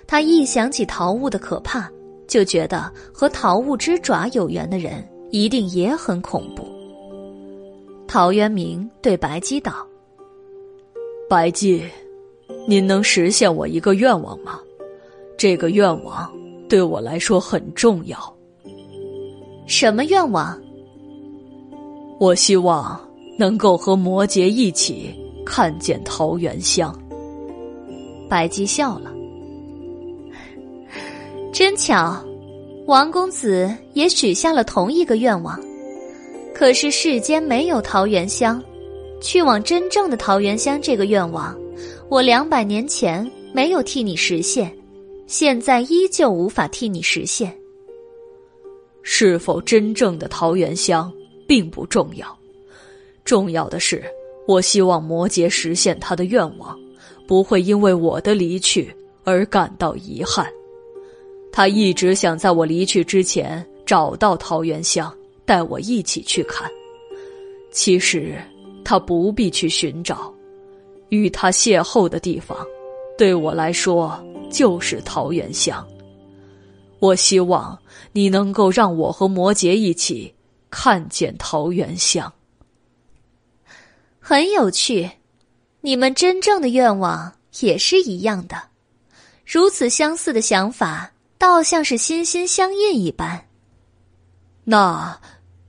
[0.06, 1.90] 他一想起桃物的可怕，
[2.28, 6.68] 就觉得和桃物之爪有缘的人一定也很恐怖。
[8.06, 9.88] 陶渊明对白姬道
[11.30, 11.86] ：“白姬，
[12.68, 14.60] 您能实现我一个愿望吗？
[15.38, 16.30] 这个愿望
[16.68, 18.18] 对我来说很重要。
[19.68, 20.62] 什么愿望？
[22.20, 23.00] 我希望。”
[23.42, 25.10] 能够和摩羯一起
[25.44, 26.96] 看见桃源乡，
[28.30, 29.12] 白姬笑了。
[31.52, 32.24] 真巧，
[32.86, 35.60] 王公子也许下了同一个愿望。
[36.54, 38.64] 可是世间没有桃源乡，
[39.20, 41.60] 去往真正的桃源乡这个愿望，
[42.10, 44.72] 我两百年前没有替你实现，
[45.26, 47.52] 现在依旧无法替你实现。
[49.02, 51.12] 是否真正的桃源乡
[51.48, 52.41] 并不重要。
[53.32, 54.04] 重要的是，
[54.46, 56.78] 我希望摩羯实现他的愿望，
[57.26, 58.94] 不会因为我的离去
[59.24, 60.46] 而感到遗憾。
[61.50, 65.10] 他一直想在我离去之前找到桃源乡，
[65.46, 66.70] 带我一起去看。
[67.72, 68.38] 其实，
[68.84, 70.30] 他不必去寻找，
[71.08, 72.58] 与他邂逅的地方，
[73.18, 75.88] 对我来说就是桃源乡。
[77.00, 77.80] 我希望
[78.12, 80.36] 你能够让我和摩羯一起
[80.70, 82.30] 看见桃源乡。
[84.32, 85.12] 很有趣，
[85.82, 88.70] 你们真正的愿望也是一样的，
[89.46, 93.46] 如此相似的想法，倒像是心心相印一般。
[94.64, 95.20] 那，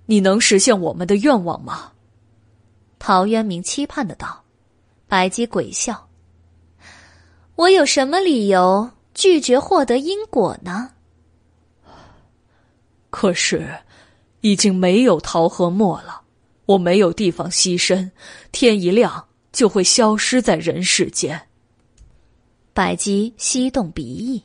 [0.07, 1.91] 你能实现我们的愿望吗？
[3.01, 4.45] 陶渊明期盼的道。
[5.09, 6.09] 白姬鬼笑
[7.57, 10.93] ：“我有什么理由拒绝获得因果呢？
[13.11, 13.69] 可是，
[14.41, 16.21] 已经没有桃和墨了。”
[16.73, 18.11] 我没有地方栖身，
[18.51, 21.49] 天一亮就会消失在人世间。
[22.73, 24.43] 白姬吸动鼻翼。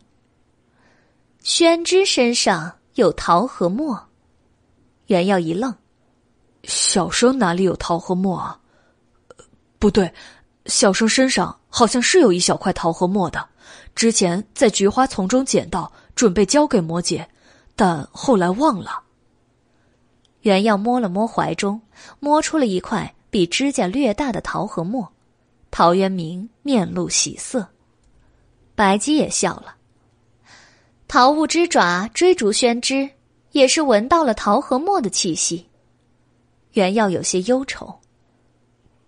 [1.41, 4.09] 宣之身上有桃和墨。
[5.05, 5.73] 袁耀一愣
[6.65, 8.59] ：“小生哪里有桃和墨啊？
[9.79, 10.13] 不对，
[10.65, 13.47] 小生身上好像是有一小块桃和墨的，
[13.95, 17.25] 之前在菊花丛中捡到，准备交给摩羯，
[17.73, 19.03] 但后来忘了。”
[20.43, 21.81] 袁耀摸了摸怀中，
[22.19, 25.11] 摸出了一块比指甲略大的桃核墨。
[25.69, 27.67] 陶渊明面露喜色，
[28.73, 29.75] 白姬也笑了。
[31.07, 33.09] 桃物之爪追逐宣之，
[33.51, 35.67] 也是闻到了桃核墨的气息。
[36.71, 37.99] 袁耀有些忧愁。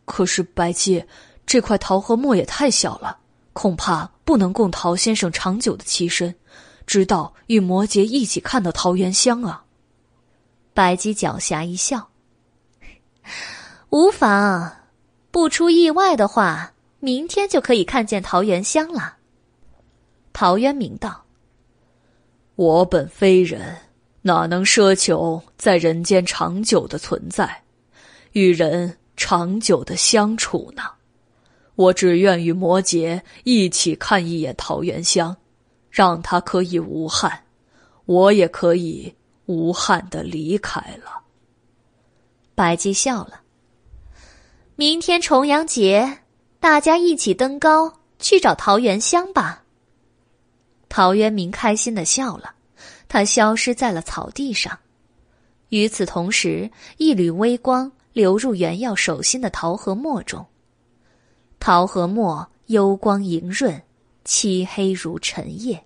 [0.06, 1.04] 可是白姬，
[1.46, 3.18] 这块桃核墨也太小了，
[3.54, 6.36] 恐怕不能供陶先生长久的栖身，
[6.86, 9.64] 直到与摩羯一起看到桃源乡啊。
[10.74, 12.09] 白姬狡黠一笑，
[13.92, 14.72] 无妨，
[15.32, 19.18] 不出意外的话，明天就可以看见桃源乡了。
[20.32, 21.26] 陶渊明道
[22.56, 23.76] ：“我本非人，
[24.22, 27.64] 哪能奢求在人间长久的存在，
[28.34, 30.84] 与人长久的相处呢？
[31.76, 35.36] 我只愿与摩羯一起看一眼桃源乡，
[35.90, 37.44] 让他可以无憾，
[38.06, 39.14] 我也可以。”
[39.50, 41.24] 无憾的离开了。
[42.54, 43.42] 白姬笑了。
[44.80, 46.20] 明天重阳节，
[46.62, 49.62] 大家一起登高去找桃源乡吧。
[50.88, 52.54] 陶渊明开心的笑了，
[53.10, 54.80] 他消失在了草地上。
[55.68, 60.46] 与此同时，一缕微光流入原耀手心的桃核墨中。
[61.60, 63.82] 桃核墨幽光莹润，
[64.24, 65.84] 漆黑如晨夜。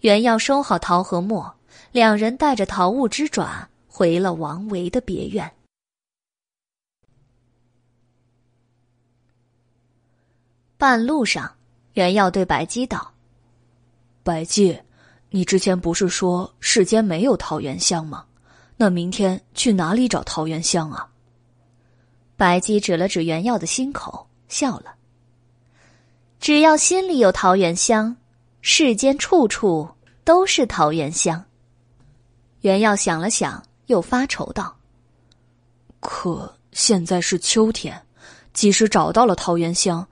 [0.00, 1.54] 原耀收好桃核墨。
[1.92, 5.52] 两人带着桃物之爪回了王维的别院。
[10.78, 11.56] 半路上，
[11.94, 13.12] 袁耀对白姬道
[14.22, 14.80] ：“白姬，
[15.30, 18.24] 你之前不是说世间没有桃源香吗？
[18.76, 21.08] 那明天去哪里找桃源香啊？”
[22.38, 24.94] 白姬指了指袁耀的心口，笑了
[26.38, 28.16] ：“只要心里有桃源香，
[28.60, 29.88] 世间处处
[30.22, 31.44] 都是桃源香。”
[32.62, 34.76] 袁耀想了想，又发愁道
[35.98, 38.00] ：“可现在是秋天，
[38.52, 40.06] 即使找到了桃源乡。”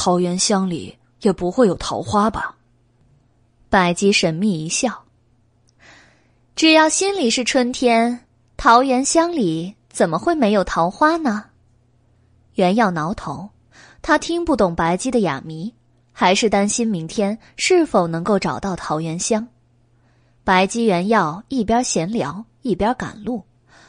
[0.00, 2.54] 桃源乡里也不会有桃花吧？
[3.68, 5.02] 白姬神秘一笑。
[6.54, 8.24] 只要心里是春天，
[8.56, 11.46] 桃源乡里怎么会没有桃花呢？
[12.54, 13.50] 袁耀挠头，
[14.00, 15.74] 他听不懂白姬的哑谜，
[16.12, 19.48] 还是担心明天是否能够找到桃源乡。
[20.44, 23.42] 白姬、袁耀一边闲聊一边赶路，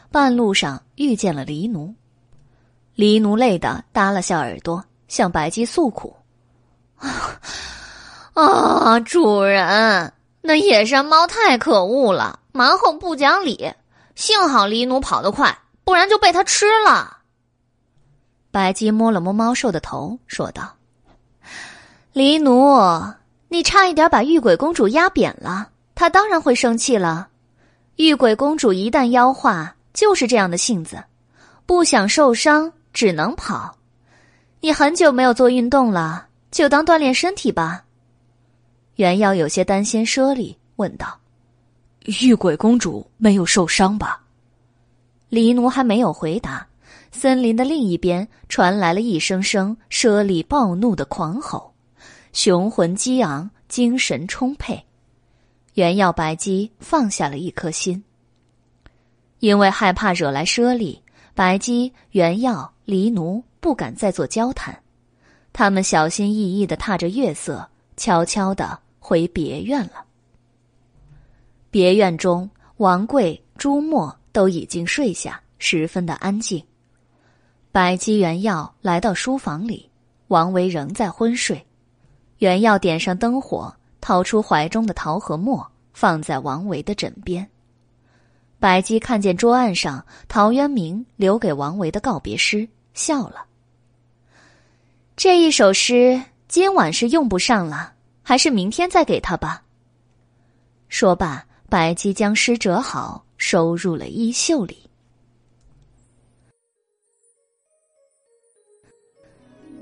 [0.10, 1.94] 半路上遇见了黎奴，
[2.96, 4.84] 黎奴累得耷拉下耳朵。
[5.10, 6.16] 向白姬诉苦
[8.34, 13.74] ：“啊，主人，那野山猫太可恶了，蛮横不讲理。
[14.16, 17.18] 幸好黎奴跑得快，不然就被它吃了。”
[18.52, 20.76] 白姬摸了摸猫兽的头，说道
[22.14, 22.80] ：“黎奴，
[23.48, 27.28] 你差一点把玉鬼公主压扁了，她当然会生气了。
[27.96, 31.04] 玉鬼公主一旦妖化，就是这样的性子，
[31.66, 33.76] 不想受伤，只能跑。”
[34.62, 37.86] 你很久没有做运动了，就当锻炼身体吧。
[38.96, 41.18] 袁耀有些担心舍利，问道
[42.22, 44.22] ：“玉鬼公主没有受伤吧？”
[45.30, 46.68] 黎奴还没有回答，
[47.12, 51.74] 森林的另一边传来了一声声舍利暴怒的狂吼，
[52.34, 54.84] 雄浑激昂，精神充沛。
[55.76, 58.04] 原耀白姬放下了一颗心，
[59.40, 61.02] 因为害怕惹来舍利，
[61.34, 63.42] 白姬、原耀、黎奴。
[63.60, 64.78] 不敢再做交谈，
[65.52, 70.06] 他们小心翼翼的踏着月色，悄悄的回别院了。
[71.72, 76.64] 别院中，王贵、朱墨都已经睡下，十分的安静。
[77.72, 79.90] 白姬、原耀来到书房里，
[80.30, 81.64] 王维仍在昏睡。
[82.40, 87.48] 原耀点上灯火，掏出怀中的桃和墨，放在王维的枕边。
[88.58, 93.46] 白姬看见桌案上陶渊明留给王维的告别诗，笑了。
[95.22, 97.92] 这一首诗今晚是用不上了，
[98.24, 99.62] 还是明天再给他吧。
[100.88, 104.78] 说罢，白姬将诗折好，收入了衣袖里。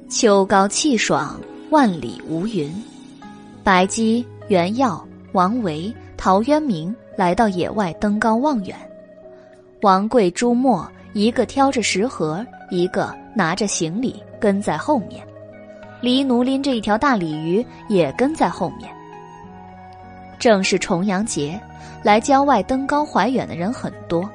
[0.09, 2.73] 秋高气爽，万里无云。
[3.63, 8.75] 白姬、袁耀、王维、陶渊明来到野外登高望远。
[9.83, 14.15] 王贵、朱墨一个挑着食盒，一个拿着行李。
[14.39, 15.26] 跟在后面，
[15.99, 18.89] 黎奴拎着一条大鲤鱼也跟在后面。
[20.37, 21.59] 正是重阳节，
[22.03, 24.29] 来郊外登高怀远的人很多。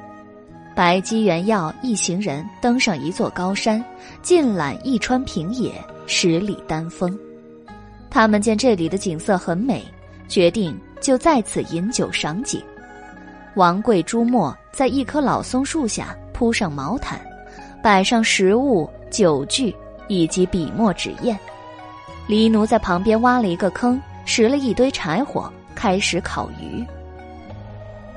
[0.75, 3.83] 白姬、元耀一行人登上一座高山，
[4.21, 5.71] 尽览一川平野，
[6.05, 7.17] 十里丹峰。
[8.09, 9.83] 他们见这里的景色很美，
[10.27, 12.61] 决定就在此饮酒赏景。
[13.55, 17.21] 王贵、朱墨在一棵老松树下铺上毛毯，
[17.81, 19.73] 摆上食物、酒具。
[20.09, 21.39] 以及笔墨纸砚，
[22.27, 26.85] 黎奴在旁边挖了一个坑，拾了一堆柴火，开始烤鱼。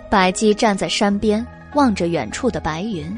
[0.09, 1.45] 白姬站在山边，
[1.75, 3.17] 望着远处的白云。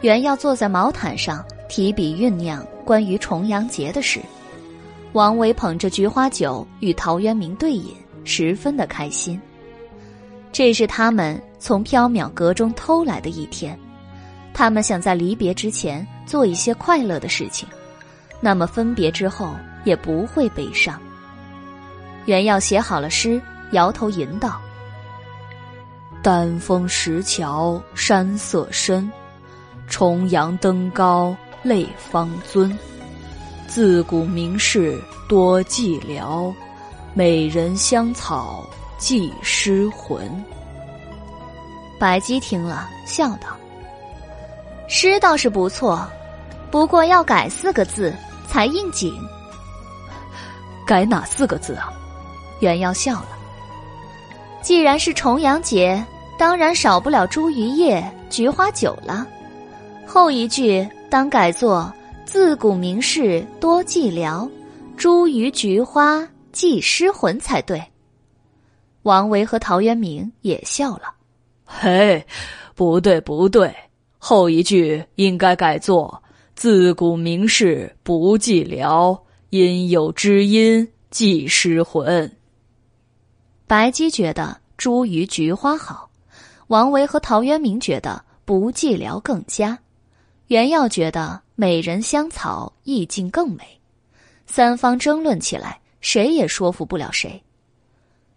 [0.00, 4.20] 袁耀坐在毛毯上，提笔酝酿关于重阳节的事。
[5.12, 9.40] 王维捧着菊花酒与陶渊明对饮，十分的开心。
[10.52, 13.78] 这是他们从缥缈阁中偷来的一天，
[14.52, 17.66] 他们想在离别之前做一些快乐的事情。
[18.40, 19.54] 那么分别之后
[19.86, 21.00] 也不会悲伤。
[22.26, 23.40] 袁耀写好了诗，
[23.70, 24.60] 摇头吟道
[26.20, 29.10] ：“丹峰石桥山色深，
[29.86, 32.76] 重阳登高泪方尊。
[33.68, 36.52] 自古名士多寂寥，
[37.14, 40.28] 美人香草寄诗魂。”
[41.98, 43.56] 白姬听了，笑道
[44.88, 46.04] ：“诗倒是不错，
[46.72, 48.12] 不过要改四个字。”
[48.48, 49.12] 才应景。
[50.86, 51.92] 改哪四个字啊？
[52.60, 53.28] 袁耀笑了。
[54.62, 56.02] 既然是重阳节，
[56.38, 59.26] 当然少不了茱萸叶、菊花酒了。
[60.06, 61.92] 后一句当改作
[62.24, 64.48] “自古名士多寂寥，
[64.96, 67.82] 茱萸菊花寄诗魂”才对。
[69.02, 71.12] 王维和陶渊明也笑了。
[71.64, 72.24] 嘿，
[72.74, 73.74] 不对不对，
[74.18, 76.22] 后一句应该改作。
[76.54, 79.16] 自古名士不寂寥，
[79.56, 82.30] 因有知音即失魂。
[83.66, 86.10] 白姬觉得茱萸菊花好，
[86.68, 89.78] 王维和陶渊明觉得不寂寥更佳，
[90.48, 93.80] 袁耀觉得美人香草意境更美。
[94.46, 97.42] 三方争论起来，谁也说服不了谁。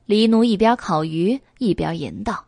[0.05, 2.45] 黎奴一边烤鱼一边吟道：“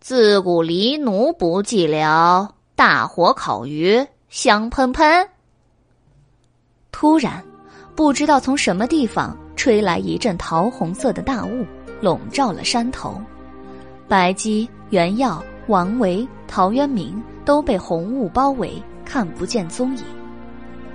[0.00, 5.28] 自古黎奴不寂寥，大火烤鱼香喷喷。”
[6.92, 7.42] 突然，
[7.96, 11.66] 不知道从什么地方吹来一阵桃红色的大雾，
[12.00, 13.20] 笼罩了山头。
[14.06, 20.04] 白姬、袁耀、王维、陶渊明都被红雾包围，看不见踪影。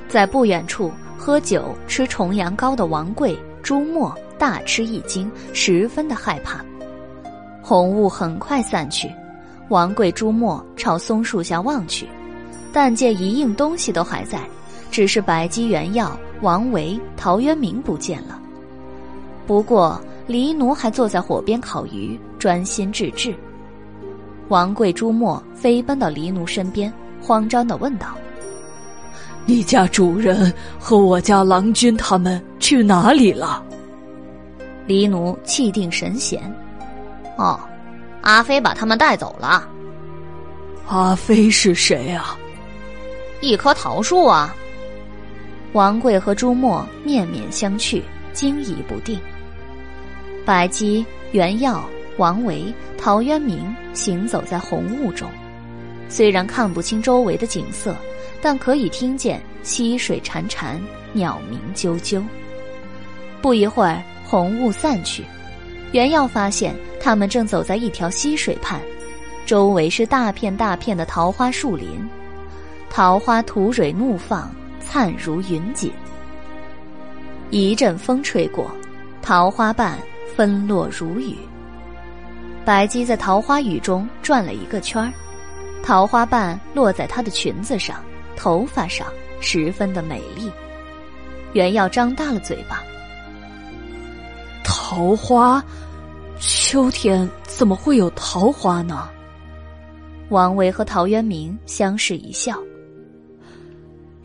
[0.08, 6.64] 在不远处喝酒吃重阳糕的王贵、朱墨大吃一惊，十分的害怕。
[7.62, 9.12] 红雾很快散去，
[9.68, 12.08] 王贵、朱墨朝松树下望去，
[12.72, 14.40] 但见一应东西都还在。
[14.92, 18.40] 只是白姬、袁耀、王维、陶渊明不见了。
[19.46, 23.34] 不过黎奴还坐在火边烤鱼，专心致志。
[24.50, 26.92] 王贵、朱墨飞奔到黎奴身边，
[27.22, 28.08] 慌张的问道
[29.46, 33.64] ：“你家主人和我家郎君他们去哪里了？”
[34.86, 36.42] 黎奴气定神闲
[37.38, 37.60] ：“哦，
[38.22, 39.68] 阿飞把他们带走了。
[40.88, 42.38] ”“阿飞是谁啊
[43.42, 44.56] ？”“一棵桃树啊。”
[45.74, 48.02] 王贵和朱墨面面相觑，
[48.34, 49.20] 惊疑不定。
[50.46, 51.88] 白姬、袁耀、
[52.18, 55.30] 王维、陶渊明行走在红雾中，
[56.08, 57.96] 虽然看不清周围的景色，
[58.42, 60.80] 但可以听见溪水潺潺，
[61.12, 62.24] 鸟鸣啾啾。
[63.42, 65.24] 不一会儿，红雾散去，
[65.92, 68.82] 袁耀发现他们正走在一条溪水畔，
[69.46, 71.88] 周围是大片大片的桃花树林，
[72.90, 74.50] 桃花吐蕊怒放。
[74.90, 75.92] 灿如云锦。
[77.50, 78.72] 一阵风吹过，
[79.22, 79.98] 桃花瓣
[80.36, 81.36] 纷落如雨。
[82.66, 85.12] 白姬在桃花雨中转了一个圈儿，
[85.84, 88.04] 桃花瓣落在她的裙子上、
[88.36, 89.08] 头发上，
[89.40, 90.52] 十分的美丽。
[91.54, 92.84] 袁耀张大了嘴巴
[94.64, 95.64] ：“桃花，
[96.40, 99.10] 秋天怎么会有桃花呢？”
[100.30, 102.62] 王维和陶渊明相视一笑。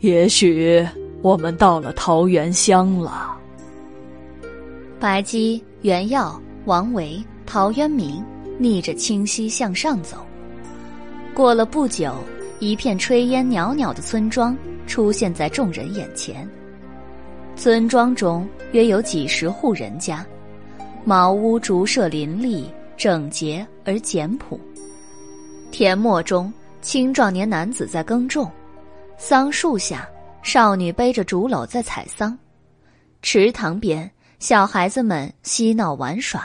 [0.03, 0.85] 也许
[1.21, 3.39] 我们到了桃源乡了。
[4.99, 8.21] 白姬、袁耀、王维、陶渊明
[8.59, 10.17] 逆着清溪向上走。
[11.33, 12.15] 过了不久，
[12.59, 14.57] 一片炊烟袅袅的村庄
[14.87, 16.45] 出现在众人眼前。
[17.55, 20.25] 村庄中约有几十户人家，
[21.05, 24.59] 茅屋竹舍林立，整洁而简朴。
[25.71, 26.51] 田陌中，
[26.81, 28.51] 青壮年男子在耕种。
[29.25, 30.05] 桑树下，
[30.41, 32.37] 少女背着竹篓在采桑；
[33.21, 36.41] 池塘边，小孩子们嬉闹玩耍；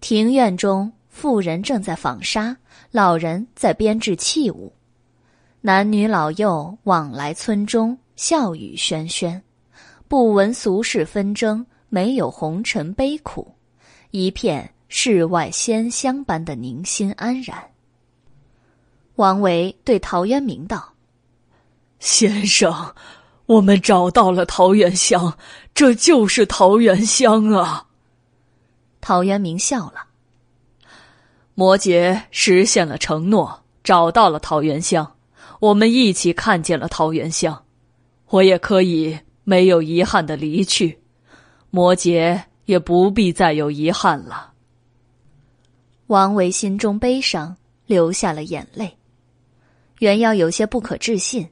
[0.00, 2.56] 庭院中，妇人正在纺纱，
[2.90, 4.72] 老人在编制器物。
[5.60, 9.38] 男女老幼往来村中，笑语喧喧，
[10.08, 13.54] 不闻俗世纷争，没有红尘悲苦，
[14.12, 17.62] 一片世外仙乡般的宁心安然。
[19.16, 20.91] 王维对陶渊明道。
[22.02, 22.92] 先生，
[23.46, 25.38] 我们找到了桃源乡，
[25.72, 27.86] 这就是桃源乡啊。
[29.00, 30.06] 陶渊明笑了。
[31.54, 35.14] 摩羯实现了承诺，找到了桃源乡，
[35.60, 37.64] 我们一起看见了桃源乡，
[38.30, 40.98] 我也可以没有遗憾的离去，
[41.70, 44.50] 摩羯也不必再有遗憾了。
[46.08, 47.56] 王维心中悲伤，
[47.86, 48.98] 流下了眼泪。
[50.00, 51.48] 袁耀有些不可置信。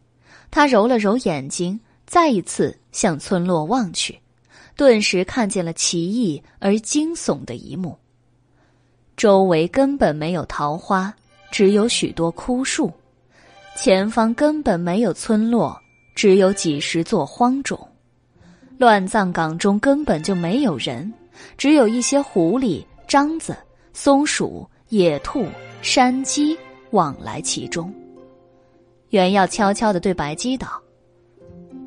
[0.51, 4.19] 他揉了揉眼睛，再一次向村落望去，
[4.77, 7.97] 顿时看见了奇异而惊悚的一幕。
[9.17, 11.15] 周围根本没有桃花，
[11.51, 12.91] 只有许多枯树；
[13.77, 15.79] 前方根本没有村落，
[16.15, 17.77] 只有几十座荒冢；
[18.79, 21.13] 乱葬岗中根本就没有人，
[21.59, 23.57] 只有一些狐狸、獐子、
[23.93, 25.47] 松鼠、野兔、
[25.83, 26.59] 山鸡
[26.91, 27.93] 往来其中。
[29.11, 30.69] 袁耀悄悄的对白姬道：“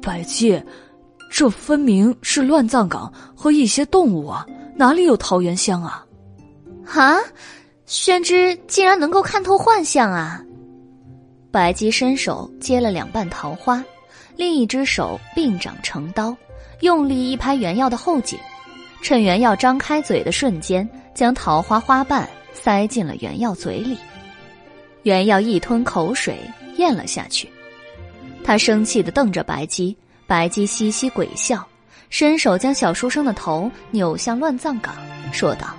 [0.02, 0.62] 白姬，
[1.32, 4.46] 这分明是乱葬岗和一些动物啊，
[4.76, 6.06] 哪里有桃源香啊？”
[6.94, 7.18] 啊，
[7.86, 10.44] 宣之竟然能够看透幻象啊！
[11.50, 13.82] 白姬伸手接了两瓣桃花，
[14.36, 16.36] 另一只手并掌成刀，
[16.82, 18.38] 用力一拍袁耀的后颈，
[19.02, 23.98] 趁袁耀张开嘴的瞬间，将桃花花瓣塞进了袁耀嘴里。
[25.04, 26.38] 袁耀一吞口水。
[26.84, 27.50] 咽了下去，
[28.44, 29.96] 他生气的瞪着白姬，
[30.28, 31.66] 白姬嘻嘻鬼笑，
[32.10, 34.94] 伸手将小书生的头扭向乱葬岗，
[35.32, 35.74] 说道：“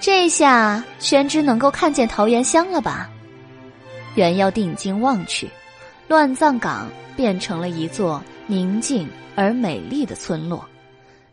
[0.00, 3.10] 这下宣之能够看见桃源乡了吧？”
[4.16, 5.50] 原耀定睛望去，
[6.08, 9.06] 乱葬岗变成了一座宁静
[9.36, 10.66] 而美丽的村落，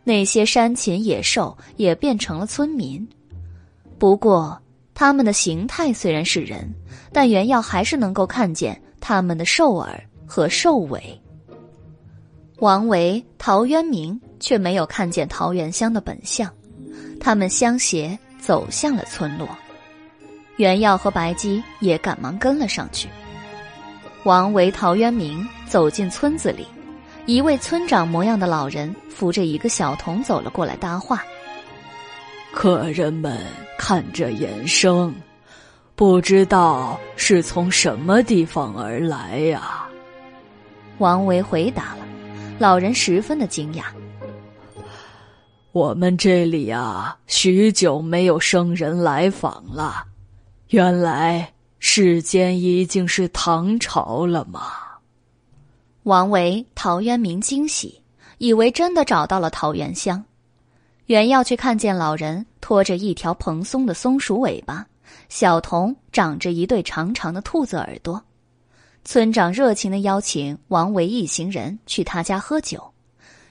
[0.04, 3.08] 那些山禽野兽也变成了村民。
[3.98, 4.60] 不过，
[5.00, 6.70] 他们的形态虽然是人，
[7.10, 11.18] 但袁耀还是能够看见他们的兽耳和兽尾。
[12.58, 16.52] 王维、陶渊明却没有看见桃源乡的本相，
[17.18, 19.48] 他们相携走向了村落。
[20.56, 23.08] 袁耀和白姬也赶忙跟了上去。
[24.24, 26.66] 王维、陶渊明走进村子里，
[27.24, 31.24] 一位村长模样的老人扶着一个小童走了过来搭话
[32.52, 33.38] ：“客人们
[33.78, 35.14] 看着眼生，
[35.94, 39.86] 不知道是从什么地方而来呀？”
[40.98, 42.06] 王维回答了，
[42.58, 43.84] 老人十分的惊讶
[45.72, 50.04] ：“我们这里啊，许久没有生人来访了。”
[50.70, 54.60] 原来世间已经是唐朝了吗？
[56.02, 58.02] 王维、陶渊明惊喜，
[58.38, 60.22] 以为真的找到了桃源乡。
[61.10, 64.86] 原要去看见老人拖着一条蓬松的松鼠尾巴，
[65.28, 68.22] 小童长着一对长长的兔子耳朵。
[69.04, 72.88] 村长热情的邀请王维一行人去他家喝酒，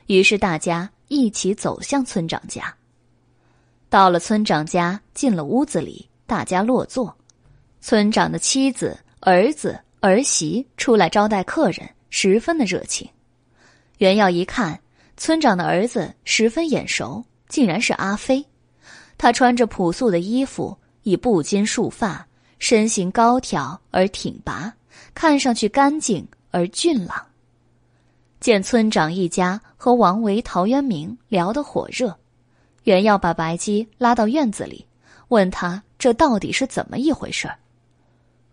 [0.08, 2.74] 于是大家一起走向村长家。
[3.90, 6.08] 到了村长家，进了屋子里。
[6.26, 7.14] 大家落座，
[7.82, 13.10] 村长的妻子、儿子、儿媳出来招待客人，十分的热情。
[13.98, 14.80] 袁耀一看，
[15.18, 18.46] 村长的儿子十分眼熟，竟然是阿飞。
[19.18, 22.26] 他穿着朴素的衣服，以布巾束发，
[22.60, 24.74] 身形高挑而挺拔，
[25.14, 27.26] 看上去干净而俊朗。
[28.40, 32.18] 见村长一家和王维、陶渊明聊得火热，
[32.84, 34.86] 原要把白姬拉到院子里，
[35.28, 35.84] 问他。
[35.98, 37.52] 这到底是怎么一回事？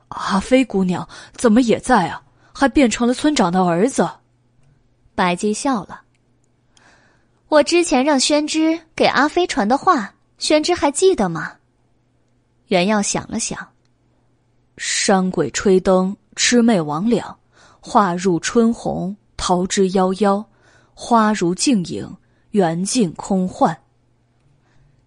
[0.09, 2.21] 阿飞姑娘怎么也在啊？
[2.53, 4.09] 还变成了村长的儿子。
[5.15, 6.01] 白姬笑了。
[7.49, 11.53] 我之前让宣之给阿飞传的话，宣之还记得吗？
[12.69, 13.69] 袁耀想了想。
[14.77, 17.37] 山鬼吹灯，魑魅魍魉，
[17.81, 20.45] 画入春红，桃之夭夭，
[20.93, 22.17] 花如镜影，
[22.51, 23.79] 缘尽空幻。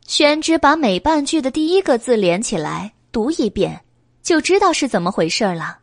[0.07, 3.83] 宣之把每半句的第一个字连起来读一遍，
[4.23, 5.79] 就知道是怎么回事了。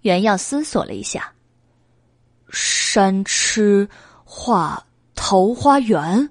[0.00, 1.32] 袁耀思索了一下，
[2.50, 3.88] 山痴
[4.24, 4.82] 画
[5.22, 6.30] 桃花源。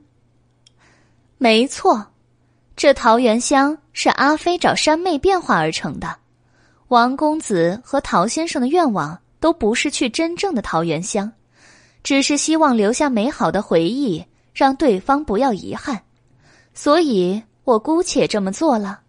[1.38, 2.08] 没错，
[2.76, 6.18] 这桃源乡是阿飞找山妹变化而成的。
[6.88, 11.32] 王公子和陶先生的愿望都不是去真正的桃源乡，
[12.02, 16.02] 只是希望留下美好的回忆，让对方不要遗憾。
[16.74, 19.02] 所以我姑且这么做了。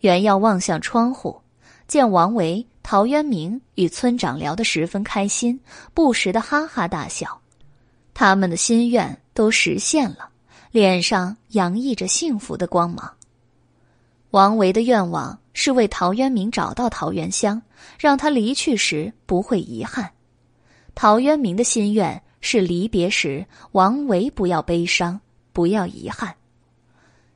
[0.00, 1.40] 袁耀望向窗户，
[1.86, 5.58] 见王维、陶渊明与村长聊得十分开心，
[5.94, 7.40] 不时的哈哈大笑，
[8.20, 10.28] 他们的心愿都实现了，
[10.72, 13.14] 脸上洋溢着幸福的光芒。
[14.30, 17.62] 王维的愿望是为陶渊明找到桃源香，
[17.96, 20.04] 让他离去时不会遗憾；
[20.96, 25.20] 陶渊明的心愿是离别时，王维不要悲伤，
[25.52, 26.34] 不要遗憾。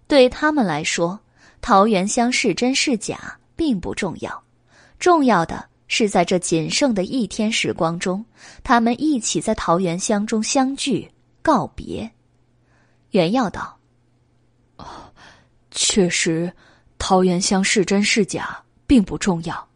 [0.09, 1.21] 对他们来说，
[1.61, 4.43] 桃源乡是真是假并不重要，
[4.99, 5.65] 重要的
[5.95, 8.25] 是在这仅剩的一天时光中，
[8.65, 11.07] 他们一起在桃源乡中相聚
[11.43, 12.11] 告别。
[13.11, 13.77] 袁耀道
[14.79, 14.87] ：“哦，
[15.71, 16.51] 确实，
[16.97, 19.69] 桃源乡是真是假并不重要。”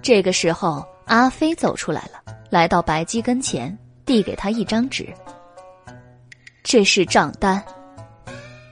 [0.00, 3.76] 这个时候，阿飞走出来了，来到白姬跟前，
[4.06, 5.12] 递给他一张纸
[6.64, 7.62] ：“这是账单。”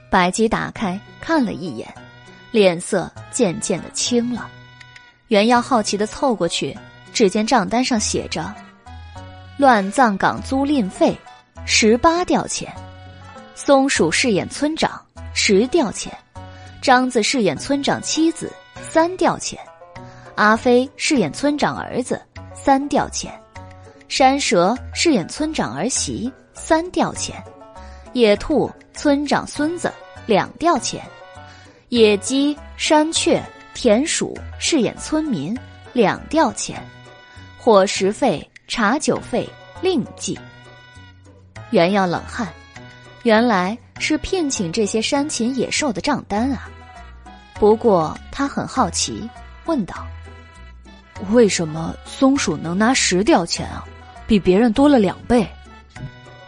[0.09, 1.93] 白姬打开看了一眼，
[2.49, 4.49] 脸色渐渐的青了。
[5.27, 6.77] 袁耀好奇的凑过去，
[7.11, 8.53] 只见账单上写着
[9.57, 11.17] ：“乱葬岗租赁费
[11.65, 12.73] 十八吊钱，
[13.53, 15.01] 松鼠饰演村长
[15.33, 16.15] 十吊钱，
[16.81, 19.59] 张子饰演村长妻子三吊钱，
[20.35, 22.21] 阿飞饰演村长儿子
[22.53, 23.37] 三吊钱，
[24.07, 27.43] 山蛇饰演村长儿媳三吊钱。”
[28.13, 29.91] 野兔村长孙子
[30.25, 31.03] 两吊钱，
[31.89, 33.43] 野鸡山雀
[33.77, 35.55] 田鼠饰演村民
[35.93, 36.83] 两吊钱，
[37.59, 39.47] 伙食费茶酒费
[39.83, 40.37] 另计。
[41.69, 42.51] 袁耀冷汗，
[43.21, 46.67] 原来是聘请这些山禽野兽的账单啊！
[47.53, 49.29] 不过他很好奇，
[49.65, 50.07] 问道
[51.29, 53.85] ：“为什么松鼠能拿十吊钱啊？
[54.25, 55.47] 比别人多了两倍。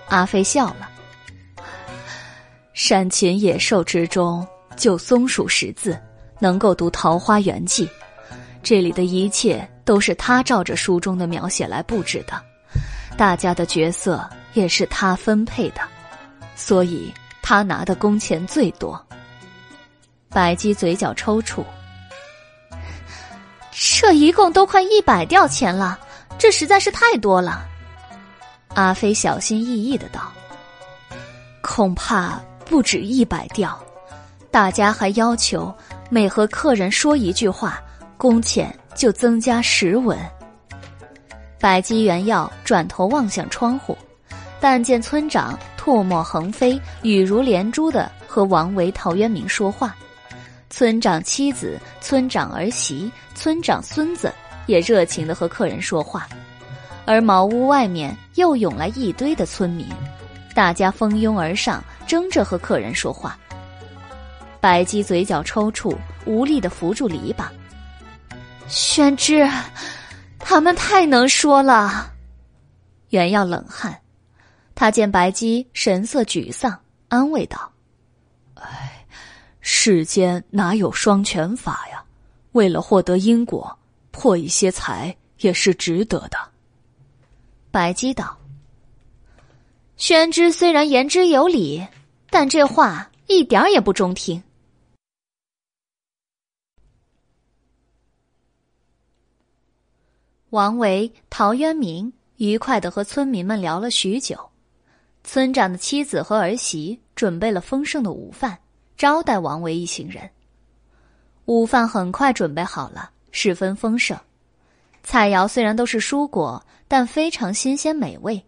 [0.08, 0.90] 阿飞笑了。
[2.74, 5.96] 山禽野兽之中，就松鼠识字，
[6.40, 7.86] 能够读《桃花源记》，
[8.64, 12.42] 这里的一切都是他照着书中的描写来布置的，
[13.18, 15.82] 大家的角色也是他分配的，
[16.56, 19.00] 所以他拿的工钱最多。
[20.30, 21.64] 白姬嘴角抽搐。
[23.72, 26.00] 这一共都快一百吊钱了，
[26.38, 27.66] 这实在是太多了。
[28.76, 30.32] 阿飞小心翼翼的道
[31.62, 33.78] ：“恐怕不止一百吊，
[34.52, 35.74] 大家还要求
[36.10, 37.82] 每和客人说一句话，
[38.18, 40.18] 工钱就增加十文。”
[41.60, 43.98] 百姬原要转头望向窗户，
[44.60, 49.96] 但见村长唾沫横飞，语如连珠的和王维、陶渊明说话。
[50.70, 54.32] 村长妻子、村长儿媳、村长孙子
[54.68, 56.28] 也热情的和客人说话，
[57.06, 59.88] 而茅屋外面又涌来一堆的村民，
[60.54, 63.38] 大家蜂拥而上，争着和客人说话。
[64.62, 67.48] 白姬嘴角抽搐，无力的扶住篱笆。
[68.68, 69.50] 宣之，
[70.38, 72.14] 他们太能说了。
[73.10, 74.00] 原耀冷汗，
[74.76, 77.72] 他见白姬神色沮丧，安慰道
[78.56, 79.06] ：“哎。”
[79.62, 82.04] 世间哪有双全法呀？
[82.54, 83.78] 为了获得因果，
[84.10, 86.38] 破一些财也是值得的。
[87.70, 88.36] 白姬道
[89.96, 91.86] ：“宣之虽然言之有理，
[92.32, 94.42] 但这话一点也不中听。”
[100.52, 104.50] 王维、陶渊明愉快的和村民们聊了许久，
[105.24, 108.58] 村长的妻子和儿媳准备了丰盛的午饭。
[108.98, 110.30] 招待王维一行人。
[111.46, 114.18] 午饭很快准备好了，十分丰盛。
[115.04, 118.44] 菜肴虽然都是蔬果，但非常新鲜美味，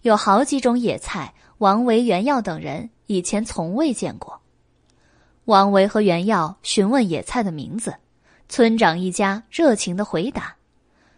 [0.00, 4.40] 有好几种野菜，王维、袁耀等人以前从未见过。
[5.44, 7.94] 王维和袁耀询问野菜的名字，
[8.48, 10.56] 村长一家热情的回答。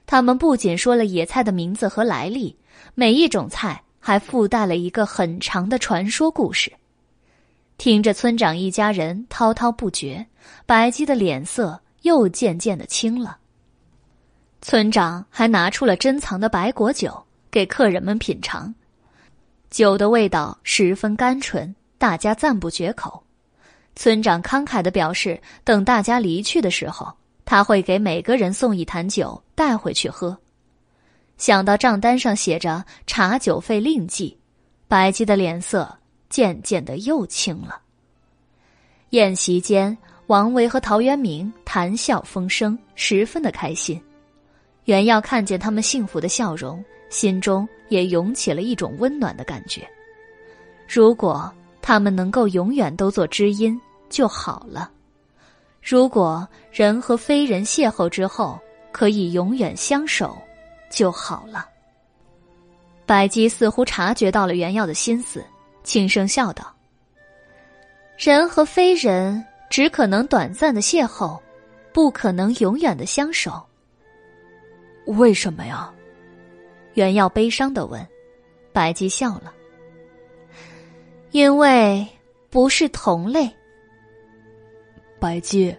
[0.06, 2.56] 他们不仅说了野菜的名字和来历，
[2.94, 6.72] 每一种菜还附带了一个很长的传说故事。
[7.78, 10.26] 听着村长一家人滔滔不绝，
[10.66, 13.38] 白姬的脸色又渐渐的青了。
[14.62, 18.72] 村长还拿出了珍藏的白果酒给客人们品尝，
[19.70, 23.22] 酒的味道十分甘醇，大家赞不绝口。
[23.96, 27.12] 村长慷慨的表示，等大家离去的时候，
[27.44, 30.36] 他会给每个人送一坛酒带回去喝。
[31.36, 34.38] 想到账单上写着茶酒费另计，
[34.88, 35.98] 白姬的脸色。
[36.30, 37.80] 渐渐的又青了。
[39.10, 44.02] 宴席间，王维和陶渊明谈笑风生，十分的开心。
[44.86, 49.88] 袁耀看见他们幸福的笑容，心中也涌起了一种温暖的感觉。
[50.88, 51.48] 如果
[51.80, 54.90] 他们能够永远都做知音就好了。
[55.84, 58.58] 如果人和非人邂逅之后
[58.90, 60.38] 可以永远相守，
[60.88, 61.68] 就好了。
[63.04, 65.44] 白姬似乎察觉到了袁耀的心思。
[65.82, 66.74] 轻声笑道
[68.16, 71.38] ：“人和非人只可能短暂的邂逅，
[71.92, 73.62] 不可能永远的相守。
[75.04, 75.92] 为什么呀？”
[76.94, 78.02] 袁耀悲伤的问。
[78.72, 79.52] 白姬笑了
[81.32, 82.06] ：“因为
[82.48, 83.54] 不是同类。”
[85.24, 85.74] 白姬，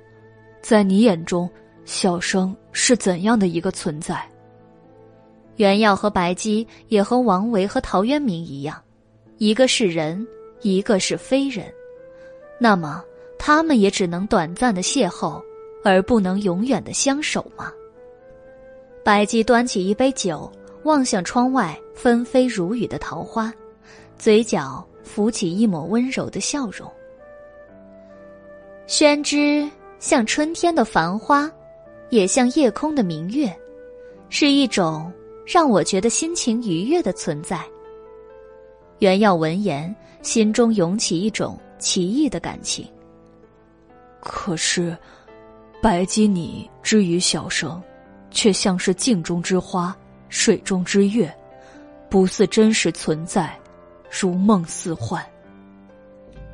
[0.60, 1.48] 在你眼中，
[1.86, 4.28] 小生是怎样的一个存在？
[5.58, 8.82] 袁耀和白姬也和王维和陶渊明一样。
[9.38, 10.28] 一个是人，
[10.62, 11.72] 一个是非人，
[12.60, 13.04] 那么
[13.38, 15.40] 他们也只能短暂的邂逅，
[15.84, 17.72] 而不能永远的相守吗？
[19.04, 20.52] 白姬端起一杯酒，
[20.86, 23.54] 望向窗外纷飞如雨的桃花，
[24.18, 26.92] 嘴角浮起一抹温柔的笑容。
[28.88, 29.68] 宣之
[30.00, 31.52] 像春天的繁花，
[32.10, 33.52] 也像夜空的明月，
[34.30, 35.12] 是一种
[35.46, 37.60] 让我觉得心情愉悦的存在。
[39.00, 42.88] 袁耀闻言，心中涌起一种奇异的感情。
[44.20, 44.96] 可是，
[45.82, 47.82] 白姬你之于小生，
[48.30, 49.96] 却像是镜中之花，
[50.30, 51.36] 水中之月，
[52.08, 53.60] 不似真实存在，
[54.10, 55.26] 如梦似幻。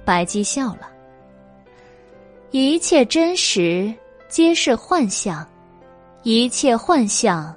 [0.03, 0.90] 白姬笑了，
[2.51, 3.93] 一切真实
[4.27, 5.47] 皆是幻象，
[6.23, 7.55] 一切幻象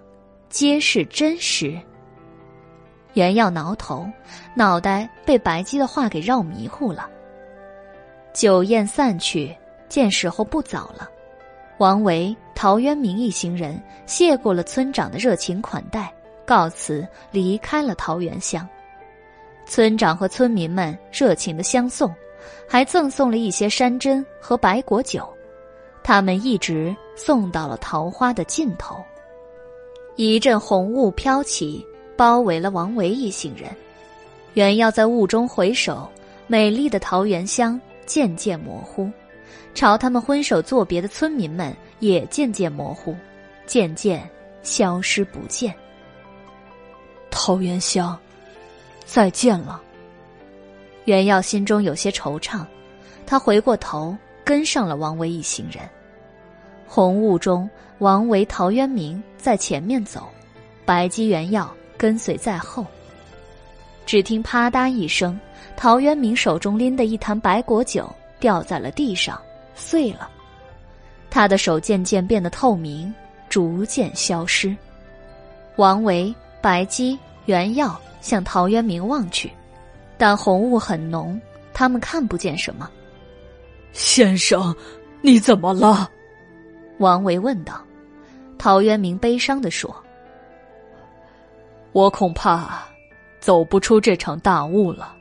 [0.48, 1.76] 皆是真实。
[3.14, 4.08] 袁耀挠头，
[4.54, 7.10] 脑袋被白姬的话给绕迷糊了。
[8.32, 9.52] 酒宴散去，
[9.88, 11.10] 见时候不早了，
[11.78, 16.14] 王维、陶渊明一行人谢过了村长的热情款待，
[16.46, 18.64] 告辞离开了桃源乡。
[19.66, 22.14] 村长和村民们热情的相送，
[22.68, 25.28] 还赠送了一些山珍和白果酒。
[26.02, 29.02] 他们一直送到了桃花的尽头。
[30.16, 31.84] 一阵红雾飘起，
[32.16, 33.70] 包围了王维一行人。
[34.52, 36.08] 原要在雾中回首，
[36.46, 39.10] 美丽的桃源乡渐渐模糊，
[39.74, 43.16] 朝他们挥手作别的村民们也渐渐模糊，
[43.66, 44.28] 渐渐
[44.62, 45.74] 消失不见。
[47.30, 48.16] 桃源乡，
[49.04, 49.82] 再见了。
[51.04, 52.64] 袁耀心中有些惆怅，
[53.26, 55.82] 他回过头跟上了王维一行人。
[56.86, 57.68] 红雾中，
[57.98, 60.28] 王维、陶渊明在前面走，
[60.84, 62.86] 白姬、原耀跟随在后。
[64.06, 65.38] 只听啪嗒一声，
[65.76, 69.40] 陶渊明手中拎的一坛白果酒掉在了地上，
[69.74, 70.30] 碎了。
[71.30, 73.12] 他的手渐渐变得透明，
[73.48, 74.76] 逐渐消失。
[75.76, 79.50] 王维、白姬、原耀向陶渊明望去，
[80.16, 81.40] 但红雾很浓，
[81.72, 82.90] 他们看不见什么。
[83.92, 84.74] 先生，
[85.20, 86.10] 你怎么了？
[86.98, 87.80] 王维问道。
[88.56, 89.94] 陶渊明悲伤的说
[91.92, 92.82] ：“我恐怕……”
[93.40, 95.14] 走不出这场大雾了。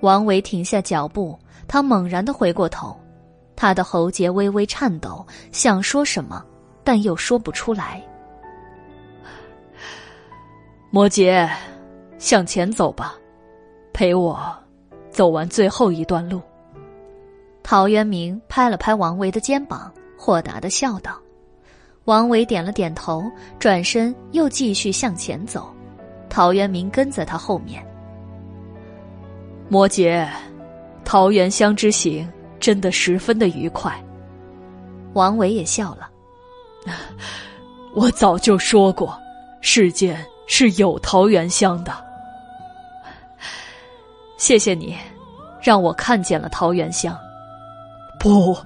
[0.00, 2.94] 王维停下脚步，他猛然的回过头，
[3.56, 6.44] 他的喉结微微颤抖，想说什么，
[6.84, 8.06] 但又说不出来。
[10.90, 11.48] 摩羯，
[12.18, 13.14] 向前走吧，
[13.92, 14.40] 陪我
[15.10, 16.40] 走完最后一段路。
[17.62, 21.18] 陶渊明拍了拍王维的肩膀，豁达的笑道。
[22.06, 23.22] 王维点了点头，
[23.58, 25.72] 转身又继续向前走。
[26.28, 27.84] 陶渊明跟在他后面。
[29.68, 30.26] 摩羯，
[31.04, 32.28] 桃源乡之行
[32.58, 33.92] 真的十分的愉快。
[35.12, 36.10] 王维也笑了。
[37.94, 39.16] 我早就说过，
[39.60, 42.09] 世间是有桃源乡的。
[44.40, 44.96] 谢谢你，
[45.60, 47.14] 让我看见了桃源乡。
[48.18, 48.56] 不，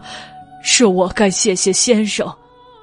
[0.63, 2.33] 是我该谢谢先生，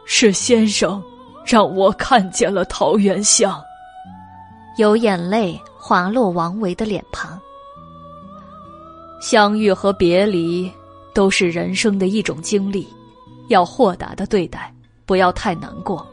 [0.05, 1.01] 是先生
[1.45, 3.63] 让我看见了桃源乡。
[4.75, 7.39] 有眼泪滑落王维的脸庞。
[9.21, 10.69] 相遇和别离
[11.13, 12.85] 都是人生的一种经历，
[13.47, 14.69] 要豁达的对待，
[15.05, 16.05] 不要太难过。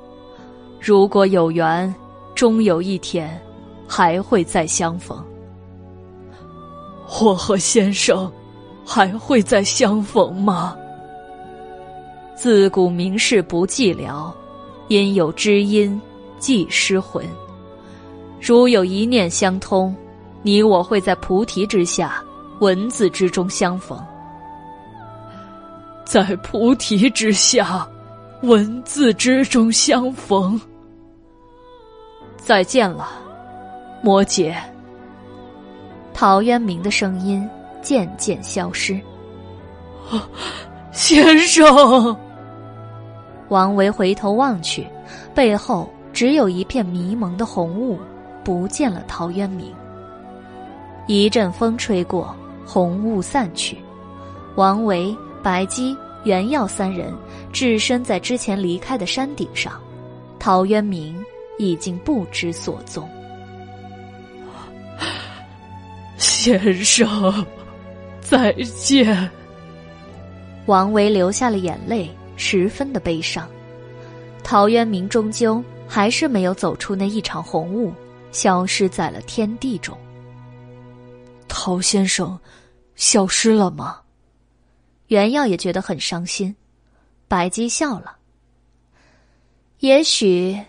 [0.81, 1.93] 如果有缘，
[2.37, 3.37] 终有一天
[3.89, 5.21] 还会再相逢。
[7.09, 8.31] 我和先生
[8.85, 10.77] 还会再相逢吗？
[12.35, 14.33] 自古名士不寂寥，
[14.89, 16.01] 因有知音
[16.39, 17.25] 寄失魂。
[18.41, 19.95] 如有一念相通，
[20.43, 22.23] 你我会在菩提之下，
[22.61, 23.99] 文字之中相逢。
[26.05, 27.89] 在菩提之下，
[28.43, 30.61] 文字之中相逢。
[32.37, 33.09] 再见了，
[34.01, 34.55] 摩羯。
[36.21, 37.49] 陶渊明的声音
[37.81, 39.01] 渐渐消失。
[40.91, 42.17] 先生。
[43.51, 44.85] 王维回头望去，
[45.33, 48.01] 背后只有一片迷蒙的红雾。
[48.43, 49.73] 不见了陶渊明。
[51.07, 52.35] 一阵风吹过，
[52.67, 53.79] 红雾散去，
[54.57, 57.15] 王维、白姬、袁耀三人
[57.53, 59.81] 置身在之前离开的山顶上，
[60.37, 61.17] 陶渊明
[61.59, 63.09] 已经不知所踪。
[66.19, 67.47] 先生，
[68.21, 69.31] 再见。
[70.67, 73.49] 王维流下了眼泪，十分的悲伤。
[74.45, 77.93] 陶渊明终究还是没有走出那一场红雾。
[78.31, 79.97] 消失在了天地中。
[81.49, 82.39] 陶先生，
[82.95, 84.03] 消失了吗？
[85.07, 86.55] 袁耀也觉得很伤心。
[87.27, 88.19] 白姬笑了。
[89.79, 90.63] 也许，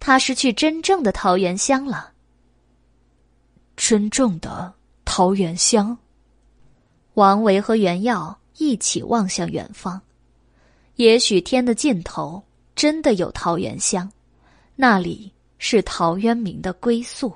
[0.00, 2.10] 他是去真正的桃源乡了。
[3.76, 4.74] 真正的
[5.06, 5.96] 桃源乡。
[7.14, 9.98] 王维和袁耀一起望向远方。
[10.96, 12.42] 也许天的尽头
[12.74, 14.12] 真的有桃源乡，
[14.74, 15.32] 那里。
[15.58, 17.32] 是陶渊明的归宿。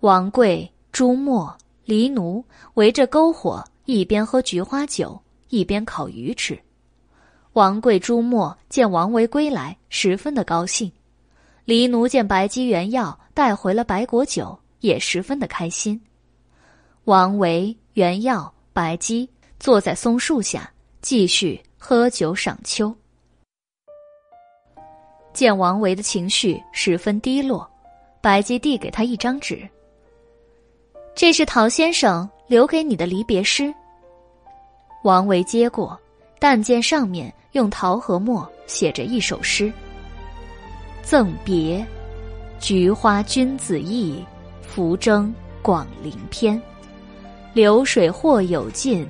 [0.00, 1.52] 王贵、朱墨、
[1.84, 6.56] 黎奴围着篝火，一边喝菊花酒，一边烤鱼吃。
[7.54, 10.88] 王贵、朱墨见王维归来，十分的高兴；
[11.64, 15.98] 黎奴见白姬、原药带回了白果酒，也十分的开心。
[17.04, 19.26] 王维、原药、白姬
[19.58, 22.94] 坐在松树下，继续喝酒赏秋。
[25.32, 27.66] 见王维的情绪十分低落，
[28.20, 29.66] 白姬递给他一张纸。
[31.14, 33.74] 这是陶先生留给你的离别诗。
[35.02, 35.98] 王维接过，
[36.38, 39.72] 但见上面用桃核墨写着一首诗
[41.02, 41.82] ：“赠别，
[42.60, 44.22] 菊花君子意，
[44.74, 46.60] 扶征广陵篇。
[47.52, 49.06] 流水或有尽，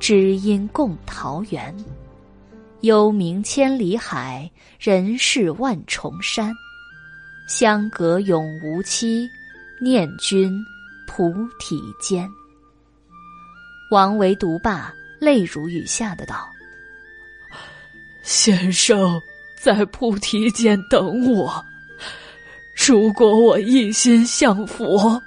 [0.00, 1.72] 知音共桃源。
[2.80, 6.52] 幽冥千里海，人世万重山。
[7.48, 9.28] 相隔永无期，
[9.80, 10.52] 念君
[11.06, 12.28] 菩提间。”
[13.92, 16.44] 王维独罢，泪如雨下的道。
[18.24, 19.22] 先生
[19.56, 21.64] 在菩提间等我。
[22.86, 25.18] 如果我一心向佛，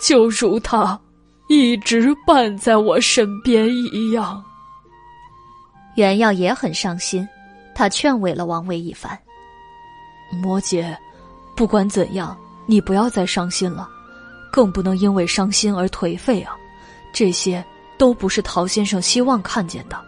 [0.00, 0.98] 就如他
[1.48, 4.42] 一直伴在我身边一样。
[5.96, 7.26] 袁耀也很伤心，
[7.74, 9.18] 他劝慰了王维一番。
[10.42, 10.96] 摩羯，
[11.54, 12.34] 不管怎样，
[12.66, 13.88] 你不要再伤心了，
[14.50, 16.56] 更不能因为伤心而颓废啊！
[17.12, 17.62] 这些
[17.98, 20.00] 都不是陶先生希望看见的。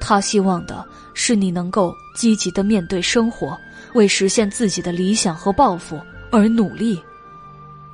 [0.00, 0.82] 他希望的
[1.14, 3.58] 是你能够积极的面对生活，
[3.96, 6.00] 为实现自己的理想和抱负
[6.30, 7.02] 而努力。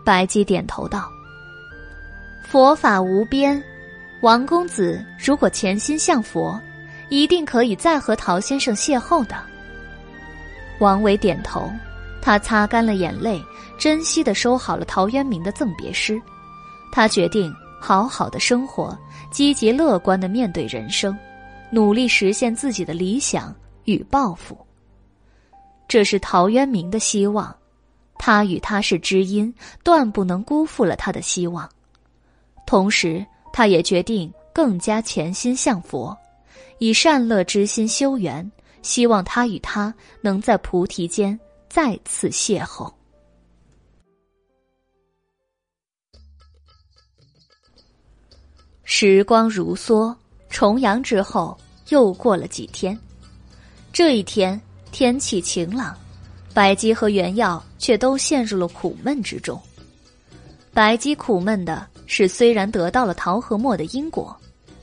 [0.04, 1.10] 白姬点头道
[2.44, 3.62] ：“佛法无边，
[4.20, 6.60] 王公子如果潜心向佛，
[7.08, 9.36] 一定可以再和陶先生邂逅的。”
[10.80, 11.72] 王维点头，
[12.20, 13.40] 他擦干了眼泪，
[13.78, 16.20] 珍惜的收好了陶渊明的赠别诗。
[16.90, 18.98] 他决定好好的生活，
[19.30, 21.16] 积极乐观的面对人生。
[21.70, 24.58] 努力实现自己的理想与抱负，
[25.92, 27.54] 这是陶渊明的希望。
[28.16, 29.54] 他与他是知音，
[29.84, 31.68] 断不能辜负了他的希望。
[32.66, 33.22] 同时，
[33.52, 36.16] 他也决定更加潜心向佛，
[36.78, 41.38] 以善乐之心修缘，希望他与他能在菩提间
[41.68, 42.90] 再次邂逅。
[48.82, 50.16] 时光如梭。
[50.48, 51.54] 重阳之后，
[51.90, 52.98] 又过了几天。
[53.92, 54.58] 这一天
[54.92, 55.96] 天气晴朗，
[56.52, 59.58] 白姬和原耀却都陷入了苦闷之中。
[60.74, 64.36] 白姬苦闷的是，虽然得到了桃和墨的因果，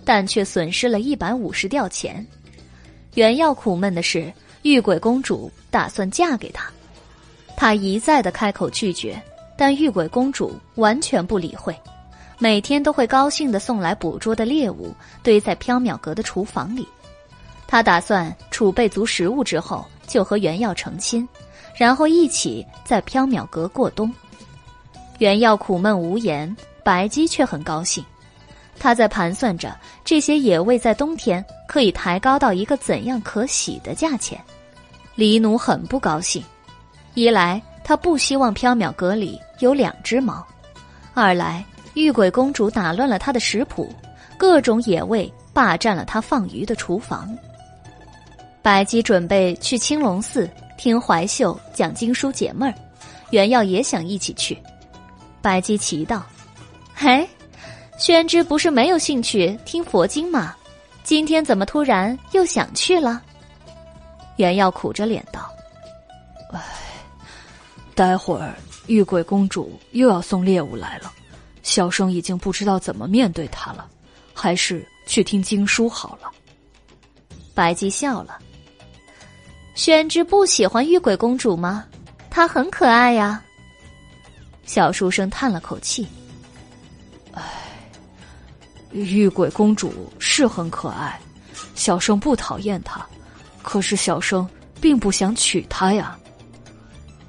[0.03, 2.25] 但却损失了一百五十吊钱；
[3.13, 6.71] 原耀苦闷的是，玉鬼公主打算嫁给他，
[7.55, 9.21] 他一再的开口拒绝，
[9.55, 11.75] 但玉鬼公主完全不理会。
[12.39, 16.87] 每天都会高兴的送来捕捉的猎物，堆在缥缈阁的厨房里。
[17.67, 21.25] 他打算储备足食物之后，就和原耀成亲，
[21.77, 24.13] 然后一起在缥缈阁过冬。
[25.19, 28.03] 原耀苦闷无言，白姬却很高兴。
[28.77, 34.37] 他在盘算着这些野味在冬天可以抬高到一个怎样可喜的价钱。
[35.15, 36.43] 黎奴很不高兴，
[37.13, 40.45] 一来他不希望缥缈阁里有两只猫，
[41.13, 41.63] 二来。
[41.95, 43.91] 玉鬼公主打乱了他的食谱，
[44.37, 47.35] 各种野味霸占了他放鱼的厨房。
[48.61, 52.75] 白姬准备去青龙寺听怀秀讲经书解闷儿，
[53.31, 54.57] 袁耀也想一起去。
[55.41, 56.25] 白姬奇道
[56.93, 57.27] ：“嘿，
[57.97, 60.55] 宣之不是没有兴趣听佛经吗？
[61.03, 63.21] 今天怎么突然又想去了？”
[64.35, 65.49] 袁耀苦着脸道
[66.51, 66.61] ：“哎，
[67.95, 68.53] 待会儿
[68.87, 71.11] 玉鬼公主又要送猎物来了。”
[71.63, 73.87] 小生已经不知道怎么面对她了，
[74.33, 76.29] 还是去听经书好了。
[77.53, 78.39] 白姬笑了。
[79.79, 81.85] 宣之不喜欢玉鬼公主吗？
[82.29, 83.41] 她很可爱呀。
[84.65, 86.05] 小书生叹了口气
[87.31, 87.41] ：“唉，
[88.91, 91.17] 玉鬼公主是很可爱，
[91.75, 93.07] 小生不讨厌她，
[93.61, 94.45] 可是小生
[94.81, 96.19] 并不想娶她呀。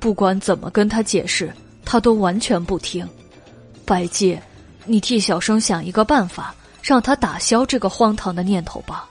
[0.01, 1.55] 不管怎么跟她解释，
[1.85, 3.09] 她都完全不听。”
[3.87, 4.37] 白姬，
[4.87, 9.09] 你替小生想一个办法，让她打消这个荒唐的念头吧。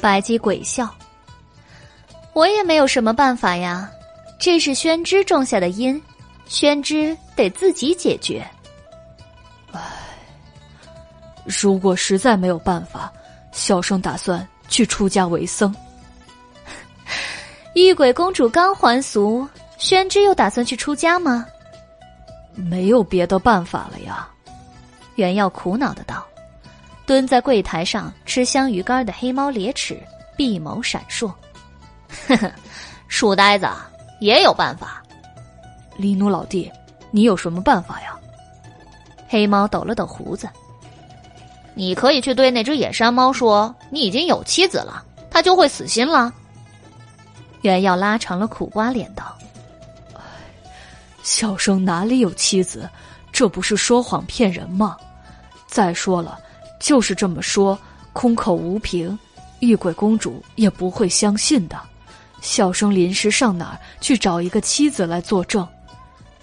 [0.00, 0.88] 白姬鬼笑
[2.32, 3.90] ：“我也没有什么办法呀，
[4.38, 6.00] 这是宣之种下的因，
[6.46, 8.46] 宣之得自己解决。”
[9.72, 9.80] 唉，
[11.44, 13.12] 如果实在没有办法，
[13.52, 15.74] 小生打算去出家为僧。
[17.74, 19.46] 玉鬼公主刚还俗，
[19.78, 21.46] 宣之又打算去出家吗？
[22.54, 24.28] 没有别的办法了呀，
[25.14, 26.26] 袁耀苦恼的道。
[27.06, 30.00] 蹲在柜台上吃香鱼干的黑猫咧齿，
[30.36, 31.32] 闭眸闪烁。
[32.26, 32.52] 呵呵，
[33.08, 33.66] 书呆子
[34.20, 35.02] 也有办法。
[35.96, 36.70] 黎奴老弟，
[37.10, 38.16] 你有什么办法呀？
[39.28, 40.48] 黑猫抖了抖胡子。
[41.74, 46.32] 你可以去对那只野山猫说，你已经有妻子了，它就会死心了。
[47.62, 49.36] 袁耀拉长了苦瓜脸道。
[51.22, 52.88] 小生哪里有妻子？
[53.30, 54.96] 这不是说谎骗人吗？
[55.66, 56.38] 再说了，
[56.80, 57.78] 就是这么说，
[58.12, 59.16] 空口无凭，
[59.60, 61.80] 玉鬼公主也不会相信的。
[62.40, 65.66] 小生临时上哪儿去找一个妻子来作证？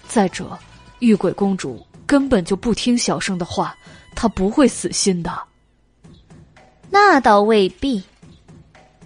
[0.06, 0.58] 再者，
[1.00, 3.76] 玉鬼公主根本就不听小生的话，
[4.14, 5.38] 她不会死心的。
[6.90, 8.02] 那倒未必。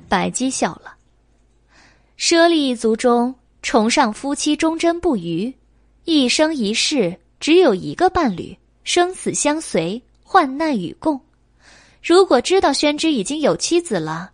[0.09, 0.95] 白姬笑了。
[2.17, 5.53] 猞猁一族中崇尚夫妻忠贞不渝，
[6.05, 11.21] 一生一世只有一个伴侣，生死相随，患难与共。
[12.03, 14.32] 如果知道宣之已经有妻子了，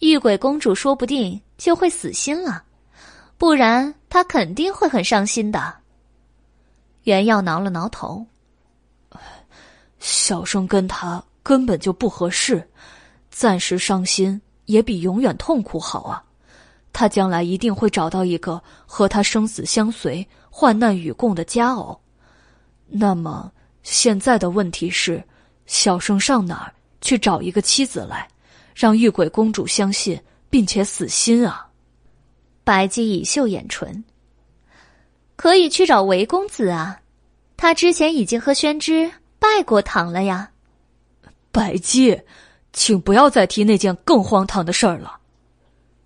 [0.00, 1.40] 玉鬼公主说不定。
[1.60, 2.64] 就会死心了，
[3.36, 5.74] 不然她肯定会很伤心的。
[7.02, 8.24] 袁耀挠了挠头，
[9.98, 12.66] 小生跟他根本就不合适，
[13.28, 16.24] 暂时伤心也比永远痛苦好啊。
[16.94, 22.00] 他将来一定会找到一个和他生死相随、患难与共的佳偶。
[22.86, 25.22] 那么现在的问题是，
[25.66, 26.72] 小生上哪儿
[27.02, 28.26] 去找一个妻子来，
[28.80, 30.18] 让玉鬼公主相信？
[30.48, 31.68] 并且死心啊！
[32.64, 34.02] 白姬以秀眼唇，
[35.36, 37.00] 可以去找韦公子啊，
[37.58, 40.50] 他之前已经和宣之拜过堂了呀。
[41.52, 42.20] 白姬，
[42.72, 45.18] 请不要再提那件更荒唐的事儿了。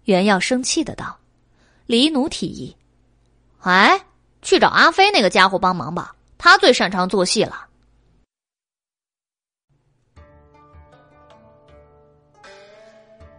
[0.04, 1.16] 袁耀生气的道
[1.86, 2.76] ：“黎奴提议，
[3.60, 3.98] 哎，
[4.42, 7.63] 去找阿飞那个家伙帮忙吧，他最擅长做戏了。”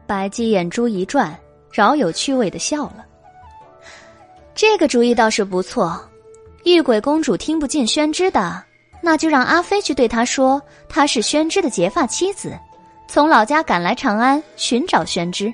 [0.06, 1.38] 白姬眼珠一转，
[1.72, 3.06] 饶有趣味的笑了。
[4.54, 6.00] 这个主意倒是不错。
[6.64, 8.64] 玉鬼公主听不进宣之的，
[9.02, 12.58] 那就让阿飞去对她说，她是宣之的结发妻子，
[13.08, 15.54] 从老家赶来长安寻找宣之。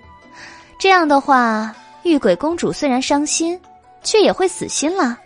[0.80, 3.60] 这样的话，玉鬼公主虽然伤心，
[4.04, 5.18] 却也会死心了。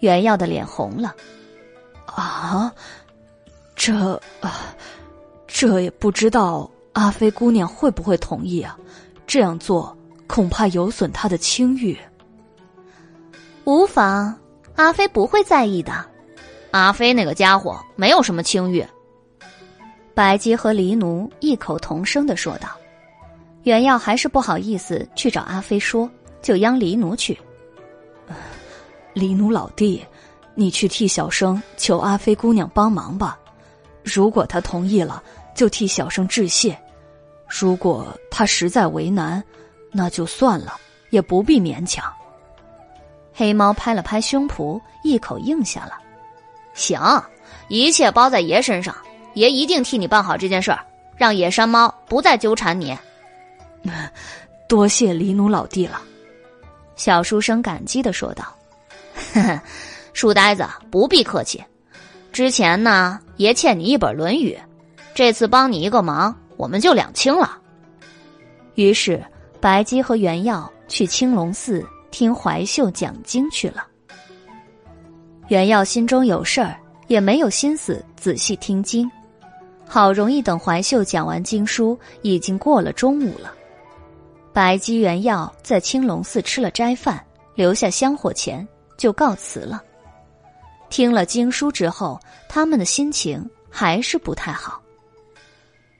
[0.00, 1.14] 袁耀的脸红了。
[2.06, 2.72] 啊，
[3.76, 4.74] 这啊，
[5.46, 6.70] 这也不知道。
[6.98, 8.76] 阿飞姑娘会不会同意啊？
[9.24, 9.96] 这样做
[10.26, 11.96] 恐怕有损她的清誉。
[13.62, 14.36] 无妨，
[14.74, 16.04] 阿飞不会在意的。
[16.72, 18.84] 阿飞那个家伙没有什么清誉。
[20.12, 22.68] 白姬和黎奴异口同声的说道。
[23.62, 26.10] 袁耀还是不好意思去找阿飞说，
[26.42, 27.38] 就央黎奴去。
[29.12, 30.04] 黎奴老弟，
[30.56, 33.38] 你去替小生求阿飞姑娘帮忙吧。
[34.02, 35.22] 如果她同意了，
[35.54, 36.76] 就替小生致谢。
[37.48, 39.42] 如果他实在为难，
[39.90, 40.76] 那就算了，
[41.10, 42.04] 也不必勉强。
[43.32, 45.98] 黑猫拍了拍胸脯，一口应下了。
[46.74, 47.00] 行，
[47.68, 48.94] 一切包在爷身上，
[49.34, 50.84] 爷一定替你办好这件事儿，
[51.16, 52.96] 让野山猫不再纠缠你。
[54.68, 56.02] 多谢黎奴老弟了，
[56.96, 58.44] 小书生感激的说道。
[59.32, 59.60] 呵呵，
[60.12, 61.64] 书呆子不必客气。
[62.30, 64.54] 之前呢，爷欠你一本《论语》，
[65.14, 66.36] 这次帮你一个忙。
[66.58, 67.56] 我们就两清了。
[68.74, 69.24] 于是，
[69.60, 73.86] 白姬和袁耀去青龙寺听怀秀讲经去了。
[75.46, 79.10] 袁耀心中有事儿，也没有心思仔细听经。
[79.86, 83.54] 好容易等怀秀讲完经书，已经过了中午了。
[84.52, 88.66] 白姬、袁耀在青龙寺吃了斋饭，留下香火钱，
[88.98, 89.82] 就告辞了。
[90.90, 94.82] 听了经书之后，他们的心情还是不太好。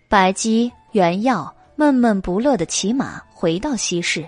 [0.09, 4.27] 白姬、袁耀闷闷不乐的骑马回到西市，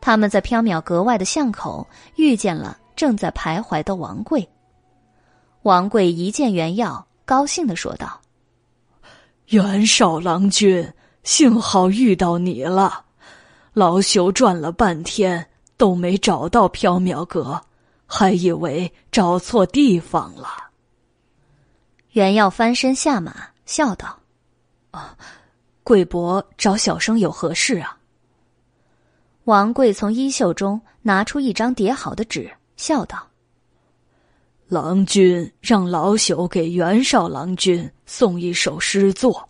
[0.00, 1.86] 他们在缥缈阁外的巷口
[2.16, 4.48] 遇见了正在徘徊的王贵。
[5.62, 8.20] 王贵一见袁耀，高兴的说道
[9.50, 13.04] ：“袁绍郎君，幸好遇到你了！
[13.74, 17.62] 老朽转了半天都没找到缥缈阁，
[18.04, 20.48] 还以为找错地方了。”
[22.10, 23.32] 袁耀翻身下马，
[23.64, 24.17] 笑道。
[24.90, 25.16] 啊，
[25.82, 27.98] 贵伯找小生有何事啊？
[29.44, 33.26] 王贵从衣袖中拿出一张叠好的纸，笑道
[34.68, 39.48] ：“郎君让老朽给袁绍郎君送一首诗作，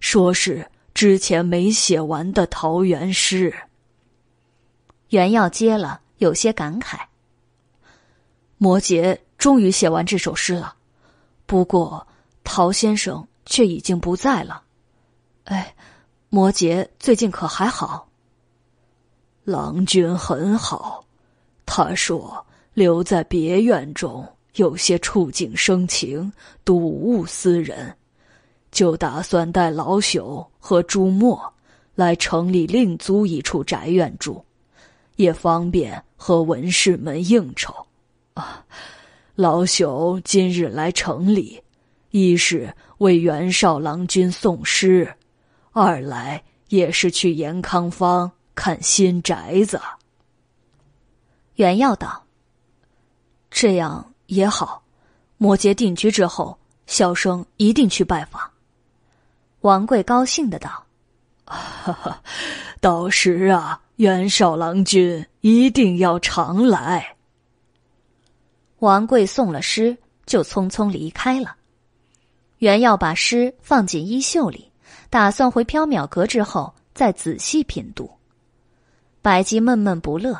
[0.00, 3.54] 说是之前没写完的桃园诗。”
[5.08, 6.98] 袁耀接了，有些感慨
[8.58, 10.74] ：“摩羯终于写完这首诗了，
[11.46, 12.06] 不过
[12.44, 14.64] 陶先生却已经不在了。”
[15.48, 15.74] 哎，
[16.28, 18.06] 摩羯最近可还好？
[19.44, 21.02] 郎君很好，
[21.64, 22.44] 他说
[22.74, 26.30] 留在别院中有些触景生情，
[26.66, 27.96] 睹物思人，
[28.70, 31.40] 就打算带老朽和朱墨
[31.94, 34.44] 来城里另租一处宅院住，
[35.16, 37.74] 也方便和文士们应酬。
[38.34, 38.62] 啊，
[39.34, 41.58] 老朽今日来城里，
[42.10, 45.10] 一是为袁绍郎君送诗。
[45.80, 49.80] 二来也是去延康坊看新宅子。
[51.54, 52.24] 袁耀道
[53.50, 54.82] ：“这样也好，
[55.36, 58.50] 摩羯定居之后，小生一定去拜访。”
[59.62, 60.84] 王贵高兴的道
[61.44, 62.22] ：“哈 哈，
[62.80, 67.16] 到时啊，袁绍郎君一定要常来。”
[68.78, 71.56] 王贵送了诗，就匆匆离开了。
[72.58, 74.67] 袁耀把诗放进衣袖里，
[75.10, 78.10] 打算回缥缈阁之后再仔细品读。
[79.22, 80.38] 白姬闷闷不乐：“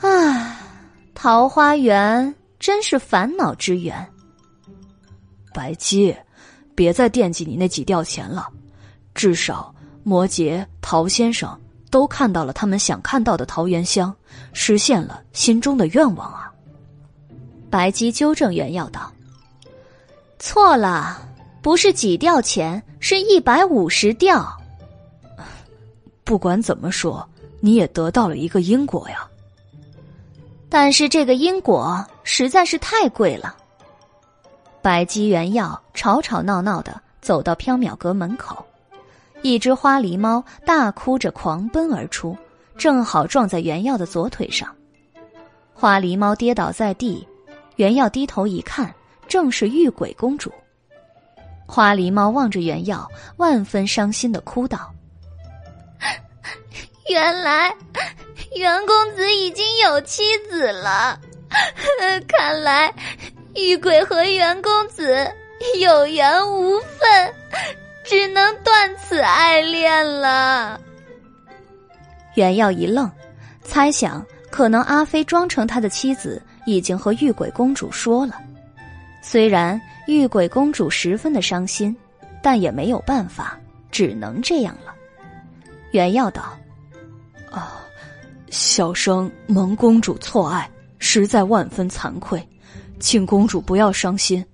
[0.00, 0.58] 唉，
[1.14, 4.06] 桃花源真是烦恼之源。”
[5.52, 6.16] 白姬，
[6.74, 8.48] 别再惦记你那几吊钱了，
[9.14, 11.58] 至少摩羯、陶先生
[11.90, 14.14] 都看到了他们想看到的桃源乡，
[14.52, 16.52] 实现了心中的愿望啊。
[17.70, 19.12] 白姬纠正原要道
[20.38, 21.26] ：“错了，
[21.66, 24.56] 不是几吊钱，是一百五十吊。
[26.22, 27.28] 不管怎么说，
[27.58, 29.28] 你也得到了一个因果呀。
[30.68, 33.56] 但是这个因果实在是太贵了。”
[34.80, 38.64] 白姬、袁耀吵吵闹闹的走到缥缈阁门口，
[39.42, 42.38] 一只花狸猫大哭着狂奔而出，
[42.78, 44.72] 正好撞在原药的左腿上，
[45.74, 47.26] 花狸猫跌倒在地。
[47.74, 48.94] 原药低头一看，
[49.26, 50.52] 正是玉鬼公主。
[51.66, 54.90] 花狸猫望着袁耀，万分伤心的哭道
[57.10, 57.74] ：“原来
[58.54, 61.18] 袁公子已经有妻子了，
[62.28, 62.92] 看来
[63.54, 65.30] 玉鬼和袁公子
[65.80, 67.34] 有缘无分，
[68.04, 70.80] 只能断此爱恋了。”
[72.34, 73.10] 袁耀一愣，
[73.62, 76.40] 猜想可能阿飞装成他的妻子。
[76.68, 78.40] 已经和玉鬼公主说了，
[79.22, 81.94] 虽然玉鬼公主十分的伤心，
[82.42, 83.58] 但也没有办法，
[83.90, 84.94] 只能这样了。
[85.92, 86.56] 原耀道
[87.50, 87.80] ：“啊，
[88.50, 92.46] 小生蒙公主错爱，实在万分惭愧，
[93.00, 94.44] 请公主不要伤心，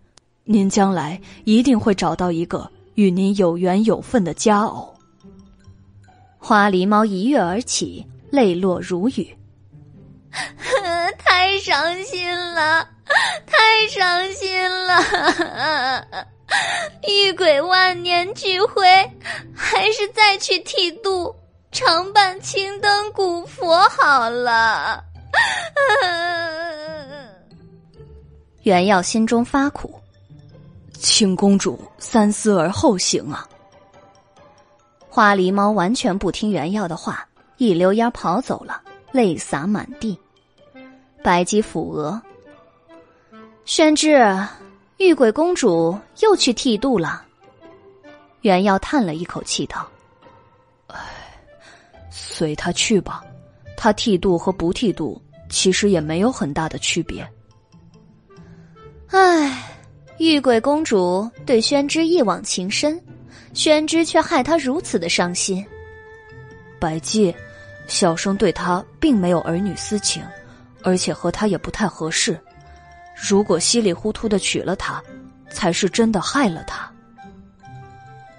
[0.45, 4.95] 您将来一定会找到一个与您有缘有份的佳偶。”
[6.39, 9.37] 花狸猫一跃而起，泪落如雨。
[11.19, 12.89] 太伤心了，
[13.47, 16.07] 太伤心了！
[17.09, 18.87] 玉鬼万年俱灰，
[19.55, 21.35] 还是再去剃度，
[21.71, 25.05] 常伴青灯古佛好了。
[28.63, 29.93] 袁耀心中发苦，
[30.93, 33.49] 请公主三思而后行啊！
[35.09, 40.17] 花狸猫完全不听袁耀的话，一溜烟跑走了，泪洒满地。
[41.23, 42.21] 白姬抚额，
[43.65, 44.21] 宣之，
[44.99, 47.25] 玉鬼公主又去剃度了。
[48.41, 49.89] 袁耀叹了一口气道
[50.89, 50.99] ：“唉，
[52.11, 53.23] 随他去吧。
[53.77, 57.27] 他剃度和不剃度其实也没有很大的区别。”
[59.11, 59.71] 唉，
[60.19, 63.01] 玉鬼公主对宣之一往情深，
[63.55, 65.65] 宣之却害他如此的伤心。
[66.81, 67.35] 白姬，
[67.87, 70.23] 小生对他并没有儿女私情。
[70.85, 72.37] 而且和他也不太合适，
[73.25, 75.01] 如果稀里糊涂的娶了她，
[75.49, 76.91] 才是真的害了她。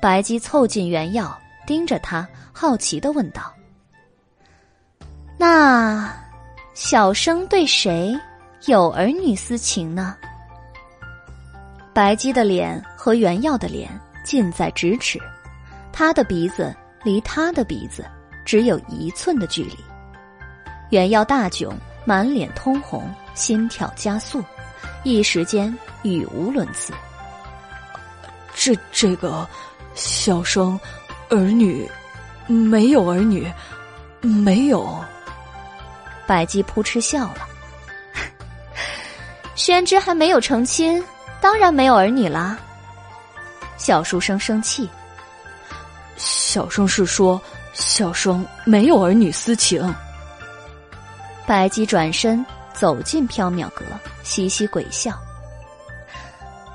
[0.02, 3.54] 白姬凑近袁耀，盯着他，好奇的问道
[5.40, 6.14] ：“那
[6.74, 8.14] 小生对谁
[8.66, 10.18] 有儿女私情呢？”
[11.96, 13.90] 白姬的脸和袁耀的脸
[14.26, 15.18] 近在咫尺，
[15.94, 18.06] 他的鼻子离他的鼻子
[18.44, 19.78] 只有一寸的距离。
[20.90, 21.72] 袁耀大窘。
[22.06, 24.44] 满脸通红，心跳加速，
[25.04, 26.94] 一时间语无伦次。
[28.56, 29.48] 这这个，
[29.96, 30.80] 小生
[31.30, 31.90] 儿女
[32.48, 33.52] 没有儿女，
[34.22, 35.04] 没有。
[36.26, 37.48] 百姬扑哧笑了。
[39.56, 41.04] 宣之还没有成亲，
[41.42, 42.58] 当然没有儿女啦。
[43.78, 44.90] 小书生生气。
[46.16, 47.42] 小生是说，
[47.74, 49.94] 小生没有儿女私情。
[51.46, 53.84] 白姬转身走进缥缈阁，
[54.24, 55.14] 嘻嘻鬼笑。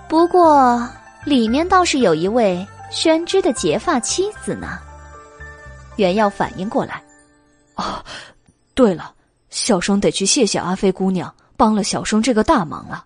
[0.09, 0.89] 不过
[1.25, 4.78] 里面倒是有一位宣之的结发妻子呢。
[5.97, 7.02] 袁耀反应过来，
[7.75, 8.05] 哦，
[8.73, 9.12] 对了，
[9.51, 13.05] 小生得去谢谢阿飞姑娘，帮了小生这个大忙了。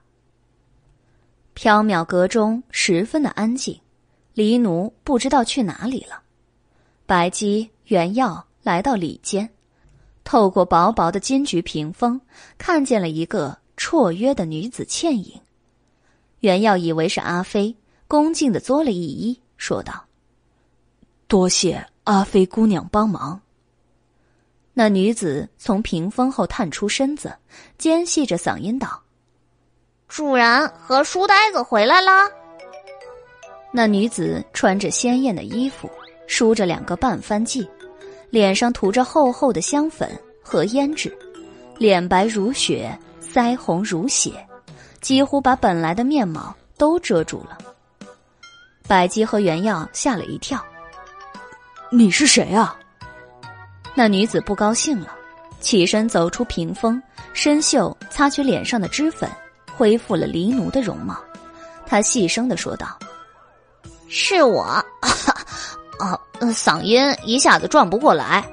[1.57, 3.81] 缥缈阁中十分的安静，
[4.35, 6.21] 黎奴不知道去哪里了。
[7.07, 9.49] 白姬、袁耀来到里间。
[10.23, 12.21] 透过薄薄的金菊屏风，
[12.59, 15.41] 看见了一个绰约的女子倩影。
[16.41, 17.77] 原耀以为是阿飞，
[18.09, 20.05] 恭敬的作了一揖，说道
[21.29, 23.41] ：“多谢阿飞姑娘帮忙。
[24.75, 27.37] 那女子从屏风后探出身子，
[27.79, 29.03] 尖细着嗓音道
[30.09, 32.11] ：“主人和书呆子回来了。”
[33.71, 35.89] 那女子穿着鲜艳的衣服，
[36.27, 37.69] 梳着两个半翻髻，
[38.31, 40.11] 脸上涂着厚厚的香粉
[40.43, 41.17] 和胭脂，
[41.79, 42.99] 脸白如雪，
[43.33, 44.47] 腮红如血，
[45.01, 47.57] 几乎把本来的面貌都遮住了。
[48.87, 50.63] 白姬和原耀吓了一跳
[51.91, 52.77] ：“你是谁啊？”
[53.95, 55.15] 那女子不高兴了，
[55.61, 57.03] 起身走出屏风，
[57.33, 59.31] 伸袖擦去脸上的脂粉，
[59.75, 61.17] 恢复了黎奴的容貌。
[61.87, 62.99] 她细声的说道。
[64.09, 64.63] 是我，
[65.99, 68.45] 啊，嗓音一下子转不过来。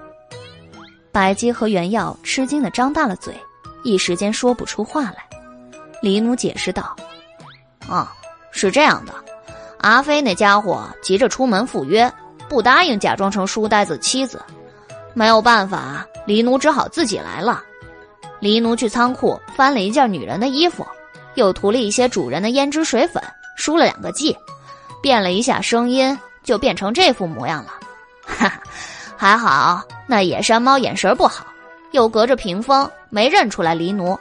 [1.11, 3.33] 白姬和原耀吃惊的张大了嘴，
[3.83, 5.17] 一时间说不出话来。
[6.01, 6.95] 黎奴解释道
[7.87, 8.13] ：“啊，
[8.51, 9.13] 是这样的，
[9.79, 12.11] 阿飞那家伙急着出门赴约，
[12.47, 14.41] 不答应假装成书呆子妻子，
[15.13, 17.61] 没有办法，黎奴只好自己来了。
[18.39, 20.85] 黎奴去仓库翻了一件女人的衣服，
[21.35, 23.21] 又涂了一些主人的胭脂水粉，
[23.57, 24.35] 输了两个髻。”
[25.01, 27.71] 变了一下声音，就变成这副模样了。
[28.27, 28.61] 哈哈，
[29.15, 31.45] 还好那野山猫眼神不好，
[31.91, 34.17] 又隔着屏风没认出来黎奴，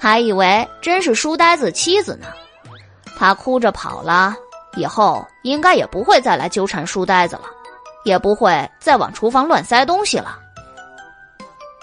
[0.00, 2.26] 还以为真是书呆子妻子呢。
[3.16, 4.34] 他哭着跑了，
[4.76, 7.44] 以后应该也不会再来纠缠书呆子了，
[8.04, 10.38] 也不会再往厨房乱塞东西了。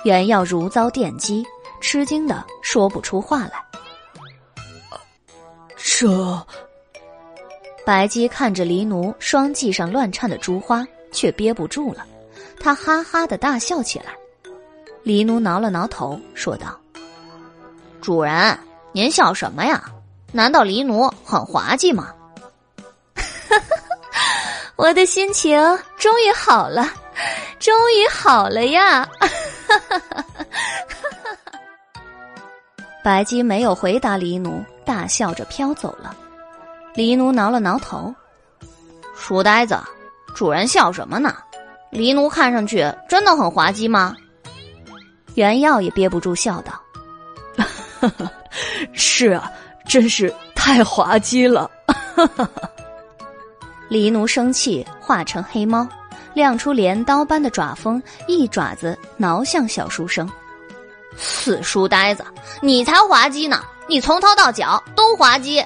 [0.03, 1.45] 原耀如遭电击，
[1.79, 3.53] 吃惊的说不出话来。
[5.77, 6.45] 这。
[7.83, 12.05] 白姬看着黎奴双髻上乱颤的珠花，却憋不住了，
[12.59, 14.13] 她哈哈的大笑起来。
[15.03, 16.79] 黎奴挠了挠头，说道
[18.01, 18.57] ：“主人，
[18.91, 19.83] 您笑什么呀？
[20.31, 22.13] 难道黎奴很滑稽吗？”
[24.77, 25.59] 我的心情
[25.97, 26.87] 终于好了，
[27.59, 29.07] 终于好了呀！
[33.03, 36.15] 白姬没有回答黎奴，大笑着飘走了。
[36.93, 38.13] 黎奴挠了挠头，
[39.15, 39.75] 书呆子，
[40.35, 41.35] 主人笑什么呢？
[41.89, 44.15] 黎奴看上去真的很滑稽吗？
[45.35, 46.79] 原耀也憋不住笑道：
[48.93, 49.51] “是啊，
[49.87, 51.69] 真是太滑稽了。
[53.89, 55.87] ”黎奴生气，化成黑猫，
[56.33, 60.29] 亮出镰刀般的爪锋，一爪子挠向小书生。
[61.17, 62.25] 死书呆子，
[62.61, 63.61] 你才滑稽呢！
[63.87, 65.63] 你从头到脚都滑稽。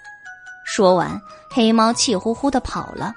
[0.64, 1.18] 说完，
[1.50, 3.14] 黑猫气呼呼的跑了，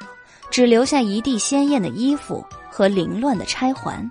[0.50, 4.10] 只留下一地鲜艳的衣服和凌乱的钗环。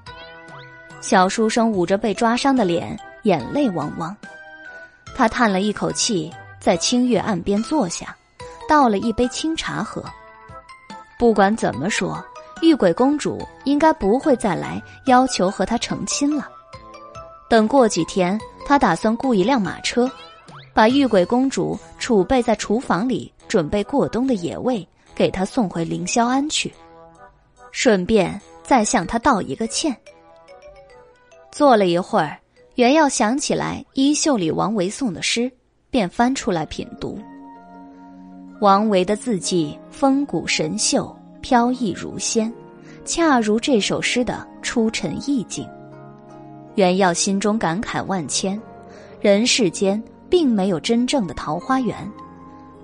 [1.07, 4.15] 小书生捂着被抓伤的脸，眼泪汪汪。
[5.15, 8.13] 他叹了一口气，在清月岸边坐下，
[8.69, 10.03] 倒了一杯清茶喝。
[11.17, 12.21] 不管怎么说，
[12.61, 16.49] 玉鬼公主应该不会再来要求和他成亲了。
[17.49, 18.37] 等过几天，
[18.67, 20.11] 他打算雇一辆马车。
[20.75, 26.75] 把玉鬼公主储备在厨房里准备过冬的野味给她送回凌霄庵去，
[27.71, 29.97] 顺便再向她道一个歉。
[31.57, 32.39] 坐了一会儿，
[32.75, 35.51] 原要想起来衣袖里王维送的诗，
[35.89, 37.19] 便翻出来品读。
[38.61, 42.53] 王维的字迹风骨神秀，飘逸如仙，
[43.07, 45.67] 恰如这首诗的出尘意境。
[46.75, 48.61] 原耀心中感慨万千，
[49.23, 50.03] 人世间。
[50.29, 51.97] 并没有真正的桃花源，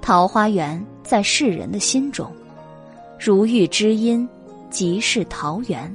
[0.00, 2.32] 桃花源在世人的心中。
[3.20, 4.26] 如遇知音，
[4.70, 5.94] 即是桃源。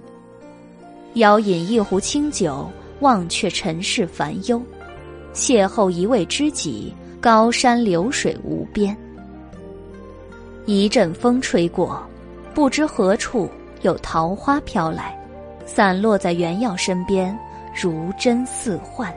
[1.17, 2.69] 邀饮一壶清酒，
[3.01, 4.61] 忘却尘世烦忧。
[5.33, 8.95] 邂逅一位知己，高山流水无边。
[10.65, 12.03] 一阵风吹过，
[12.53, 13.49] 不知何处
[13.83, 15.17] 有桃花飘来，
[15.65, 17.37] 散落在原耀身边，
[17.73, 19.13] 如真似幻。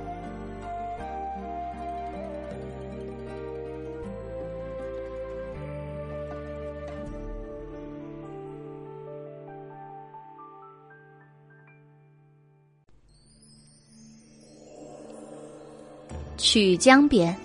[16.41, 17.37] 曲江边，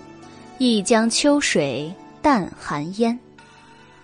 [0.58, 3.20] 一江秋水淡寒烟。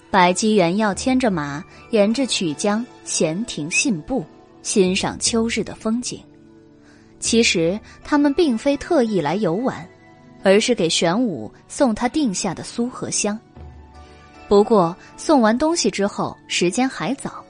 [0.10, 4.26] 白姬原要牵着马，沿着曲江闲庭信步，
[4.64, 6.22] 欣赏秋日的风景。
[7.22, 9.88] 其实他们并非特意来游玩，
[10.44, 13.40] 而是给玄武送他定下的苏合香。
[14.50, 17.42] 不过送完东西之后，时间还早，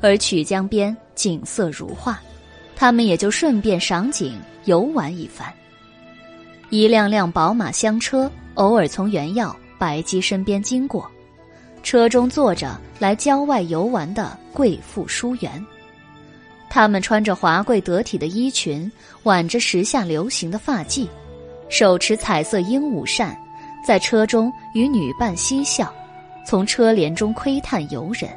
[0.00, 2.22] 而曲江边景色如画，
[2.76, 5.52] 他们也就顺便赏景游玩一番。
[6.74, 11.08] 一辆辆宝马香车偶尔从原耀、白姬身边经过，
[11.84, 15.64] 车中坐着来郊外游玩的贵妇淑媛，
[16.68, 18.90] 他们穿着华贵得体的衣裙，
[19.22, 21.06] 挽着时下流行的发髻，
[21.68, 23.38] 手持彩色鹦鹉扇，
[23.86, 25.94] 在车中与女伴嬉笑，
[26.44, 28.28] 从车帘中窥探游人。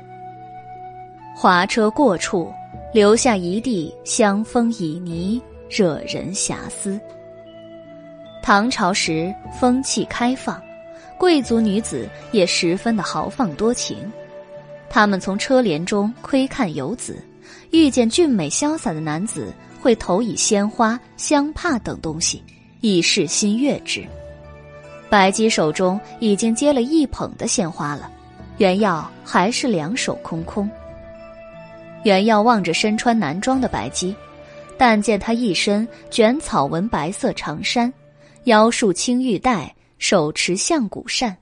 [1.35, 2.53] 华车过处，
[2.93, 5.41] 留下一地香风旖旎，
[5.71, 7.01] 惹人遐思。
[8.47, 10.57] 唐朝时风气开放，
[11.17, 14.09] 贵族女子也十分的豪放多情。
[14.89, 17.21] 他们从车帘中窥看游子，
[17.71, 22.41] 遇见俊美潇洒的男子，会投以鲜花、香帕等东西，
[22.79, 24.01] 以示心悦之。
[25.09, 28.09] 白姬手中已经接了一捧的鲜花了，
[28.59, 30.71] 袁耀还是两手空空。
[32.03, 34.15] 袁耀望着身穿男装的白姬，
[34.77, 37.93] 但见她一身卷草纹白色长衫，
[38.47, 41.35] 腰束青玉带，手持象骨扇，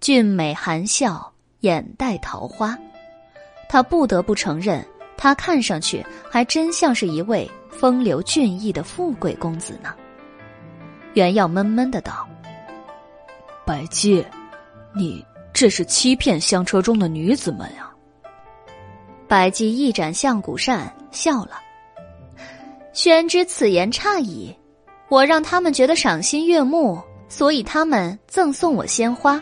[0.00, 1.32] 俊美含笑。
[1.60, 2.76] 眼带桃花，
[3.70, 4.84] 他不得不承认，
[5.16, 9.94] 他看上去还真像是一位风流俊逸的富贵公子呢。
[11.14, 12.28] 袁耀闷闷的道
[13.64, 14.22] ：“白姬，
[14.94, 17.90] 你这是欺骗香车中的女子们呀？”
[19.26, 21.52] 白姬一展象骨扇，笑了
[22.92, 24.54] ：“宣之此言差矣，
[25.14, 29.40] 我让他们觉得赏心悦目，所以他们赠送我鲜花，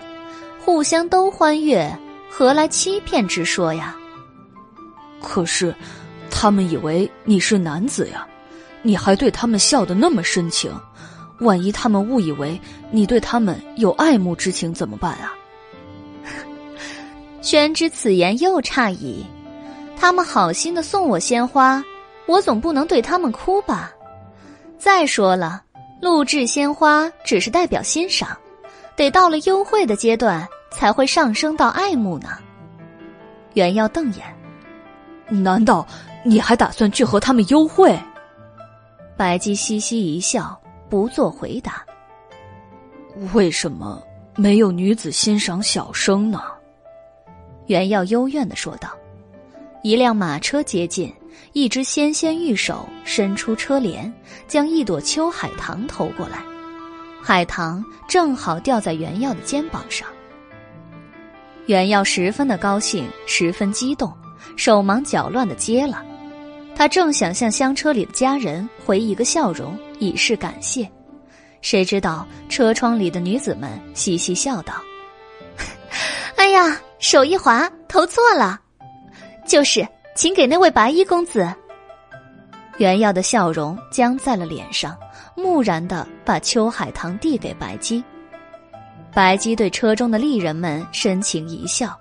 [0.62, 1.91] 互相都欢悦。”
[2.28, 3.97] 何来欺骗之说呀？
[5.23, 5.75] 可是，
[6.31, 8.26] 他们以为你是男子呀，
[8.83, 10.70] 你还对他们笑得那么深情，
[11.41, 12.60] 万一他们误以为
[12.91, 15.33] 你对他们有爱慕之情怎么办啊？
[17.41, 19.25] 宣之此言又差矣，
[19.97, 21.83] 他们好心的送我鲜花，
[22.26, 23.91] 我总不能对他们哭吧？
[24.83, 25.62] 再说了，
[26.01, 28.36] 录制鲜花只是代表欣赏，
[28.97, 30.44] 得到了优惠的阶段。
[30.73, 32.39] 才会上升到爱慕呢。
[33.52, 34.25] 袁耀瞪眼，
[35.28, 35.86] 难道
[36.25, 37.97] 你还打算去和他们幽会？
[39.15, 41.85] 白姬嘻嘻一笑，不做回答。
[43.35, 44.02] 为什么
[44.35, 46.43] 没有女子欣赏小生呢？
[47.67, 48.89] 袁耀幽怨的说道。
[49.83, 51.15] 一辆马车接近，
[51.53, 54.13] 一只纤纤玉手伸出车帘，
[54.49, 56.43] 将一朵秋海棠投过来，
[57.21, 60.09] 海棠正好掉在袁耀的肩膀上。
[61.67, 64.13] 袁耀十分的高兴，十分激动，
[64.57, 66.03] 手忙脚乱的接了。
[66.75, 70.91] 他正想向香车里的家人回一个笑容，以示感谢，
[71.61, 74.75] 谁知道车窗里的女子们嘻嘻笑道
[76.37, 78.59] ：“哎呀，手一滑，投错了。
[79.47, 81.49] 就是，请给那位白衣公子。”
[82.78, 84.97] 袁耀的笑容僵在了脸上，
[85.36, 88.02] 木然的把秋海棠递给白姬。
[89.15, 91.94] 白姬对车中的丽人们深情一笑，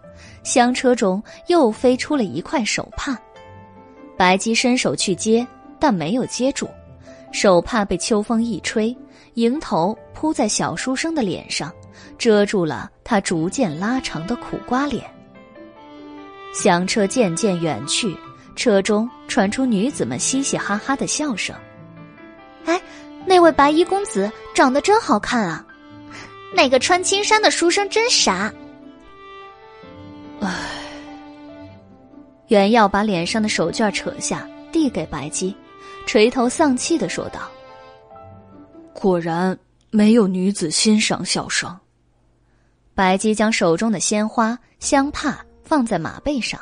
[0.43, 3.17] 香车中又飞出了一块手帕。
[4.17, 5.45] 白姬伸手去接，
[5.77, 6.69] 但没有接住，
[7.33, 8.95] 手帕被秋风一吹，
[9.33, 11.69] 迎头扑在小书生的脸上，
[12.17, 15.03] 遮住了他逐渐拉长的苦瓜脸。
[16.53, 18.15] 香车渐渐远去，
[18.55, 21.55] 车中传出女子们嘻嘻哈哈的笑声。
[22.65, 22.81] 哎，
[23.25, 25.65] 那位白衣公子长得真好看啊！
[26.53, 28.53] 那个穿青衫的书生真傻。
[30.41, 30.49] 唉，
[32.47, 35.55] 袁耀把脸上的手绢扯下，递给白姬，
[36.05, 37.49] 垂头丧气的说道
[38.91, 39.57] ：“果然
[39.89, 41.73] 没有女子欣赏小生。”
[42.93, 46.59] 白姬将手中的鲜花香帕放在马背上，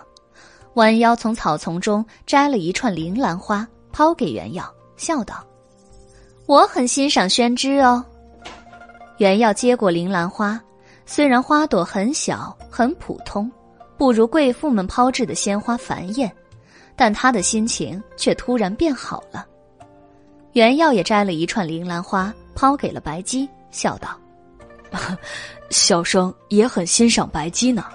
[0.75, 5.43] 弯腰从草丛中摘了一串铃兰花，抛给袁耀，笑道
[6.45, 8.05] ：“我很欣赏宣之哦。”
[9.17, 10.61] 袁耀接过铃兰花，
[11.07, 13.51] 虽然花朵很小很普通，
[13.97, 16.31] 不如贵妇们抛掷的鲜花繁艳，
[16.95, 19.43] 但他的心情却突然变好了。
[20.53, 24.09] 袁耀也摘了一串铃兰花，抛给了白姬，笑道
[25.71, 27.85] ：“小生也很欣赏白姬呢。”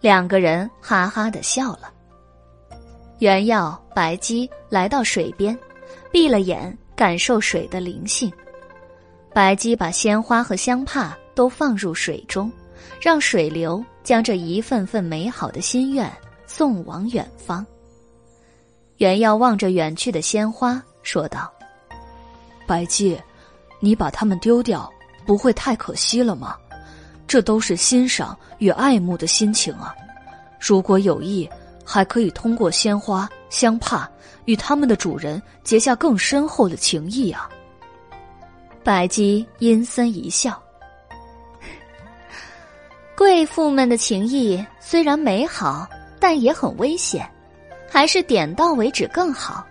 [0.00, 1.92] 两个人哈哈的笑了。
[3.18, 5.56] 袁耀、白姬来到水边，
[6.10, 8.32] 闭了眼，感受水的灵性。
[9.32, 12.50] 白姬把鲜花和香帕都放入水中，
[13.00, 16.10] 让水流将这一份份美好的心愿
[16.46, 17.64] 送往远方。
[18.96, 21.52] 袁耀望着远去的鲜花，说道
[22.66, 23.20] ：“白姬，
[23.80, 24.90] 你把它们丢掉，
[25.26, 26.56] 不会太可惜了吗？
[27.30, 29.94] 这都是欣赏与爱慕的心情啊！
[30.58, 31.48] 如果有意，
[31.84, 34.10] 还可以通过鲜花、香帕
[34.46, 37.48] 与他们的主人结下更深厚的情谊啊！”
[38.82, 40.60] 白姬阴森一笑
[43.16, 47.24] ：“贵妇们的情谊虽然美好，但也很危险。
[47.88, 49.64] 还是点到为止更好。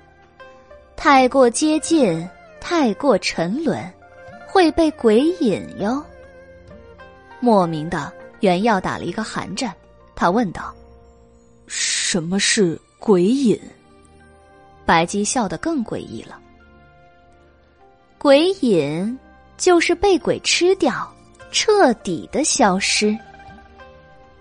[0.95, 2.25] 太过接近，
[2.61, 3.77] 太过沉沦，
[4.47, 6.01] 会被鬼引哟。
[7.39, 8.11] 莫名的，
[8.41, 9.73] 袁耀打了一个寒战，
[10.15, 10.73] 他问道
[11.67, 13.59] ：“什么是鬼引？”
[14.85, 16.39] 白姬笑得更诡异了。
[18.17, 19.17] 鬼引
[19.57, 21.09] 就是被鬼吃掉，
[21.51, 23.17] 彻底的消失。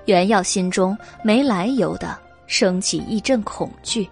[0.07, 4.09] 袁耀心中没来由的升起一阵恐惧。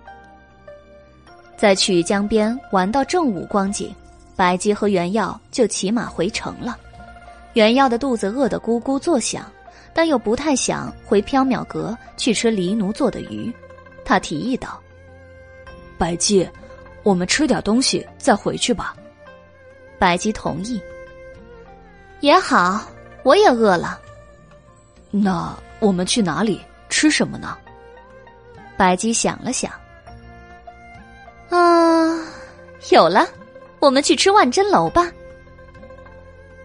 [1.56, 3.92] 在曲江边玩到正午光景，
[4.36, 6.78] 白姬和袁耀就骑马回城了。
[7.56, 9.50] 袁耀的肚子饿得咕咕作响，
[9.94, 13.50] 但又不太想回缥缈阁去吃黎奴做的鱼。
[14.04, 14.78] 他提议道
[15.96, 16.46] ：“白姬，
[17.02, 18.94] 我们吃点东西再回去吧。”
[19.98, 20.78] 白姬同意。
[22.20, 22.82] 也好，
[23.22, 23.98] 我也饿了。
[25.10, 26.60] 那我们去哪里
[26.90, 27.56] 吃什么呢？
[28.76, 29.72] 白姬想了想。
[31.48, 32.22] 啊，
[32.90, 33.26] 有了，
[33.80, 35.10] 我们去吃万珍楼吧。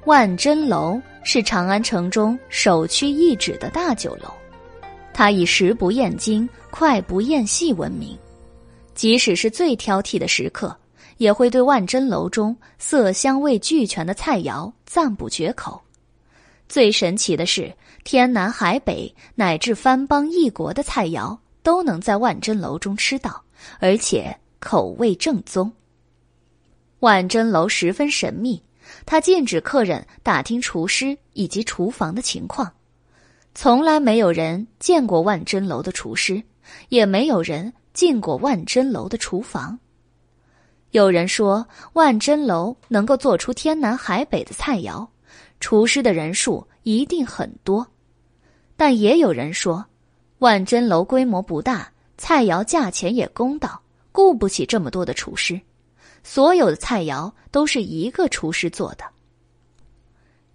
[0.05, 4.33] 万珍楼是长安城中首屈一指的大酒楼，
[5.13, 8.17] 它以食不厌精、快不厌细闻名。
[8.95, 10.75] 即使是最挑剔的食客，
[11.17, 15.79] 也会对万珍楼中色香味俱全的菜肴赞不绝口。
[16.67, 17.71] 最神奇的是，
[18.03, 23.43] 天南海北乃至番邦异国的菜肴都能在万珍楼中吃到，
[23.79, 24.35] 而且。
[24.63, 25.73] 口味正宗。
[26.99, 28.61] 万珍楼十分神秘，
[29.11, 32.71] 他禁止客人打听厨师以及厨房的情况，
[33.53, 36.41] 从来没有人见过万珍楼的厨师，
[36.87, 39.77] 也没有人进过万珍楼的厨房。
[40.91, 45.05] 有人说万珍楼能够做出天南海北的菜肴，
[45.59, 47.85] 厨师的人数一定很多，
[48.77, 49.85] 但也有人说
[50.39, 53.81] 万珍楼规模不大，菜肴价钱也公道。
[54.13, 55.59] 雇不起这么多的厨师，
[56.23, 59.03] 所有的菜肴都是一个厨师做的。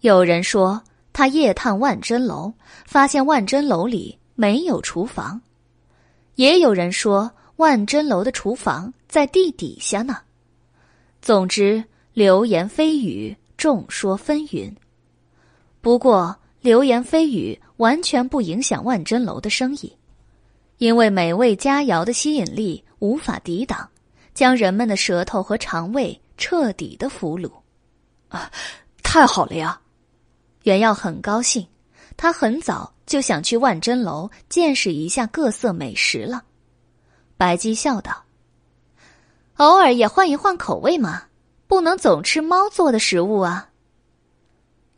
[0.00, 2.52] 有人说他夜探万珍楼，
[2.84, 5.40] 发现万珍楼里没有厨房；
[6.34, 10.18] 也有人说万珍楼的厨房在地底下呢。
[11.20, 14.72] 总之，流言蜚语，众说纷纭。
[15.80, 19.92] 不过，流言蜚语完全不影响万珍楼的生意，
[20.78, 22.82] 因为美味佳肴的吸引力。
[22.98, 23.86] 无法抵挡，
[24.36, 27.50] 将人们的舌头和肠胃彻底的俘虏，
[28.28, 28.52] 啊，
[29.02, 29.80] 太好了呀！
[30.64, 31.66] 袁耀很高兴，
[32.18, 36.44] 他很早就想去万珍楼见识一下各色美食了。
[37.38, 38.24] 白姬笑道
[39.56, 41.22] ：“偶尔也换一换口味嘛，
[41.66, 43.70] 不能总吃猫做的食物啊。”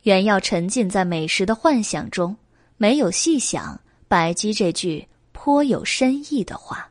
[0.03, 2.35] 袁耀沉浸在美食的幻想中，
[2.75, 6.88] 没有细想白姬这句颇有深意的话。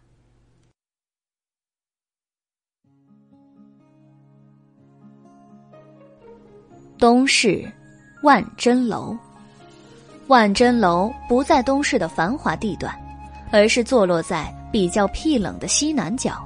[6.99, 7.65] 东市，
[8.25, 9.17] 万珍楼。
[10.27, 12.93] 万珍楼不在东市的繁华地段，
[13.53, 16.45] 而是坐落在比较僻冷的西南角，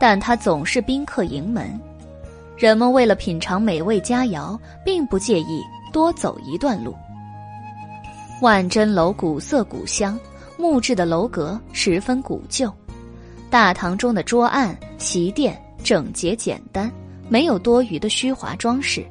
[0.00, 1.80] 但它总是宾客盈门。
[2.58, 6.92] 人们为了品尝美味佳肴，并不介意多走一段路。
[8.42, 10.18] 万珍楼古色古香，
[10.58, 12.68] 木质的楼阁十分古旧，
[13.48, 16.90] 大堂中的桌案、席垫整洁简单，
[17.28, 19.06] 没有多余的虚华装饰。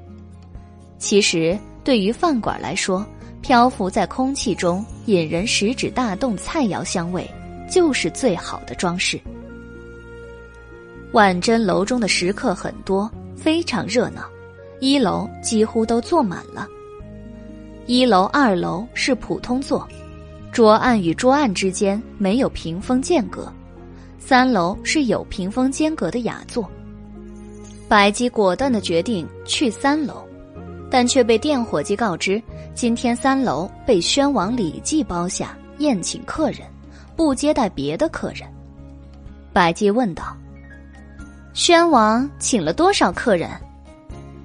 [1.03, 3.05] 其实，对于饭馆来说，
[3.41, 7.29] 漂浮在空气中、引人食指大动菜肴香味，
[7.69, 9.19] 就是最好的装饰。
[11.11, 14.23] 万珍楼中的食客很多，非常热闹，
[14.79, 16.69] 一楼几乎都坐满了。
[17.85, 19.85] 一楼、二楼是普通座，
[20.53, 23.51] 桌案与桌案之间没有屏风间隔；
[24.19, 26.65] 三楼是有屏风间隔的雅座。
[27.89, 30.25] 白姬果断的决定去三楼。
[30.93, 32.39] 但却被店伙计告知，
[32.75, 36.59] 今天三楼被宣王李记包下宴请客人，
[37.15, 38.47] 不接待别的客人。
[39.51, 40.37] 白姬问道
[41.55, 43.49] ：“宣王请了多少客人？”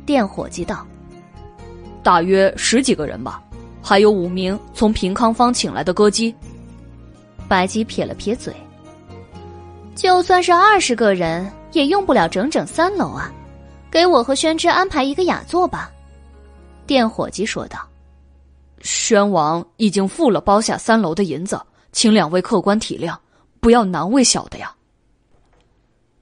[0.07, 0.87] 店伙计道
[2.03, 3.43] ：“大约十几个人吧，
[3.83, 6.35] 还有五名从平康坊请来的歌姬。”
[7.47, 8.55] 白姬撇了撇嘴
[9.95, 13.31] ：“就算是二十个人，也用不了整整三楼啊！
[13.91, 15.91] 给我和宣之安排一个雅座吧。”
[16.89, 17.87] 店伙计说道
[18.81, 21.61] ：“宣王已经付了包下三楼的银子，
[21.93, 23.15] 请两位客官体谅，
[23.61, 24.75] 不要难为小的呀。”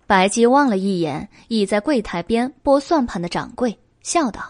[0.09, 4.43] 白姬望了一眼倚在柜台边拨算盘的掌柜，笑道：“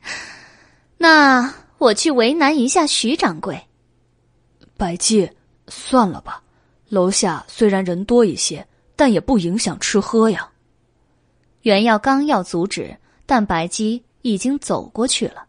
[0.98, 3.58] 那我去为难一下徐掌柜。”
[4.76, 5.30] 白姬，
[5.68, 6.42] 算了吧，
[6.90, 10.46] 楼下虽然人多一些，但也不影响吃喝呀。
[11.62, 15.44] 袁耀刚要阻止，但白姬已经走过去了。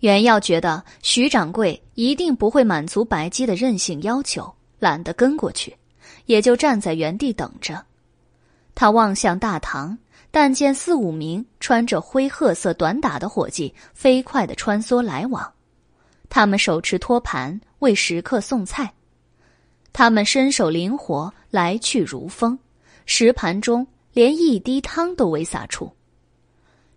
[0.00, 5.76] 袁耀觉得徐掌柜一定不会满足白姬的任性要求，懒得跟过去，
[6.26, 7.84] 也就站在原地等着。
[8.74, 9.96] 他望向大堂，
[10.30, 15.52] 但见四五名穿着灰褐色短打的伙计飞快的穿梭来往，
[16.28, 18.92] 他们手持托盘为食客送菜，
[19.92, 22.58] 他们身手灵活，来去如风，
[23.06, 25.92] 食盘中连一滴汤都未洒出。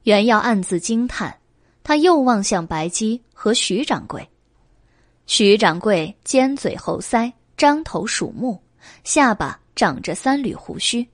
[0.06, 1.35] 袁耀暗自惊叹，
[1.84, 4.30] 他又望向白姬和徐掌柜，
[5.25, 8.61] 徐掌柜尖嘴猴腮，张头鼠目，
[9.03, 11.08] 下巴长着三缕胡须。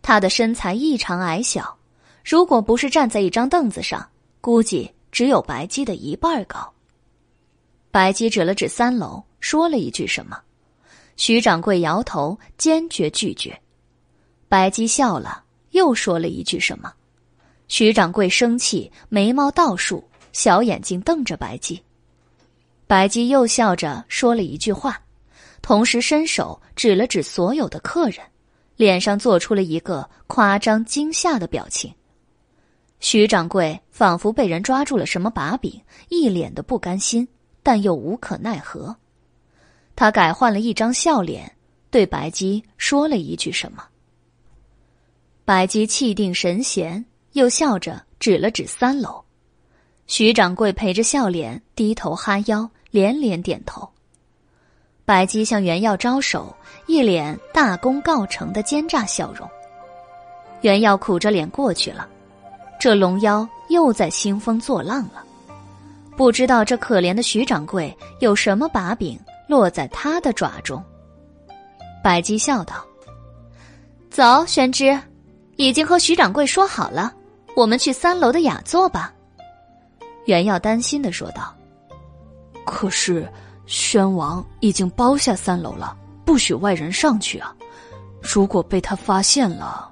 [0.00, 1.76] 他的身材异常矮小，
[2.24, 4.08] 如果不是站在一张凳子上，
[4.40, 6.72] 估计只有白姬的一半高。
[7.90, 10.38] 白姬指了指三楼，说了一句什么，
[11.16, 13.60] 徐掌柜摇头，坚决拒绝。
[14.48, 16.94] 白姬笑了，又说了一句什么，
[17.68, 20.02] 徐掌柜生气，眉毛倒竖，
[20.32, 21.82] 小眼睛瞪着白姬。
[22.86, 25.00] 白姬又笑着说了一句话，
[25.62, 28.18] 同时伸手指了指所有的客人。
[28.76, 31.94] 脸上做出了一个夸张惊吓的表情，
[32.98, 37.28] 徐掌柜仿佛被人抓住了什么把柄，一脸的不甘心，
[37.62, 38.96] 但又无可奈何。
[39.94, 41.54] 他改换了一张笑脸，
[41.88, 43.84] 对白姬说了一句什么。
[45.44, 47.04] 白姬气定神闲，
[47.34, 49.22] 又笑着指了指三楼。
[50.06, 53.88] 徐掌柜陪着笑脸，低头哈腰，连连点头。
[55.04, 56.54] 白姬向袁耀招手，
[56.86, 59.48] 一脸大功告成的奸诈笑容。
[60.62, 62.08] 袁耀苦着脸过去了，
[62.80, 65.22] 这龙妖又在兴风作浪了，
[66.16, 70.82] 不知道这可怜的徐掌柜有什么把柄落在他的爪中。
[72.02, 72.84] 白姬笑道
[74.10, 74.98] ：“走，玄之，
[75.56, 77.14] 已经和徐掌柜说好了，
[77.54, 79.12] 我们去三楼的雅座吧。”
[80.26, 81.54] 袁耀担心的说道
[82.64, 83.28] ：“可是。”
[83.66, 87.56] 宣王已经包下三楼了，不许外人上去啊！
[88.20, 89.90] 如果被他发现了，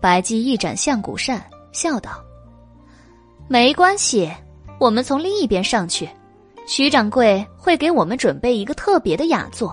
[0.00, 2.10] 白姬一展象骨扇，笑道
[3.46, 4.28] ：“没关系，
[4.80, 6.10] 我们从另一边上去。
[6.66, 9.72] 徐掌柜会给我们准备一个特别的雅座，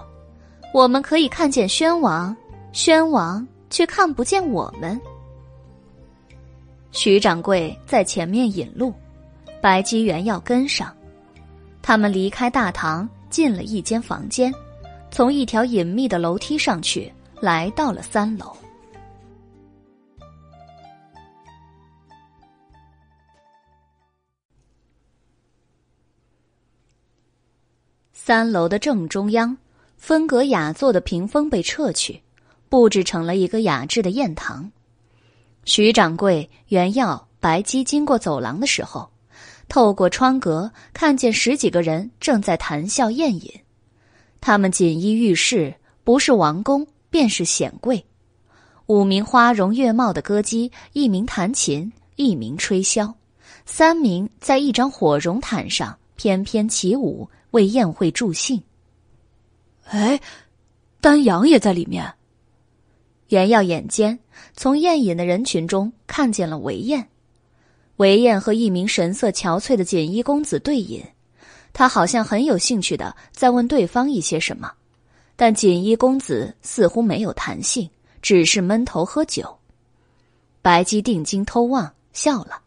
[0.71, 2.37] 我们可以看见宣王，
[2.73, 5.01] 宣王却看不见我们。”
[6.91, 8.93] 徐掌柜在前面引路，
[9.61, 10.93] 白姬原要跟上。
[11.81, 14.53] 他们离开大堂，进了一间房间，
[15.11, 18.55] 从一条隐秘的楼梯上去，来到了三楼。
[28.11, 29.55] 三楼的正中央，
[29.95, 32.21] 分隔雅座的屏风被撤去，
[32.67, 34.69] 布置成了一个雅致的宴堂。
[35.67, 39.07] 徐掌柜、袁耀、白姬经过走廊的时候。
[39.67, 43.51] 透过窗格，看见十几个人正在谈笑宴饮。
[44.39, 48.05] 他们锦衣玉饰，不是王公便是显贵。
[48.85, 53.13] 五名花容月貌的歌姬，一名弹琴，一名吹箫，
[53.65, 58.63] 三名在一张火绒毯上翩翩起舞，为宴会助兴。
[59.89, 60.17] 哎，
[61.01, 62.13] 丹阳也在里面。
[63.27, 64.17] 袁耀眼尖，
[64.55, 67.07] 从宴饮的人群中看见了韦燕。
[67.97, 71.03] 韦燕和一名神色憔悴的锦衣公子对饮，
[71.73, 74.71] 他好像很有兴趣的在问对方一些什么，
[75.35, 77.89] 但锦衣公子似乎没有弹性，
[78.21, 79.57] 只是闷头喝酒。
[80.61, 82.61] 白姬定睛偷望，笑了：“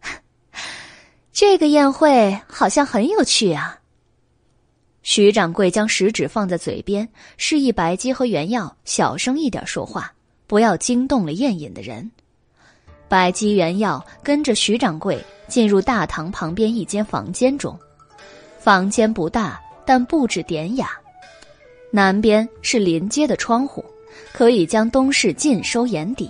[1.32, 3.80] 这个宴会好像很有趣啊。”
[5.02, 7.06] 徐掌柜将食指放在嘴边，
[7.36, 10.13] 示意白姬和袁耀小声一点说话，
[10.46, 12.10] 不要惊动了宴饮的人。
[13.08, 17.78] 百姬原药跟着徐掌柜进入大堂旁边一间房间中，
[18.58, 20.90] 房间不大，但布置典雅。
[21.90, 23.84] 南边是临街的窗户，
[24.32, 26.28] 可以将东市尽收眼底；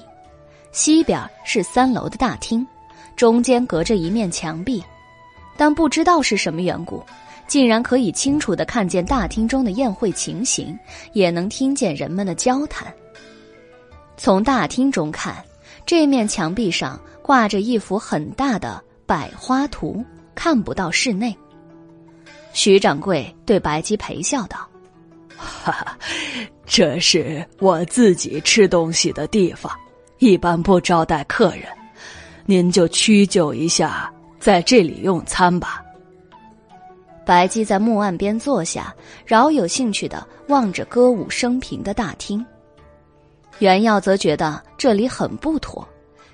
[0.72, 2.66] 西边是三楼的大厅，
[3.16, 4.84] 中间隔着一面墙壁，
[5.56, 7.02] 但不知道是什么缘故，
[7.46, 10.78] 竟然可以清楚的看见大厅中的宴会情形，
[11.14, 12.92] 也能听见人们的交谈。
[14.16, 15.36] 从大厅中看。
[15.86, 20.02] 这面墙壁上挂着一幅很大的百花图，
[20.34, 21.36] 看不到室内。
[22.54, 24.66] 徐掌柜对白姬陪笑道
[25.36, 25.98] ：“哈哈，
[26.64, 29.70] 这是我自己吃东西的地方，
[30.20, 31.66] 一般不招待客人，
[32.46, 35.82] 您就屈就一下，在这里用餐吧。”
[37.26, 38.94] 白姬在木案边坐下，
[39.26, 42.42] 饶有兴趣的望着歌舞升平的大厅。
[43.58, 45.86] 袁耀则觉得这里很不妥，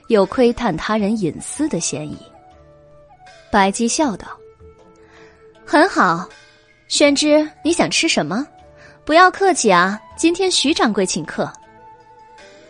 [0.08, 2.18] 有窥探他人隐私的嫌疑。
[3.50, 4.26] 白姬笑道
[5.66, 6.28] ：“很好，
[6.88, 8.46] 宣之，你想吃什么？
[9.04, 11.52] 不要客气啊，今天徐掌柜请客。”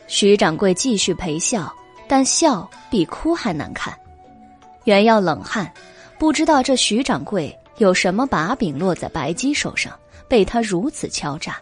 [0.09, 1.73] 徐掌柜继续陪笑，
[2.09, 3.97] 但笑比哭还难看。
[4.85, 5.71] 袁耀冷汗，
[6.19, 9.93] 不知道这徐掌柜有什么把柄落在白姬手上，
[10.27, 11.61] 被他如此敲诈。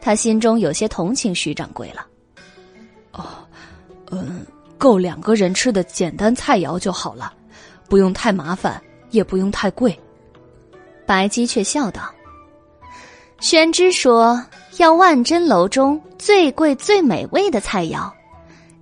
[0.00, 2.06] 他心中有些同情徐掌柜了。
[3.12, 3.26] 哦，
[4.10, 4.46] 嗯，
[4.78, 7.32] 够两个人吃的简单菜肴就好了，
[7.88, 9.98] 不用太麻烦，也不用太贵。
[11.06, 12.02] 白姬却笑道
[13.40, 14.40] ：“宣之说
[14.78, 18.10] 要万珍楼中最贵最美味的菜肴，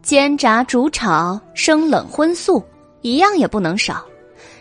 [0.02, 2.62] 煎炸煮炒生冷荤素，
[3.00, 4.04] 一样也不能少。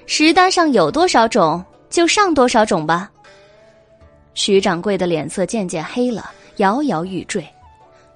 [0.05, 3.11] 食单上有多少种，就上多少种吧。”
[4.33, 6.31] 徐掌柜的脸色渐渐黑了。
[6.57, 7.47] 摇摇欲坠，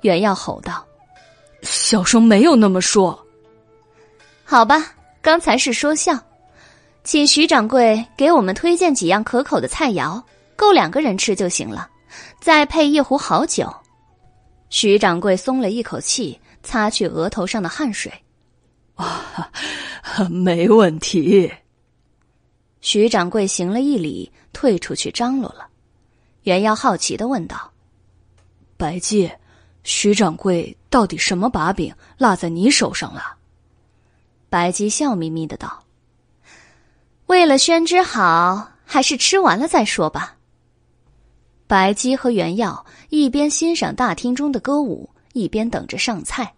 [0.02, 0.86] 袁耀吼道
[1.64, 3.18] ：“小生没有那么说。”
[4.44, 6.18] 好吧，刚才是说笑，
[7.04, 10.22] 请徐掌柜给我们推荐几样可口的菜肴，
[10.56, 11.90] 够两个人吃就行了，
[12.42, 13.74] 再配一壶好酒。
[14.70, 18.12] 徐掌柜松了一口气，擦去额头上的汗水。
[18.96, 19.50] 啊，
[20.30, 21.52] 没问题。
[22.82, 25.68] 徐掌柜行了一礼，退出去张罗了。
[26.44, 27.71] 袁耀好奇的问道。
[28.82, 29.32] 白姬，
[29.84, 33.22] 徐掌柜到底什么把柄落在你手上了？
[34.50, 35.84] 白姬笑眯眯的道
[37.28, 40.36] ：“为了宣之好，还是吃完了再说吧。”
[41.70, 46.52] 白姬和袁耀一边欣赏大厅中的歌舞，一边等着上菜。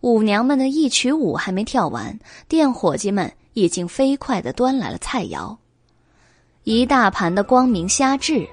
[0.00, 5.56] 舞娘们的一曲舞还没跳完，店伙计们已经飞快的端来了菜肴，
[6.64, 8.44] 一大盘的光明虾翅，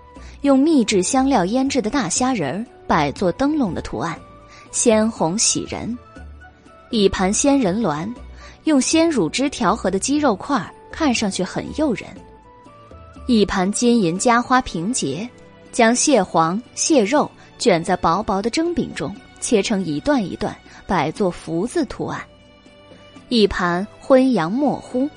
[0.41, 2.65] 用秘制香料腌制的大虾仁儿。
[2.91, 4.19] 摆做灯笼的图案，
[4.69, 5.97] 鲜红喜人；
[6.89, 8.13] 一盘鲜人鸾，
[8.65, 12.09] 用鲜乳汁调和的鸡肉块，看上去很诱人；
[13.27, 15.25] 一盘金银夹花平结，
[15.71, 20.53] 将蟹黄、蟹肉卷在薄薄的蒸饼中，切成一段一段，
[20.85, 22.19] 摆作福字图案；
[23.29, 25.09] 一盘荤羊墨糊，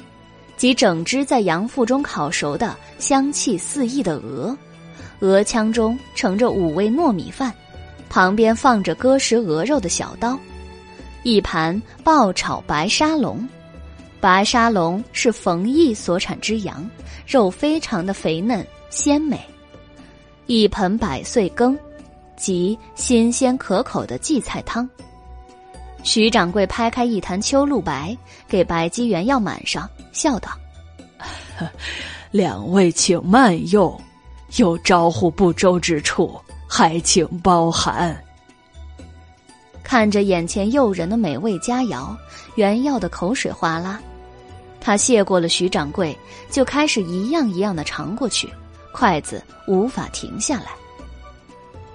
[0.56, 4.56] 即整只在羊腹中烤熟的香气四溢的鹅，
[5.18, 7.52] 鹅腔中盛着五味糯米饭。
[8.14, 10.38] 旁边放着割食鹅肉的小刀，
[11.24, 13.44] 一盘爆炒白沙龙，
[14.20, 16.88] 白沙龙是冯毅所产之羊，
[17.26, 19.44] 肉非常的肥嫩鲜美。
[20.46, 21.76] 一盆百岁羹，
[22.36, 24.88] 即新鲜可口的荠菜汤。
[26.04, 28.16] 徐掌柜拍开一坛秋露白，
[28.46, 30.52] 给白姬原药满上，笑道
[32.30, 34.00] ：“两位请慢用，
[34.58, 36.32] 有招呼不周之处。”
[36.68, 38.16] 还请包涵。
[39.82, 42.16] 看着眼前诱人的美味佳肴，
[42.54, 44.00] 袁耀的口水哗啦。
[44.80, 46.16] 他谢过了徐掌柜，
[46.50, 48.52] 就开始一样一样的尝过去，
[48.92, 50.68] 筷子无法停下来。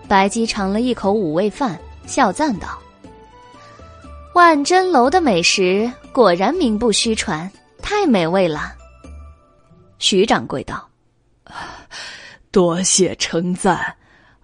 [0.07, 2.79] 白姬尝了一口五味饭，笑赞道
[4.33, 8.73] ：“万珍楼的美食果然名不虚传，太美味了。”
[9.99, 10.87] 徐掌柜道
[12.49, 13.95] ：“多谢称赞。”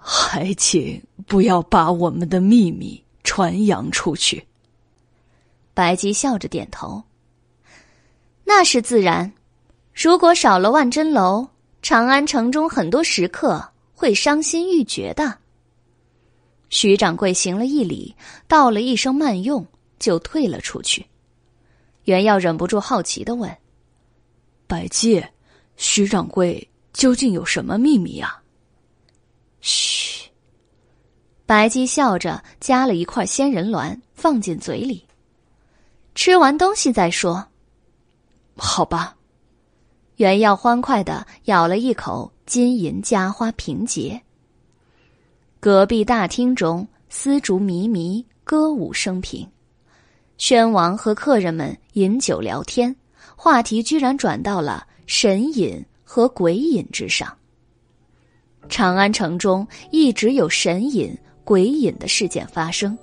[0.08, 4.46] 还请不要把我们的秘密传扬出去。
[5.74, 7.02] 白姬笑着点头。
[8.44, 9.34] 那是自然，
[9.96, 11.48] 如果少了万珍楼，
[11.82, 15.40] 长安城中很多食客会伤心欲绝的。
[16.70, 18.16] 徐掌柜行了一礼，
[18.48, 19.66] 道了一声慢用，
[19.98, 21.04] 就退了出去。
[22.04, 23.52] 袁耀忍不住好奇的问
[24.68, 25.26] ：“白姬，
[25.78, 28.40] 徐掌柜究竟有什么秘密呀？”
[29.68, 30.30] 嘘，
[31.48, 35.04] 白姬笑着夹了一块仙人卵放进嘴里。
[36.14, 37.44] 吃完东西再说。
[38.56, 39.16] 好吧。
[40.18, 44.22] 袁耀欢快的咬了一口金银夹花平结。
[45.60, 49.50] 隔壁大厅中丝竹靡靡，歌舞升平。
[50.38, 52.96] 宣王和客人们饮酒聊天，
[53.36, 57.36] 话题居然转到了神隐和鬼隐之上。
[58.70, 62.98] 长安城中一直有神隐、鬼隐的事件发生。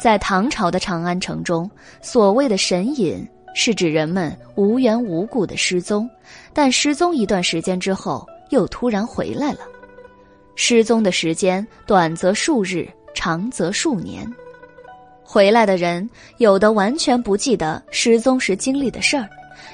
[0.00, 1.70] 在唐朝的长安城中，
[2.00, 6.08] 所谓的神隐是指人们无缘无故的失踪，
[6.52, 9.60] 但失踪一段时间之后又突然回来了。
[10.54, 14.30] 失踪的时间短则数日，长则数年。
[15.22, 19.28] 回来的人有的完全不记得失踪时经历的事儿，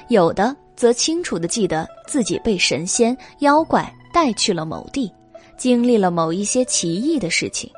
[0.07, 5.11] 有的则清楚的记得自己被神仙妖怪带去了某地，
[5.57, 7.69] 经历了某一些奇异的事情。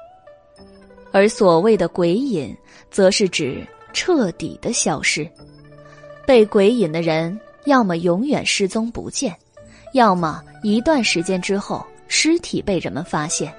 [1.12, 2.56] 而所谓的鬼隐，
[2.90, 5.30] 则是指彻底的消失。
[6.26, 9.36] 被鬼隐的人，要么永远失踪不见，
[9.94, 13.54] 要么一段时间之后，尸体被人们发现。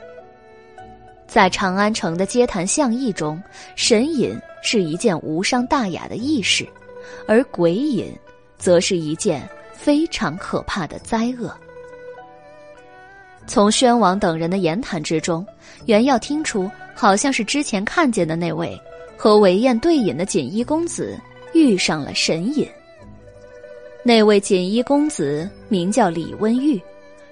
[1.27, 3.43] 在长安城的街谈巷议中，
[3.75, 6.67] 神隐是一件无伤大雅的易事，
[7.27, 8.15] 而鬼隐，
[8.57, 11.55] 则是一件非常可怕的灾厄。
[13.53, 15.47] 从宣王等人的言谈之中，
[15.85, 18.81] 袁耀听出，好像是之前看见的那位
[19.15, 21.21] 和韦燕对饮的锦衣公子
[21.53, 22.67] 遇上了神隐。
[24.03, 26.81] 那位锦衣公子名叫李温玉，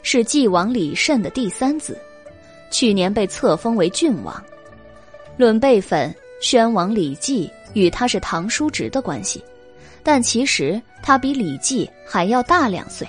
[0.03, 1.97] 是晋王李慎的第三子。
[2.71, 4.45] 去年被册封为郡王，
[5.39, 9.43] 论辈分，宣王李绩与他是堂叔侄的关系，
[10.03, 13.09] 但其实他比李绩还要大两岁。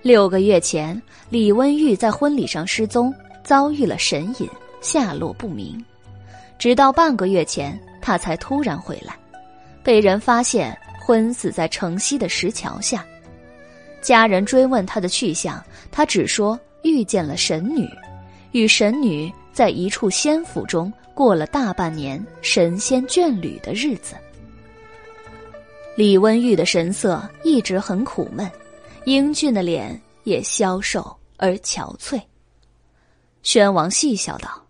[0.00, 4.48] 六个月前，李温玉在婚礼上失踪，遭遇了神隐，
[4.80, 5.84] 下落不明。
[6.56, 9.16] 直到半个月前，他才突然回来，
[9.82, 13.04] 被人发现昏死在城西的石桥下。
[14.00, 17.88] 家人追问他的去向，他只说遇见了神女。
[18.52, 24.14] 与神女在一处仙府中过了大半年神仙眷侣的日子。
[25.96, 28.48] 李温玉的神色一直很苦闷，
[29.08, 32.20] 英俊的脸也消瘦而憔悴。
[33.42, 34.66] 宣王戏笑道：“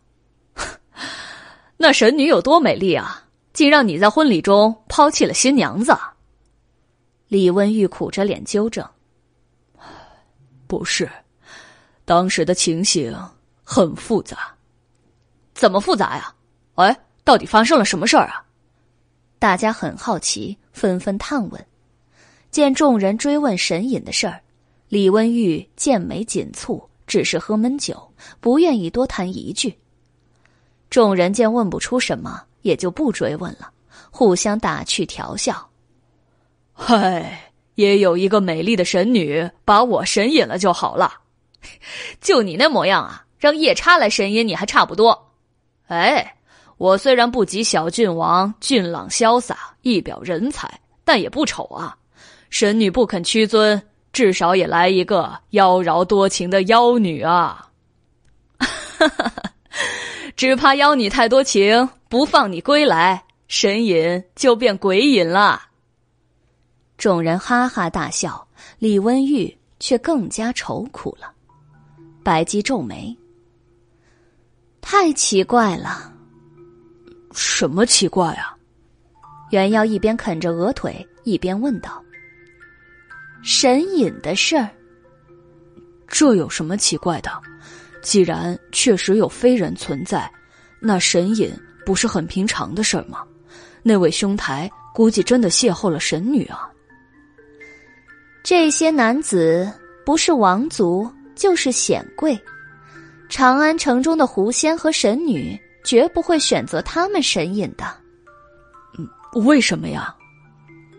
[1.76, 5.92] 那神女有多美丽啊，竟让你在婚礼中抛弃了新娘子。”
[7.26, 8.88] 李温玉苦着脸纠正
[10.68, 11.10] ：“不是，
[12.04, 13.12] 当时的情形。”
[13.70, 14.54] 很复杂，
[15.52, 16.32] 怎么复杂呀？
[16.76, 18.42] 哎，到底发生了什么事儿啊？
[19.40, 21.66] 大家很好奇，纷纷探问。
[22.58, 24.40] 见众人追问神隐的事儿，
[24.88, 29.78] 李温玉剑眉紧蹙，只是喝闷酒，不愿意多谈一句。
[30.90, 33.70] 众人见问不出什么，也就不追问了，
[34.10, 35.70] 互相打趣调笑。
[36.72, 41.12] 嗨，也有一个美丽的神女把我神隐了就好了，
[42.20, 43.24] 就你那模样啊！
[43.38, 45.30] 让夜叉来神隐你还差不多，
[45.86, 46.34] 哎，
[46.76, 50.68] 我虽然不及小郡王俊朗潇洒、一表人才，
[51.04, 51.96] 但也不丑啊。
[52.50, 53.80] 神女不肯屈尊，
[54.12, 57.68] 至少也来一个妖娆多情的妖女啊！
[58.58, 59.32] 哈哈，
[60.34, 65.62] 只怕妖女太多情，不放你归来，神隐就变鬼隐了。
[66.96, 68.46] 众人哈哈大笑，
[68.78, 71.30] 李温玉却更加愁苦了。
[72.24, 73.16] 白姬皱眉。
[74.80, 76.12] 太奇怪了，
[77.32, 78.56] 什么奇怪啊？
[79.50, 82.02] 袁耀一边啃着鹅腿，一边问道
[83.50, 84.68] ：“神隐的事儿，
[86.06, 87.30] 这有什么奇怪的？
[88.02, 90.30] 既然确实有非人存在，
[90.78, 91.50] 那神隐
[91.86, 93.24] 不是很平常的事儿吗？
[93.82, 96.68] 那位兄台估计真的邂逅了神女啊。
[98.42, 99.66] 这些男子
[100.04, 102.38] 不是王族，就是显贵。”
[103.30, 107.86] 长安城中的狐仙和神女绝不会选择他们神隐的，
[108.98, 109.08] 嗯，
[109.42, 110.14] 为什么呀？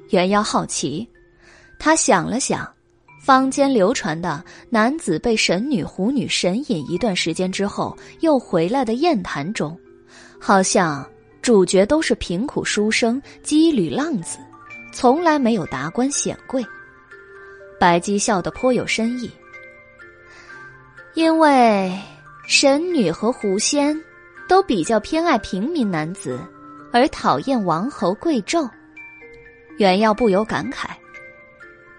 [0.10, 1.08] 元妖好奇，
[1.79, 2.72] 他想了想，
[3.19, 9.76] 坊间流传的男子被神女、狐女神隐一段时间之后又回来的艳谈中，
[10.40, 11.03] 好像
[11.42, 14.38] 主角都是贫苦书生、羁旅浪子，
[14.92, 16.63] 从来没有达官显贵。
[17.79, 19.31] 白姬笑得颇有深意，
[21.15, 21.97] 因为。
[22.51, 23.95] 神女和狐仙
[24.47, 26.40] 都比较偏爱平民男子，
[26.92, 28.67] 而讨厌王侯贵胄。
[29.78, 30.88] 原耀不由感慨：“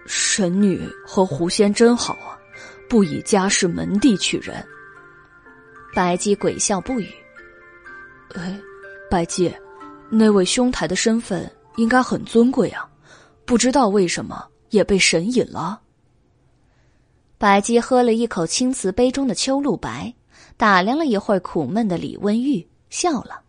[0.05, 2.37] 神女和狐仙真好啊，
[2.89, 4.65] 不以家世门第取人。”
[5.95, 7.09] 白姬鬼笑不语。
[8.35, 8.59] 哎，
[9.09, 9.53] 白姬，
[10.09, 12.89] 那位兄台的身份应该很尊贵啊，
[13.45, 15.81] 不知道为什么也被神隐了。
[17.37, 20.13] 白姬喝了一口青瓷杯中的秋露白。
[20.57, 23.41] 打量了一会儿苦闷的李温玉，笑了。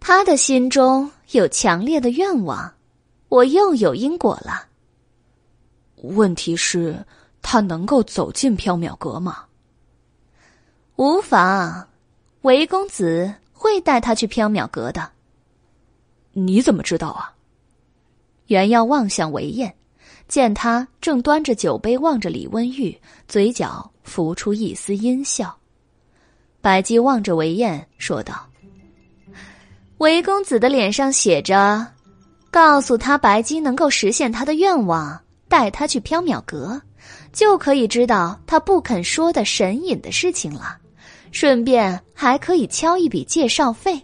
[0.00, 2.74] 他的心中有强烈的愿望，
[3.28, 4.66] 我又有因果了。
[6.02, 7.04] 问题是，
[7.42, 9.44] 他能够走进缥缈阁吗？
[10.96, 11.88] 无妨，
[12.42, 15.10] 韦公子会带他去缥缈阁的。
[16.32, 17.34] 你怎么知道啊？
[18.46, 19.74] 袁耀望向韦燕。
[20.28, 25.56] 见他正端着酒杯望着李温玉，嘴角浮出一丝阴笑。
[26.60, 28.44] 白姬望着韦燕说道
[29.98, 31.86] ：“韦公子的脸上写着
[32.50, 36.80] ‘告诉他白姬能够实现他的愿望，带他去缥缈阁，
[37.32, 40.78] 就可以知道他不肯说的神隐的事情了。
[41.32, 44.00] 顺便还可以敲一笔介绍费。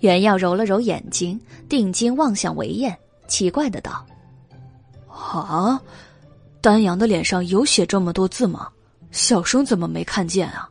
[0.00, 2.94] 袁耀揉了揉眼睛，定睛望向韦燕，
[3.26, 4.04] 奇怪的道
[5.08, 5.80] ：“啊，
[6.60, 8.68] 丹阳的脸上有写这么多字吗？
[9.12, 10.68] 小生怎么没看见啊？”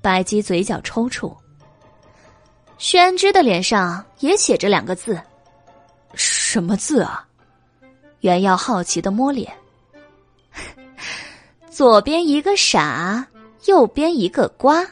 [0.00, 1.36] 白姬嘴角抽搐。
[2.78, 5.20] 宣之的脸上也写着两个字，
[6.14, 7.28] 什么字啊？
[8.22, 9.52] 袁耀好奇的摸脸，
[11.70, 13.26] 左边一个傻，
[13.66, 14.86] 右边一个瓜。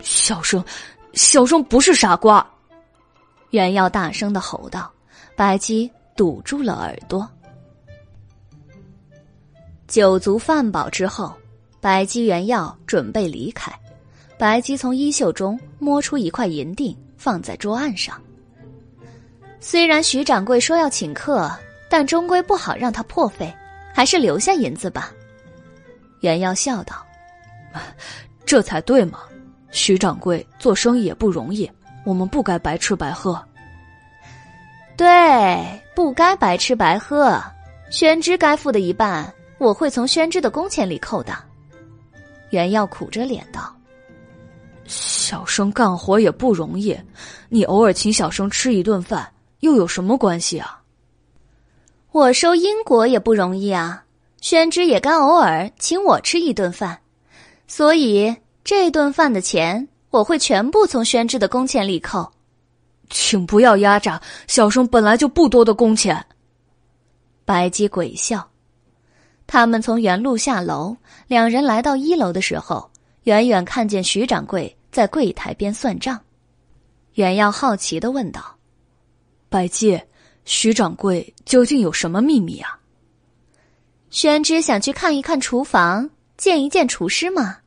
[0.00, 0.62] 小生，
[1.12, 2.44] 小生不是傻瓜！
[3.50, 4.90] 袁耀大声的吼道。
[5.36, 7.26] 白姬堵住了耳朵。
[9.86, 11.32] 酒足饭饱之后，
[11.80, 13.72] 白姬、袁耀准备离开。
[14.36, 18.20] 白姬从衣袖中摸出一块银锭，放在桌案上。
[19.60, 21.48] 虽然徐掌柜说要请客，
[21.92, 23.54] 但终归不好让他破费，
[23.92, 25.12] 还是留下银子吧。
[26.20, 27.06] 袁耀笑道
[28.46, 29.18] ：“这才对嘛，
[29.72, 31.70] 徐掌柜做生意也不容易，
[32.06, 33.38] 我们不该白吃白喝。”
[34.96, 37.38] 对，不该白吃白喝。
[37.90, 41.34] 宣之该付的一半，我会从宣之的工钱里扣的。
[42.48, 43.70] 袁耀苦着脸道。
[44.86, 46.98] 小生干活也不容易，
[47.50, 50.78] 你偶尔请小生吃一顿饭又有什么关系啊？
[52.12, 54.04] 我收因果也不容易啊，
[54.40, 57.00] 宣之也该偶尔请我吃一顿饭，
[57.66, 62.30] 所以这顿饭的钱我会全部从宣之的工钱里扣。
[63.08, 66.24] 请不要压榨小生本来就不多的工钱。
[67.46, 68.46] 白姬鬼笑，
[69.46, 70.96] 他们从原路下楼，
[71.26, 72.90] 两人来到一楼的时候，
[73.24, 74.76] 远远看见徐掌柜。
[74.90, 76.20] 在柜台边算账，
[77.14, 78.56] 袁耀好奇的问道
[79.48, 79.98] ：“白姬，
[80.44, 82.78] 徐掌柜究竟有什么秘密啊？”
[84.10, 87.58] 宣之想去看一看厨房，见一见厨师吗？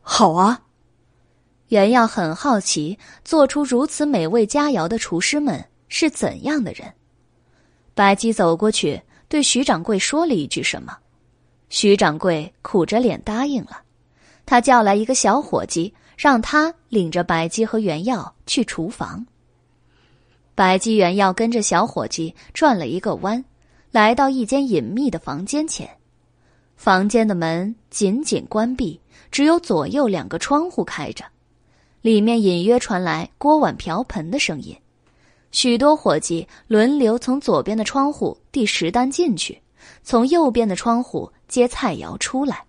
[0.00, 0.62] 好啊。
[1.68, 6.92] 袁耀很好奇，做出如此美味佳肴的厨师们是怎样的人。
[7.94, 10.96] 白姬走过去，对徐掌柜说了一句什么，
[11.70, 13.82] 徐掌柜苦着脸答应了。
[14.44, 15.94] 他叫来一个小伙计。
[16.14, 19.26] 让他领着白姬和原耀去厨房。
[20.54, 23.42] 白姬、元要跟着小伙计转了一个弯，
[23.90, 25.88] 来到一间隐秘的房间前。
[26.76, 31.24] 房间的门紧紧关闭，只有左右两个窗户开着，
[32.00, 34.76] 里面隐约传来锅碗瓢盆的声音。
[35.52, 39.60] 许多伙计轮流从左边的窗户递食单进去，
[40.02, 42.64] 从右边的窗户接菜肴出来，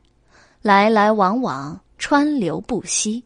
[0.62, 3.24] 来来往往，川流不息。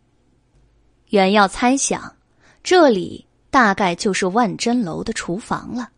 [1.10, 2.16] 袁耀猜想，
[2.64, 5.90] 这里大概就是万珍楼的厨房了。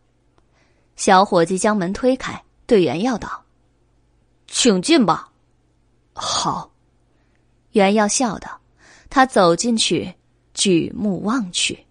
[0.96, 3.44] 小伙计将门推开，对袁耀道
[4.46, 5.30] ：“请进吧。”
[6.12, 6.70] 好，
[7.72, 8.60] 袁耀笑道。
[9.08, 10.14] 他走进去，
[10.54, 11.86] 举目望去。